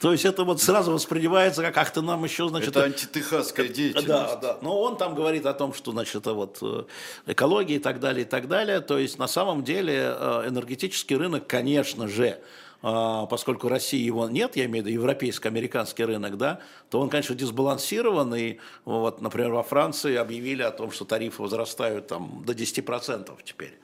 То 0.00 0.12
есть 0.12 0.24
это 0.24 0.44
вот 0.44 0.62
сразу 0.62 0.92
воспринимается 0.92 1.62
как 1.62 1.74
как-то 1.74 2.02
нам 2.02 2.22
еще, 2.22 2.48
значит... 2.48 2.70
Это 2.70 2.84
антитехасская 2.84 3.68
деятельность. 3.68 4.06
Да, 4.06 4.36
да. 4.36 4.58
Но 4.62 4.80
он 4.80 4.96
там 4.96 5.14
говорит 5.14 5.44
о 5.46 5.54
том, 5.54 5.74
что, 5.74 5.90
значит, 5.90 6.16
это 6.16 6.34
вот 6.34 6.58
э, 6.62 6.84
экология 7.26 7.76
и 7.76 7.78
так 7.78 7.98
далее, 7.98 8.24
и 8.24 8.28
так 8.28 8.46
далее. 8.46 8.80
То 8.80 8.98
есть 8.98 9.18
на 9.18 9.26
самом 9.26 9.64
деле 9.64 10.14
э, 10.16 10.44
энергетический 10.48 11.16
рынок, 11.16 11.48
конечно 11.48 12.06
же, 12.06 12.38
э, 12.82 13.26
поскольку 13.28 13.68
России 13.68 14.00
его 14.00 14.28
нет, 14.28 14.54
я 14.54 14.66
имею 14.66 14.84
в 14.84 14.86
виду 14.86 15.00
европейско-американский 15.00 16.04
рынок, 16.04 16.36
да, 16.36 16.60
то 16.90 17.00
он, 17.00 17.08
конечно, 17.10 17.34
дисбалансирован. 17.34 18.32
И 18.36 18.58
вот, 18.84 19.20
например, 19.20 19.50
во 19.50 19.64
Франции 19.64 20.14
объявили 20.14 20.62
о 20.62 20.70
том, 20.70 20.92
что 20.92 21.06
тарифы 21.06 21.42
возрастают 21.42 22.06
там 22.06 22.44
до 22.46 22.52
10% 22.52 23.36
теперь. 23.44 23.76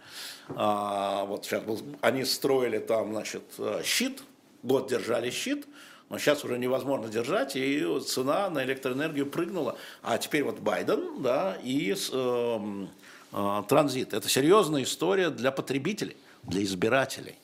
А, 0.50 1.24
вот 1.24 1.44
сейчас 1.44 1.62
они 2.02 2.24
строили 2.24 2.78
там, 2.78 3.12
значит, 3.12 3.42
щит, 3.82 4.22
год 4.62 4.88
держали 4.88 5.30
щит, 5.30 5.66
но 6.14 6.18
сейчас 6.18 6.44
уже 6.44 6.58
невозможно 6.58 7.08
держать, 7.08 7.56
и 7.56 7.84
цена 8.06 8.48
на 8.48 8.62
электроэнергию 8.62 9.26
прыгнула. 9.26 9.76
А 10.00 10.16
теперь 10.16 10.44
вот 10.44 10.60
Байден, 10.60 11.20
да, 11.20 11.58
и 11.60 11.92
э, 11.92 12.86
э, 13.32 13.62
транзит. 13.68 14.14
Это 14.14 14.28
серьезная 14.28 14.84
история 14.84 15.30
для 15.30 15.50
потребителей, 15.50 16.16
для 16.44 16.62
избирателей. 16.62 17.34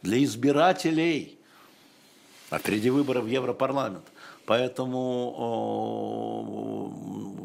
Для 0.00 0.24
избирателей. 0.24 1.38
А 2.48 2.58
впереди 2.58 2.88
выборы 2.88 3.20
в 3.20 3.26
Европарламент. 3.26 4.06
Поэтому 4.46 5.36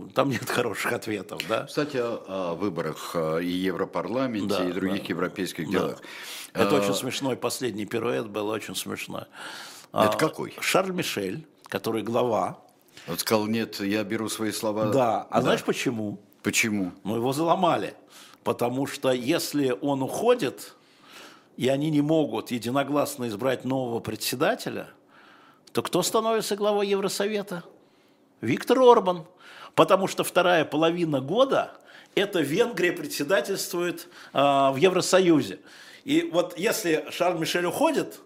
э, 0.07 0.13
там 0.13 0.29
нет 0.29 0.49
хороших 0.49 0.93
ответов. 0.93 1.41
Да? 1.49 1.65
Кстати, 1.65 1.97
о, 1.97 2.23
о 2.25 2.55
выборах 2.55 3.11
э, 3.15 3.43
и 3.43 3.49
Европарламенте, 3.49 4.47
да, 4.47 4.63
и 4.63 4.71
других 4.71 5.01
да, 5.01 5.07
европейских 5.09 5.69
делах. 5.69 6.01
Да. 6.53 6.61
Это 6.61 6.77
а... 6.77 6.79
очень 6.79 6.93
смешной 6.93 7.35
последний 7.35 7.85
пируэт 7.85 8.27
был, 8.27 8.47
очень 8.47 8.77
смешной. 8.77 9.25
Это 9.93 10.09
а, 10.09 10.17
какой? 10.17 10.55
Шарль 10.59 10.91
Мишель, 10.91 11.45
который 11.67 12.01
глава. 12.01 12.59
Вот 13.05 13.19
сказал, 13.19 13.45
нет, 13.45 13.79
я 13.79 14.03
беру 14.03 14.27
свои 14.27 14.51
слова. 14.51 14.87
Да, 14.87 15.27
а 15.29 15.35
да. 15.35 15.41
знаешь 15.41 15.63
почему? 15.63 16.19
Почему? 16.41 16.91
Ну, 17.03 17.15
его 17.15 17.31
заломали. 17.31 17.93
Потому 18.43 18.87
что 18.87 19.11
если 19.11 19.77
он 19.81 20.01
уходит, 20.01 20.73
и 21.57 21.67
они 21.67 21.91
не 21.91 22.01
могут 22.01 22.49
единогласно 22.49 23.27
избрать 23.27 23.65
нового 23.65 23.99
председателя, 23.99 24.89
то 25.71 25.83
кто 25.83 26.01
становится 26.01 26.55
главой 26.55 26.87
Евросовета? 26.87 27.63
Виктор 28.41 28.79
Орбан. 28.79 29.25
Потому 29.75 30.07
что 30.07 30.23
вторая 30.23 30.65
половина 30.65 31.21
года 31.21 31.71
это 32.15 32.41
Венгрия 32.41 32.91
председательствует 32.91 34.07
э, 34.33 34.39
в 34.39 34.75
Евросоюзе. 34.75 35.59
И 36.03 36.29
вот 36.31 36.57
если 36.57 37.05
Шарль 37.11 37.39
Мишель 37.39 37.65
уходит, 37.65 38.19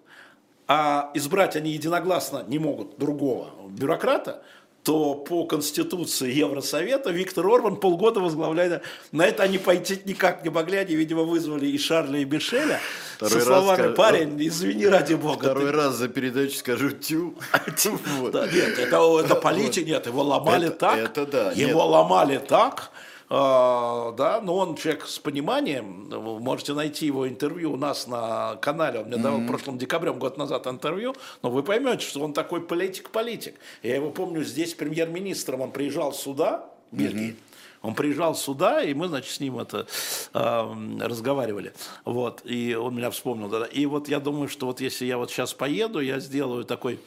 а 0.68 1.12
избрать 1.14 1.56
они 1.56 1.72
единогласно 1.72 2.44
не 2.48 2.60
могут 2.60 2.98
другого 2.98 3.52
бюрократа, 3.70 4.44
то 4.84 5.16
по 5.16 5.46
Конституции 5.46 6.32
Евросовета 6.32 7.12
Виктор 7.12 7.46
Орбан 7.46 7.76
полгода 7.76 8.22
возглавляет. 8.22 8.84
На 9.12 9.26
это 9.26 9.44
они 9.44 9.58
пойти 9.58 10.00
никак 10.06 10.46
не 10.46 10.50
могли, 10.50 10.78
они, 10.78 10.96
видимо, 10.96 11.24
вызвали 11.24 11.68
и 11.68 11.78
Шарля, 11.78 12.20
и 12.20 12.26
Мишеля 12.26 12.80
Второй 13.18 13.42
со 13.42 13.46
словами 13.46 13.82
раз, 13.82 13.98
«Парень, 13.98 14.48
извини, 14.48 14.88
ради 14.88 15.16
бога». 15.16 15.40
Второй 15.40 15.66
ты... 15.66 15.72
раз 15.74 15.96
за 15.96 16.08
передачу 16.08 16.56
скажу 16.56 16.92
«тю». 16.92 17.36
Да, 18.32 18.48
нет, 18.48 18.80
это, 18.80 19.20
это 19.20 19.36
политик, 19.36 19.86
нет, 19.88 20.06
его 20.06 20.24
ломали 20.24 20.70
так. 20.70 21.18
Его 21.58 21.86
ломали 21.86 22.38
так, 22.38 22.92
да, 23.30 24.40
но 24.42 24.56
он 24.56 24.76
человек 24.76 25.06
с 25.06 25.20
пониманием, 25.20 26.10
вы 26.10 26.40
можете 26.40 26.74
найти 26.74 27.06
его 27.08 27.28
интервью 27.28 27.74
у 27.74 27.78
нас 27.78 28.08
на 28.08 28.56
канале, 28.62 29.00
он 29.02 29.08
мне 29.08 29.18
mm-hmm. 29.18 29.44
в 29.44 29.48
прошлом 29.48 29.78
декабре, 29.78 30.14
год 30.14 30.38
назад 30.38 30.66
интервью, 30.68 31.14
но 31.44 31.50
вы 31.50 31.62
поймете, 31.62 32.06
что 32.06 32.22
он 32.22 32.32
такой 32.32 32.62
политик-политик. 32.62 33.56
Я 33.84 33.96
его 33.96 34.12
помню 34.12 34.44
здесь 34.44 34.74
премьер-министром, 34.74 35.62
он 35.62 35.72
приезжал 35.72 36.14
сюда, 36.14 36.70
Бельгии, 36.92 37.32
mm-hmm. 37.32 37.48
Он 37.84 37.94
приезжал 37.94 38.36
сюда, 38.36 38.84
и 38.84 38.94
мы, 38.94 39.08
значит, 39.08 39.32
с 39.32 39.40
ним 39.40 39.60
это 39.60 39.88
э, 40.34 41.00
разговаривали. 41.00 41.74
Вот, 42.06 42.42
и 42.44 42.74
он 42.74 42.96
меня 42.96 43.12
вспомнил. 43.12 43.50
Да, 43.50 43.66
и 43.66 43.86
вот 43.86 44.10
я 44.10 44.20
думаю, 44.20 44.50
что 44.50 44.66
вот 44.66 44.82
если 44.82 45.06
я 45.06 45.18
вот 45.18 45.32
сейчас 45.32 45.54
поеду, 45.54 46.00
я 46.00 46.20
сделаю 46.20 46.66
такой 46.66 47.00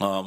э, 0.00 0.22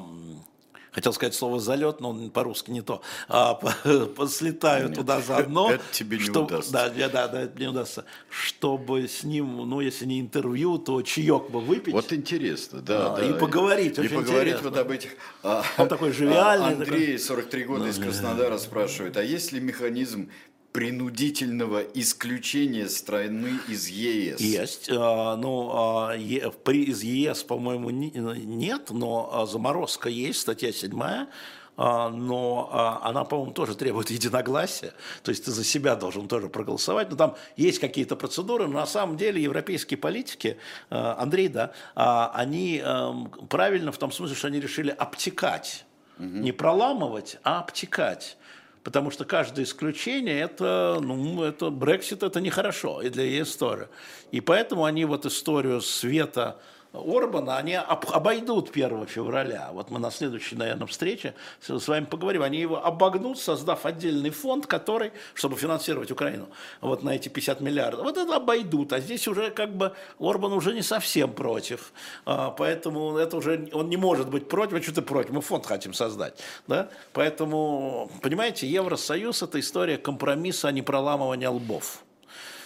хотел 0.93 1.13
сказать 1.13 1.33
слово 1.33 1.59
залет, 1.59 1.99
но 1.99 2.13
по-русски 2.29 2.71
не 2.71 2.81
то, 2.81 3.01
а, 3.27 3.55
по, 3.55 4.27
слетаю 4.27 4.87
Нет, 4.87 4.97
туда 4.97 5.21
заодно. 5.27 5.71
Это 5.71 5.83
тебе 5.91 6.17
не 6.17 6.23
чтобы, 6.23 6.45
удастся. 6.45 6.71
Да, 6.71 6.89
да, 6.89 7.27
да, 7.27 7.41
это 7.41 7.57
мне 7.57 7.69
удастся. 7.69 8.05
Чтобы 8.29 9.07
с 9.07 9.23
ним, 9.23 9.57
ну, 9.69 9.81
если 9.81 10.05
не 10.05 10.19
интервью, 10.21 10.77
то 10.77 11.01
чаек 11.01 11.49
бы 11.49 11.59
выпить. 11.59 11.93
Вот 11.93 12.13
интересно, 12.13 12.81
да. 12.81 13.13
А, 13.13 13.17
да 13.17 13.25
и 13.25 13.33
поговорить, 13.33 13.97
И 13.97 14.07
поговорить 14.07 14.53
интересно. 14.53 14.69
вот 14.69 14.79
об 14.79 14.91
этих... 14.91 15.11
А, 15.41 15.63
Он 15.77 15.87
такой 15.87 16.11
живиальный. 16.11 16.73
Андрей, 16.73 17.17
43 17.17 17.63
года, 17.65 17.87
из 17.87 17.97
Краснодара, 17.97 18.57
спрашивает, 18.57 19.17
а 19.17 19.23
есть 19.23 19.51
ли 19.51 19.59
механизм 19.59 20.29
принудительного 20.73 21.81
исключения 21.93 22.89
страны 22.89 23.59
из 23.69 23.87
ЕС? 23.87 24.41
Есть. 24.41 24.89
Ну, 24.89 26.09
из 26.11 27.03
ЕС, 27.03 27.43
по-моему, 27.43 27.89
нет, 27.91 28.89
но 28.89 29.45
заморозка 29.45 30.09
есть, 30.09 30.41
статья 30.41 30.73
7 30.73 31.27
а, 31.75 32.09
но 32.09 32.69
а, 32.71 33.09
она, 33.09 33.23
по-моему, 33.23 33.51
тоже 33.51 33.75
требует 33.75 34.11
единогласия, 34.11 34.93
то 35.23 35.29
есть 35.29 35.45
ты 35.45 35.51
за 35.51 35.63
себя 35.63 35.95
должен 35.95 36.27
тоже 36.27 36.47
проголосовать, 36.47 37.09
но 37.09 37.15
там 37.15 37.35
есть 37.57 37.79
какие-то 37.79 38.15
процедуры, 38.15 38.67
но 38.67 38.79
на 38.79 38.85
самом 38.85 39.17
деле 39.17 39.41
европейские 39.41 39.97
политики, 39.97 40.57
а, 40.91 41.15
Андрей, 41.19 41.47
да, 41.47 41.71
они 41.95 42.77
эм, 42.77 43.31
правильно 43.49 43.91
в 43.91 43.97
том 43.97 44.11
смысле, 44.11 44.35
что 44.35 44.47
они 44.47 44.59
решили 44.59 44.91
обтекать, 44.91 45.85
угу. 46.19 46.25
не 46.25 46.51
проламывать, 46.51 47.37
а 47.43 47.59
обтекать. 47.59 48.37
Потому 48.83 49.11
что 49.11 49.23
каждое 49.23 49.63
исключение 49.63 50.41
это, 50.41 50.99
ну, 51.01 51.41
это 51.43 51.69
Брексит 51.69 52.21
это 52.21 52.41
нехорошо 52.41 53.01
и 53.01 53.09
для 53.09 53.23
ЕС 53.23 53.55
тоже. 53.55 53.89
И 54.31 54.41
поэтому 54.41 54.83
они 54.83 55.05
вот 55.05 55.25
историю 55.25 55.81
света 55.81 56.59
Орбана, 56.93 57.57
они 57.57 57.73
обойдут 57.73 58.69
1 58.69 59.07
февраля. 59.07 59.71
Вот 59.73 59.89
мы 59.89 59.99
на 59.99 60.11
следующей, 60.11 60.55
наверное, 60.55 60.85
встрече 60.85 61.33
с 61.59 61.87
вами 61.87 62.05
поговорим. 62.05 62.43
Они 62.43 62.59
его 62.59 62.85
обогнут, 62.85 63.39
создав 63.39 63.85
отдельный 63.85 64.29
фонд, 64.29 64.67
который, 64.67 65.11
чтобы 65.33 65.55
финансировать 65.55 66.11
Украину, 66.11 66.49
вот 66.81 67.01
на 67.01 67.15
эти 67.15 67.29
50 67.29 67.61
миллиардов. 67.61 68.03
Вот 68.03 68.17
это 68.17 68.35
обойдут. 68.35 68.93
А 68.93 68.99
здесь 68.99 69.27
уже 69.27 69.49
как 69.49 69.75
бы 69.75 69.93
Орбан 70.19 70.53
уже 70.53 70.73
не 70.73 70.83
совсем 70.83 71.33
против. 71.33 71.93
А, 72.25 72.51
поэтому 72.51 73.17
это 73.17 73.37
уже 73.37 73.69
он 73.73 73.89
не 73.89 73.97
может 73.97 74.29
быть 74.29 74.47
против. 74.47 74.73
А 74.73 74.81
что 74.81 74.93
ты 74.93 75.01
против? 75.01 75.31
Мы 75.31 75.41
фонд 75.41 75.65
хотим 75.65 75.93
создать. 75.93 76.39
Да? 76.67 76.89
Поэтому, 77.13 78.11
понимаете, 78.21 78.67
Евросоюз– 78.67 79.41
это 79.43 79.59
история 79.59 79.97
компромисса, 79.97 80.67
а 80.67 80.71
не 80.71 80.83
проламывания 80.83 81.49
лбов. 81.49 82.02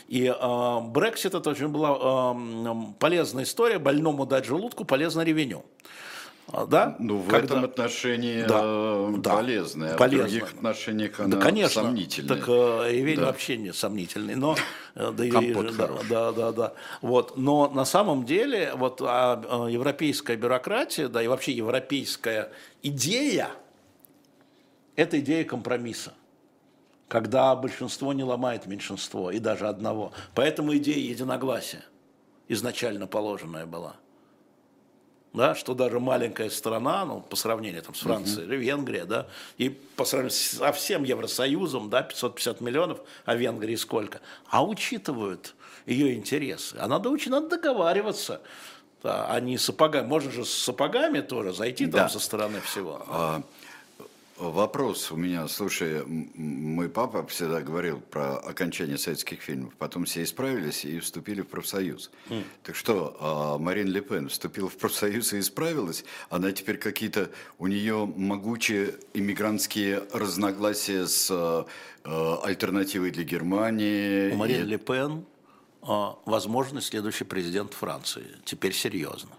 И 0.07 0.33
Брексит 0.89 1.35
это 1.35 1.49
очень 1.49 1.67
была 1.67 2.33
э, 2.33 2.73
полезная 2.97 3.43
история, 3.43 3.77
больному 3.77 4.25
дать 4.25 4.45
желудку, 4.45 4.85
полезно 4.85 5.21
ревеню. 5.21 5.65
А, 6.49 6.65
да? 6.65 6.95
Ну, 6.99 7.17
в 7.17 7.27
Когда... 7.27 7.55
этом 7.55 7.65
отношении 7.65 8.43
да, 8.43 8.61
э, 8.63 9.13
да, 9.17 9.35
полезная, 9.35 9.95
а 9.95 9.97
полезно. 9.97 10.27
в 10.27 10.29
других 10.29 10.53
отношениях 10.53 11.19
она 11.19 11.35
да, 11.35 11.41
конечно, 11.41 11.81
сомнительная. 11.81 12.37
Так 12.37 12.45
э, 12.47 12.91
ревень 12.91 13.17
да. 13.17 13.25
вообще 13.25 13.57
не 13.57 13.73
сомнительный, 13.73 14.35
но 14.35 14.55
э, 14.95 15.11
да, 15.11 15.29
Компот 15.29 15.75
да, 15.75 15.89
да, 16.09 16.31
да, 16.31 16.51
да, 16.53 16.73
вот. 17.01 17.35
Но 17.35 17.69
на 17.69 17.83
самом 17.83 18.25
деле 18.25 18.71
вот 18.75 19.01
а, 19.01 19.43
а, 19.45 19.67
европейская 19.67 20.37
бюрократия, 20.37 21.09
да 21.09 21.21
и 21.21 21.27
вообще 21.27 21.51
европейская 21.51 22.49
идея, 22.81 23.49
это 24.95 25.19
идея 25.19 25.43
компромисса 25.43 26.13
когда 27.07 27.55
большинство 27.55 28.13
не 28.13 28.23
ломает 28.23 28.65
меньшинство, 28.65 29.31
и 29.31 29.39
даже 29.39 29.67
одного. 29.67 30.11
Поэтому 30.35 30.75
идея 30.77 30.97
единогласия 30.97 31.83
изначально 32.47 33.07
положенная 33.07 33.65
была. 33.65 33.95
Да, 35.33 35.53
что 35.53 35.75
даже 35.75 35.99
маленькая 35.99 36.49
страна, 36.49 37.05
ну, 37.05 37.21
по 37.21 37.35
сравнению 37.35 37.83
там, 37.83 37.93
с 37.93 37.99
Францией, 37.99 38.47
uh-huh. 38.47 38.57
Венгрия, 38.57 39.05
да, 39.05 39.27
и 39.57 39.69
по 39.69 40.03
сравнению 40.03 40.31
со 40.31 40.71
всем 40.71 41.03
Евросоюзом, 41.03 41.89
да, 41.89 42.01
550 42.01 42.59
миллионов, 42.61 43.01
а 43.25 43.35
Венгрии 43.35 43.75
сколько, 43.75 44.21
а 44.49 44.65
учитывают 44.65 45.53
ее 45.85 46.15
интересы. 46.15 46.77
А 46.79 46.87
надо 46.87 47.09
очень 47.09 47.29
надо 47.29 47.49
договариваться, 47.49 48.41
да, 49.03 49.27
а 49.29 49.39
не 49.39 49.59
сапогами. 49.59 50.07
Можно 50.07 50.31
же 50.31 50.43
с 50.43 50.49
сапогами 50.51 51.19
тоже 51.19 51.53
зайти 51.53 51.85
да. 51.85 51.99
там 51.99 52.09
со 52.09 52.19
стороны 52.19 52.59
всего. 52.61 53.05
А, 53.07 53.43
Вопрос 54.39 55.11
у 55.11 55.15
меня, 55.15 55.47
слушай, 55.47 56.03
мой 56.05 56.89
папа 56.89 57.25
всегда 57.25 57.59
говорил 57.61 57.99
про 57.99 58.37
окончание 58.37 58.99
советских 58.99 59.41
фильмов, 59.41 59.73
потом 59.79 60.05
все 60.05 60.21
исправились 60.21 60.85
и 60.85 60.99
вступили 60.99 61.41
в 61.41 61.47
профсоюз. 61.47 62.11
Mm. 62.29 62.43
Так 62.61 62.75
что, 62.75 63.17
а 63.19 63.57
Марин 63.57 63.87
Ле 63.87 64.01
Пен 64.01 64.29
вступила 64.29 64.69
в 64.69 64.77
профсоюз 64.77 65.33
и 65.33 65.39
исправилась, 65.39 66.05
она 66.29 66.51
теперь 66.51 66.77
какие-то, 66.77 67.31
у 67.57 67.65
нее 67.65 68.05
могучие 68.15 68.95
иммигрантские 69.15 70.03
разногласия 70.13 71.07
с 71.07 71.31
э, 71.31 72.37
альтернативой 72.43 73.09
для 73.09 73.23
Германии. 73.23 74.31
У 74.33 74.35
Марин 74.35 74.61
и... 74.61 74.65
Ле 74.65 74.77
Пен 74.77 75.25
возможно 75.81 76.81
следующий 76.81 77.23
президент 77.23 77.73
Франции, 77.73 78.27
теперь 78.45 78.73
серьезно. 78.73 79.31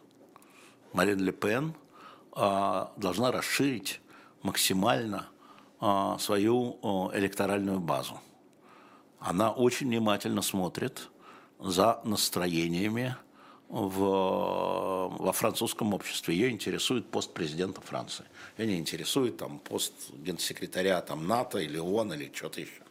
Марин 0.93 1.21
Ле 1.21 1.33
Пен 1.33 1.75
должна 2.35 3.31
расширить 3.31 4.01
максимально 4.43 5.29
а, 5.81 6.19
свою 6.19 6.79
электоральную 7.15 7.81
базу. 7.81 8.21
Она 9.21 9.51
очень 9.51 9.89
внимательно 9.89 10.43
смотрит 10.43 11.09
за 11.59 12.01
настроениями 12.05 13.17
в, 13.69 13.99
во 13.99 15.33
французском 15.33 15.93
обществе. 15.93 16.35
Ее 16.35 16.51
интересует 16.51 17.07
пост 17.07 17.35
президента 17.35 17.81
Франции. 17.81 18.25
Ее 18.57 18.67
не 18.67 18.79
интересует 18.79 19.37
там, 19.37 19.59
пост 19.59 19.93
генсекретаря 20.13 21.01
там, 21.01 21.27
НАТО 21.27 21.59
или 21.59 21.79
ООН 21.79 22.15
или 22.15 22.31
что-то 22.33 22.61
еще. 22.61 22.83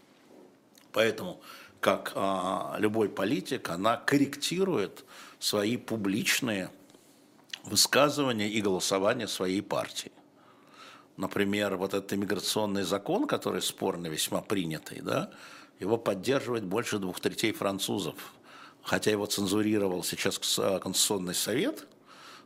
Поэтому, 0.92 1.40
как 1.80 2.12
а, 2.16 2.76
любой 2.80 3.10
политик, 3.10 3.70
она 3.70 3.98
корректирует 3.98 5.06
свои 5.40 5.78
публичные 5.78 6.72
высказывания 7.64 8.50
и 8.50 8.62
голосования 8.62 9.28
своей 9.28 9.62
партии 9.62 10.12
например, 11.18 11.76
вот 11.76 11.94
этот 11.94 12.14
иммиграционный 12.14 12.84
закон, 12.84 13.28
который 13.28 13.62
спорно 13.62 14.08
весьма 14.08 14.42
принятый, 14.42 15.02
да, 15.02 15.32
его 15.80 15.98
поддерживает 15.98 16.64
больше 16.64 17.00
двух 17.00 17.20
третей 17.20 17.52
французов. 17.52 18.34
Хотя 18.84 19.12
его 19.12 19.26
цензурировал 19.26 20.04
сейчас 20.04 20.38
Конституционный 20.38 21.36
совет, 21.36 21.88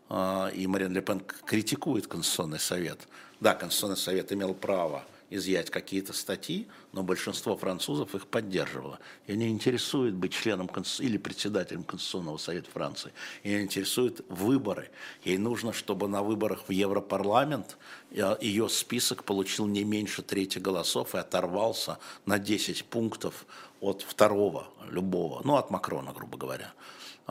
а, 0.10 0.50
и 0.50 0.66
Марин 0.66 0.92
Ле 0.92 1.02
Пен 1.02 1.22
критикует 1.46 2.08
Конституционный 2.08 2.60
совет. 2.60 3.08
Да, 3.40 3.54
Конституционный 3.54 3.98
совет 3.98 4.34
имел 4.34 4.54
право 4.54 5.04
изъять 5.32 5.72
какие-то 5.72 6.14
статьи, 6.14 6.68
но 6.92 7.02
большинство 7.02 7.56
французов 7.58 8.14
их 8.14 8.28
поддерживало. 8.28 9.00
Ее 9.26 9.38
не 9.38 9.48
интересует 9.50 10.14
быть 10.14 10.34
членом 10.34 10.70
или 11.00 11.18
председателем 11.18 11.84
Конституционного 11.84 12.38
совета 12.38 12.70
Франции. 12.70 13.14
Ее 13.44 13.64
интересуют 13.64 14.24
выборы. 14.28 14.92
Ей 15.24 15.38
нужно, 15.38 15.74
чтобы 15.74 16.08
на 16.08 16.22
выборах 16.22 16.66
в 16.68 16.72
Европарламент 16.72 17.78
э, 18.12 18.36
ее 18.42 18.68
список 18.70 19.24
получил 19.24 19.66
не 19.68 19.86
меньше 19.86 20.22
трети 20.22 20.60
голосов 20.60 21.16
и 21.16 21.18
оторвался 21.18 21.98
на 22.26 22.38
10 22.38 22.86
пунктов 22.86 23.46
от 23.80 24.02
второго 24.02 24.68
любого, 24.90 25.42
ну, 25.46 25.56
от 25.56 25.72
Макрона, 25.72 26.12
грубо 26.12 26.38
говоря. 26.38 26.74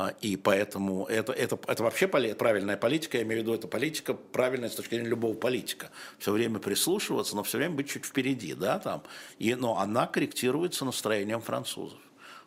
А, 0.01 0.15
и 0.23 0.37
поэтому 0.37 1.05
это, 1.05 1.33
это, 1.35 1.59
это 1.67 1.83
вообще 1.83 2.09
правильная 2.09 2.79
политика, 2.79 3.19
я 3.19 3.23
имею 3.23 3.43
в 3.43 3.45
виду, 3.45 3.55
это 3.55 3.69
политика 3.69 4.15
правильная 4.15 4.71
с 4.71 4.75
точки 4.75 4.95
зрения 4.95 5.11
любого 5.11 5.35
политика. 5.35 5.91
Все 6.19 6.33
время 6.33 6.59
прислушиваться, 6.59 7.37
но 7.37 7.43
все 7.43 7.59
время 7.59 7.75
быть 7.75 7.91
чуть 7.91 8.07
впереди, 8.07 8.55
да, 8.55 8.79
там. 8.79 9.03
И, 9.39 9.55
но 9.55 9.79
она 9.79 10.07
корректируется 10.07 10.87
настроением 10.87 11.43
французов. 11.43 11.99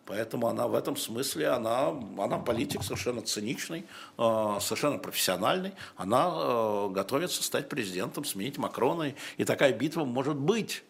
Поэтому 0.07 0.47
она 0.47 0.67
в 0.67 0.73
этом 0.73 0.97
смысле, 0.97 1.49
она, 1.49 1.89
она 2.17 2.39
политик 2.39 2.81
совершенно 2.81 3.21
циничный, 3.21 3.85
э, 4.17 4.57
совершенно 4.59 4.97
профессиональный. 4.97 5.73
Она 5.95 6.31
э, 6.33 6.89
готовится 6.89 7.43
стать 7.43 7.69
президентом, 7.69 8.25
сменить 8.25 8.57
Макрона. 8.57 9.13
И 9.37 9.45
такая 9.45 9.73
битва 9.73 10.05
может 10.05 10.37
быть 10.37 10.83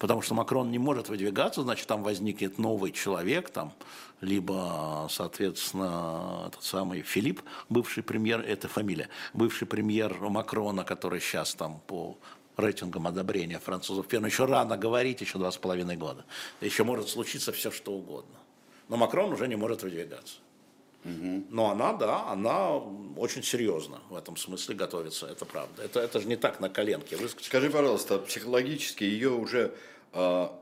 потому 0.00 0.22
что 0.22 0.34
Макрон 0.34 0.70
не 0.70 0.78
может 0.78 1.10
выдвигаться, 1.10 1.62
значит, 1.62 1.86
там 1.86 2.02
возникнет 2.02 2.58
новый 2.58 2.90
человек, 2.90 3.50
там, 3.50 3.74
либо, 4.20 5.08
соответственно, 5.10 6.44
этот 6.48 6.62
самый 6.62 7.02
Филипп, 7.02 7.42
бывший 7.68 8.02
премьер, 8.02 8.40
это 8.40 8.68
фамилия, 8.68 9.08
бывший 9.32 9.66
премьер 9.66 10.14
Макрона, 10.20 10.84
который 10.84 11.20
сейчас 11.20 11.54
там 11.54 11.80
по 11.86 12.18
рейтингам 12.56 13.06
одобрения 13.06 13.58
французов, 13.58 14.12
еще 14.12 14.44
рано 14.44 14.76
говорить, 14.76 15.20
еще 15.20 15.38
два 15.38 15.50
с 15.50 15.56
половиной 15.56 15.96
года. 15.96 16.24
Еще 16.60 16.84
может 16.84 17.08
случиться 17.08 17.52
все, 17.52 17.70
что 17.70 17.92
угодно. 17.92 18.36
Но 18.88 18.96
Макрон 18.96 19.32
уже 19.32 19.48
не 19.48 19.56
может 19.56 19.82
выдвигаться. 19.82 20.36
Угу. 21.04 21.44
Но 21.48 21.70
она, 21.70 21.94
да, 21.94 22.26
она 22.28 22.76
очень 23.16 23.42
серьезно 23.42 24.00
в 24.10 24.16
этом 24.16 24.36
смысле 24.36 24.74
готовится, 24.74 25.26
это 25.26 25.46
правда. 25.46 25.82
Это, 25.82 26.00
это 26.00 26.20
же 26.20 26.28
не 26.28 26.36
так 26.36 26.60
на 26.60 26.68
коленке 26.68 27.16
выскочить. 27.16 27.46
Скажи, 27.46 27.70
пожалуйста, 27.70 28.18
психологически 28.18 29.04
ее 29.04 29.30
уже 29.30 29.74
а, 30.12 30.59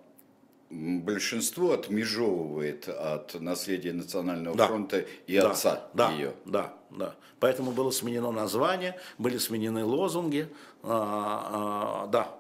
большинство 0.71 1.73
отмежевывает 1.73 2.89
от 2.89 3.41
наследия 3.41 3.93
Национального 3.93 4.57
да. 4.57 4.67
фронта 4.67 5.05
и 5.27 5.39
да. 5.39 5.51
отца 5.51 5.89
да. 5.95 6.13
ее. 6.13 6.35
Да, 6.45 6.75
да. 6.91 7.15
Поэтому 7.41 7.71
было 7.71 7.91
сменено 7.91 8.33
название, 8.33 8.99
были 9.17 9.39
сменены 9.39 9.85
лозунги. 9.85 10.49
А, 10.83 12.05
а, 12.05 12.07
да, 12.09 12.37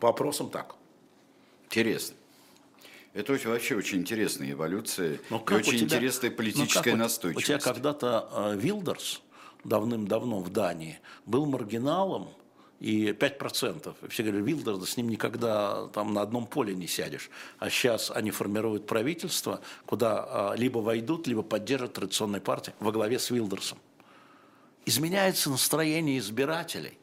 по 0.00 0.08
вопросам 0.08 0.50
так. 0.50 0.76
Интересно. 1.66 2.16
Это 3.14 3.32
очень, 3.32 3.48
вообще 3.48 3.76
очень 3.76 3.98
интересная 3.98 4.50
эволюция 4.50 5.20
ну, 5.30 5.38
и 5.38 5.54
очень 5.54 5.78
тебя, 5.78 5.84
интересная 5.84 6.30
ну, 6.30 6.36
политическая 6.36 6.92
ну, 6.92 6.98
настойчивость. 6.98 7.44
У 7.44 7.48
тебя 7.48 7.58
когда-то 7.58 8.28
э, 8.32 8.56
Вилдерс 8.56 9.22
давным-давно 9.62 10.40
в 10.40 10.50
Дании 10.50 10.98
был 11.24 11.46
маргиналом 11.46 12.28
и 12.80 13.08
5%. 13.08 13.94
Все 14.08 14.22
говорят, 14.22 14.46
Вилдер, 14.46 14.76
да 14.76 14.86
с 14.86 14.96
ним 14.96 15.08
никогда 15.08 15.88
там 15.88 16.12
на 16.12 16.22
одном 16.22 16.46
поле 16.46 16.74
не 16.74 16.86
сядешь. 16.86 17.30
А 17.58 17.70
сейчас 17.70 18.10
они 18.10 18.30
формируют 18.30 18.86
правительство, 18.86 19.60
куда 19.86 20.24
а, 20.28 20.54
либо 20.54 20.78
войдут, 20.78 21.26
либо 21.26 21.42
поддержат 21.42 21.94
традиционной 21.94 22.40
партии 22.40 22.74
во 22.80 22.92
главе 22.92 23.18
с 23.18 23.30
Вилдерсом. 23.30 23.78
Изменяется 24.86 25.50
настроение 25.50 26.18
избирателей. 26.18 26.98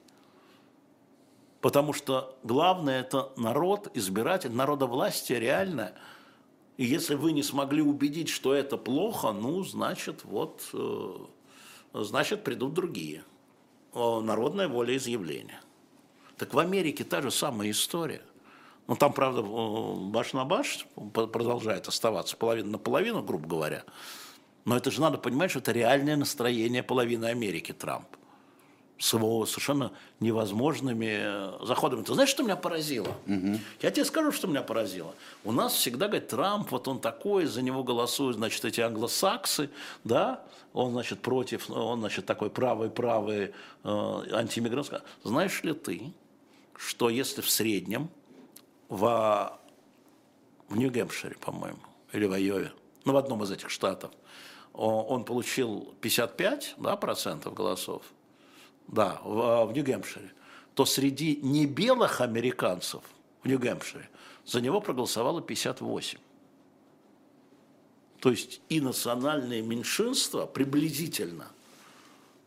Потому 1.61 1.93
что 1.93 2.37
главное 2.43 3.01
это 3.01 3.31
народ, 3.37 3.89
избиратель, 3.93 4.51
народовластие 4.51 5.39
реальное. 5.39 5.93
И 6.77 6.85
если 6.85 7.15
вы 7.15 7.31
не 7.31 7.43
смогли 7.43 7.81
убедить, 7.81 8.29
что 8.29 8.53
это 8.53 8.77
плохо, 8.77 9.31
ну, 9.31 9.63
значит, 9.63 10.23
вот, 10.23 10.67
э, 10.73 11.13
значит, 11.93 12.43
придут 12.43 12.73
другие. 12.73 13.23
Народное 13.93 14.67
волеизъявление. 14.67 15.59
Так 16.37 16.53
в 16.53 16.59
Америке 16.59 17.03
та 17.03 17.21
же 17.21 17.29
самая 17.29 17.71
история. 17.71 18.21
Ну, 18.87 18.95
там, 18.95 19.13
правда, 19.13 19.41
баш 19.41 20.33
на 20.33 20.43
баш 20.45 20.87
продолжает 21.13 21.87
оставаться, 21.87 22.35
половина 22.35 22.71
на 22.71 22.77
половину, 22.77 23.21
грубо 23.21 23.47
говоря. 23.47 23.83
Но 24.65 24.77
это 24.77 24.91
же 24.91 25.01
надо 25.01 25.17
понимать, 25.17 25.51
что 25.51 25.59
это 25.59 25.71
реальное 25.71 26.15
настроение 26.15 26.83
половины 26.83 27.25
Америки 27.25 27.73
Трамп. 27.73 28.07
С 29.01 29.13
его 29.13 29.47
совершенно 29.47 29.91
невозможными 30.19 31.65
заходами. 31.65 32.03
Ты 32.03 32.13
знаешь, 32.13 32.29
что 32.29 32.43
меня 32.43 32.55
поразило? 32.55 33.07
Угу. 33.25 33.59
Я 33.81 33.89
тебе 33.89 34.05
скажу, 34.05 34.31
что 34.31 34.45
меня 34.47 34.61
поразило. 34.61 35.15
У 35.43 35.51
нас 35.51 35.73
всегда 35.73 36.07
говорят, 36.07 36.27
Трамп, 36.27 36.69
вот 36.69 36.87
он 36.87 36.99
такой, 36.99 37.47
за 37.47 37.63
него 37.63 37.83
голосуют, 37.83 38.37
значит, 38.37 38.63
эти 38.63 38.79
англосаксы, 38.79 39.71
да, 40.03 40.43
он, 40.73 40.91
значит, 40.91 41.19
против, 41.23 41.67
он, 41.71 42.01
значит, 42.01 42.27
такой 42.27 42.51
правый-правый 42.51 43.55
э, 43.83 44.23
антииммигрантский. 44.33 44.99
Знаешь 45.23 45.63
ли 45.63 45.73
ты, 45.73 46.13
что 46.77 47.09
если 47.09 47.41
в 47.41 47.49
среднем 47.49 48.07
в, 48.87 49.59
в 50.69 50.77
Нью-Гэмпшире, 50.77 51.37
по-моему, 51.41 51.79
или 52.13 52.27
в 52.27 52.33
Айове, 52.33 52.71
ну, 53.05 53.13
в 53.13 53.17
одном 53.17 53.41
из 53.41 53.49
этих 53.49 53.71
штатов, 53.71 54.11
он 54.73 55.25
получил 55.25 55.91
55 56.01 56.75
да, 56.77 56.95
процентов 56.97 57.55
голосов, 57.55 58.03
да, 58.91 59.19
в, 59.23 59.65
в 59.65 59.73
Нью-Гэмпшире, 59.73 60.31
то 60.75 60.85
среди 60.85 61.37
небелых 61.37 62.21
американцев 62.21 63.01
в 63.43 63.47
Нью-Гэмпшире 63.47 64.09
за 64.45 64.61
него 64.61 64.81
проголосовало 64.81 65.41
58. 65.41 66.19
То 68.19 68.29
есть 68.29 68.61
и 68.69 68.79
национальные 68.79 69.63
меньшинства 69.63 70.45
приблизительно– 70.45 71.47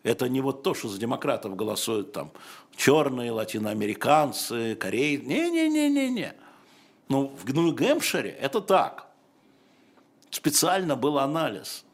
это 0.04 0.28
не 0.28 0.42
вот 0.42 0.62
то, 0.62 0.74
что 0.74 0.88
за 0.88 0.98
демократов 0.98 1.56
голосуют 1.56 2.12
там 2.12 2.30
черные, 2.76 3.32
латиноамериканцы, 3.32 4.76
корейцы. 4.76 5.24
Не-не-не-не-не. 5.24 6.34
Ну, 7.08 7.34
в 7.42 7.50
Нью-Гэмпшире 7.50 8.28
это 8.28 8.60
так. 8.60 9.08
Специально 10.30 10.94
был 10.94 11.18
анализ. 11.18 11.84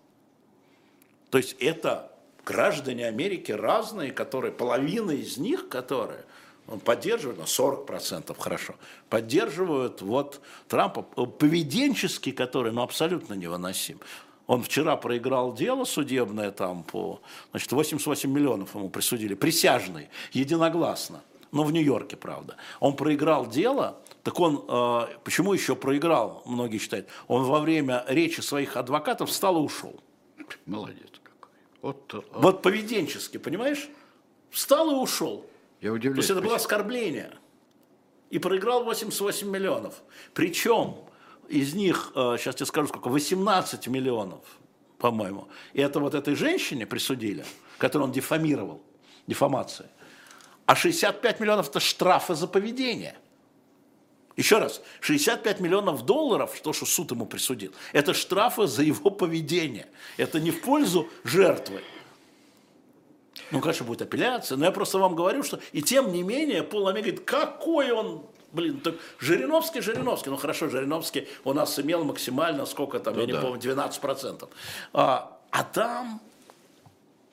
То 1.30 1.38
есть 1.38 1.54
это 1.60 2.09
граждане 2.44 3.06
Америки 3.06 3.52
разные, 3.52 4.12
которые, 4.12 4.52
половина 4.52 5.10
из 5.10 5.36
них, 5.36 5.68
которые 5.68 6.24
поддерживают, 6.84 7.38
ну, 7.38 7.44
40% 7.44 8.36
хорошо, 8.38 8.74
поддерживают 9.08 10.02
вот 10.02 10.40
Трампа 10.68 11.02
поведенчески, 11.02 12.30
который, 12.30 12.72
ну, 12.72 12.82
абсолютно 12.82 13.34
невыносим. 13.34 13.98
Он 14.46 14.62
вчера 14.62 14.96
проиграл 14.96 15.54
дело 15.54 15.84
судебное 15.84 16.50
там 16.50 16.82
по, 16.82 17.20
значит, 17.52 17.70
88 17.70 18.30
миллионов 18.30 18.74
ему 18.74 18.88
присудили, 18.90 19.34
присяжный, 19.34 20.08
единогласно. 20.32 21.22
Но 21.52 21.64
в 21.64 21.72
Нью-Йорке, 21.72 22.16
правда. 22.16 22.56
Он 22.78 22.94
проиграл 22.94 23.46
дело, 23.46 23.98
так 24.22 24.38
он, 24.38 24.64
э, 24.68 25.06
почему 25.24 25.52
еще 25.52 25.74
проиграл, 25.74 26.42
многие 26.46 26.78
считают, 26.78 27.08
он 27.26 27.44
во 27.44 27.60
время 27.60 28.04
речи 28.08 28.40
своих 28.40 28.76
адвокатов 28.76 29.30
встал 29.30 29.56
и 29.56 29.60
ушел. 29.60 30.00
Молодец. 30.66 31.09
Вот, 31.82 32.12
вот. 32.12 32.26
вот 32.32 32.62
поведенчески, 32.62 33.38
понимаешь? 33.38 33.88
Встал 34.50 34.90
и 34.90 34.94
ушел. 34.94 35.46
Я 35.80 35.92
удивляюсь. 35.92 36.26
То 36.26 36.32
есть 36.32 36.38
это 36.38 36.40
было 36.42 36.56
оскорбление. 36.56 37.32
И 38.30 38.38
проиграл 38.38 38.84
88 38.84 39.48
миллионов. 39.48 40.02
Причем 40.34 40.96
из 41.48 41.74
них, 41.74 42.12
сейчас 42.14 42.54
э, 42.54 42.58
тебе 42.58 42.66
скажу 42.66 42.88
сколько, 42.88 43.08
18 43.08 43.88
миллионов, 43.88 44.44
по-моему. 44.98 45.48
И 45.72 45.80
это 45.80 46.00
вот 46.00 46.14
этой 46.14 46.34
женщине 46.36 46.86
присудили, 46.86 47.44
которую 47.78 48.08
он 48.08 48.12
дефамировал, 48.12 48.82
дефамация. 49.26 49.90
А 50.66 50.76
65 50.76 51.40
миллионов– 51.40 51.68
это 51.70 51.80
штрафы 51.80 52.34
за 52.34 52.46
поведение. 52.46 53.16
Еще 54.36 54.58
раз, 54.58 54.80
65 55.00 55.60
миллионов 55.60 56.06
долларов, 56.06 56.58
то, 56.62 56.72
что 56.72 56.86
суд 56.86 57.10
ему 57.10 57.26
присудил, 57.26 57.72
это 57.92 58.14
штрафы 58.14 58.66
за 58.66 58.82
его 58.82 59.10
поведение. 59.10 59.86
Это 60.16 60.40
не 60.40 60.50
в 60.50 60.62
пользу 60.62 61.08
жертвы. 61.24 61.82
Ну, 63.50 63.60
конечно, 63.60 63.84
будет 63.84 64.02
апелляция, 64.02 64.56
но 64.56 64.64
я 64.64 64.70
просто 64.70 64.98
вам 64.98 65.14
говорю, 65.14 65.42
что 65.42 65.60
и 65.72 65.82
тем 65.82 66.12
не 66.12 66.22
менее 66.22 66.62
Пол 66.62 66.88
Ами 66.88 67.00
говорит, 67.00 67.20
какой 67.20 67.90
он 67.90 68.26
Блин, 68.52 68.80
так 68.80 68.96
Жириновский, 69.20 69.80
Жириновский, 69.80 70.30
ну 70.30 70.36
хорошо, 70.36 70.68
Жириновский 70.68 71.28
у 71.44 71.52
нас 71.52 71.78
имел 71.78 72.02
максимально, 72.04 72.66
сколько 72.66 72.98
там, 72.98 73.14
ну, 73.14 73.20
я 73.20 73.26
да. 73.26 73.32
не 73.32 73.40
помню, 73.40 73.60
12%. 73.60 74.48
А, 74.92 75.38
а 75.50 75.64
там 75.64 76.20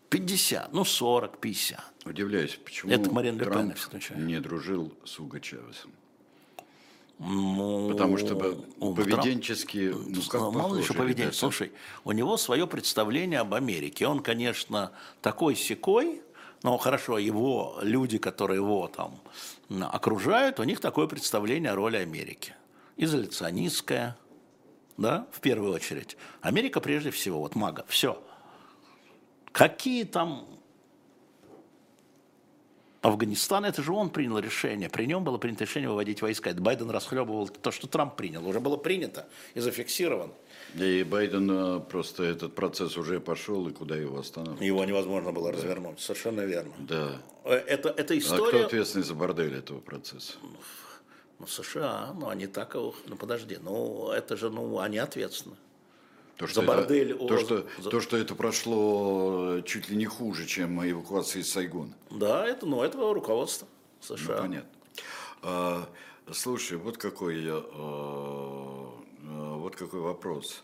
50, 0.09 0.73
ну 0.73 0.85
40, 0.85 1.39
50. 1.39 1.79
Удивляюсь, 2.05 2.59
почему 2.63 2.91
Это 2.91 3.11
Марин 3.11 3.39
Трамп 3.39 3.75
не 4.15 4.39
дружил 4.39 4.93
с 5.03 5.19
Уго 5.19 5.39
Чавесом. 5.39 5.91
Ну, 7.19 7.89
Потому 7.89 8.17
что 8.17 8.35
поведенчески, 8.35 9.91
Трамп, 9.91 10.07
ну, 10.07 10.21
как 10.29 10.41
мало 10.53 10.75
еще 10.75 10.93
поведение. 10.93 11.33
Слушай, 11.33 11.71
у 12.03 12.11
него 12.11 12.37
свое 12.37 12.67
представление 12.67 13.39
об 13.39 13.55
Америке. 13.55 14.05
Он, 14.05 14.19
конечно, 14.19 14.91
такой 15.21 15.55
секой, 15.55 16.21
но 16.61 16.77
хорошо, 16.77 17.17
его 17.17 17.79
люди, 17.81 18.19
которые 18.19 18.57
его 18.57 18.87
там 18.87 19.19
окружают, 19.91 20.59
у 20.59 20.63
них 20.63 20.79
такое 20.79 21.07
представление 21.07 21.71
о 21.71 21.75
роли 21.75 21.97
Америки. 21.97 22.53
Изоляционистская, 22.97 24.15
да, 24.97 25.27
в 25.31 25.39
первую 25.39 25.73
очередь. 25.73 26.17
Америка 26.41 26.79
прежде 26.81 27.09
всего, 27.09 27.39
вот 27.39 27.55
мага, 27.55 27.83
все. 27.87 28.21
Какие 29.51 30.03
там 30.03 30.47
Афганистан, 33.01 33.65
это 33.65 33.83
же 33.83 33.91
он 33.93 34.09
принял 34.09 34.39
решение. 34.39 34.89
При 34.89 35.05
нем 35.05 35.23
было 35.23 35.37
принято 35.37 35.63
решение 35.63 35.89
выводить 35.89 36.21
войска. 36.21 36.49
Это 36.49 36.61
Байден 36.61 36.89
расхлебывал 36.89 37.47
то, 37.47 37.71
что 37.71 37.87
Трамп 37.87 38.15
принял. 38.15 38.45
Уже 38.47 38.59
было 38.59 38.77
принято 38.77 39.27
и 39.53 39.59
зафиксировано. 39.59 40.33
И 40.75 41.03
Байден 41.03 41.49
э, 41.49 41.79
просто 41.79 42.23
этот 42.23 42.55
процесс 42.55 42.97
уже 42.97 43.19
пошел, 43.19 43.67
и 43.67 43.71
куда 43.71 43.95
его 43.95 44.19
остановить? 44.19 44.61
Его 44.61 44.83
невозможно 44.83 45.31
было 45.31 45.51
да. 45.51 45.57
развернуть, 45.57 45.99
совершенно 45.99 46.41
верно. 46.41 46.73
Да. 46.79 47.21
Э, 47.45 47.53
это, 47.53 47.89
это 47.89 48.17
история... 48.17 48.43
А 48.45 48.47
кто 48.49 48.65
ответственный 48.65 49.05
за 49.05 49.13
бордель 49.13 49.55
этого 49.55 49.79
процесса? 49.79 50.33
Ну, 51.39 51.47
США, 51.47 52.13
ну, 52.19 52.29
они 52.29 52.47
так, 52.47 52.73
ну, 52.73 53.15
подожди, 53.17 53.57
ну, 53.61 54.09
это 54.09 54.35
же, 54.35 54.49
ну, 54.49 54.79
они 54.79 54.97
ответственны. 54.97 55.55
То, 56.37 56.47
что 56.47 56.61
за 56.61 56.67
бордель. 56.67 57.11
Это, 57.11 57.25
то, 57.25 57.37
что, 57.37 57.67
за... 57.79 57.89
то, 57.89 58.01
что 58.01 58.17
это 58.17 58.35
прошло 58.35 59.61
чуть 59.65 59.89
ли 59.89 59.97
не 59.97 60.05
хуже, 60.05 60.45
чем 60.45 60.79
эвакуация 60.87 61.41
из 61.41 61.51
Сайгона. 61.51 61.93
Да, 62.11 62.47
это, 62.47 62.65
ну, 62.65 62.83
это 62.83 62.97
руководство 63.13 63.67
США. 64.01 64.35
Ну, 64.35 64.41
понятно. 64.41 64.69
А, 65.41 65.89
слушай, 66.31 66.77
вот 66.77 66.97
какой 66.97 67.43
а, 67.47 68.87
Э, 69.27 69.55
вот 69.57 69.75
какой 69.75 69.99
вопрос 69.99 70.63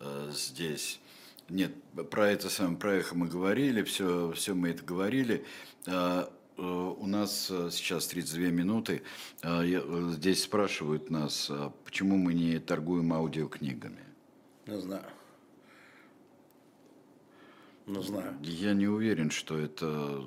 э, 0.00 0.30
здесь. 0.32 1.00
Нет, 1.48 1.72
про 2.10 2.30
это 2.30 2.48
самое, 2.48 2.78
про 2.78 2.94
эхо 2.94 3.14
мы 3.14 3.26
говорили, 3.26 3.82
все, 3.82 4.32
все 4.32 4.54
мы 4.54 4.70
это 4.70 4.84
говорили. 4.84 5.44
Э, 5.86 6.26
у 6.56 7.06
нас 7.08 7.46
сейчас 7.72 8.06
32 8.06 8.42
минуты. 8.50 9.02
Здесь 9.42 10.44
спрашивают 10.44 11.10
нас, 11.10 11.50
почему 11.84 12.16
мы 12.16 12.32
не 12.32 12.60
торгуем 12.60 13.12
аудиокнигами. 13.12 14.03
Не 14.66 14.80
знаю. 14.80 15.04
Не 17.86 18.02
знаю. 18.02 18.34
Я 18.42 18.72
не 18.72 18.86
уверен, 18.86 19.30
что 19.30 19.58
это 19.58 20.26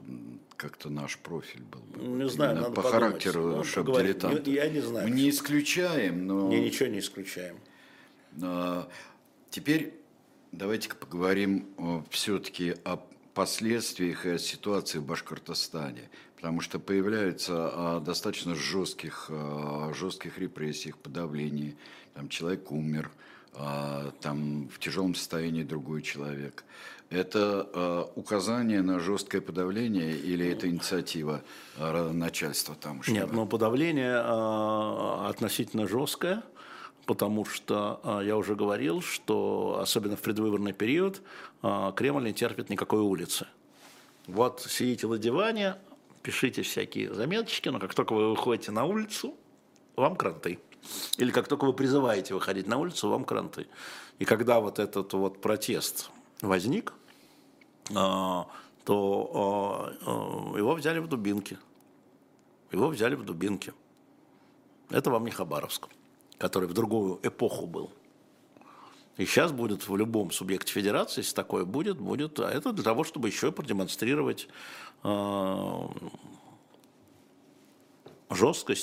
как-то 0.58 0.90
наш 0.90 1.18
профиль 1.18 1.64
был 1.64 1.82
бы. 1.82 2.04
Не 2.04 2.30
знаю, 2.30 2.56
надо 2.56 2.70
по 2.70 2.84
подумать. 2.84 2.94
характеру 2.94 3.56
ну, 3.58 3.64
шап-дилетанта. 3.64 4.50
Я 4.50 4.70
не 4.70 4.82
знаю. 4.82 5.08
Мы 5.08 5.16
не 5.16 5.30
исключаем, 5.30 6.28
но... 6.28 6.50
Не, 6.50 6.60
ничего 6.60 6.88
не 6.88 7.00
исключаем. 7.00 7.58
А, 8.44 8.88
теперь 9.50 9.94
давайте 10.52 10.90
поговорим 10.90 11.66
все-таки 12.12 12.76
о 12.84 12.98
последствиях 13.34 14.26
и 14.28 14.30
о 14.30 14.38
ситуации 14.38 15.00
в 15.00 15.06
Башкортостане, 15.06 16.10
потому 16.36 16.62
что 16.62 16.80
появляются 16.80 18.02
достаточно 18.06 18.54
жестких, 18.54 19.32
жестких 19.94 20.38
репрессиях, 20.38 20.98
подавлений, 20.98 21.76
там 22.14 22.30
человек 22.30 22.72
умер, 22.72 23.12
а 23.60 24.12
там 24.22 24.70
в 24.70 24.80
тяжелом 24.80 25.16
состоянии 25.16 25.64
другой 25.64 26.02
человек. 26.04 26.64
Это 27.10 27.70
э, 27.74 28.06
указание 28.16 28.82
на 28.82 29.00
жесткое 29.00 29.42
подавление 29.42 30.16
или 30.16 30.48
это 30.48 30.70
инициатива 30.70 31.42
э, 31.78 32.12
начальства 32.12 32.76
там? 32.76 33.02
Нет, 33.08 33.32
но 33.32 33.46
подавление 33.46 34.22
э, 34.22 35.30
относительно 35.30 35.88
жесткое, 35.88 36.44
потому 37.06 37.46
что 37.46 38.02
э, 38.04 38.26
я 38.26 38.36
уже 38.36 38.56
говорил, 38.56 39.02
что 39.02 39.80
особенно 39.82 40.18
в 40.18 40.22
предвыборный 40.22 40.74
период 40.74 41.22
Кремль 41.62 42.26
не 42.26 42.34
терпит 42.34 42.70
никакой 42.70 43.00
улицы. 43.00 43.48
Вот 44.28 44.62
сидите 44.62 45.08
на 45.08 45.18
диване, 45.18 45.76
пишите 46.22 46.62
всякие 46.62 47.14
заметочки, 47.14 47.70
но 47.70 47.80
как 47.80 47.96
только 47.96 48.14
вы 48.14 48.32
выходите 48.32 48.72
на 48.72 48.84
улицу, 48.84 49.34
вам 49.96 50.16
кранты. 50.18 50.60
Или 51.18 51.32
как 51.32 51.48
только 51.48 51.66
вы 51.66 51.74
призываете 51.74 52.34
выходить 52.34 52.68
на 52.68 52.78
улицу, 52.78 53.10
вам 53.10 53.26
кранты. 53.26 53.68
И 54.20 54.26
когда 54.26 54.60
вот 54.60 54.80
этот 54.80 55.14
вот 55.14 55.42
протест 55.42 56.10
возник, 56.42 56.94
а, 57.96 58.48
то 58.84 59.32
а, 59.34 60.54
а, 60.54 60.58
его 60.58 60.74
взяли 60.74 61.00
в 61.00 61.08
дубинки. 61.08 61.58
Его 62.72 62.88
взяли 62.90 63.16
в 63.16 63.24
дубинки. 63.24 63.74
Это 64.90 65.10
вам 65.10 65.26
не 65.26 65.32
Хабаровск, 65.32 65.88
который 66.38 66.68
в 66.68 66.74
другую 66.74 67.20
эпоху 67.24 67.66
был. 67.66 67.92
И 69.18 69.26
сейчас 69.26 69.52
будет 69.52 69.88
в 69.88 69.96
любом 69.96 70.32
субъекте 70.32 70.72
федерации, 70.72 71.22
если 71.22 71.34
такое 71.36 71.66
будет, 71.66 71.98
будет. 71.98 72.40
А 72.40 72.50
это 72.50 72.72
для 72.72 72.84
того, 72.84 73.04
чтобы 73.04 73.30
еще 73.30 73.52
продемонстрировать 73.52 74.48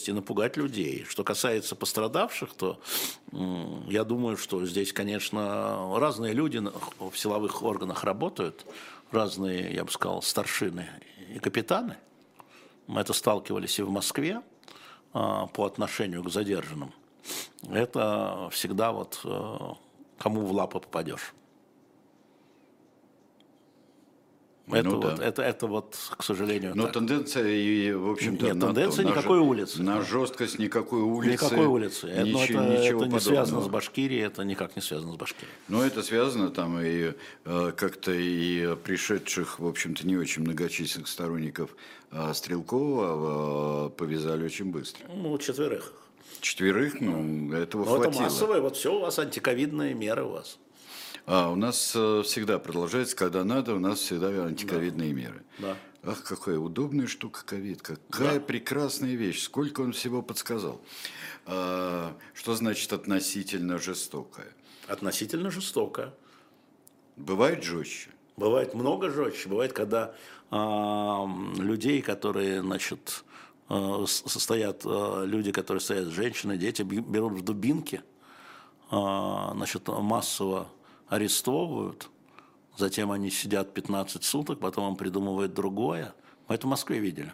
и 0.08 0.12
напугать 0.12 0.56
людей. 0.56 1.04
Что 1.08 1.24
касается 1.24 1.76
пострадавших, 1.76 2.54
то 2.54 2.80
я 3.88 4.04
думаю, 4.04 4.36
что 4.36 4.64
здесь, 4.64 4.92
конечно, 4.92 5.98
разные 5.98 6.32
люди 6.32 6.62
в 6.98 7.16
силовых 7.16 7.62
органах 7.62 8.04
работают, 8.04 8.64
разные, 9.10 9.74
я 9.74 9.84
бы 9.84 9.90
сказал, 9.90 10.22
старшины 10.22 10.88
и 11.34 11.38
капитаны. 11.38 11.96
Мы 12.86 13.00
это 13.00 13.12
сталкивались 13.12 13.78
и 13.78 13.82
в 13.82 13.90
Москве 13.90 14.42
а, 15.12 15.46
по 15.46 15.64
отношению 15.64 16.22
к 16.22 16.30
задержанным. 16.30 16.92
Это 17.70 18.48
всегда 18.52 18.92
вот 18.92 19.20
э, 19.24 19.58
кому 20.18 20.42
в 20.42 20.52
лапы 20.52 20.80
попадешь. 20.80 21.32
Это, 24.66 24.88
ну, 24.88 25.00
вот, 25.00 25.16
да. 25.16 25.24
это, 25.24 25.42
это 25.42 25.66
вот, 25.66 25.94
к 26.16 26.22
сожалению, 26.22 26.72
Но 26.74 26.84
так. 26.84 26.94
тенденция, 26.94 27.46
и, 27.48 27.92
в 27.92 28.12
общем-то... 28.12 28.46
Нет, 28.46 28.60
тенденция 28.60 29.04
на, 29.04 29.10
никакой 29.10 29.38
на, 29.38 29.44
улицы. 29.44 29.82
На 29.82 30.00
жесткость 30.00 30.58
никакой 30.58 31.02
улицы. 31.02 31.44
Никакой 31.44 31.66
улицы. 31.66 32.06
Ничего, 32.06 32.62
это, 32.62 32.80
ничего 32.80 33.02
это 33.02 33.12
не 33.12 33.20
связано 33.20 33.60
с 33.60 33.68
Башкирией, 33.68 34.24
это 34.24 34.42
никак 34.42 34.74
не 34.74 34.80
связано 34.80 35.12
с 35.12 35.16
Башкирией. 35.16 35.52
Но 35.68 35.84
это 35.84 36.02
связано 36.02 36.50
там 36.50 36.80
и 36.80 37.12
э, 37.44 37.72
как-то 37.76 38.12
и 38.12 38.74
пришедших, 38.76 39.58
в 39.58 39.66
общем-то, 39.66 40.06
не 40.06 40.16
очень 40.16 40.42
многочисленных 40.42 41.08
сторонников 41.08 41.76
э, 42.10 42.32
Стрелкова 42.32 43.88
э, 43.88 43.90
повязали 43.90 44.46
очень 44.46 44.72
быстро. 44.72 45.04
Ну, 45.14 45.36
четверых. 45.36 45.92
Четверых, 46.40 47.00
ну, 47.02 47.52
этого 47.52 47.84
Но 47.84 47.96
хватило. 47.96 48.10
это 48.10 48.20
массовое, 48.22 48.60
вот 48.62 48.76
все 48.76 48.94
у 48.94 49.00
вас 49.00 49.18
антиковидные 49.18 49.92
меры 49.92 50.24
у 50.24 50.30
вас. 50.30 50.58
А, 51.26 51.50
у 51.50 51.56
нас 51.56 51.92
э, 51.96 52.22
всегда 52.24 52.58
продолжается, 52.58 53.16
когда 53.16 53.44
надо, 53.44 53.74
у 53.74 53.78
нас 53.78 54.00
всегда 54.00 54.28
антиковидные 54.44 55.10
да. 55.10 55.20
меры. 55.20 55.42
Да. 55.58 55.76
Ах, 56.02 56.22
какая 56.22 56.58
удобная 56.58 57.06
штука 57.06 57.44
ковид, 57.46 57.80
какая 57.80 58.34
да. 58.34 58.40
прекрасная 58.40 59.14
вещь, 59.14 59.42
сколько 59.42 59.80
он 59.80 59.92
всего 59.92 60.20
подсказал. 60.20 60.82
А, 61.46 62.14
что 62.34 62.54
значит 62.54 62.92
относительно 62.92 63.78
жестокая? 63.78 64.48
Относительно 64.86 65.50
жестокая. 65.50 66.12
Бывает 67.16 67.62
жестче? 67.62 68.10
Бывает 68.36 68.74
много 68.74 69.08
жестче. 69.08 69.48
Бывает, 69.48 69.72
когда 69.72 70.14
а, 70.50 71.26
людей, 71.56 72.02
которые, 72.02 72.60
значит, 72.60 73.24
а, 73.68 74.04
состоят, 74.06 74.82
а, 74.84 75.24
люди, 75.24 75.52
которые 75.52 75.80
стоят, 75.80 76.08
женщины, 76.08 76.58
дети, 76.58 76.82
берут 76.82 77.32
в 77.32 77.42
дубинки, 77.42 78.02
а, 78.90 79.52
значит, 79.54 79.88
массово 79.88 80.68
арестовывают, 81.08 82.08
затем 82.76 83.10
они 83.10 83.30
сидят 83.30 83.74
15 83.74 84.24
суток, 84.24 84.60
потом 84.60 84.84
он 84.84 84.96
придумывает 84.96 85.54
другое. 85.54 86.14
Мы 86.48 86.54
это 86.54 86.66
в 86.66 86.70
Москве 86.70 86.98
видели. 86.98 87.32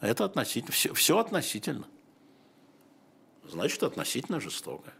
Это 0.00 0.24
относительно, 0.24 0.72
все, 0.72 0.92
все 0.92 1.18
относительно. 1.18 1.86
Значит, 3.48 3.82
относительно 3.82 4.40
жестокое. 4.40 4.94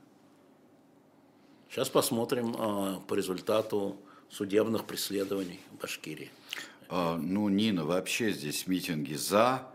Сейчас 1.71 1.89
посмотрим 1.89 2.55
э, 2.57 3.01
по 3.07 3.15
результату 3.15 3.97
судебных 4.31 4.85
преследований 4.85 5.61
в 5.73 5.83
Башкирии. 5.83 6.31
А, 6.89 7.17
ну, 7.17 7.49
Нина, 7.49 7.85
вообще 7.85 8.33
здесь 8.33 8.67
митинги 8.67 9.15
за 9.15 9.67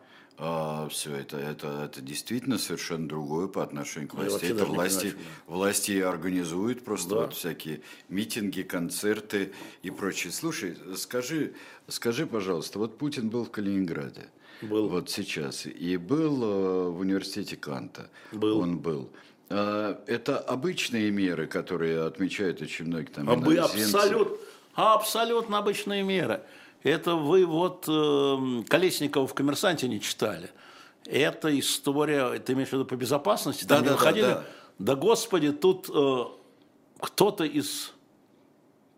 а, 0.41 0.87
все 0.87 1.15
это, 1.15 1.37
это, 1.37 1.83
это 1.83 1.99
действительно 1.99 2.57
совершенно 2.57 3.09
другое 3.09 3.47
по 3.47 3.61
отношению 3.61 4.07
к 4.07 4.13
ну, 4.13 4.21
власти. 4.21 4.45
Это 4.45 4.65
власти, 4.65 5.13
власти 5.47 5.99
организуют 5.99 6.85
просто 6.85 7.09
да. 7.09 7.15
вот 7.21 7.33
всякие 7.33 7.81
митинги, 8.07 8.61
концерты 8.61 9.51
и 9.83 9.91
прочее. 9.91 10.31
Слушай, 10.31 10.77
скажи, 10.95 11.53
скажи, 11.89 12.25
пожалуйста, 12.25 12.79
вот 12.79 12.97
Путин 12.97 13.29
был 13.29 13.43
в 13.43 13.51
Калининграде. 13.51 14.27
Был. 14.61 14.87
Вот 14.87 15.09
сейчас. 15.09 15.65
И 15.65 15.97
был 15.97 16.43
э, 16.43 16.89
в 16.89 16.99
университете 16.99 17.57
Канта. 17.57 18.09
Был. 18.31 18.59
Он 18.59 18.79
был. 18.79 19.09
А, 19.49 20.01
это 20.07 20.37
обычные 20.39 21.11
меры, 21.11 21.47
которые 21.47 22.03
отмечают 22.03 22.61
очень 22.61 22.85
многие 22.85 23.11
там. 23.11 23.29
Абы, 23.29 23.57
абсолютно, 23.57 24.37
абсолютно 24.73 25.57
обычные 25.57 26.03
меры. 26.03 26.41
Это 26.83 27.15
вы 27.15 27.45
вот 27.45 27.85
э, 27.87 28.63
Колесникова 28.67 29.27
в 29.27 29.33
«Коммерсанте» 29.33 29.87
не 29.87 29.99
читали. 29.99 30.49
Это 31.05 31.57
история, 31.59 32.39
ты 32.39 32.53
имеешь 32.53 32.69
в 32.69 32.73
виду 32.73 32.85
по 32.85 32.95
безопасности? 32.95 33.65
Да, 33.65 33.81
да, 33.81 33.97
да, 33.97 34.11
да. 34.11 34.43
Да, 34.77 34.95
господи, 34.95 35.51
тут 35.51 35.89
э, 35.93 36.25
кто-то 36.99 37.43
из 37.43 37.93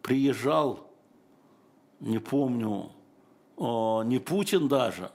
приезжал, 0.03 0.87
не 1.99 2.19
помню, 2.19 2.91
э, 3.57 3.61
не 4.05 4.19
Путин 4.19 4.67
даже, 4.67 5.11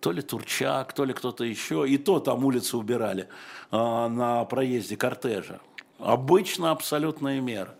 то 0.00 0.10
ли 0.10 0.22
Турчак, 0.22 0.92
то 0.92 1.04
ли 1.04 1.12
кто-то 1.12 1.44
еще, 1.44 1.88
и 1.88 1.98
то 1.98 2.18
там 2.18 2.44
улицы 2.44 2.76
убирали 2.76 3.28
э, 3.70 3.76
на 3.76 4.44
проезде 4.46 4.96
кортежа. 4.96 5.60
Обычно 5.98 6.70
абсолютная 6.70 7.40
мера. 7.40 7.76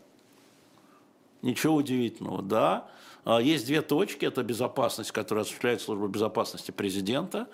Ничего 1.42 1.76
удивительного, 1.76 2.42
да. 2.42 2.90
А, 3.24 3.38
есть 3.38 3.66
две 3.66 3.82
точки. 3.82 4.24
Это 4.24 4.42
безопасность, 4.42 5.12
которую 5.12 5.42
осуществляет 5.42 5.80
служба 5.80 6.08
безопасности 6.08 6.70
президента, 6.70 7.48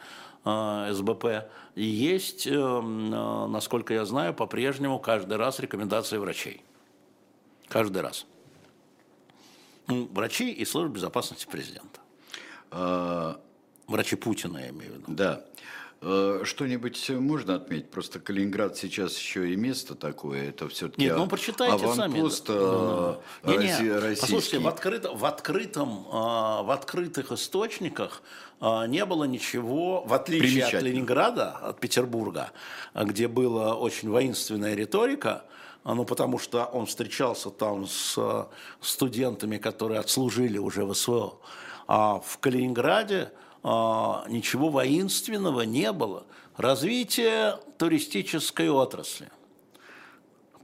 а, 0.44 0.92
СБП. 0.92 1.48
И 1.74 1.84
есть, 1.84 2.46
эм, 2.46 3.12
а, 3.12 3.46
насколько 3.48 3.94
я 3.94 4.04
знаю, 4.04 4.34
по-прежнему 4.34 4.98
каждый 4.98 5.36
раз 5.36 5.60
рекомендации 5.60 6.18
врачей. 6.18 6.62
Каждый 7.68 8.02
раз. 8.02 8.26
Ну, 9.88 10.08
врачи 10.12 10.50
и 10.50 10.64
служба 10.64 10.94
безопасности 10.94 11.46
президента. 11.46 12.00
Врачи 13.86 14.16
Путина, 14.16 14.58
я 14.58 14.70
имею 14.70 14.92
в 14.92 14.94
виду. 14.96 15.04
Да. 15.06 15.44
Э, 16.02 16.42
что-нибудь 16.44 17.08
можно 17.10 17.54
отметить? 17.54 17.90
Просто 17.90 18.20
Калининград 18.20 18.76
сейчас 18.76 19.16
еще 19.18 19.52
и 19.52 19.56
место 19.56 19.94
такое, 19.94 20.50
это 20.50 20.68
все-таки 20.68 21.02
Нет, 21.02 21.16
ну 21.16 21.26
прочитайте 21.26 21.92
сами. 21.94 22.18
Э, 22.18 23.16
не, 23.44 23.56
не, 23.56 23.92
российский. 23.92 24.20
Послушайте, 24.20 24.58
в, 24.58 24.68
открыто, 24.68 25.12
в, 25.14 25.24
открытом, 25.24 26.06
э, 26.06 26.12
в 26.12 26.70
открытых 26.70 27.32
источниках 27.32 28.22
не 28.60 29.04
было 29.04 29.24
ничего, 29.24 30.02
в 30.04 30.14
отличие 30.14 30.64
от 30.64 30.82
Ленинграда, 30.82 31.50
от 31.50 31.78
Петербурга, 31.78 32.52
где 32.94 33.28
была 33.28 33.74
очень 33.74 34.08
воинственная 34.08 34.74
риторика, 34.74 35.44
ну, 35.84 36.06
потому 36.06 36.38
что 36.38 36.64
он 36.64 36.86
встречался 36.86 37.50
там 37.50 37.86
с 37.86 38.48
студентами, 38.80 39.58
которые 39.58 40.00
отслужили 40.00 40.56
уже 40.56 40.86
в 40.86 40.94
СВО. 40.94 41.38
А 41.86 42.18
в 42.20 42.38
Калининграде 42.38 43.30
ничего 44.28 44.68
воинственного 44.68 45.62
не 45.62 45.92
было. 45.92 46.24
Развитие 46.56 47.58
туристической 47.78 48.70
отрасли, 48.70 49.28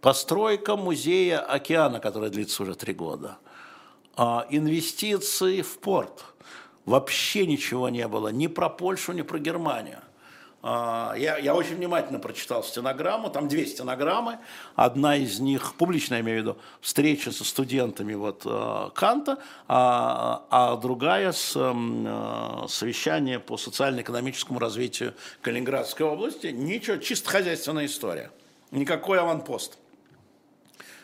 постройка 0.00 0.76
музея 0.76 1.40
океана, 1.40 2.00
которая 2.00 2.30
длится 2.30 2.62
уже 2.62 2.74
три 2.74 2.94
года, 2.94 3.38
а, 4.16 4.46
инвестиции 4.50 5.62
в 5.62 5.78
порт. 5.78 6.24
Вообще 6.86 7.46
ничего 7.46 7.88
не 7.88 8.06
было 8.06 8.28
ни 8.28 8.46
про 8.46 8.68
Польшу, 8.68 9.12
ни 9.12 9.22
про 9.22 9.38
Германию– 9.38 10.00
а, 10.11 10.11
я, 10.62 11.38
я 11.38 11.54
очень 11.54 11.74
внимательно 11.74 12.20
прочитал 12.20 12.62
стенограмму, 12.62 13.30
там 13.30 13.48
две 13.48 13.66
стенограммы, 13.66 14.38
одна 14.76 15.16
из 15.16 15.40
них, 15.40 15.74
публичная, 15.74 16.18
я 16.18 16.24
имею 16.24 16.38
в 16.38 16.42
виду, 16.42 16.58
встреча 16.80 17.32
со 17.32 17.44
студентами 17.44 18.14
вот, 18.14 18.42
э, 18.44 18.90
Канта, 18.94 19.38
а, 19.66 20.44
а 20.50 20.76
другая 20.76 21.32
с 21.32 21.54
э, 21.56 22.68
совещание 22.68 23.40
по 23.40 23.56
социально-экономическому 23.56 24.60
развитию 24.60 25.14
Калининградской 25.40 26.06
области. 26.06 26.46
Ничего, 26.48 26.98
чисто 26.98 27.28
хозяйственная 27.30 27.86
история, 27.86 28.30
никакой 28.70 29.18
аванпост. 29.18 29.78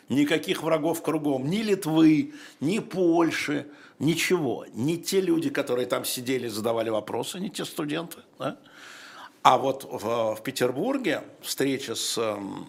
никаких 0.07 0.63
врагов 0.63 1.03
кругом, 1.03 1.49
ни 1.49 1.57
Литвы, 1.57 2.33
ни 2.61 2.79
Польши, 2.79 3.67
ничего. 3.99 4.65
Не 4.73 4.97
те 4.97 5.19
люди, 5.19 5.49
которые 5.49 5.85
там 5.85 6.05
сидели, 6.05 6.47
задавали 6.47 6.89
вопросы, 6.89 7.39
не 7.39 7.49
те 7.49 7.65
студенты. 7.65 8.19
Да? 8.39 8.57
А 9.41 9.57
вот 9.57 9.87
в, 9.89 10.35
в 10.35 10.43
Петербурге 10.43 11.23
встреча 11.41 11.95
с 11.95 12.17
эм, 12.17 12.67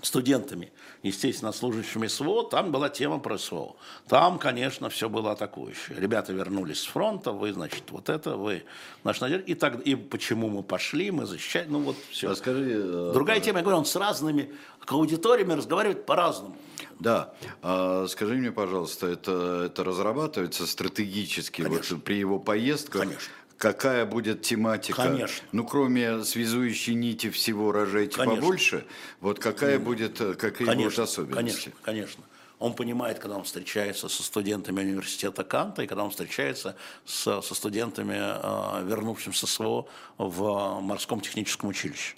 студентами, 0.00 0.72
естественно, 1.02 1.52
служащими 1.52 2.06
СВО, 2.06 2.44
там 2.44 2.72
была 2.72 2.88
тема 2.88 3.18
про 3.18 3.36
СВО. 3.36 3.76
Там, 4.08 4.38
конечно, 4.38 4.88
все 4.88 5.08
было 5.08 5.32
атакующее. 5.32 5.98
Ребята 5.98 6.32
вернулись 6.32 6.80
с 6.80 6.86
фронта, 6.86 7.32
вы, 7.32 7.52
значит, 7.52 7.84
вот 7.90 8.08
это, 8.08 8.36
вы 8.36 8.64
наш 9.04 9.20
надежда. 9.20 9.44
И, 9.46 9.54
так, 9.54 9.80
и 9.80 9.94
почему 9.96 10.48
мы 10.48 10.62
пошли, 10.62 11.10
мы 11.10 11.26
защищаем, 11.26 11.72
ну 11.72 11.80
вот 11.80 11.96
все. 12.10 12.30
А 12.30 12.36
скажи, 12.36 12.82
э, 12.82 13.10
Другая 13.12 13.40
тема, 13.40 13.58
я 13.58 13.62
говорю, 13.62 13.78
он 13.78 13.86
с 13.86 13.96
разными 13.96 14.52
аудиториями 14.86 15.52
разговаривает 15.52 16.06
по-разному. 16.06 16.56
Да. 16.98 17.34
А, 17.62 18.06
скажи 18.08 18.34
мне, 18.34 18.50
пожалуйста, 18.50 19.08
это, 19.08 19.64
это 19.66 19.84
разрабатывается 19.84 20.66
стратегически 20.66 21.62
вот, 21.62 22.02
при 22.04 22.14
его 22.14 22.38
поездках? 22.38 23.02
Конечно. 23.02 23.32
Какая 23.58 24.04
будет 24.04 24.42
тематика? 24.42 25.02
Конечно. 25.02 25.46
Ну, 25.52 25.64
кроме 25.64 26.24
связующей 26.24 26.94
нити 26.94 27.30
всего 27.30 27.72
рожайте 27.72 28.16
Конечно. 28.16 28.40
побольше, 28.40 28.86
вот 29.20 29.38
какая 29.38 29.78
будет, 29.78 30.20
э, 30.20 30.34
какие 30.34 30.66
конечно, 30.66 30.84
будут 30.84 30.98
особенности? 30.98 31.34
Конечно, 31.36 31.72
конечно. 31.82 32.24
Он 32.58 32.74
понимает, 32.74 33.18
когда 33.18 33.36
он 33.36 33.44
встречается 33.44 34.08
со 34.08 34.22
студентами 34.22 34.80
университета 34.80 35.44
Канта 35.44 35.82
и 35.82 35.86
когда 35.86 36.04
он 36.04 36.10
встречается 36.10 36.76
с, 37.04 37.40
со 37.40 37.54
студентами, 37.54 38.16
э, 38.16 38.86
вернувшимся 38.86 39.46
СВО 39.46 39.86
в 40.18 40.80
морском 40.80 41.20
техническом 41.20 41.70
училище. 41.70 42.16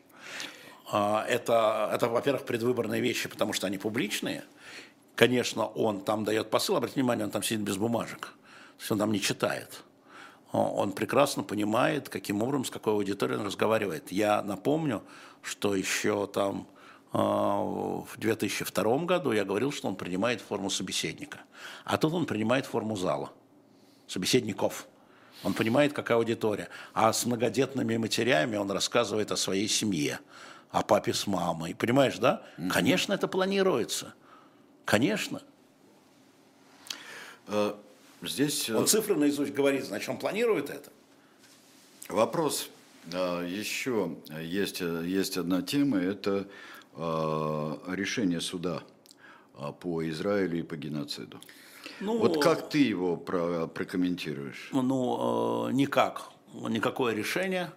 А, 0.90 1.24
это, 1.28 1.90
это, 1.92 2.08
во-первых, 2.08 2.46
предвыборные 2.46 3.00
вещи, 3.00 3.28
потому 3.28 3.52
что 3.52 3.66
они 3.66 3.78
публичные. 3.78 4.44
Конечно, 5.14 5.66
он 5.66 6.00
там 6.00 6.24
дает 6.24 6.50
посыл, 6.50 6.76
обратите 6.76 7.00
внимание, 7.00 7.24
он 7.24 7.30
там 7.30 7.42
сидит 7.42 7.60
без 7.60 7.76
бумажек, 7.76 8.20
то 8.20 8.80
есть 8.80 8.90
он 8.90 8.98
там 8.98 9.12
не 9.12 9.20
читает. 9.20 9.82
Он 10.52 10.92
прекрасно 10.92 11.42
понимает, 11.42 12.08
каким 12.08 12.42
образом, 12.42 12.64
с 12.64 12.70
какой 12.70 12.94
аудиторией 12.94 13.38
он 13.38 13.46
разговаривает. 13.46 14.10
Я 14.10 14.42
напомню, 14.42 15.02
что 15.42 15.74
еще 15.74 16.26
там 16.26 16.66
а, 17.12 17.60
в 17.60 18.16
2002 18.16 18.98
году 19.04 19.32
я 19.32 19.44
говорил, 19.44 19.72
что 19.72 19.88
он 19.88 19.96
принимает 19.96 20.40
форму 20.40 20.70
собеседника. 20.70 21.40
А 21.84 21.98
тут 21.98 22.14
он 22.14 22.24
принимает 22.24 22.64
форму 22.64 22.96
зала, 22.96 23.30
собеседников. 24.06 24.86
Он 25.44 25.52
понимает, 25.52 25.92
какая 25.92 26.16
аудитория. 26.16 26.68
А 26.94 27.12
с 27.12 27.26
многодетными 27.26 27.96
матерями 27.98 28.56
он 28.56 28.70
рассказывает 28.70 29.30
о 29.30 29.36
своей 29.36 29.68
семье, 29.68 30.18
о 30.70 30.82
папе 30.82 31.12
с 31.12 31.26
мамой. 31.26 31.74
Понимаешь, 31.74 32.18
да? 32.18 32.42
Mm-hmm. 32.56 32.70
Конечно, 32.70 33.12
это 33.12 33.28
планируется. 33.28 34.14
Конечно. 34.86 35.42
Uh... 37.46 37.76
Здесь... 38.22 38.68
Он 38.70 38.86
цифры 38.86 39.14
наизусть 39.16 39.52
говорит, 39.52 39.84
значит, 39.84 40.08
он 40.08 40.18
планирует 40.18 40.70
это. 40.70 40.90
Вопрос. 42.08 42.68
Еще 43.06 44.16
есть, 44.40 44.80
есть 44.80 45.36
одна 45.36 45.62
тема, 45.62 45.98
это 45.98 46.46
решение 46.96 48.40
суда 48.40 48.82
по 49.80 50.08
Израилю 50.08 50.58
и 50.58 50.62
по 50.62 50.76
геноциду. 50.76 51.40
Ну, 52.00 52.18
вот 52.18 52.42
как 52.42 52.68
ты 52.70 52.78
его 52.78 53.16
про, 53.16 53.66
прокомментируешь? 53.66 54.70
Ну, 54.72 55.70
никак. 55.70 56.30
Никакое 56.54 57.14
решение. 57.14 57.72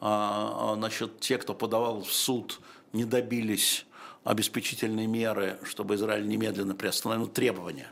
Значит, 0.00 1.20
те, 1.20 1.38
кто 1.38 1.54
подавал 1.54 2.02
в 2.02 2.12
суд, 2.12 2.60
не 2.92 3.04
добились 3.04 3.86
обеспечительной 4.24 5.06
меры, 5.06 5.58
чтобы 5.64 5.94
Израиль 5.94 6.26
немедленно 6.26 6.74
приостановил 6.74 7.26
требования 7.28 7.90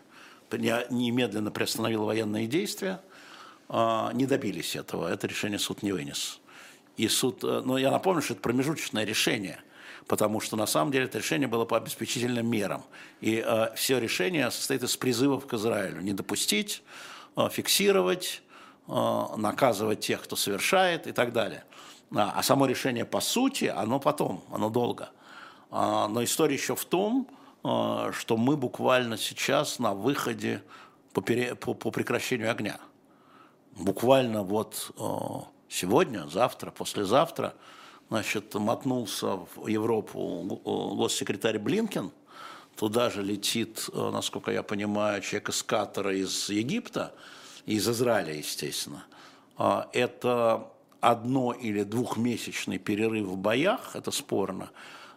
немедленно 0.52 1.50
приостановил 1.50 2.04
военные 2.04 2.46
действия, 2.46 3.00
а, 3.68 4.12
не 4.12 4.26
добились 4.26 4.76
этого. 4.76 5.08
Это 5.08 5.26
решение 5.26 5.58
суд 5.58 5.82
не 5.82 5.92
вынес. 5.92 6.40
И 6.96 7.08
суд, 7.08 7.42
э, 7.42 7.62
но 7.64 7.76
я 7.78 7.90
напомню, 7.90 8.22
что 8.22 8.34
это 8.34 8.42
промежуточное 8.42 9.04
решение, 9.04 9.58
потому 10.06 10.40
что 10.40 10.56
на 10.56 10.66
самом 10.66 10.92
деле 10.92 11.06
это 11.06 11.18
решение 11.18 11.48
было 11.48 11.64
по 11.64 11.76
обеспечительным 11.76 12.46
мерам. 12.46 12.84
И 13.20 13.42
э, 13.44 13.74
все 13.74 13.98
решение 13.98 14.50
состоит 14.50 14.82
из 14.82 14.96
призывов 14.96 15.46
к 15.46 15.54
Израилю. 15.54 16.00
Не 16.02 16.12
допустить, 16.12 16.82
э, 17.36 17.48
фиксировать, 17.50 18.42
наказывать 18.86 20.00
тех, 20.00 20.22
кто 20.22 20.36
совершает 20.36 21.06
и 21.06 21.12
так 21.12 21.32
далее. 21.32 21.64
А, 22.14 22.32
а 22.36 22.42
само 22.42 22.66
решение 22.66 23.04
по 23.04 23.20
сути, 23.20 23.64
оно 23.64 23.98
потом, 23.98 24.44
оно 24.52 24.70
долго. 24.70 25.10
А, 25.70 26.08
но 26.08 26.22
история 26.22 26.54
еще 26.54 26.76
в 26.76 26.84
том, 26.84 27.28
что 27.64 28.36
мы 28.36 28.56
буквально 28.58 29.16
сейчас 29.16 29.78
на 29.78 29.94
выходе 29.94 30.62
по, 31.14 31.22
пере, 31.22 31.54
по, 31.54 31.72
по 31.72 31.90
прекращению 31.90 32.50
огня. 32.50 32.78
Буквально 33.72 34.42
вот 34.42 34.92
а, 34.98 35.46
сегодня, 35.68 36.26
завтра, 36.28 36.70
послезавтра, 36.70 37.54
значит, 38.10 38.52
мотнулся 38.54 39.38
в 39.56 39.66
Европу 39.66 40.60
госсекретарь 40.96 41.58
Блинкен, 41.58 42.12
туда 42.76 43.08
же 43.08 43.22
летит, 43.22 43.88
насколько 43.94 44.50
я 44.50 44.62
понимаю, 44.62 45.22
человек 45.22 45.48
из 45.48 45.62
Катара, 45.62 46.14
из 46.14 46.50
Египта, 46.50 47.14
из 47.64 47.88
Израиля, 47.88 48.34
естественно. 48.34 49.04
Это 49.92 50.68
одно- 51.00 51.52
или 51.52 51.82
двухмесячный 51.82 52.78
перерыв 52.78 53.26
в 53.26 53.36
боях, 53.36 53.94
это 53.96 54.10
спорно, 54.10 54.70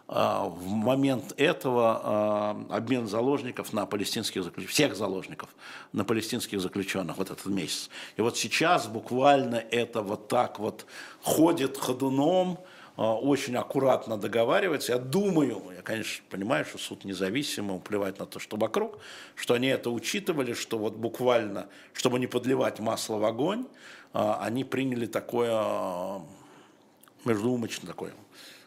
в 0.08 0.70
момент 0.70 1.34
этого 1.36 2.00
а, 2.02 2.66
обмен 2.70 3.06
заложников 3.06 3.74
на 3.74 3.84
палестинских 3.84 4.42
заключенных, 4.42 4.70
всех 4.70 4.96
заложников 4.96 5.50
на 5.92 6.02
палестинских 6.02 6.62
заключенных 6.62 7.18
вот 7.18 7.30
этот 7.30 7.44
месяц. 7.44 7.90
И 8.16 8.22
вот 8.22 8.38
сейчас 8.38 8.86
буквально 8.86 9.56
это 9.56 10.00
вот 10.00 10.28
так 10.28 10.58
вот 10.58 10.86
ходит 11.20 11.76
ходуном, 11.76 12.58
а, 12.96 13.16
очень 13.16 13.54
аккуратно 13.56 14.16
договаривается. 14.16 14.92
Я 14.92 14.98
думаю, 14.98 15.62
я, 15.76 15.82
конечно, 15.82 16.24
понимаю, 16.30 16.64
что 16.64 16.78
суд 16.78 17.04
независимый, 17.04 17.78
плевать 17.78 18.18
на 18.18 18.24
то, 18.24 18.38
что 18.38 18.56
вокруг, 18.56 19.00
что 19.34 19.52
они 19.52 19.68
это 19.68 19.90
учитывали, 19.90 20.54
что 20.54 20.78
вот 20.78 20.94
буквально, 20.94 21.68
чтобы 21.92 22.18
не 22.18 22.26
подливать 22.26 22.80
масло 22.80 23.18
в 23.18 23.24
огонь, 23.26 23.66
они 24.14 24.64
приняли 24.64 25.04
такое 25.04 26.22
междуумочное 27.26 27.88
такое 27.88 28.14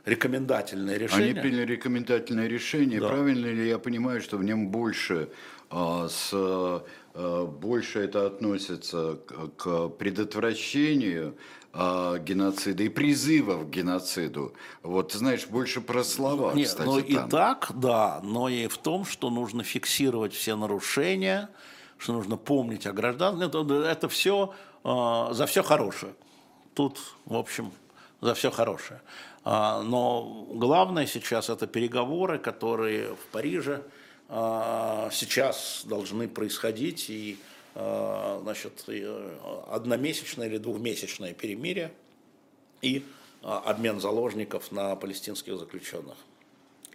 рекомендательное 0.05 0.97
решение. 0.97 1.31
Они 1.31 1.39
приняли 1.39 1.73
рекомендательное 1.73 2.47
решение. 2.47 2.99
Да. 2.99 3.09
Правильно 3.09 3.47
ли 3.47 3.67
я 3.67 3.79
понимаю, 3.79 4.21
что 4.21 4.37
в 4.37 4.43
нем 4.43 4.69
больше 4.69 5.29
а, 5.69 6.07
с 6.07 6.31
а, 6.33 7.45
больше 7.45 7.99
это 7.99 8.25
относится 8.27 9.19
к, 9.57 9.89
предотвращению 9.89 11.35
а, 11.73 12.17
геноцида 12.17 12.83
и 12.83 12.89
призывов 12.89 13.67
к 13.67 13.69
геноциду. 13.69 14.53
Вот, 14.83 15.11
знаешь, 15.13 15.47
больше 15.47 15.81
про 15.81 16.03
слова, 16.03 16.53
Нет, 16.53 16.67
кстати, 16.67 16.87
ну 16.87 17.01
там. 17.01 17.27
и 17.27 17.29
так, 17.29 17.71
да, 17.75 18.19
но 18.23 18.49
и 18.49 18.67
в 18.67 18.77
том, 18.77 19.05
что 19.05 19.29
нужно 19.29 19.63
фиксировать 19.63 20.33
все 20.33 20.55
нарушения, 20.55 21.49
что 21.97 22.13
нужно 22.13 22.37
помнить 22.37 22.87
о 22.87 22.93
гражданах. 22.93 23.49
Это, 23.49 23.85
это 23.85 24.09
все 24.09 24.53
э, 24.83 25.27
за 25.31 25.45
все 25.45 25.63
хорошее. 25.63 26.13
Тут, 26.73 26.99
в 27.25 27.35
общем, 27.35 27.71
за 28.21 28.33
все 28.33 28.51
хорошее. 28.51 29.01
А, 29.43 29.81
но 29.81 30.47
главное 30.51 31.07
сейчас 31.07 31.49
это 31.49 31.67
переговоры, 31.67 32.37
которые 32.37 33.15
в 33.15 33.25
Париже 33.31 33.83
а, 34.29 35.09
сейчас 35.11 35.83
должны 35.85 36.27
происходить, 36.27 37.09
и 37.09 37.39
а, 37.73 38.39
значит, 38.43 38.85
одномесячное 39.69 40.47
или 40.47 40.57
двухмесячное 40.57 41.33
перемирие 41.33 41.91
и 42.81 43.03
обмен 43.41 43.99
заложников 43.99 44.71
на 44.71 44.95
палестинских 44.95 45.57
заключенных. 45.57 46.17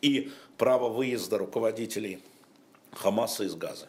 И 0.01 0.33
право 0.57 0.89
выезда 0.89 1.39
руководителей 1.39 2.21
Хамаса 2.93 3.45
из 3.45 3.57
Газы. 3.57 3.89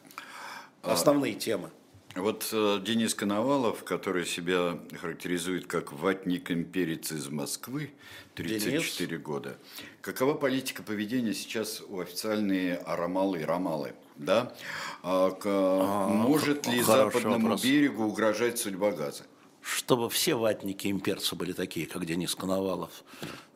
Основные 0.82 1.34
темы. 1.36 1.70
Вот 2.18 2.50
э, 2.52 2.80
Денис 2.84 3.14
Коновалов, 3.14 3.84
который 3.84 4.26
себя 4.26 4.80
характеризует 5.00 5.68
как 5.68 5.94
ватник 5.94 6.50
имперец 6.50 7.12
из 7.12 7.30
Москвы, 7.30 7.92
34 8.36 9.08
Денис. 9.08 9.22
года. 9.24 9.58
Какова 10.02 10.34
политика 10.34 10.82
поведения 10.82 11.34
сейчас 11.34 11.82
у 11.88 12.00
официальные 12.00 12.78
Арамалы 12.78 13.42
и 13.42 13.44
Рамалы? 13.44 13.94
Да? 14.16 14.54
А, 15.04 15.30
к, 15.30 15.44
а, 15.46 16.08
может 16.08 16.66
ли 16.66 16.82
западному 16.82 17.50
вопрос. 17.50 17.64
берегу 17.64 18.06
угрожать 18.06 18.58
судьба 18.58 18.92
газа? 18.92 19.24
Чтобы 19.62 20.10
все 20.10 20.36
ватники 20.36 20.88
имперцы 20.88 21.36
были 21.36 21.54
такие, 21.54 21.86
как 21.86 22.06
Денис 22.06 22.34
Коновалов, 22.34 23.04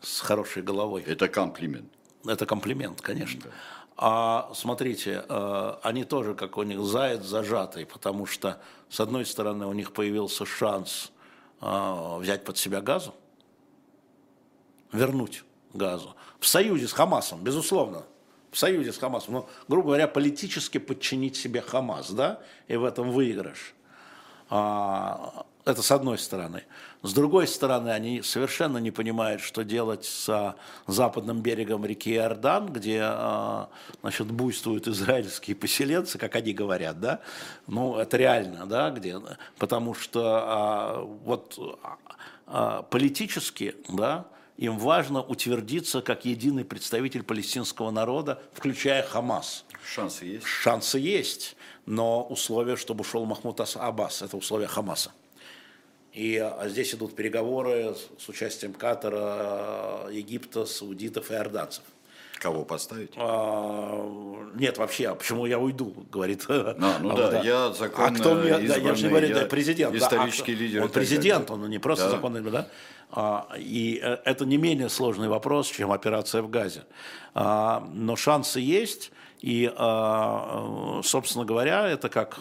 с 0.01 0.19
хорошей 0.19 0.61
головой. 0.61 1.03
Это 1.07 1.27
комплимент. 1.29 1.91
Это 2.25 2.45
комплимент, 2.45 3.01
конечно. 3.01 3.41
Да. 3.45 3.49
А 3.97 4.51
смотрите, 4.53 5.23
э, 5.27 5.73
они 5.83 6.03
тоже, 6.03 6.33
как 6.33 6.57
у 6.57 6.63
них 6.63 6.79
заяц 6.81 7.23
зажатый, 7.23 7.85
потому 7.85 8.25
что, 8.25 8.59
с 8.89 8.99
одной 8.99 9.25
стороны, 9.25 9.67
у 9.67 9.73
них 9.73 9.93
появился 9.93 10.45
шанс 10.45 11.11
э, 11.61 12.17
взять 12.19 12.43
под 12.43 12.57
себя 12.57 12.81
газу, 12.81 13.13
вернуть 14.91 15.43
газу. 15.73 16.15
В 16.39 16.47
союзе 16.47 16.87
с 16.87 16.93
Хамасом, 16.93 17.43
безусловно. 17.43 18.03
в 18.51 18.57
союзе 18.57 18.91
с 18.91 18.97
Хамасом, 18.97 19.33
но, 19.33 19.49
грубо 19.67 19.87
говоря, 19.87 20.07
политически 20.07 20.77
подчинить 20.77 21.37
себе 21.37 21.61
Хамас, 21.61 22.11
да, 22.11 22.41
и 22.67 22.75
в 22.75 22.83
этом 22.83 23.11
выигрыш. 23.11 23.73
А, 24.49 25.45
это 25.63 25.81
с 25.81 25.91
одной 25.91 26.17
стороны. 26.17 26.63
С 27.03 27.13
другой 27.13 27.47
стороны, 27.47 27.89
они 27.89 28.21
совершенно 28.21 28.77
не 28.77 28.91
понимают, 28.91 29.41
что 29.41 29.63
делать 29.63 30.05
с 30.05 30.55
западным 30.85 31.41
берегом 31.41 31.83
реки 31.83 32.13
Иордан, 32.13 32.71
где 32.71 33.01
а, 33.03 33.69
значит, 34.01 34.27
буйствуют 34.31 34.87
израильские 34.87 35.55
поселенцы, 35.55 36.19
как 36.19 36.35
они 36.35 36.53
говорят, 36.53 36.99
да, 36.99 37.19
ну, 37.65 37.95
это 37.95 38.17
реально, 38.17 38.67
да, 38.67 38.91
где, 38.91 39.19
потому 39.57 39.95
что 39.95 40.21
а, 40.25 41.01
вот 41.25 41.57
политически, 42.89 43.75
да, 43.89 44.27
им 44.57 44.77
важно 44.77 45.23
утвердиться 45.23 46.01
как 46.01 46.25
единый 46.25 46.65
представитель 46.65 47.23
палестинского 47.23 47.89
народа, 47.89 48.43
включая 48.53 49.01
Хамас. 49.01 49.65
Шансы 49.83 50.25
есть? 50.25 50.45
Шансы 50.45 50.99
есть, 50.99 51.55
но 51.87 52.23
условие, 52.23 52.75
чтобы 52.75 53.01
ушел 53.01 53.25
Махмуд 53.25 53.59
Аббас, 53.59 54.21
это 54.21 54.37
условие 54.37 54.67
Хамаса. 54.67 55.11
И 56.13 56.37
а 56.37 56.67
здесь 56.67 56.93
идут 56.93 57.15
переговоры 57.15 57.95
с 58.17 58.27
участием 58.27 58.73
Катара, 58.73 60.09
Египта, 60.11 60.65
саудитов 60.65 61.31
и 61.31 61.33
иорданцев. 61.33 61.83
Кого 62.41 62.65
поставить? 62.65 63.11
А, 63.17 64.49
нет, 64.55 64.79
вообще, 64.79 65.09
а 65.09 65.15
почему 65.15 65.45
я 65.45 65.59
уйду, 65.59 65.93
говорит. 66.11 66.45
А, 66.49 66.75
ну 66.99 67.11
а, 67.11 67.15
да, 67.15 67.31
да, 67.31 67.41
я 67.43 67.71
законно 67.71 68.17
а 68.17 68.19
кто 68.19 68.33
мне, 68.33 68.49
избранный, 68.49 68.67
да, 68.67 68.75
я 68.77 68.95
же 68.95 69.09
говорю, 69.09 69.33
да, 69.35 69.45
президент. 69.45 69.95
Исторический 69.95 70.55
да, 70.55 70.61
лидер. 70.61 70.83
Он 70.83 70.89
президент, 70.89 71.51
он 71.51 71.69
не 71.69 71.77
просто 71.77 72.05
да. 72.05 72.11
законный, 72.11 72.41
да. 72.41 72.67
А, 73.11 73.47
и 73.57 73.99
э, 74.01 74.17
это 74.25 74.45
не 74.45 74.57
менее 74.57 74.89
сложный 74.89 75.27
вопрос, 75.27 75.67
чем 75.67 75.91
операция 75.91 76.41
в 76.41 76.49
Газе. 76.49 76.83
А, 77.35 77.87
но 77.93 78.15
шансы 78.15 78.59
есть, 78.59 79.11
и, 79.41 79.71
а, 79.75 81.01
собственно 81.03 81.45
говоря, 81.45 81.87
это 81.87 82.09
как 82.09 82.39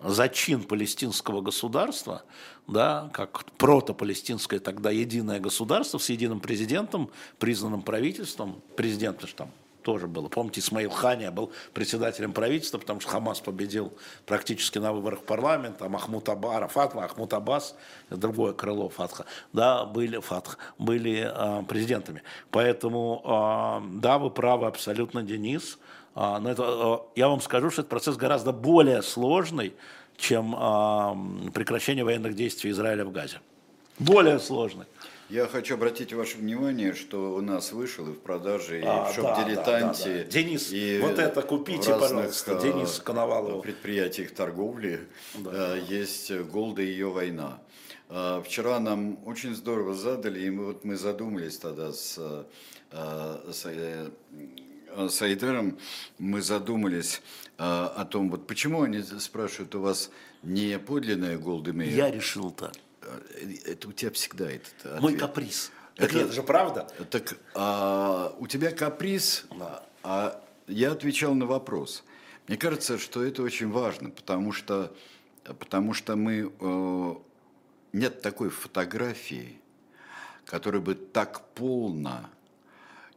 зачин 0.00 0.62
палестинского 0.62 1.40
государства, 1.40 2.22
да, 2.66 3.10
как 3.12 3.44
протопалестинское 3.58 4.60
тогда 4.60 4.90
единое 4.90 5.40
государство 5.40 5.98
с 5.98 6.08
единым 6.08 6.40
президентом, 6.40 7.10
признанным 7.38 7.82
правительством, 7.82 8.62
президент 8.76 9.20
же 9.20 9.34
там 9.34 9.50
тоже 9.82 10.06
было. 10.06 10.28
Помните, 10.28 10.60
Исмаил 10.60 10.90
Хания 10.90 11.30
был 11.30 11.50
председателем 11.72 12.34
правительства, 12.34 12.76
потому 12.76 13.00
что 13.00 13.10
Хамас 13.10 13.40
победил 13.40 13.92
практически 14.26 14.78
на 14.78 14.92
выборах 14.92 15.20
в 15.20 15.22
парламент, 15.22 15.80
а 15.80 15.88
Махмуд 15.88 16.28
Аббара, 16.28 16.68
Фатма, 16.68 17.02
Махмуд 17.02 17.32
Аббас, 17.32 17.74
другое 18.10 18.52
крыло 18.52 18.90
Фатха, 18.90 19.24
да, 19.54 19.86
были, 19.86 20.20
Фатх, 20.20 20.58
были 20.78 21.26
э, 21.32 21.62
президентами. 21.64 22.22
Поэтому, 22.50 23.22
э, 23.24 24.00
да, 24.00 24.18
вы 24.18 24.30
правы 24.30 24.66
абсолютно, 24.66 25.22
Денис, 25.22 25.78
но 26.18 26.50
это, 26.50 26.62
а, 26.66 27.06
я 27.14 27.28
вам 27.28 27.40
скажу, 27.40 27.70
что 27.70 27.82
этот 27.82 27.90
процесс 27.90 28.16
гораздо 28.16 28.52
более 28.52 29.02
сложный, 29.02 29.74
чем 30.16 30.54
а, 30.56 31.16
прекращение 31.54 32.04
военных 32.04 32.34
действий 32.34 32.70
Израиля 32.72 33.04
в 33.04 33.12
Газе. 33.12 33.40
Более 34.00 34.40
сложный. 34.40 34.86
Я 35.30 35.46
хочу 35.46 35.74
обратить 35.74 36.12
ваше 36.12 36.38
внимание, 36.38 36.94
что 36.94 37.34
у 37.34 37.40
нас 37.40 37.72
вышел 37.72 38.08
и 38.08 38.12
в 38.12 38.20
продаже, 38.20 38.80
и 38.80 38.84
а, 38.84 39.04
в 39.04 39.14
шоп-дилетанте. 39.14 40.04
Да, 40.04 40.18
да, 40.18 40.24
да. 40.24 40.30
Денис, 40.30 40.72
и 40.72 40.98
вот 41.00 41.18
это 41.18 41.42
купите, 41.42 41.94
в 41.94 42.00
разных, 42.00 42.10
пожалуйста, 42.10 42.58
Денис 42.62 42.98
Коновалов. 42.98 43.62
предприятиях 43.62 44.32
торговли 44.32 45.06
да. 45.38 45.76
есть 45.76 46.32
Голда 46.32 46.82
и 46.82 46.86
ее 46.86 47.10
война. 47.10 47.60
Вчера 48.44 48.80
нам 48.80 49.18
очень 49.26 49.54
здорово 49.54 49.94
задали, 49.94 50.40
и 50.40 50.50
мы, 50.50 50.66
вот 50.66 50.82
мы 50.82 50.96
задумались 50.96 51.58
тогда 51.58 51.92
с, 51.92 52.14
с 52.14 52.18
э, 52.18 52.44
Э, 52.90 54.08
с 54.96 55.22
Айдером 55.22 55.78
мы 56.18 56.42
задумались 56.42 57.20
э, 57.58 57.62
о 57.62 58.04
том, 58.04 58.30
вот 58.30 58.46
почему 58.46 58.82
они 58.82 59.02
спрашивают 59.02 59.74
у 59.74 59.80
вас 59.80 60.10
не 60.42 60.78
подлинная 60.78 61.38
Голдемейр? 61.38 61.94
Я 61.94 62.10
решил 62.10 62.50
так. 62.50 62.72
Э, 63.02 63.20
это 63.66 63.88
у 63.88 63.92
тебя 63.92 64.10
всегда 64.10 64.50
этот 64.50 64.74
ответ. 64.84 65.00
Мой 65.00 65.16
каприз. 65.16 65.72
Так 65.96 66.10
это, 66.10 66.20
это 66.20 66.32
же 66.32 66.42
правда. 66.42 66.86
Так 67.10 67.36
а, 67.54 68.32
у 68.38 68.46
тебя 68.46 68.70
каприз, 68.70 69.46
да. 69.58 69.82
а 70.04 70.44
я 70.68 70.92
отвечал 70.92 71.34
на 71.34 71.44
вопрос. 71.44 72.04
Мне 72.46 72.56
кажется, 72.56 72.98
что 72.98 73.24
это 73.24 73.42
очень 73.42 73.68
важно, 73.68 74.10
потому 74.10 74.52
что, 74.52 74.94
потому 75.42 75.94
что 75.94 76.14
мы 76.14 76.52
э, 76.60 77.14
нет 77.92 78.22
такой 78.22 78.50
фотографии, 78.50 79.60
которая 80.44 80.80
бы 80.80 80.94
так 80.94 81.48
полно 81.54 82.30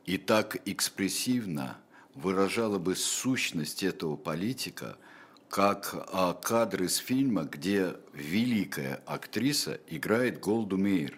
и 0.05 0.17
так 0.17 0.57
экспрессивно 0.65 1.77
выражала 2.15 2.77
бы 2.77 2.95
сущность 2.95 3.83
этого 3.83 4.15
политика, 4.15 4.97
как 5.49 5.93
а, 6.11 6.33
кадры 6.33 6.85
из 6.85 6.97
фильма, 6.97 7.43
где 7.43 7.95
великая 8.13 9.01
актриса 9.05 9.79
играет 9.87 10.39
Голду 10.39 10.77
Мейер. 10.77 11.17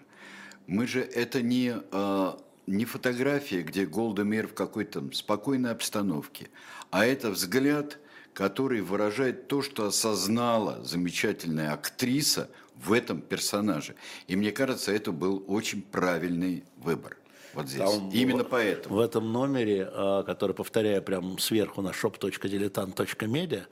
Мы 0.65 0.88
же 0.88 1.01
это 1.01 1.41
не, 1.41 1.76
а, 1.91 2.39
не 2.68 2.85
фотография, 2.85 3.61
где 3.61 3.85
Голда 3.85 4.23
Мейер 4.23 4.47
в 4.47 4.53
какой-то 4.53 5.10
спокойной 5.14 5.72
обстановке, 5.72 6.49
а 6.89 7.05
это 7.05 7.30
взгляд, 7.30 7.99
который 8.34 8.81
выражает 8.81 9.47
то, 9.47 9.61
что 9.61 9.85
осознала 9.85 10.84
замечательная 10.84 11.72
актриса 11.72 12.49
в 12.76 12.91
этом 12.91 13.22
персонаже. 13.22 13.95
И 14.27 14.35
мне 14.35 14.51
кажется, 14.51 14.91
это 14.91 15.11
был 15.11 15.43
очень 15.47 15.84
правильный 15.84 16.64
выбор. 16.77 17.18
Вот 17.54 17.68
здесь. 17.68 17.80
Там 17.80 18.10
Именно 18.10 18.44
поэтому. 18.44 18.96
В 18.96 19.00
этом 19.00 19.32
номере, 19.32 19.90
а, 19.92 20.24
который, 20.24 20.54
повторяю, 20.54 21.02
прямо 21.02 21.38
сверху 21.40 21.82
на 21.82 21.90
shop.diletant.media, 21.90 23.64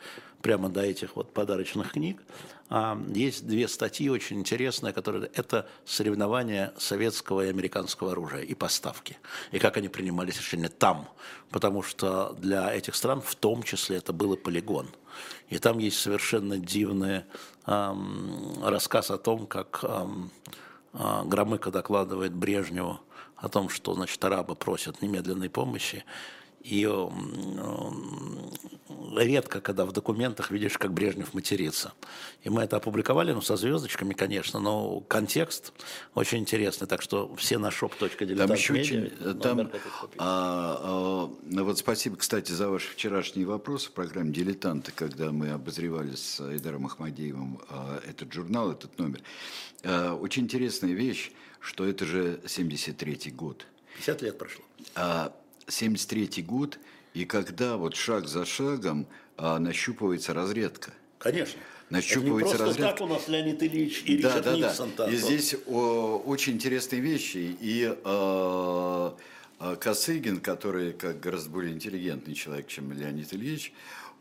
прямо 0.42 0.70
до 0.70 0.82
этих 0.82 1.16
вот 1.16 1.34
подарочных 1.34 1.92
книг, 1.94 2.22
а, 2.70 3.00
есть 3.14 3.48
две 3.48 3.68
статьи 3.68 4.10
очень 4.10 4.40
интересные, 4.40 4.94
которые 4.94 5.30
это 5.34 5.68
соревнования 5.86 6.74
советского 6.78 7.42
и 7.46 7.50
американского 7.50 8.12
оружия 8.12 8.42
и 8.42 8.54
поставки, 8.54 9.18
и 9.52 9.60
как 9.60 9.78
они 9.78 9.90
принимались 9.90 10.38
решения 10.38 10.70
там, 10.70 11.10
потому 11.50 11.82
что 11.82 12.36
для 12.40 12.74
этих 12.74 12.96
стран 12.96 13.22
в 13.22 13.36
том 13.36 13.64
числе 13.64 13.98
это 13.98 14.14
был 14.14 14.34
и 14.34 14.38
полигон. 14.38 14.88
И 15.50 15.58
там 15.58 15.80
есть 15.80 16.00
совершенно 16.00 16.58
дивный 16.58 17.24
эм, 17.66 18.64
рассказ 18.64 19.12
о 19.12 19.18
том, 19.18 19.48
как 19.48 19.84
эм, 19.84 20.32
Громыко 20.94 21.72
докладывает 21.72 22.34
Брежневу, 22.34 23.00
о 23.42 23.50
том, 23.50 23.70
что 23.70 23.94
значит, 23.94 24.24
арабы 24.24 24.56
просят 24.56 25.02
немедленной 25.02 25.50
помощи. 25.50 26.06
И 26.62 26.88
редко, 29.18 29.62
когда 29.62 29.86
в 29.86 29.92
документах 29.92 30.52
видишь, 30.52 30.78
как 30.78 30.94
Брежнев 30.94 31.34
матерится. 31.34 31.94
И 32.44 32.50
мы 32.50 32.62
это 32.62 32.78
опубликовали, 32.78 33.32
ну, 33.32 33.42
со 33.42 33.56
звездочками, 33.56 34.14
конечно, 34.14 34.60
но 34.60 35.00
контекст 35.02 35.74
очень 36.14 36.38
интересный. 36.38 36.88
Так 36.88 37.02
что 37.02 37.36
все 37.36 37.58
на 37.58 37.70
shop.diletant 37.70 38.36
Там 38.36 38.54
еще 38.54 38.74
очень... 38.74 39.10
Там, 39.40 39.72
а, 40.20 40.78
а, 40.84 41.32
ну, 41.44 41.66
вот 41.66 41.80
спасибо, 41.80 42.16
кстати, 42.18 42.52
за 42.52 42.70
ваш 42.70 42.84
вчерашний 42.84 43.44
вопрос 43.44 43.86
в 43.86 43.92
программе 43.92 44.32
«Дилетанты», 44.32 44.92
когда 44.92 45.32
мы 45.32 45.50
обозревали 45.50 46.16
с 46.16 46.40
Айдаром 46.40 46.86
Ахмадеевым 46.86 47.60
а, 47.70 48.00
этот 48.08 48.32
журнал, 48.32 48.72
этот 48.72 49.00
номер. 49.00 49.22
А, 49.84 50.14
очень 50.14 50.44
интересная 50.44 50.94
вещь 50.94 51.32
что 51.62 51.86
это 51.86 52.06
же 52.06 52.42
73-й 52.44 53.32
год. 53.32 53.66
50 53.96 54.22
лет 54.24 54.38
прошло. 54.38 54.64
А 54.96 55.34
73-й 55.68 56.42
год, 56.42 56.80
и 57.14 57.26
когда 57.26 57.78
вот 57.78 57.96
шаг 57.96 58.28
за 58.28 58.46
шагом 58.46 59.08
а, 59.38 59.60
нащупывается 59.60 60.34
разрядка. 60.34 60.92
Конечно. 61.20 61.60
Нащупывается 61.90 62.56
это 62.56 62.64
не 62.64 62.68
просто 62.68 62.82
разрядка. 62.82 63.00
так 63.00 63.10
у 63.10 63.14
нас 63.14 63.28
Леонид 63.28 63.64
Ильич 63.64 64.04
и 64.06 64.18
да, 64.18 64.30
Ричард 64.30 64.46
да, 64.46 64.58
Никсон. 64.58 64.90
Да. 64.98 65.10
И 65.10 65.16
здесь 65.16 65.56
о, 65.68 66.18
очень 66.26 66.54
интересные 66.54 67.02
вещи. 67.02 67.56
И 67.60 67.94
э, 68.04 69.12
Косыгин, 69.80 70.40
который 70.40 70.94
как 70.94 71.20
гораздо 71.20 71.50
более 71.50 71.74
интеллигентный 71.74 72.34
человек, 72.34 72.68
чем 72.68 72.92
Леонид 72.92 73.34
Ильич, 73.34 73.74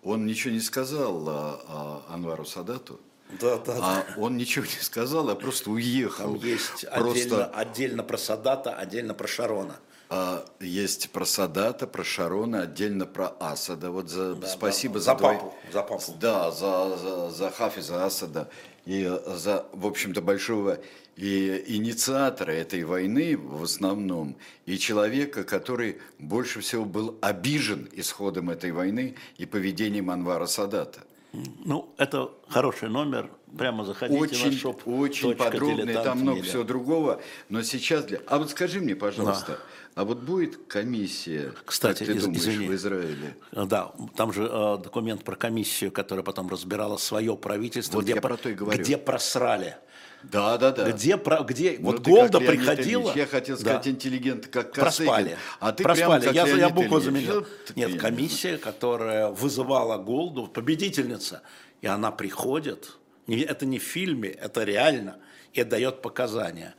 он 0.02 0.26
ничего 0.26 0.52
не 0.52 0.60
сказал 0.60 1.28
а, 1.28 1.64
а, 1.68 2.14
Анвару 2.14 2.44
Садату. 2.44 3.00
Да, 3.40 3.58
да, 3.58 3.72
а 3.76 3.78
да. 3.78 4.06
он 4.16 4.36
ничего 4.36 4.64
не 4.64 4.82
сказал, 4.82 5.28
а 5.28 5.34
просто 5.34 5.70
уехал. 5.70 6.34
Там 6.34 6.34
есть 6.34 6.86
просто... 6.90 7.46
отдельно, 7.46 7.46
отдельно 7.46 8.02
про 8.02 8.18
Садата, 8.18 8.74
отдельно 8.74 9.14
про 9.14 9.28
Шарона. 9.28 9.76
А, 10.12 10.44
есть 10.58 11.10
про 11.10 11.24
Садата, 11.24 11.86
про 11.86 12.02
Шарона, 12.02 12.62
отдельно 12.62 13.06
про 13.06 13.36
Асада. 13.38 13.92
Вот 13.92 14.10
за, 14.10 14.34
да, 14.34 14.48
спасибо 14.48 14.94
да, 14.94 15.00
за, 15.00 15.04
за 15.04 15.14
двой... 15.14 15.34
папу. 15.34 15.54
За 15.72 15.82
папу. 15.82 16.02
Да, 16.20 16.50
за, 16.50 16.96
за, 16.96 17.30
за 17.30 17.50
Хафиза 17.50 18.04
Асада. 18.04 18.48
И 18.86 19.04
за, 19.26 19.66
в 19.72 19.86
общем-то, 19.86 20.20
большого 20.20 20.78
и 21.16 21.62
инициатора 21.66 22.50
этой 22.50 22.82
войны 22.82 23.36
в 23.36 23.62
основном, 23.62 24.36
и 24.66 24.78
человека, 24.78 25.44
который 25.44 25.98
больше 26.18 26.60
всего 26.60 26.84
был 26.84 27.18
обижен 27.20 27.88
исходом 27.92 28.50
этой 28.50 28.72
войны 28.72 29.14
и 29.36 29.46
поведением 29.46 30.10
Анвара 30.10 30.46
Садата. 30.46 31.00
Ну, 31.32 31.94
это 31.96 32.30
хороший 32.48 32.88
номер, 32.88 33.30
Прямо 33.56 33.84
заходите 33.84 34.20
очень, 34.20 34.46
на 34.46 34.52
шоп. 34.52 34.86
Очень 34.86 35.34
подробно, 35.34 35.90
и 35.90 35.94
там 35.94 36.20
много 36.20 36.42
всего 36.42 36.62
другого. 36.62 37.20
Но 37.48 37.62
сейчас 37.62 38.04
для... 38.04 38.20
А 38.26 38.38
вот 38.38 38.50
скажи 38.50 38.80
мне, 38.80 38.94
пожалуйста, 38.94 39.52
да. 39.52 40.02
а 40.02 40.04
вот 40.04 40.18
будет 40.18 40.66
комиссия, 40.68 41.52
Кстати, 41.64 42.00
как 42.00 42.08
ты 42.08 42.14
из, 42.14 42.24
думаешь, 42.24 42.42
извини, 42.42 42.68
в 42.68 42.74
Израиле? 42.74 43.36
Да, 43.52 43.92
там 44.16 44.32
же 44.32 44.48
э, 44.50 44.78
документ 44.82 45.24
про 45.24 45.34
комиссию, 45.34 45.90
которая 45.90 46.24
потом 46.24 46.48
разбирала 46.48 46.96
свое 46.96 47.36
правительство, 47.36 47.96
вот 47.96 48.04
где, 48.04 48.14
я 48.14 48.20
про 48.20 48.36
то 48.36 48.48
и 48.48 48.54
говорю. 48.54 48.80
где 48.80 48.96
просрали. 48.96 49.76
Да, 50.22 50.58
да, 50.58 50.70
да. 50.72 50.90
Где, 50.92 51.16
про, 51.16 51.42
где 51.42 51.76
ну, 51.78 51.92
вот 51.92 52.00
Голда 52.00 52.40
приходила. 52.40 53.04
Ильич, 53.04 53.16
я 53.16 53.26
хотел 53.26 53.56
сказать 53.56 53.84
да. 53.84 53.90
интеллигент, 53.90 54.46
как 54.48 54.72
Косыгин. 54.72 55.12
Проспали. 55.12 55.36
А 55.60 55.72
ты 55.72 55.82
Проспали. 55.82 56.20
прям 56.22 56.34
я, 56.34 56.44
Леонид 56.44 56.60
я 56.60 56.68
букву 56.68 56.96
Ильич. 56.96 57.04
заменил. 57.04 57.34
Вот 57.40 57.76
Нет, 57.76 58.00
комиссия, 58.00 58.58
которая 58.58 59.28
вызывала 59.30 59.96
Голду, 59.96 60.46
победительница, 60.46 61.42
и 61.80 61.86
она 61.86 62.10
приходит. 62.10 62.96
Это 63.26 63.64
не 63.64 63.78
в 63.78 63.82
фильме, 63.82 64.28
это 64.30 64.64
реально. 64.64 65.16
И 65.52 65.64
дает 65.64 66.02
показания. 66.02 66.74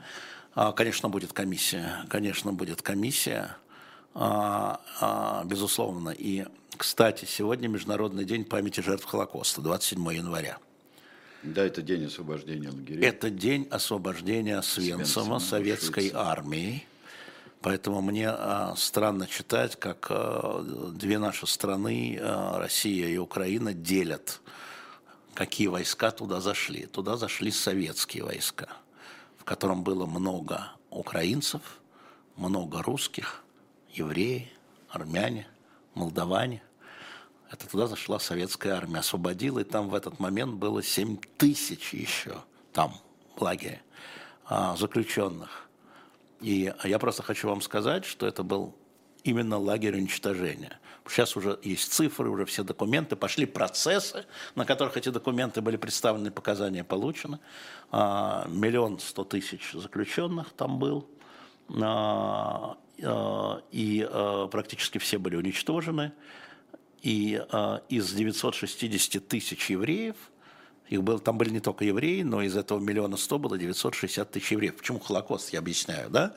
А, 0.53 0.71
Конечно, 0.71 1.09
будет 1.09 1.33
комиссия. 1.33 2.05
Конечно, 2.09 2.53
будет 2.53 2.81
комиссия. 2.81 3.57
А, 4.13 4.81
а, 4.99 5.43
Безусловно. 5.45 6.09
И, 6.09 6.45
кстати, 6.77 7.25
сегодня 7.25 7.67
Международный 7.67 8.25
день 8.25 8.45
памяти 8.45 8.81
жертв 8.81 9.05
Холокоста, 9.05 9.61
27 9.61 10.13
января. 10.13 10.57
Да, 11.43 11.63
это 11.63 11.81
день 11.81 12.05
освобождения 12.05 12.69
лагерей. 12.69 13.03
Это 13.03 13.29
день 13.29 13.67
освобождения 13.71 14.61
Свенцева, 14.61 15.05
Свенцева, 15.05 15.39
советской 15.39 16.01
Швеция. 16.01 16.19
армии. 16.19 16.87
Поэтому 17.61 18.01
мне 18.01 18.29
а, 18.29 18.73
странно 18.75 19.27
читать, 19.27 19.75
как 19.75 20.07
а, 20.09 20.63
две 20.93 21.19
наши 21.19 21.47
страны, 21.47 22.19
а, 22.21 22.59
Россия 22.59 23.07
и 23.07 23.17
Украина, 23.17 23.73
делят, 23.73 24.41
какие 25.33 25.67
войска 25.67 26.11
туда 26.11 26.41
зашли. 26.41 26.85
Туда 26.85 27.17
зашли 27.17 27.51
советские 27.51 28.23
войска, 28.23 28.67
в 29.37 29.43
котором 29.43 29.83
было 29.83 30.05
много 30.05 30.71
украинцев, 30.89 31.61
много 32.35 32.81
русских, 32.81 33.43
евреи, 33.91 34.51
армяне, 34.89 35.47
молдаване. 35.93 36.63
Это 37.51 37.67
туда 37.67 37.87
зашла 37.87 38.17
советская 38.17 38.75
армия, 38.75 38.99
освободила, 38.99 39.59
и 39.59 39.65
там 39.65 39.89
в 39.89 39.95
этот 39.95 40.19
момент 40.19 40.53
было 40.53 40.81
7 40.81 41.17
тысяч 41.37 41.93
еще 41.93 42.37
там, 42.71 42.95
в 43.35 43.41
лагере, 43.41 43.81
а, 44.45 44.77
заключенных. 44.77 45.67
И 46.39 46.73
я 46.85 46.97
просто 46.97 47.23
хочу 47.23 47.49
вам 47.49 47.61
сказать, 47.61 48.05
что 48.05 48.25
это 48.25 48.43
был 48.43 48.73
именно 49.25 49.57
лагерь 49.57 49.97
уничтожения. 49.97 50.79
Сейчас 51.05 51.35
уже 51.35 51.59
есть 51.61 51.91
цифры, 51.91 52.29
уже 52.29 52.45
все 52.45 52.63
документы, 52.63 53.17
пошли 53.17 53.45
процессы, 53.45 54.25
на 54.55 54.65
которых 54.65 54.95
эти 54.95 55.09
документы 55.09 55.61
были 55.61 55.75
представлены, 55.75 56.31
показания 56.31 56.85
получены. 56.85 57.39
А, 57.91 58.47
Миллион 58.47 58.99
сто 58.99 59.25
тысяч 59.25 59.73
заключенных 59.73 60.51
там 60.53 60.79
был. 60.79 61.05
А, 61.81 62.77
И 63.71 64.07
практически 64.51 64.99
все 64.99 65.17
были 65.17 65.35
уничтожены. 65.35 66.13
И 67.01 67.41
а, 67.51 67.81
из 67.89 68.11
960 68.13 69.27
тысяч 69.27 69.69
евреев, 69.69 70.15
их 70.87 71.03
было, 71.03 71.19
там 71.19 71.37
были 71.37 71.49
не 71.49 71.59
только 71.59 71.85
евреи, 71.85 72.21
но 72.21 72.41
из 72.41 72.55
этого 72.55 72.79
миллиона 72.79 73.17
сто 73.17 73.39
было 73.39 73.57
960 73.57 74.29
тысяч 74.29 74.51
евреев. 74.51 74.75
Почему 74.75 74.99
Холокост, 74.99 75.53
я 75.53 75.59
объясняю, 75.59 76.09
да? 76.09 76.35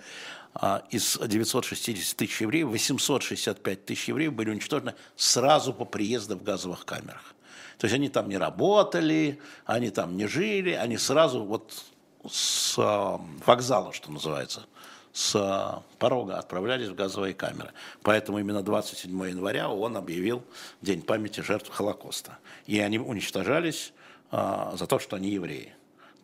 А, 0.54 0.84
из 0.90 1.18
960 1.18 2.16
тысяч 2.16 2.40
евреев 2.40 2.68
865 2.68 3.84
тысяч 3.84 4.08
евреев 4.08 4.32
были 4.32 4.50
уничтожены 4.50 4.94
сразу 5.16 5.74
по 5.74 5.84
приезду 5.84 6.36
в 6.36 6.44
газовых 6.44 6.84
камерах. 6.84 7.34
То 7.78 7.86
есть 7.86 7.94
они 7.94 8.08
там 8.08 8.28
не 8.28 8.38
работали, 8.38 9.40
они 9.66 9.90
там 9.90 10.16
не 10.16 10.26
жили, 10.28 10.70
они 10.70 10.96
сразу 10.96 11.44
вот 11.44 11.84
с 12.30 12.76
а, 12.78 13.20
вокзала, 13.44 13.92
что 13.92 14.12
называется, 14.12 14.66
с 15.14 15.36
а, 15.36 15.84
порога 16.00 16.38
отправлялись 16.38 16.88
в 16.88 16.94
газовые 16.96 17.34
камеры. 17.34 17.70
Поэтому 18.02 18.40
именно 18.40 18.62
27 18.62 19.10
января 19.28 19.70
он 19.70 19.96
объявил 19.96 20.42
День 20.82 21.02
памяти 21.02 21.40
жертв 21.40 21.70
Холокоста. 21.70 22.38
И 22.66 22.80
они 22.80 22.98
уничтожались 22.98 23.92
а, 24.32 24.74
за 24.76 24.88
то, 24.88 24.98
что 24.98 25.14
они 25.14 25.30
евреи. 25.30 25.72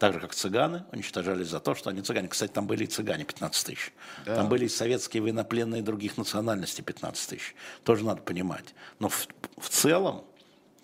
Так 0.00 0.14
же, 0.14 0.18
как 0.18 0.34
цыганы 0.34 0.84
уничтожались 0.90 1.46
за 1.46 1.60
то, 1.60 1.76
что 1.76 1.90
они 1.90 2.02
цыгане. 2.02 2.26
Кстати, 2.26 2.50
там 2.50 2.66
были 2.66 2.82
и 2.82 2.86
цыгане 2.88 3.24
15 3.24 3.66
тысяч. 3.66 3.92
Да. 4.26 4.34
Там 4.34 4.48
были 4.48 4.64
и 4.64 4.68
советские 4.68 5.22
военнопленные 5.22 5.82
других 5.82 6.16
национальностей 6.16 6.82
15 6.82 7.28
тысяч. 7.30 7.54
Тоже 7.84 8.04
надо 8.04 8.22
понимать. 8.22 8.74
Но 8.98 9.08
в, 9.08 9.28
в 9.56 9.68
целом 9.68 10.24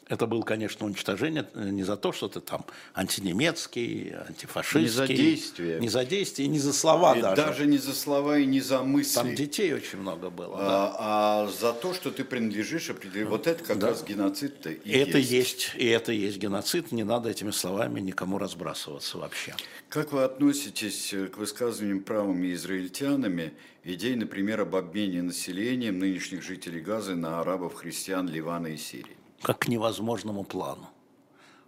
это 0.09 0.27
было, 0.27 0.43
конечно, 0.43 0.87
уничтожение 0.87 1.47
не 1.55 1.83
за 1.83 1.97
то, 1.97 2.13
что 2.13 2.29
ты 2.29 2.41
там 2.41 2.65
антинемецкий, 2.95 4.15
антифашистский. 4.29 4.83
Не 4.83 4.89
за 4.89 5.07
действие. 5.09 5.81
Не 5.81 5.89
за 5.89 6.05
действие, 6.05 6.49
не 6.49 6.59
за 6.59 6.73
слова 6.73 7.17
И 7.17 7.23
даже. 7.23 7.37
даже 7.37 7.67
не 7.67 7.79
за 7.79 7.95
слова 7.95 8.39
и 8.39 8.47
не 8.47 8.61
за 8.61 8.83
мысли. 8.83 9.15
Там 9.15 9.35
детей 9.35 9.73
очень 9.75 9.99
много 9.99 10.31
было. 10.31 10.57
да. 10.59 10.65
а, 10.99 11.45
а 11.45 11.49
за 11.49 11.73
то, 11.73 11.93
что 11.95 12.11
ты 12.11 12.25
принадлежишь 12.25 12.91
определенному. 12.91 13.37
Вот 13.37 13.47
это 13.47 13.65
как 13.65 13.79
Да. 13.79 13.89
раз 13.89 14.05
геноцид-то 14.05 14.71
и 14.71 14.91
это 14.93 15.19
есть. 15.19 15.31
есть, 15.31 15.71
и 15.77 15.87
это 15.87 16.13
есть 16.13 16.39
геноцид. 16.39 16.93
Не 16.93 17.05
надо 17.05 17.31
этими 17.31 17.51
словами 17.51 18.01
никому 18.01 18.39
разбрасываться 18.39 19.19
вообще. 19.19 19.55
Как 19.89 20.13
вы 20.13 20.23
относитесь 20.25 21.13
э, 21.15 21.27
к 21.27 21.39
высказываниям 21.39 22.01
правыми 22.01 22.53
израильтянами 22.55 23.53
идей, 23.85 24.15
например, 24.17 24.61
об 24.61 24.75
обмене 24.77 25.23
населением 25.23 25.99
нынешних 25.99 26.43
жителей 26.43 26.81
Газы 26.81 27.15
на 27.15 27.41
арабов, 27.41 27.75
христиан, 27.75 28.29
Ливана 28.29 28.69
и 28.69 28.77
Сирии? 28.77 29.17
Как 29.43 29.61
к 29.61 29.69
невозможному 29.69 30.45
плану. 30.45 30.89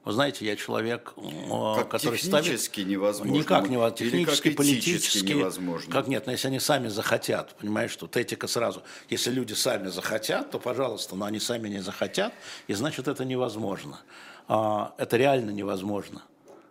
Вы 0.05 0.13
знаете, 0.13 0.47
я 0.47 0.57
человек, 0.57 1.13
э, 1.19 1.75
Как 1.77 1.91
который 1.91 2.19
технически 2.19 2.81
ставит... 2.81 2.89
невозможно. 2.89 3.33
Никак. 3.33 3.67
Или 3.67 3.91
Технически, 4.11 4.49
как 4.49 4.57
политически. 4.57 5.27
невозможно. 5.33 5.93
Как 5.93 6.07
нет, 6.07 6.25
но 6.25 6.33
если 6.33 6.49
они 6.49 6.61
сами 6.61 6.89
захотят, 6.89 7.55
понимаешь, 7.57 7.95
тут 7.95 8.17
этика 8.17 8.47
сразу. 8.47 8.83
Если 9.11 9.31
люди 9.31 9.53
сами 9.53 9.89
захотят, 9.89 10.51
то, 10.51 10.59
пожалуйста, 10.59 11.15
но 11.15 11.27
они 11.27 11.41
сами 11.41 11.69
не 11.69 11.81
захотят, 11.83 12.33
и 12.69 12.75
значит, 12.75 13.07
это 13.07 13.25
невозможно. 13.27 14.01
А, 14.47 14.95
Это 14.97 15.19
реально 15.19 15.51
невозможно. 15.51 16.23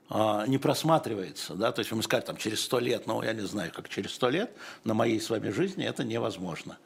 А, 0.10 0.48
Не 0.48 0.58
просматривается, 0.58 1.54
да, 1.54 1.72
то 1.72 1.80
есть 1.82 1.92
вы 1.92 2.02
сказать, 2.02 2.26
там, 2.26 2.38
через 2.38 2.62
сто 2.64 2.80
лет, 2.80 3.06
ну, 3.06 3.22
я 3.22 3.34
не 3.34 3.46
знаю, 3.46 3.72
как 3.72 3.88
через 3.90 4.16
сто 4.16 4.30
лет, 4.30 4.50
на 4.84 4.94
моей 4.96 5.20
с 5.20 5.30
вами 5.30 5.50
жизни 5.52 5.86
это 5.86 6.04
невозможно. 6.04 6.78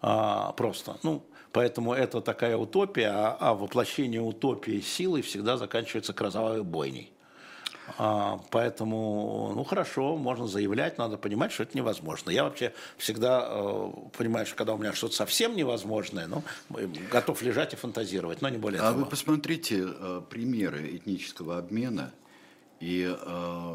А, 0.00 0.52
Просто, 0.52 0.96
ну, 1.04 1.22
Поэтому 1.52 1.92
это 1.92 2.20
такая 2.20 2.56
утопия, 2.56 3.10
а, 3.10 3.36
а 3.40 3.54
воплощение 3.54 4.20
утопии 4.20 4.80
силой 4.80 5.22
всегда 5.22 5.56
заканчивается 5.56 6.12
кровавой 6.12 6.62
бойней. 6.62 7.12
А, 7.98 8.40
поэтому, 8.50 9.52
ну 9.54 9.64
хорошо, 9.64 10.16
можно 10.16 10.46
заявлять, 10.46 10.98
надо 10.98 11.16
понимать, 11.16 11.50
что 11.50 11.64
это 11.64 11.76
невозможно. 11.76 12.30
Я 12.30 12.44
вообще 12.44 12.72
всегда 12.98 13.44
э, 13.48 13.90
понимаю, 14.16 14.46
что 14.46 14.54
когда 14.54 14.74
у 14.74 14.78
меня 14.78 14.92
что-то 14.92 15.16
совсем 15.16 15.56
невозможное, 15.56 16.28
ну, 16.28 16.42
готов 17.10 17.42
лежать 17.42 17.72
и 17.72 17.76
фантазировать, 17.76 18.42
но 18.42 18.48
не 18.48 18.58
более 18.58 18.80
А 18.80 18.90
того. 18.90 19.00
вы 19.00 19.06
посмотрите 19.06 19.86
э, 19.88 20.22
примеры 20.30 20.96
этнического 20.96 21.58
обмена 21.58 22.12
и 22.78 23.12
э, 23.12 23.74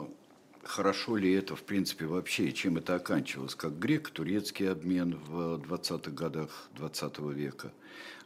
хорошо 0.68 1.16
ли 1.16 1.32
это, 1.34 1.56
в 1.56 1.64
принципе, 1.64 2.06
вообще, 2.06 2.48
и 2.48 2.54
чем 2.54 2.78
это 2.78 2.96
оканчивалось, 2.96 3.56
как 3.56 3.78
греко-турецкий 3.80 4.70
обмен 4.70 5.20
в 5.28 5.58
20-х 5.58 6.12
годах 6.12 6.50
20 6.76 7.20
века. 7.34 7.72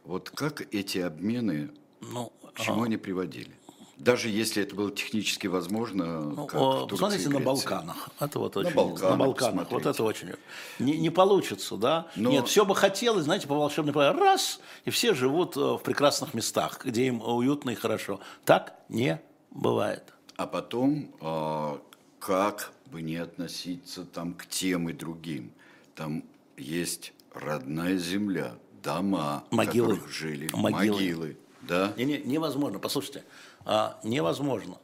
Вот 0.04 0.30
как 0.30 0.62
эти 0.74 0.98
обмены, 0.98 1.70
Ну, 2.00 2.32
к 2.54 2.60
чему 2.60 2.84
они 2.84 2.96
приводили? 2.96 3.50
Даже 3.98 4.30
если 4.30 4.62
это 4.62 4.74
было 4.74 4.90
технически 4.90 5.46
возможно, 5.46 6.22
Ну, 6.22 6.46
как 6.46 6.58
о, 6.58 6.86
Турции 6.86 6.90
посмотрите 6.90 7.24
и 7.24 7.32
на. 7.32 7.40
Балканах. 7.40 8.08
Это 8.18 8.38
вот 8.38 8.56
очень, 8.56 8.74
Балканах 8.74 9.10
на 9.10 9.16
Балканах. 9.18 9.70
Вот 9.70 9.84
это 9.84 10.02
очень. 10.02 10.30
Не, 10.78 10.96
не 10.96 11.10
получится, 11.10 11.76
да? 11.76 12.06
Но- 12.16 12.30
Нет, 12.30 12.48
все 12.48 12.64
бы 12.64 12.74
хотелось, 12.74 13.24
знаете, 13.24 13.46
по 13.46 13.54
волшебной 13.54 13.92
палочке, 13.92 14.18
раз, 14.24 14.60
и 14.86 14.90
все 14.90 15.12
живут 15.12 15.54
э, 15.58 15.60
в 15.60 15.80
прекрасных 15.84 16.32
местах, 16.32 16.80
где 16.82 17.04
им 17.08 17.20
уютно 17.20 17.70
и 17.70 17.74
хорошо. 17.74 18.20
Так 18.46 18.74
не 18.88 19.20
бывает. 19.50 20.14
А 20.36 20.46
потом, 20.46 21.14
а, 21.20 21.78
как 22.20 22.72
бы 22.86 23.02
не 23.02 23.16
относиться 23.16 24.04
там 24.04 24.34
к 24.34 24.46
тем 24.46 24.88
и 24.88 24.92
другим, 24.92 25.52
там 25.96 26.22
есть 26.56 27.12
родная 27.34 27.96
земля, 27.96 28.54
дома, 28.82 29.44
в 29.50 29.54
Могилы. 29.56 29.94
которых 29.94 30.10
жили, 30.12 30.48
Могилы. 30.52 30.92
могилы, 30.94 31.36
да? 31.62 31.92
Не, 31.96 32.04
не, 32.04 32.18
невозможно. 32.18 32.78
Послушайте, 32.78 33.24
а, 33.64 33.98
невозможно. 34.04 34.76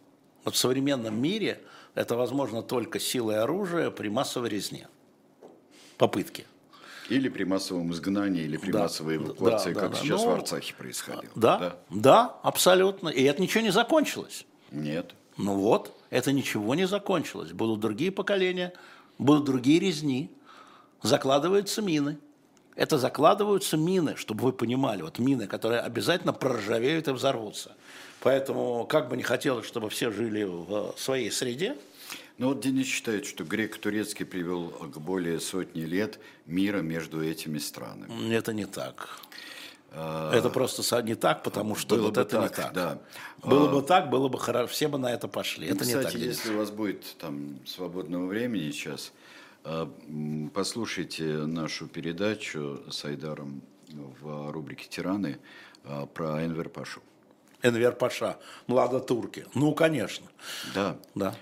Вот 0.45 0.55
в 0.55 0.59
современном 0.59 1.21
мире 1.21 1.63
это 1.95 2.17
возможно 2.17 2.63
только 2.63 2.99
силой 3.01 3.39
оружия 3.41 3.91
при 3.91 4.09
массовой 4.09 4.49
резне. 4.49 4.89
Попытки. 5.99 6.47
Или 7.09 7.29
при 7.29 7.45
массовом 7.45 7.93
изгнании, 7.93 8.43
или 8.43 8.57
при 8.57 8.73
Да, 8.73 8.81
массовой 8.81 9.19
да, 9.19 9.25
эвакуации, 9.25 9.73
да, 9.73 9.81
как 9.81 9.93
да. 9.93 9.97
сейчас 9.99 10.23
Ну, 10.23 10.31
в 10.31 10.35
Арцахе 10.35 10.75
происходило. 10.75 11.33
Да, 11.37 11.77
да, 11.91 12.37
абсолютно. 12.43 13.09
И 13.09 13.23
это 13.23 13.41
ничего 13.41 13.63
не 13.63 13.71
закончилось. 13.71 14.45
Нет. 14.73 15.15
Ну 15.37 15.55
вот, 15.55 15.97
это 16.17 16.33
ничего 16.33 16.75
не 16.75 16.87
закончилось. 16.87 17.53
Будут 17.53 17.81
другие 17.81 18.11
поколения, 18.11 18.73
будут 19.19 19.45
другие 19.45 19.79
резни, 19.79 20.31
закладываются 21.03 21.83
мины. 21.83 22.17
Это 22.75 22.97
закладываются 22.97 23.77
мины, 23.77 24.17
чтобы 24.17 24.45
вы 24.45 24.53
понимали, 24.53 25.03
вот 25.03 25.19
мины, 25.19 25.47
которые 25.47 25.81
обязательно 25.81 26.33
проржавеют 26.33 27.09
и 27.09 27.11
взорвутся. 27.11 27.77
Поэтому, 28.21 28.87
как 28.87 29.11
бы 29.11 29.17
не 29.19 29.23
хотелось, 29.23 29.67
чтобы 29.67 29.91
все 29.91 30.11
жили 30.11 30.45
в 30.45 30.95
своей 30.97 31.31
среде, 31.31 31.77
ну 32.39 32.49
вот 32.49 32.61
Денис 32.61 32.87
считает, 32.87 33.27
что 33.27 33.45
греко-турецкий 33.45 34.25
привел 34.25 34.71
к 34.71 34.99
более 34.99 35.39
сотни 35.39 35.83
лет 35.83 36.19
мира 36.47 36.81
между 36.81 37.23
этими 37.23 37.59
странами. 37.59 38.33
Это 38.33 38.55
не 38.55 38.65
так. 38.65 39.21
А, 39.99 40.31
это 40.35 40.51
просто 40.51 41.03
не 41.03 41.15
так, 41.15 41.43
потому 41.43 41.75
что 41.75 41.97
было 41.97 42.07
вот 42.07 42.19
это 42.19 42.31
так, 42.31 42.43
не 42.43 42.63
так. 42.63 42.73
Да. 42.75 42.99
Было 43.43 43.69
бы 43.69 43.81
так, 43.81 44.11
было 44.11 44.29
бы 44.29 44.39
хорошо, 44.39 44.69
все 44.69 44.89
бы 44.89 44.99
на 44.99 45.11
это 45.11 45.27
пошли. 45.27 45.69
Это 45.69 45.81
Кстати, 45.81 45.97
не 45.97 46.03
так. 46.03 46.15
если 46.15 46.55
у 46.55 46.59
вас 46.59 46.71
будет 46.71 47.17
там 47.19 47.59
свободного 47.67 48.27
времени 48.27 48.71
сейчас, 48.71 49.13
а, 49.65 49.91
послушайте 50.53 51.25
нашу 51.25 51.87
передачу 51.87 52.83
с 52.91 53.05
Айдаром 53.07 53.63
в 53.89 54.53
рубрике 54.53 54.87
«Тираны» 54.89 55.39
а, 55.85 56.05
про 56.05 56.45
Энвер 56.45 56.69
Пашу. 56.69 57.01
Энвер 57.63 57.93
Паша, 57.93 58.37
Млада 58.67 59.01
Турки. 59.01 59.47
Ну, 59.55 59.75
конечно. 59.75 60.27
Да. 60.75 60.99
Да 61.15 61.35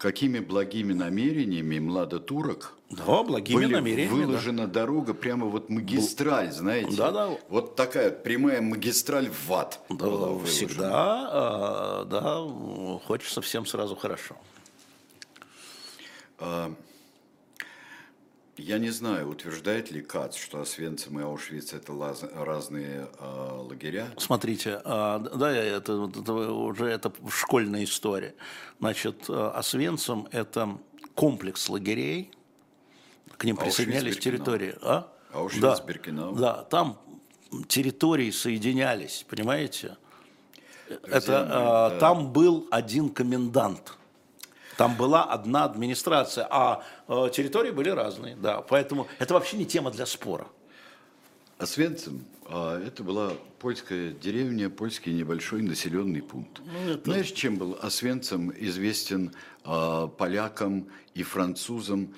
какими 0.00 0.38
благими 0.40 0.94
намерениями 0.94 1.78
млада 1.78 2.20
турок 2.20 2.74
да, 2.88 3.22
благими 3.22 3.54
были 3.54 3.74
намерениями, 3.74 4.24
выложена 4.24 4.66
да. 4.66 4.80
дорога, 4.80 5.12
прямо 5.12 5.46
вот 5.46 5.68
магистраль, 5.68 6.50
знаете? 6.50 6.96
Да, 6.96 7.12
да. 7.12 7.38
Вот 7.50 7.76
такая 7.76 8.10
прямая 8.10 8.62
магистраль 8.62 9.28
в 9.28 9.52
ад. 9.52 9.78
Да, 9.90 10.38
всегда, 10.46 12.02
э, 12.02 12.10
да, 12.10 12.40
хочется 13.06 13.42
всем 13.42 13.66
сразу 13.66 13.94
хорошо. 13.94 14.36
А, 16.38 16.72
я 18.60 18.78
не 18.78 18.90
знаю, 18.90 19.30
утверждает 19.30 19.90
ли 19.90 20.02
Кац, 20.02 20.36
что 20.36 20.60
Освенцим 20.60 21.18
и 21.18 21.22
Аушвиц 21.22 21.72
это 21.72 21.92
лаз, 21.92 22.24
разные 22.34 23.08
э, 23.18 23.58
лагеря. 23.60 24.08
Смотрите, 24.18 24.80
э, 24.84 25.26
да, 25.34 25.50
это, 25.50 26.10
это 26.14 26.32
уже 26.32 26.86
это 26.86 27.12
школьная 27.28 27.84
история. 27.84 28.34
Значит, 28.78 29.28
Освенцим 29.28 30.28
это 30.30 30.78
комплекс 31.14 31.68
лагерей, 31.68 32.30
к 33.36 33.44
ним 33.44 33.56
присоединялись 33.56 34.18
территории. 34.18 34.76
А? 34.82 35.10
Аушвиц, 35.32 35.62
да. 35.62 36.30
Да, 36.32 36.62
там 36.64 36.98
территории 37.68 38.30
соединялись, 38.30 39.24
понимаете? 39.28 39.96
Друзья 40.88 41.16
это, 41.16 41.32
мои, 41.32 41.48
да. 41.48 41.98
Там 41.98 42.32
был 42.32 42.66
один 42.70 43.08
комендант– 43.08 43.96
там 44.80 44.96
была 44.96 45.24
одна 45.24 45.64
администрация, 45.64 46.48
а 46.50 46.76
э, 46.78 46.82
территории 47.32 47.70
были 47.70 47.90
разные, 47.90 48.36
да. 48.36 48.60
Поэтому 48.62 49.08
это 49.18 49.34
вообще 49.34 49.56
не 49.56 49.66
тема 49.66 49.90
для 49.90 50.06
спора. 50.06 50.46
Освенцим 51.58 52.24
а, 52.46 52.84
это 52.84 53.04
была 53.04 53.32
польская 53.60 54.12
деревня, 54.12 54.70
польский 54.70 55.12
небольшой 55.12 55.62
населенный 55.62 56.20
пункт. 56.20 56.60
Ну, 56.64 56.94
это... 56.94 57.04
Знаешь, 57.04 57.30
чем 57.30 57.56
был 57.56 57.78
Освенцим 57.80 58.52
известен 58.56 59.32
а, 59.64 60.08
полякам 60.08 60.88
и 61.14 61.22
французам 61.22 62.14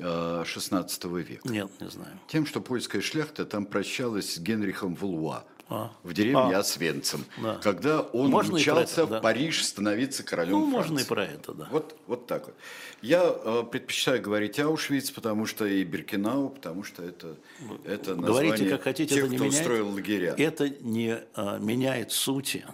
а, 0.00 0.42
16 0.44 1.04
века? 1.04 1.48
Нет, 1.48 1.70
не 1.80 1.90
знаю. 1.90 2.18
Тем, 2.28 2.46
что 2.46 2.62
польская 2.62 3.02
шляхта 3.02 3.44
там 3.44 3.66
прощалась 3.66 4.34
с 4.34 4.38
Генрихом 4.38 4.94
Вулуа 4.94 5.44
а. 5.68 5.90
в 6.02 6.12
деревне 6.12 6.56
а. 6.56 6.60
Освенцим, 6.60 7.24
да. 7.42 7.56
когда 7.62 8.00
он 8.00 8.30
можно 8.30 8.56
мчался 8.56 9.02
это, 9.02 9.06
да. 9.06 9.18
в 9.18 9.22
Париж 9.22 9.64
становиться 9.64 10.22
королем 10.22 10.52
ну, 10.52 10.70
Франции. 10.70 10.90
можно 10.90 10.98
и 11.00 11.04
про 11.08 11.24
это, 11.24 11.52
да. 11.52 11.68
Вот, 11.70 11.96
вот 12.06 12.26
так 12.26 12.46
вот. 12.46 12.54
Я 13.00 13.22
э, 13.24 13.64
предпочитаю 13.70 14.22
говорить 14.22 14.58
Аушвиц, 14.58 15.10
потому 15.10 15.46
что 15.46 15.66
и 15.66 15.84
Биркинау, 15.84 16.50
потому 16.50 16.84
что 16.84 17.02
это, 17.02 17.36
это 17.84 18.14
название 18.14 18.52
Говорите, 18.52 18.70
как 18.70 18.82
хотите, 18.82 19.14
тех, 19.14 19.24
это 19.24 19.32
не 19.32 19.36
кто 19.36 19.44
меняет, 19.44 19.60
устроил 19.60 19.88
лагеря. 19.90 20.34
Это 20.36 20.68
не 20.68 21.18
а, 21.34 21.58
меняет 21.58 22.12
сути. 22.12 22.66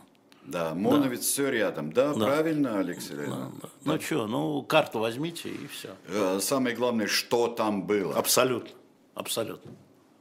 Да, 0.45 0.75
Моновец 0.75 1.21
да. 1.21 1.27
все 1.27 1.51
рядом. 1.51 1.93
Да, 1.93 2.15
да. 2.15 2.27
правильно, 2.27 2.79
Алексей 2.79 3.15
да, 3.15 3.27
да. 3.27 3.51
да. 3.63 3.69
Ну 3.85 4.01
что, 4.01 4.27
ну 4.27 4.63
карту 4.63 4.99
возьмите 4.99 5.49
и 5.49 5.67
все. 5.69 5.91
Э, 6.09 6.39
самое 6.41 6.75
главное, 6.75 7.07
что 7.07 7.49
там 7.49 7.87
было. 7.87 8.15
Абсолютно, 8.15 8.71
абсолютно 9.15 9.71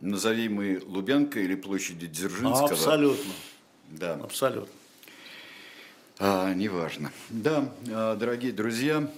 назови 0.02 0.50
мы 0.50 0.82
Лубянка 0.86 1.40
или 1.40 1.56
площади 1.56 2.08
Дзержинского. 2.08 2.70
Абсолютно. 2.70 3.34
Да. 3.90 4.16
Абсолютно. 4.16 4.74
А, 6.20 6.54
неважно. 6.54 7.12
Да, 7.30 7.74
а, 7.90 8.16
дорогие 8.16 8.52
друзья, 8.52 9.10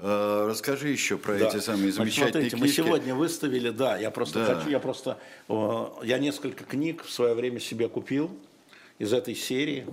а, 0.00 0.48
расскажи 0.48 0.88
еще 0.88 1.16
про 1.16 1.38
да. 1.38 1.48
эти 1.48 1.58
самые 1.58 1.92
замечательные 1.92 2.50
Значит, 2.50 2.50
смотрите, 2.50 2.56
книжки. 2.56 2.80
Мы 2.80 2.86
сегодня 2.86 3.14
выставили, 3.14 3.70
да, 3.70 3.96
я 3.96 4.10
просто 4.10 4.44
да. 4.44 4.54
хочу, 4.54 4.68
я 4.68 4.80
просто, 4.80 5.18
я 5.48 6.18
несколько 6.18 6.64
книг 6.64 7.04
в 7.04 7.10
свое 7.10 7.34
время 7.34 7.60
себе 7.60 7.88
купил 7.88 8.30
из 8.98 9.12
этой 9.12 9.34
серии. 9.34 9.86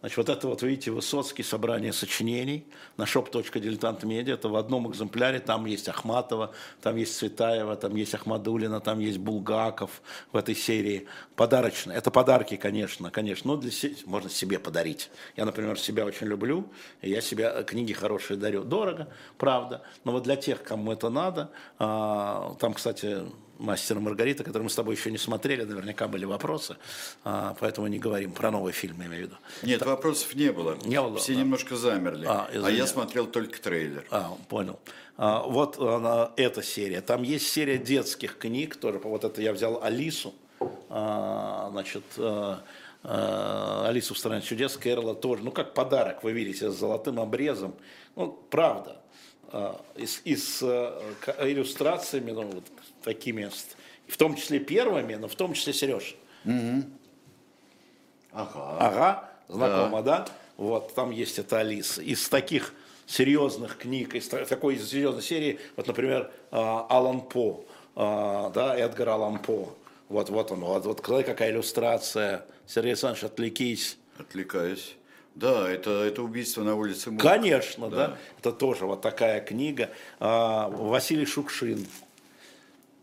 Значит, 0.00 0.16
вот 0.16 0.28
это 0.28 0.46
вот, 0.46 0.62
видите, 0.62 0.92
Высоцкий, 0.92 1.42
собрание 1.42 1.92
сочинений 1.92 2.64
на 2.96 3.02
shop.diletant.media. 3.02 4.34
Это 4.34 4.48
в 4.48 4.54
одном 4.54 4.88
экземпляре, 4.88 5.40
там 5.40 5.66
есть 5.66 5.88
Ахматова, 5.88 6.52
там 6.80 6.96
есть 6.96 7.16
Цветаева, 7.16 7.74
там 7.74 7.96
есть 7.96 8.14
Ахмадулина, 8.14 8.80
там 8.80 9.00
есть 9.00 9.18
Булгаков 9.18 10.00
в 10.30 10.36
этой 10.36 10.54
серии. 10.54 11.08
Подарочно. 11.34 11.90
Это 11.90 12.12
подарки, 12.12 12.56
конечно, 12.56 13.10
конечно. 13.10 13.52
Но 13.52 13.56
для 13.56 13.72
можно 14.06 14.30
себе 14.30 14.60
подарить. 14.60 15.10
Я, 15.36 15.44
например, 15.44 15.78
себя 15.78 16.04
очень 16.04 16.28
люблю, 16.28 16.70
и 17.02 17.10
я 17.10 17.20
себе 17.20 17.64
книги 17.66 17.92
хорошие 17.92 18.36
дарю. 18.36 18.62
Дорого, 18.62 19.08
правда. 19.36 19.82
Но 20.04 20.12
вот 20.12 20.22
для 20.22 20.36
тех, 20.36 20.62
кому 20.62 20.92
это 20.92 21.10
надо, 21.10 21.50
а, 21.78 22.54
там, 22.60 22.74
кстати, 22.74 23.22
«Мастера 23.58 24.00
Маргарита», 24.00 24.44
который 24.44 24.64
мы 24.64 24.70
с 24.70 24.74
тобой 24.74 24.94
еще 24.94 25.10
не 25.10 25.18
смотрели, 25.18 25.64
наверняка 25.64 26.08
были 26.08 26.24
вопросы, 26.24 26.76
а, 27.24 27.56
поэтому 27.60 27.86
не 27.88 27.98
говорим 27.98 28.32
про 28.32 28.50
новый 28.50 28.72
фильм, 28.72 28.96
имею 28.96 29.10
в 29.10 29.26
виду. 29.26 29.36
Нет, 29.62 29.80
так, 29.80 29.88
вопросов 29.88 30.34
не 30.34 30.52
было. 30.52 30.76
Не 30.84 31.00
было. 31.00 31.16
Все 31.18 31.34
да. 31.34 31.40
немножко 31.40 31.76
замерли. 31.76 32.26
А, 32.26 32.48
а 32.52 32.70
я 32.70 32.86
смотрел 32.86 33.26
только 33.26 33.60
трейлер. 33.60 34.04
А, 34.10 34.36
понял. 34.48 34.78
А, 35.16 35.42
вот 35.42 35.78
она, 35.78 36.32
эта 36.36 36.62
серия. 36.62 37.00
Там 37.00 37.22
есть 37.22 37.48
серия 37.48 37.76
детских 37.76 38.38
книг, 38.38 38.76
тоже, 38.76 38.98
вот 38.98 39.24
это 39.24 39.42
я 39.42 39.52
взял 39.52 39.82
Алису, 39.82 40.34
а, 40.88 41.68
значит, 41.72 42.04
а, 42.18 42.62
а, 43.02 43.86
Алису 43.88 44.14
в 44.14 44.18
стране 44.18 44.42
чудес, 44.42 44.76
Кэрола 44.76 45.14
тоже, 45.14 45.42
ну 45.42 45.50
как 45.50 45.74
подарок, 45.74 46.22
вы 46.22 46.32
видите, 46.32 46.70
с 46.70 46.74
золотым 46.74 47.20
обрезом. 47.20 47.74
Ну, 48.16 48.38
правда, 48.50 49.00
а, 49.50 49.80
и 49.96 50.06
с, 50.06 50.20
и 50.24 50.36
с 50.36 50.62
иллюстрациями, 51.40 52.32
ну, 52.32 52.42
вот, 52.42 52.64
такими, 53.02 53.50
в 54.06 54.16
том 54.16 54.36
числе 54.36 54.58
первыми, 54.58 55.14
но 55.14 55.28
в 55.28 55.34
том 55.34 55.54
числе 55.54 55.72
Сереж. 55.72 56.16
Угу. 56.44 56.84
Ага. 58.32 58.76
Ага, 58.78 59.30
знакомо, 59.48 60.02
да. 60.02 60.18
да? 60.18 60.28
Вот, 60.56 60.94
там 60.94 61.10
есть 61.10 61.38
эта 61.38 61.60
Алиса. 61.60 62.02
Из 62.02 62.28
таких 62.28 62.74
серьезных 63.06 63.78
книг, 63.78 64.14
из 64.14 64.28
такой 64.28 64.78
серьезной 64.78 65.22
серии, 65.22 65.58
вот, 65.76 65.86
например, 65.86 66.30
а, 66.50 66.86
Алан 66.90 67.22
По, 67.22 67.64
а, 67.96 68.50
да, 68.50 68.76
Эдгар 68.76 69.08
Алан 69.10 69.38
По. 69.38 69.74
Вот, 70.08 70.30
вот 70.30 70.52
он, 70.52 70.60
вот, 70.60 70.84
вот 70.86 71.00
какая 71.00 71.50
иллюстрация. 71.50 72.44
Сергей 72.66 72.90
Александрович, 72.92 73.24
отвлекись. 73.24 73.98
Отвлекаюсь. 74.18 74.96
Да, 75.34 75.70
это, 75.70 76.02
это 76.02 76.22
убийство 76.22 76.62
на 76.64 76.74
улице 76.74 77.10
Мук. 77.12 77.22
Конечно, 77.22 77.88
да. 77.88 77.96
да. 77.96 78.16
Это 78.40 78.52
тоже 78.52 78.86
вот 78.86 79.00
такая 79.00 79.40
книга. 79.40 79.90
А, 80.18 80.68
Василий 80.68 81.26
Шукшин 81.26 81.86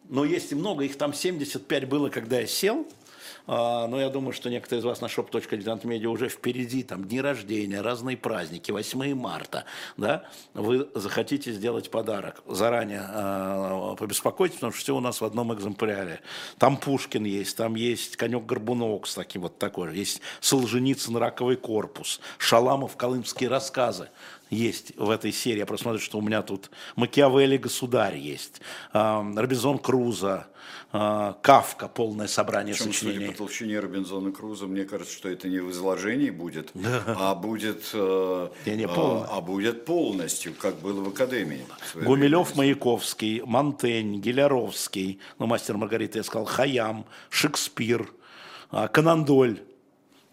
но 0.09 0.25
есть 0.25 0.51
и 0.51 0.55
много, 0.55 0.83
их 0.83 0.97
там 0.97 1.13
75 1.13 1.87
было, 1.87 2.09
когда 2.09 2.39
я 2.39 2.47
сел, 2.47 2.87
а, 3.47 3.87
но 3.87 3.99
я 3.99 4.09
думаю, 4.09 4.33
что 4.33 4.49
некоторые 4.49 4.81
из 4.81 4.85
вас 4.85 5.01
на 5.01 5.05
shop.diletantmedia 5.05 6.07
уже 6.07 6.29
впереди, 6.29 6.83
там 6.83 7.05
дни 7.05 7.21
рождения, 7.21 7.81
разные 7.81 8.17
праздники, 8.17 8.71
8 8.71 9.13
марта, 9.13 9.65
да, 9.97 10.23
вы 10.53 10.89
захотите 10.95 11.51
сделать 11.51 11.91
подарок, 11.91 12.41
заранее 12.47 13.05
э, 13.07 13.95
побеспокойтесь, 13.99 14.55
потому 14.55 14.73
что 14.73 14.81
все 14.81 14.95
у 14.95 14.99
нас 14.99 15.21
в 15.21 15.25
одном 15.25 15.53
экземпляре. 15.53 16.21
Там 16.57 16.77
Пушкин 16.77 17.25
есть, 17.25 17.55
там 17.55 17.75
есть 17.75 18.15
Конек-Горбунок 18.15 19.05
с 19.05 19.15
таким 19.15 19.43
вот 19.43 19.59
такой 19.59 19.95
есть 19.95 20.21
Солженицын 20.41 21.15
«Раковый 21.17 21.57
корпус», 21.57 22.19
Шаламов 22.37 22.97
«Колымские 22.97 23.49
рассказы», 23.49 24.09
есть 24.49 24.95
в 24.97 25.09
этой 25.09 25.31
серии. 25.31 25.59
Я 25.59 25.65
просто 25.65 25.83
смотрю, 25.83 26.01
что 26.01 26.17
у 26.17 26.21
меня 26.21 26.41
тут 26.41 26.69
Макиавелли 26.95 27.57
«Государь» 27.57 28.17
есть, 28.17 28.61
Робинзон 28.93 29.79
Круза, 29.79 30.47
а, 30.97 31.37
Кавка, 31.41 31.89
полное 31.89 32.27
собрание 32.27 32.73
Причем, 32.73 32.93
сочинений. 32.93 33.25
Судя 33.25 33.31
по 33.31 33.37
толщине 33.39 33.79
Робинзона 33.79 34.31
Круза, 34.31 34.65
мне 34.65 34.85
кажется, 34.85 35.13
что 35.13 35.27
это 35.27 35.49
не 35.49 35.59
в 35.59 35.69
изложении 35.71 36.29
будет, 36.29 36.71
а 37.05 37.35
будет, 37.35 37.89
э, 37.91 38.49
не, 38.65 38.75
не 38.75 38.85
а, 38.85 39.27
а 39.29 39.41
будет 39.41 39.83
полностью, 39.83 40.53
как 40.53 40.79
было 40.79 41.03
в 41.03 41.09
Академии. 41.09 41.65
Гумилев, 41.95 42.55
Маяковский, 42.55 43.41
Монтень, 43.41 44.21
Геляровский, 44.21 45.19
ну, 45.37 45.47
мастер 45.47 45.75
Маргарита, 45.75 46.19
я 46.19 46.23
сказал, 46.23 46.45
Хаям, 46.45 47.05
Шекспир, 47.29 48.09
а, 48.71 48.87
Канандоль. 48.87 49.59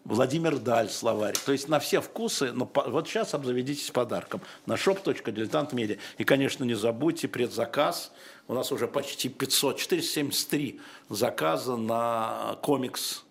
Владимир 0.05 0.59
Даль, 0.59 0.91
словарь. 0.91 1.35
То 1.47 1.53
есть 1.53 1.69
на 1.69 1.79
все 1.79 2.01
вкусы, 2.01 2.53
но 2.53 2.67
по, 2.67 2.83
вот 2.83 3.09
сейчас 3.09 3.35
обзаведитесь 3.35 3.91
подарком 3.91 4.41
на 4.67 4.75
shop.diletant.media. 4.75 5.99
И, 6.19 6.25
конечно, 6.25 6.65
не 6.65 6.75
забудьте 6.75 7.29
предзаказ. 7.29 8.13
У 8.49 8.55
нас 8.55 8.73
уже 8.73 8.89
почти 8.89 9.29
500, 9.29 9.79
473 9.79 10.81
заказа 11.09 11.77
на 11.77 12.59
комикс, 12.63 13.25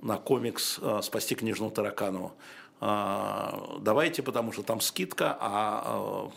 на 0.00 0.16
комикс 0.16 0.78
«Спасти 1.02 1.34
книжную 1.34 1.72
Тараканову». 1.72 2.32
Давайте, 2.80 4.22
потому 4.22 4.52
что 4.52 4.62
там 4.62 4.80
скидка, 4.80 5.36
а 5.40 6.30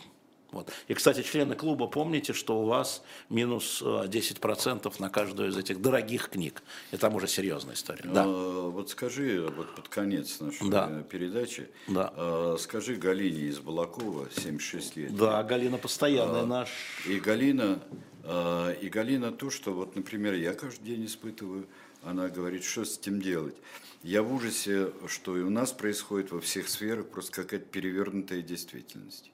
вот. 0.50 0.70
И, 0.88 0.94
кстати, 0.94 1.22
члены 1.22 1.54
клуба, 1.54 1.88
помните, 1.88 2.32
что 2.32 2.60
у 2.60 2.64
вас 2.64 3.02
минус 3.28 3.82
10% 3.82 4.86
э, 4.86 4.90
на 4.98 5.10
каждую 5.10 5.50
из 5.50 5.56
этих 5.58 5.82
дорогих 5.82 6.30
книг. 6.30 6.62
И 6.90 6.96
там 6.96 7.14
уже 7.14 7.28
серьезная 7.28 7.74
история. 7.74 8.04
Да. 8.04 8.24
А, 8.26 8.68
вот 8.70 8.88
скажи, 8.88 9.46
вот 9.54 9.74
под 9.74 9.88
конец 9.88 10.40
нашей 10.40 10.70
да. 10.70 11.02
передачи, 11.02 11.68
да. 11.86 12.12
а, 12.16 12.56
скажи 12.58 12.96
Галине 12.96 13.42
из 13.42 13.58
Балакова, 13.58 14.28
76 14.34 14.96
лет. 14.96 15.16
Да, 15.16 15.42
Галина 15.42 15.76
постоянная 15.76 16.42
а, 16.42 16.46
наш. 16.46 16.70
И 17.06 17.20
Галина, 17.20 17.82
а, 18.24 18.72
и 18.72 18.88
Галина 18.88 19.32
то, 19.32 19.50
что 19.50 19.74
вот, 19.74 19.96
например, 19.96 20.32
я 20.32 20.54
каждый 20.54 20.84
день 20.84 21.04
испытываю, 21.04 21.66
она 22.02 22.28
говорит, 22.28 22.64
что 22.64 22.86
с 22.86 22.98
этим 22.98 23.20
делать. 23.20 23.56
Я 24.02 24.22
в 24.22 24.32
ужасе, 24.32 24.92
что 25.08 25.36
и 25.36 25.40
у 25.42 25.50
нас 25.50 25.72
происходит 25.72 26.30
во 26.30 26.40
всех 26.40 26.68
сферах 26.68 27.08
просто 27.08 27.32
какая-то 27.32 27.66
перевернутая 27.66 28.40
действительность. 28.40 29.30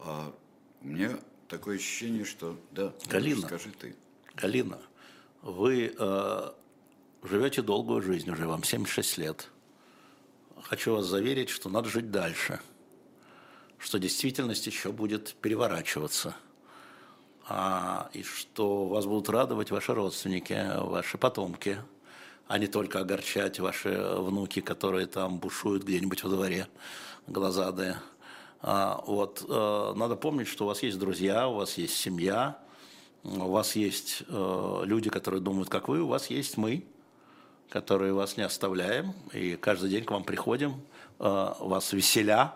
А 0.00 0.34
у 0.82 0.86
меня 0.86 1.18
такое 1.48 1.76
ощущение, 1.76 2.24
что 2.24 2.58
да, 2.70 2.92
Галина, 3.08 3.42
скажи 3.42 3.70
ты. 3.70 3.94
Галина, 4.34 4.78
вы 5.42 5.94
э, 5.98 6.50
живете 7.22 7.62
долгую 7.62 8.02
жизнь 8.02 8.30
уже, 8.30 8.46
вам 8.46 8.64
76 8.64 9.18
лет. 9.18 9.48
Хочу 10.62 10.94
вас 10.94 11.06
заверить, 11.06 11.48
что 11.48 11.68
надо 11.68 11.88
жить 11.88 12.10
дальше, 12.10 12.60
что 13.78 13.98
действительность 13.98 14.66
еще 14.66 14.92
будет 14.92 15.34
переворачиваться, 15.40 16.36
а, 17.48 18.10
и 18.12 18.22
что 18.22 18.86
вас 18.86 19.06
будут 19.06 19.28
радовать 19.28 19.70
ваши 19.70 19.94
родственники, 19.94 20.76
ваши 20.76 21.18
потомки, 21.18 21.78
а 22.46 22.58
не 22.58 22.66
только 22.66 23.00
огорчать 23.00 23.58
ваши 23.58 23.90
внуки, 24.18 24.60
которые 24.60 25.06
там 25.06 25.38
бушуют 25.38 25.84
где-нибудь 25.84 26.22
во 26.22 26.30
дворе, 26.30 26.68
глазадые. 27.26 27.92
А, 27.94 28.19
вот, 28.62 29.44
э, 29.48 29.92
надо 29.96 30.16
помнить, 30.16 30.48
что 30.48 30.64
у 30.64 30.66
вас 30.68 30.82
есть 30.82 30.98
друзья, 30.98 31.48
у 31.48 31.54
вас 31.54 31.78
есть 31.78 31.96
семья, 31.96 32.58
у 33.24 33.50
вас 33.50 33.74
есть 33.74 34.22
э, 34.28 34.82
люди, 34.84 35.08
которые 35.08 35.40
думают, 35.40 35.68
как 35.68 35.88
вы, 35.88 36.02
у 36.02 36.06
вас 36.06 36.28
есть 36.28 36.56
мы, 36.58 36.84
которые 37.70 38.12
вас 38.12 38.36
не 38.36 38.42
оставляем, 38.42 39.14
и 39.32 39.56
каждый 39.56 39.88
день 39.88 40.04
к 40.04 40.10
вам 40.10 40.24
приходим, 40.24 40.82
э, 41.18 41.52
вас 41.58 41.92
веселя, 41.92 42.54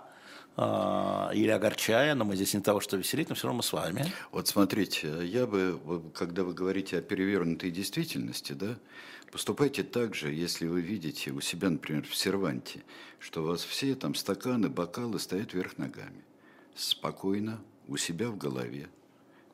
или 0.56 1.48
огорчая, 1.48 2.14
но 2.14 2.24
мы 2.24 2.36
здесь 2.36 2.54
не 2.54 2.60
того, 2.60 2.78
что 2.78 2.96
веселить, 2.96 3.28
но 3.28 3.34
все 3.34 3.48
равно 3.48 3.56
мы 3.56 3.62
с 3.64 3.72
вами. 3.72 4.06
Вот 4.30 4.46
смотрите, 4.46 5.26
я 5.26 5.48
бы, 5.48 5.80
когда 6.14 6.44
вы 6.44 6.54
говорите 6.54 6.96
о 6.96 7.00
перевернутой 7.02 7.72
действительности, 7.72 8.52
да, 8.52 8.76
Поступайте 9.32 9.82
так 9.82 10.14
же, 10.14 10.32
если 10.32 10.66
вы 10.66 10.80
видите 10.80 11.32
у 11.32 11.40
себя, 11.40 11.70
например, 11.70 12.06
в 12.06 12.14
серванте, 12.14 12.84
что 13.18 13.42
у 13.42 13.46
вас 13.46 13.64
все 13.64 13.94
там 13.94 14.14
стаканы, 14.14 14.68
бокалы 14.68 15.18
стоят 15.18 15.52
вверх 15.52 15.76
ногами. 15.78 16.24
Спокойно, 16.74 17.60
у 17.88 17.96
себя 17.96 18.28
в 18.28 18.36
голове. 18.36 18.88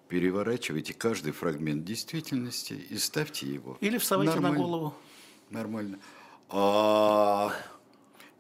Переворачивайте 0.09 0.93
каждый 0.93 1.33
фрагмент 1.33 1.85
действительности 1.85 2.73
и 2.73 2.99
ставьте 2.99 3.47
его. 3.47 3.79
Или 3.81 3.99
вставайте 3.99 4.35
Нормально. 4.35 4.59
на 4.59 4.65
голову. 4.65 4.95
Нормально. 5.51 5.99
А 6.49 7.55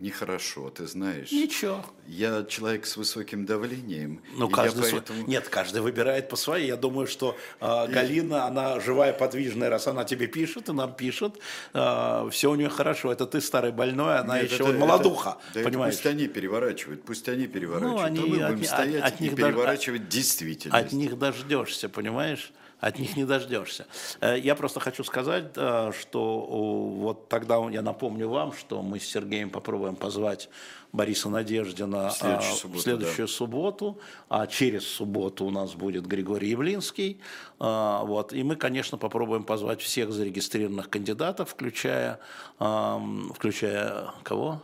Нехорошо, 0.01 0.71
ты 0.71 0.87
знаешь. 0.87 1.31
Ничего. 1.31 1.85
Я 2.07 2.43
человек 2.45 2.87
с 2.87 2.97
высоким 2.97 3.45
давлением. 3.45 4.23
Ну, 4.35 4.49
каждый 4.49 4.91
поэтому... 4.91 5.27
Нет, 5.27 5.51
каждый 5.51 5.83
выбирает 5.83 6.31
по 6.31 6.37
своей. 6.37 6.69
Я 6.69 6.77
думаю, 6.77 7.07
что 7.07 7.37
э, 7.61 7.87
Галина, 7.87 8.47
она 8.47 8.81
живая, 8.81 9.13
подвижная, 9.13 9.69
раз 9.69 9.89
она 9.89 10.05
тебе 10.05 10.27
пишет 10.27 10.71
и 10.71 10.73
нам 10.73 10.95
пишет, 10.95 11.39
э, 11.75 12.29
все 12.33 12.51
у 12.51 12.55
нее 12.55 12.71
хорошо. 12.71 13.13
Это 13.13 13.27
ты 13.27 13.43
старый 13.43 13.73
больной, 13.73 14.19
она 14.19 14.41
Нет, 14.41 14.51
еще 14.51 14.65
это, 14.65 14.73
молодуха. 14.73 15.37
Это, 15.55 15.65
понимаешь? 15.65 15.93
Это 15.93 16.03
пусть 16.05 16.15
они 16.15 16.29
переворачивают, 16.29 17.05
пусть 17.05 17.29
они 17.29 17.47
переворачивают. 17.47 17.99
Ну, 17.99 18.03
они, 18.03 18.21
а 18.21 18.23
мы 18.23 18.55
будем 18.55 18.63
от, 18.63 18.67
стоять 18.67 19.03
от, 19.03 19.13
от 19.13 19.21
и 19.21 19.25
них 19.25 19.37
переворачивать 19.37 20.05
даже, 20.05 20.13
действительность. 20.13 20.87
От 20.87 20.93
них 20.93 21.19
дождешься, 21.19 21.91
понимаешь? 21.91 22.53
От 22.81 22.99
них 22.99 23.17
не 23.17 23.25
дождешься. 23.25 23.87
Э, 24.21 24.39
я 24.39 24.55
просто 24.55 24.81
хочу 24.81 25.05
сказать, 25.05 25.53
э, 25.57 25.93
что 25.99 26.41
вот 26.41 27.29
тогда 27.29 27.57
я 27.71 27.83
напомню 27.83 28.29
вам, 28.29 28.53
что 28.53 28.83
мы 28.83 28.99
с 28.99 29.05
Сергеем 29.05 29.51
попробуем 29.51 29.97
позвать 29.97 30.49
Бориса 30.93 31.29
Надеждина 31.29 32.09
в 32.09 32.13
следующую, 32.13 32.57
субботу, 32.57 32.79
в 32.79 32.83
следующую 32.83 33.27
да. 33.27 33.33
субботу, 33.33 34.01
а 34.29 34.47
через 34.47 34.87
субботу 34.87 35.45
у 35.45 35.51
нас 35.51 35.75
будет 35.75 36.07
Григорий 36.07 36.49
Явлинский. 36.49 37.21
Э, 37.61 38.01
вот, 38.03 38.33
и 38.33 38.43
мы, 38.43 38.57
конечно, 38.57 38.99
попробуем 38.99 39.45
позвать 39.45 39.81
всех 39.81 40.13
зарегистрированных 40.13 40.89
кандидатов, 40.89 41.51
включая, 41.51 42.19
включая 42.59 44.13
кого? 44.23 44.63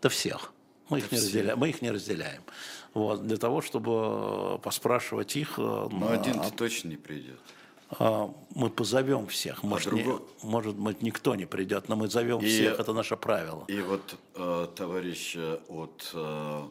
Да 0.00 0.08
всех. 0.08 0.52
Мы 0.88 0.98
их, 0.98 1.10
не 1.12 1.18
разделяем, 1.18 1.58
мы 1.58 1.68
их 1.70 1.80
не 1.80 1.90
разделяем 1.90 2.42
вот, 2.94 3.26
для 3.26 3.36
того, 3.36 3.60
чтобы 3.60 4.58
поспрашивать 4.62 5.36
их. 5.36 5.58
Э, 5.58 5.88
Но 5.90 6.08
на, 6.08 6.12
один-то 6.12 6.50
точно 6.50 6.88
не 6.88 6.96
придет. 6.96 7.38
А, 7.98 8.30
мы 8.54 8.70
позовем 8.70 9.26
всех. 9.26 9.62
Может, 9.62 9.92
не, 9.92 10.04
может 10.42 10.76
быть, 10.76 11.02
никто 11.02 11.34
не 11.34 11.46
придет, 11.46 11.88
но 11.88 11.96
мы 11.96 12.08
зовем 12.08 12.40
и, 12.40 12.46
всех, 12.46 12.80
это 12.80 12.92
наше 12.92 13.16
правило. 13.16 13.64
И 13.68 13.80
вот 13.80 14.16
э, 14.34 14.66
товарищ 14.74 15.36
от 15.68 16.10
э, 16.14 16.62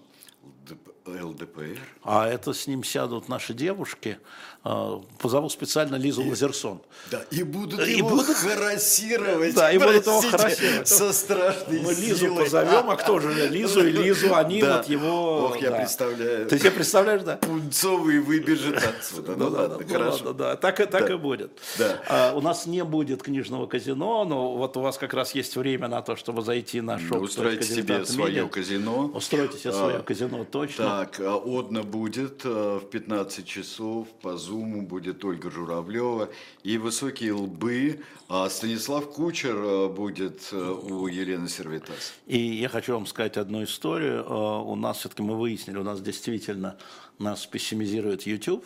ЛДПР. 1.20 1.80
А 2.04 2.28
это 2.28 2.54
с 2.54 2.68
ним 2.68 2.84
сядут 2.84 3.30
наши 3.30 3.54
девушки. 3.54 4.18
А, 4.64 5.02
позову 5.18 5.50
специально 5.50 5.96
Лизу 5.96 6.22
и, 6.22 6.30
Лазерсон. 6.30 6.82
Да, 7.10 7.24
и 7.32 7.42
будут 7.42 7.88
и 7.88 7.94
его 7.94 8.10
будут, 8.10 8.38
харассировать. 8.38 9.56
Да, 9.56 9.72
и 9.72 9.80
будут 9.80 10.06
его 10.06 10.22
харассировать. 10.22 10.88
Со 10.88 11.12
страшной 11.14 11.80
Мы 11.80 11.94
Лизу 11.94 12.16
силой. 12.16 12.44
позовем, 12.44 12.90
а 12.92 12.96
кто 12.96 13.20
же? 13.20 13.50
Лизу 13.50 13.84
и 13.88 13.92
Лизу, 13.92 14.36
они 14.36 14.62
да. 14.62 14.78
вот 14.78 14.88
его... 14.88 15.46
Ох, 15.46 15.62
я 15.62 15.72
да. 15.72 15.78
представляю. 15.78 16.48
Ты 16.48 16.60
себе 16.60 16.70
представляешь, 16.70 17.24
да? 17.24 17.38
Пунцовый 17.38 18.20
выбежит 18.20 18.78
отсюда. 18.78 19.36
Ну, 19.36 19.50
ладно, 19.50 19.80
ну, 19.80 19.94
хорошо. 19.94 20.34
да. 20.34 20.56
Так, 20.56 20.78
так 20.92 21.10
и 21.10 21.16
будет. 21.16 21.58
Да. 21.80 22.00
А, 22.08 22.34
у 22.36 22.42
нас 22.42 22.68
не 22.68 22.84
будет 22.84 23.24
книжного 23.24 23.66
казино, 23.66 24.26
но 24.26 24.56
вот 24.56 24.78
у 24.78 24.82
вас 24.82 25.00
как 25.00 25.16
раз 25.16 25.34
есть 25.34 25.56
время 25.56 25.88
на 25.88 26.04
то, 26.04 26.16
чтобы 26.16 26.44
зайти 26.44 26.82
на 26.82 27.00
шоп. 27.00 27.24
Устройте 27.24 27.64
себе 27.64 28.06
свое 28.06 28.48
казино. 28.48 29.10
Устройте 29.12 29.58
себе 29.58 29.74
свое 29.74 29.98
а, 29.98 30.04
казино, 30.04 30.46
точно. 30.46 31.01
Так, 31.02 31.20
а 31.20 31.42
Одна 31.44 31.82
будет 31.82 32.46
э, 32.46 32.80
в 32.80 32.88
15 32.92 33.44
часов 33.44 34.08
по 34.22 34.38
Зуму 34.38 34.84
будет 34.84 35.26
Ольга 35.26 35.50
Журавлева 35.50 36.30
и 36.62 36.78
высокие 36.78 37.34
лбы. 37.34 38.02
А 38.30 38.48
Станислав 38.50 39.12
Кучер 39.12 39.56
э, 39.56 39.88
будет 39.88 40.50
э, 40.52 40.58
у 40.58 41.08
Елены 41.08 41.50
Сервитас. 41.50 42.14
И 42.28 42.38
я 42.38 42.70
хочу 42.70 42.94
вам 42.94 43.08
сказать 43.08 43.38
одну 43.38 43.64
историю. 43.64 44.24
У 44.64 44.76
нас 44.76 45.00
все-таки 45.00 45.24
мы 45.24 45.40
выяснили, 45.40 45.80
у 45.80 45.84
нас 45.84 46.02
действительно 46.02 46.78
нас 47.22 47.46
пессимизирует 47.46 48.24
YouTube, 48.24 48.66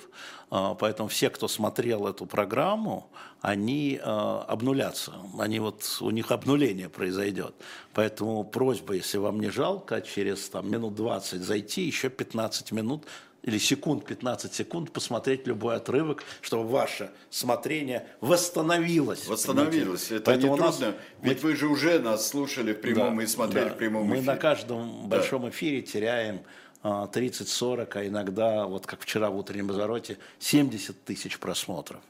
поэтому 0.49 1.09
все, 1.09 1.29
кто 1.29 1.47
смотрел 1.47 2.07
эту 2.07 2.25
программу, 2.25 3.09
они 3.41 3.99
обнулятся, 4.03 5.13
они 5.37 5.59
вот, 5.59 5.97
у 6.01 6.09
них 6.09 6.31
обнуление 6.31 6.89
произойдет. 6.89 7.53
Поэтому 7.93 8.43
просьба, 8.43 8.93
если 8.93 9.17
вам 9.19 9.39
не 9.39 9.49
жалко, 9.49 10.01
через 10.01 10.49
там, 10.49 10.69
минут 10.71 10.95
20 10.95 11.41
зайти, 11.41 11.83
еще 11.83 12.09
15 12.09 12.71
минут 12.71 13.05
или 13.45 13.59
секунд, 13.59 14.05
15 14.05 14.53
секунд 14.53 14.91
посмотреть 14.91 15.45
любой 15.45 15.75
отрывок, 15.75 16.23
чтобы 16.41 16.67
ваше 16.67 17.11
смотрение 17.29 18.07
восстановилось. 18.19 19.27
Восстановилось. 19.27 20.11
Это 20.11 20.31
Поэтому 20.31 20.53
не 20.53 20.61
трудно, 20.63 20.87
нас... 20.87 20.95
ведь 21.21 21.43
вы 21.43 21.55
же 21.55 21.67
уже 21.67 21.99
нас 21.99 22.27
слушали 22.27 22.73
в 22.73 22.81
прямом 22.81 23.17
да, 23.17 23.23
и 23.23 23.27
смотрели 23.27 23.65
да. 23.65 23.75
в 23.75 23.77
прямом 23.77 24.07
эфире. 24.07 24.19
Мы 24.21 24.25
на 24.25 24.35
каждом 24.37 25.07
да. 25.07 25.17
большом 25.17 25.47
эфире 25.49 25.83
теряем 25.83 26.41
30-40, 26.85 27.87
а, 27.93 27.99
а 27.99 28.07
иногда, 28.07 28.65
вот 28.65 28.85
как 28.85 29.01
вчера 29.01 29.29
в 29.29 29.37
утреннем 29.37 29.69
развороте, 29.69 30.17
70 30.39 31.03
тысяч 31.03 31.39
просмотров. 31.39 32.01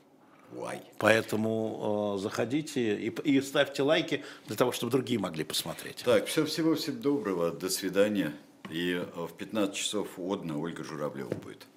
Why? 0.54 0.80
Поэтому 1.00 2.16
э, 2.18 2.22
заходите 2.22 2.96
и, 2.96 3.10
и 3.10 3.42
ставьте 3.42 3.84
лайки 3.84 4.24
для 4.48 4.56
того, 4.56 4.72
чтобы 4.72 4.92
другие 4.92 5.20
могли 5.20 5.44
посмотреть. 5.44 6.04
Так, 6.06 6.28
все, 6.28 6.46
всего 6.46 6.76
всем 6.76 7.02
доброго, 7.02 7.52
до 7.52 7.70
свидания. 7.70 8.34
И 8.70 9.02
в 9.16 9.32
15 9.38 9.76
часов 9.76 10.08
одна 10.18 10.58
Ольга 10.58 10.84
Журавлева 10.84 11.30
будет. 11.30 11.68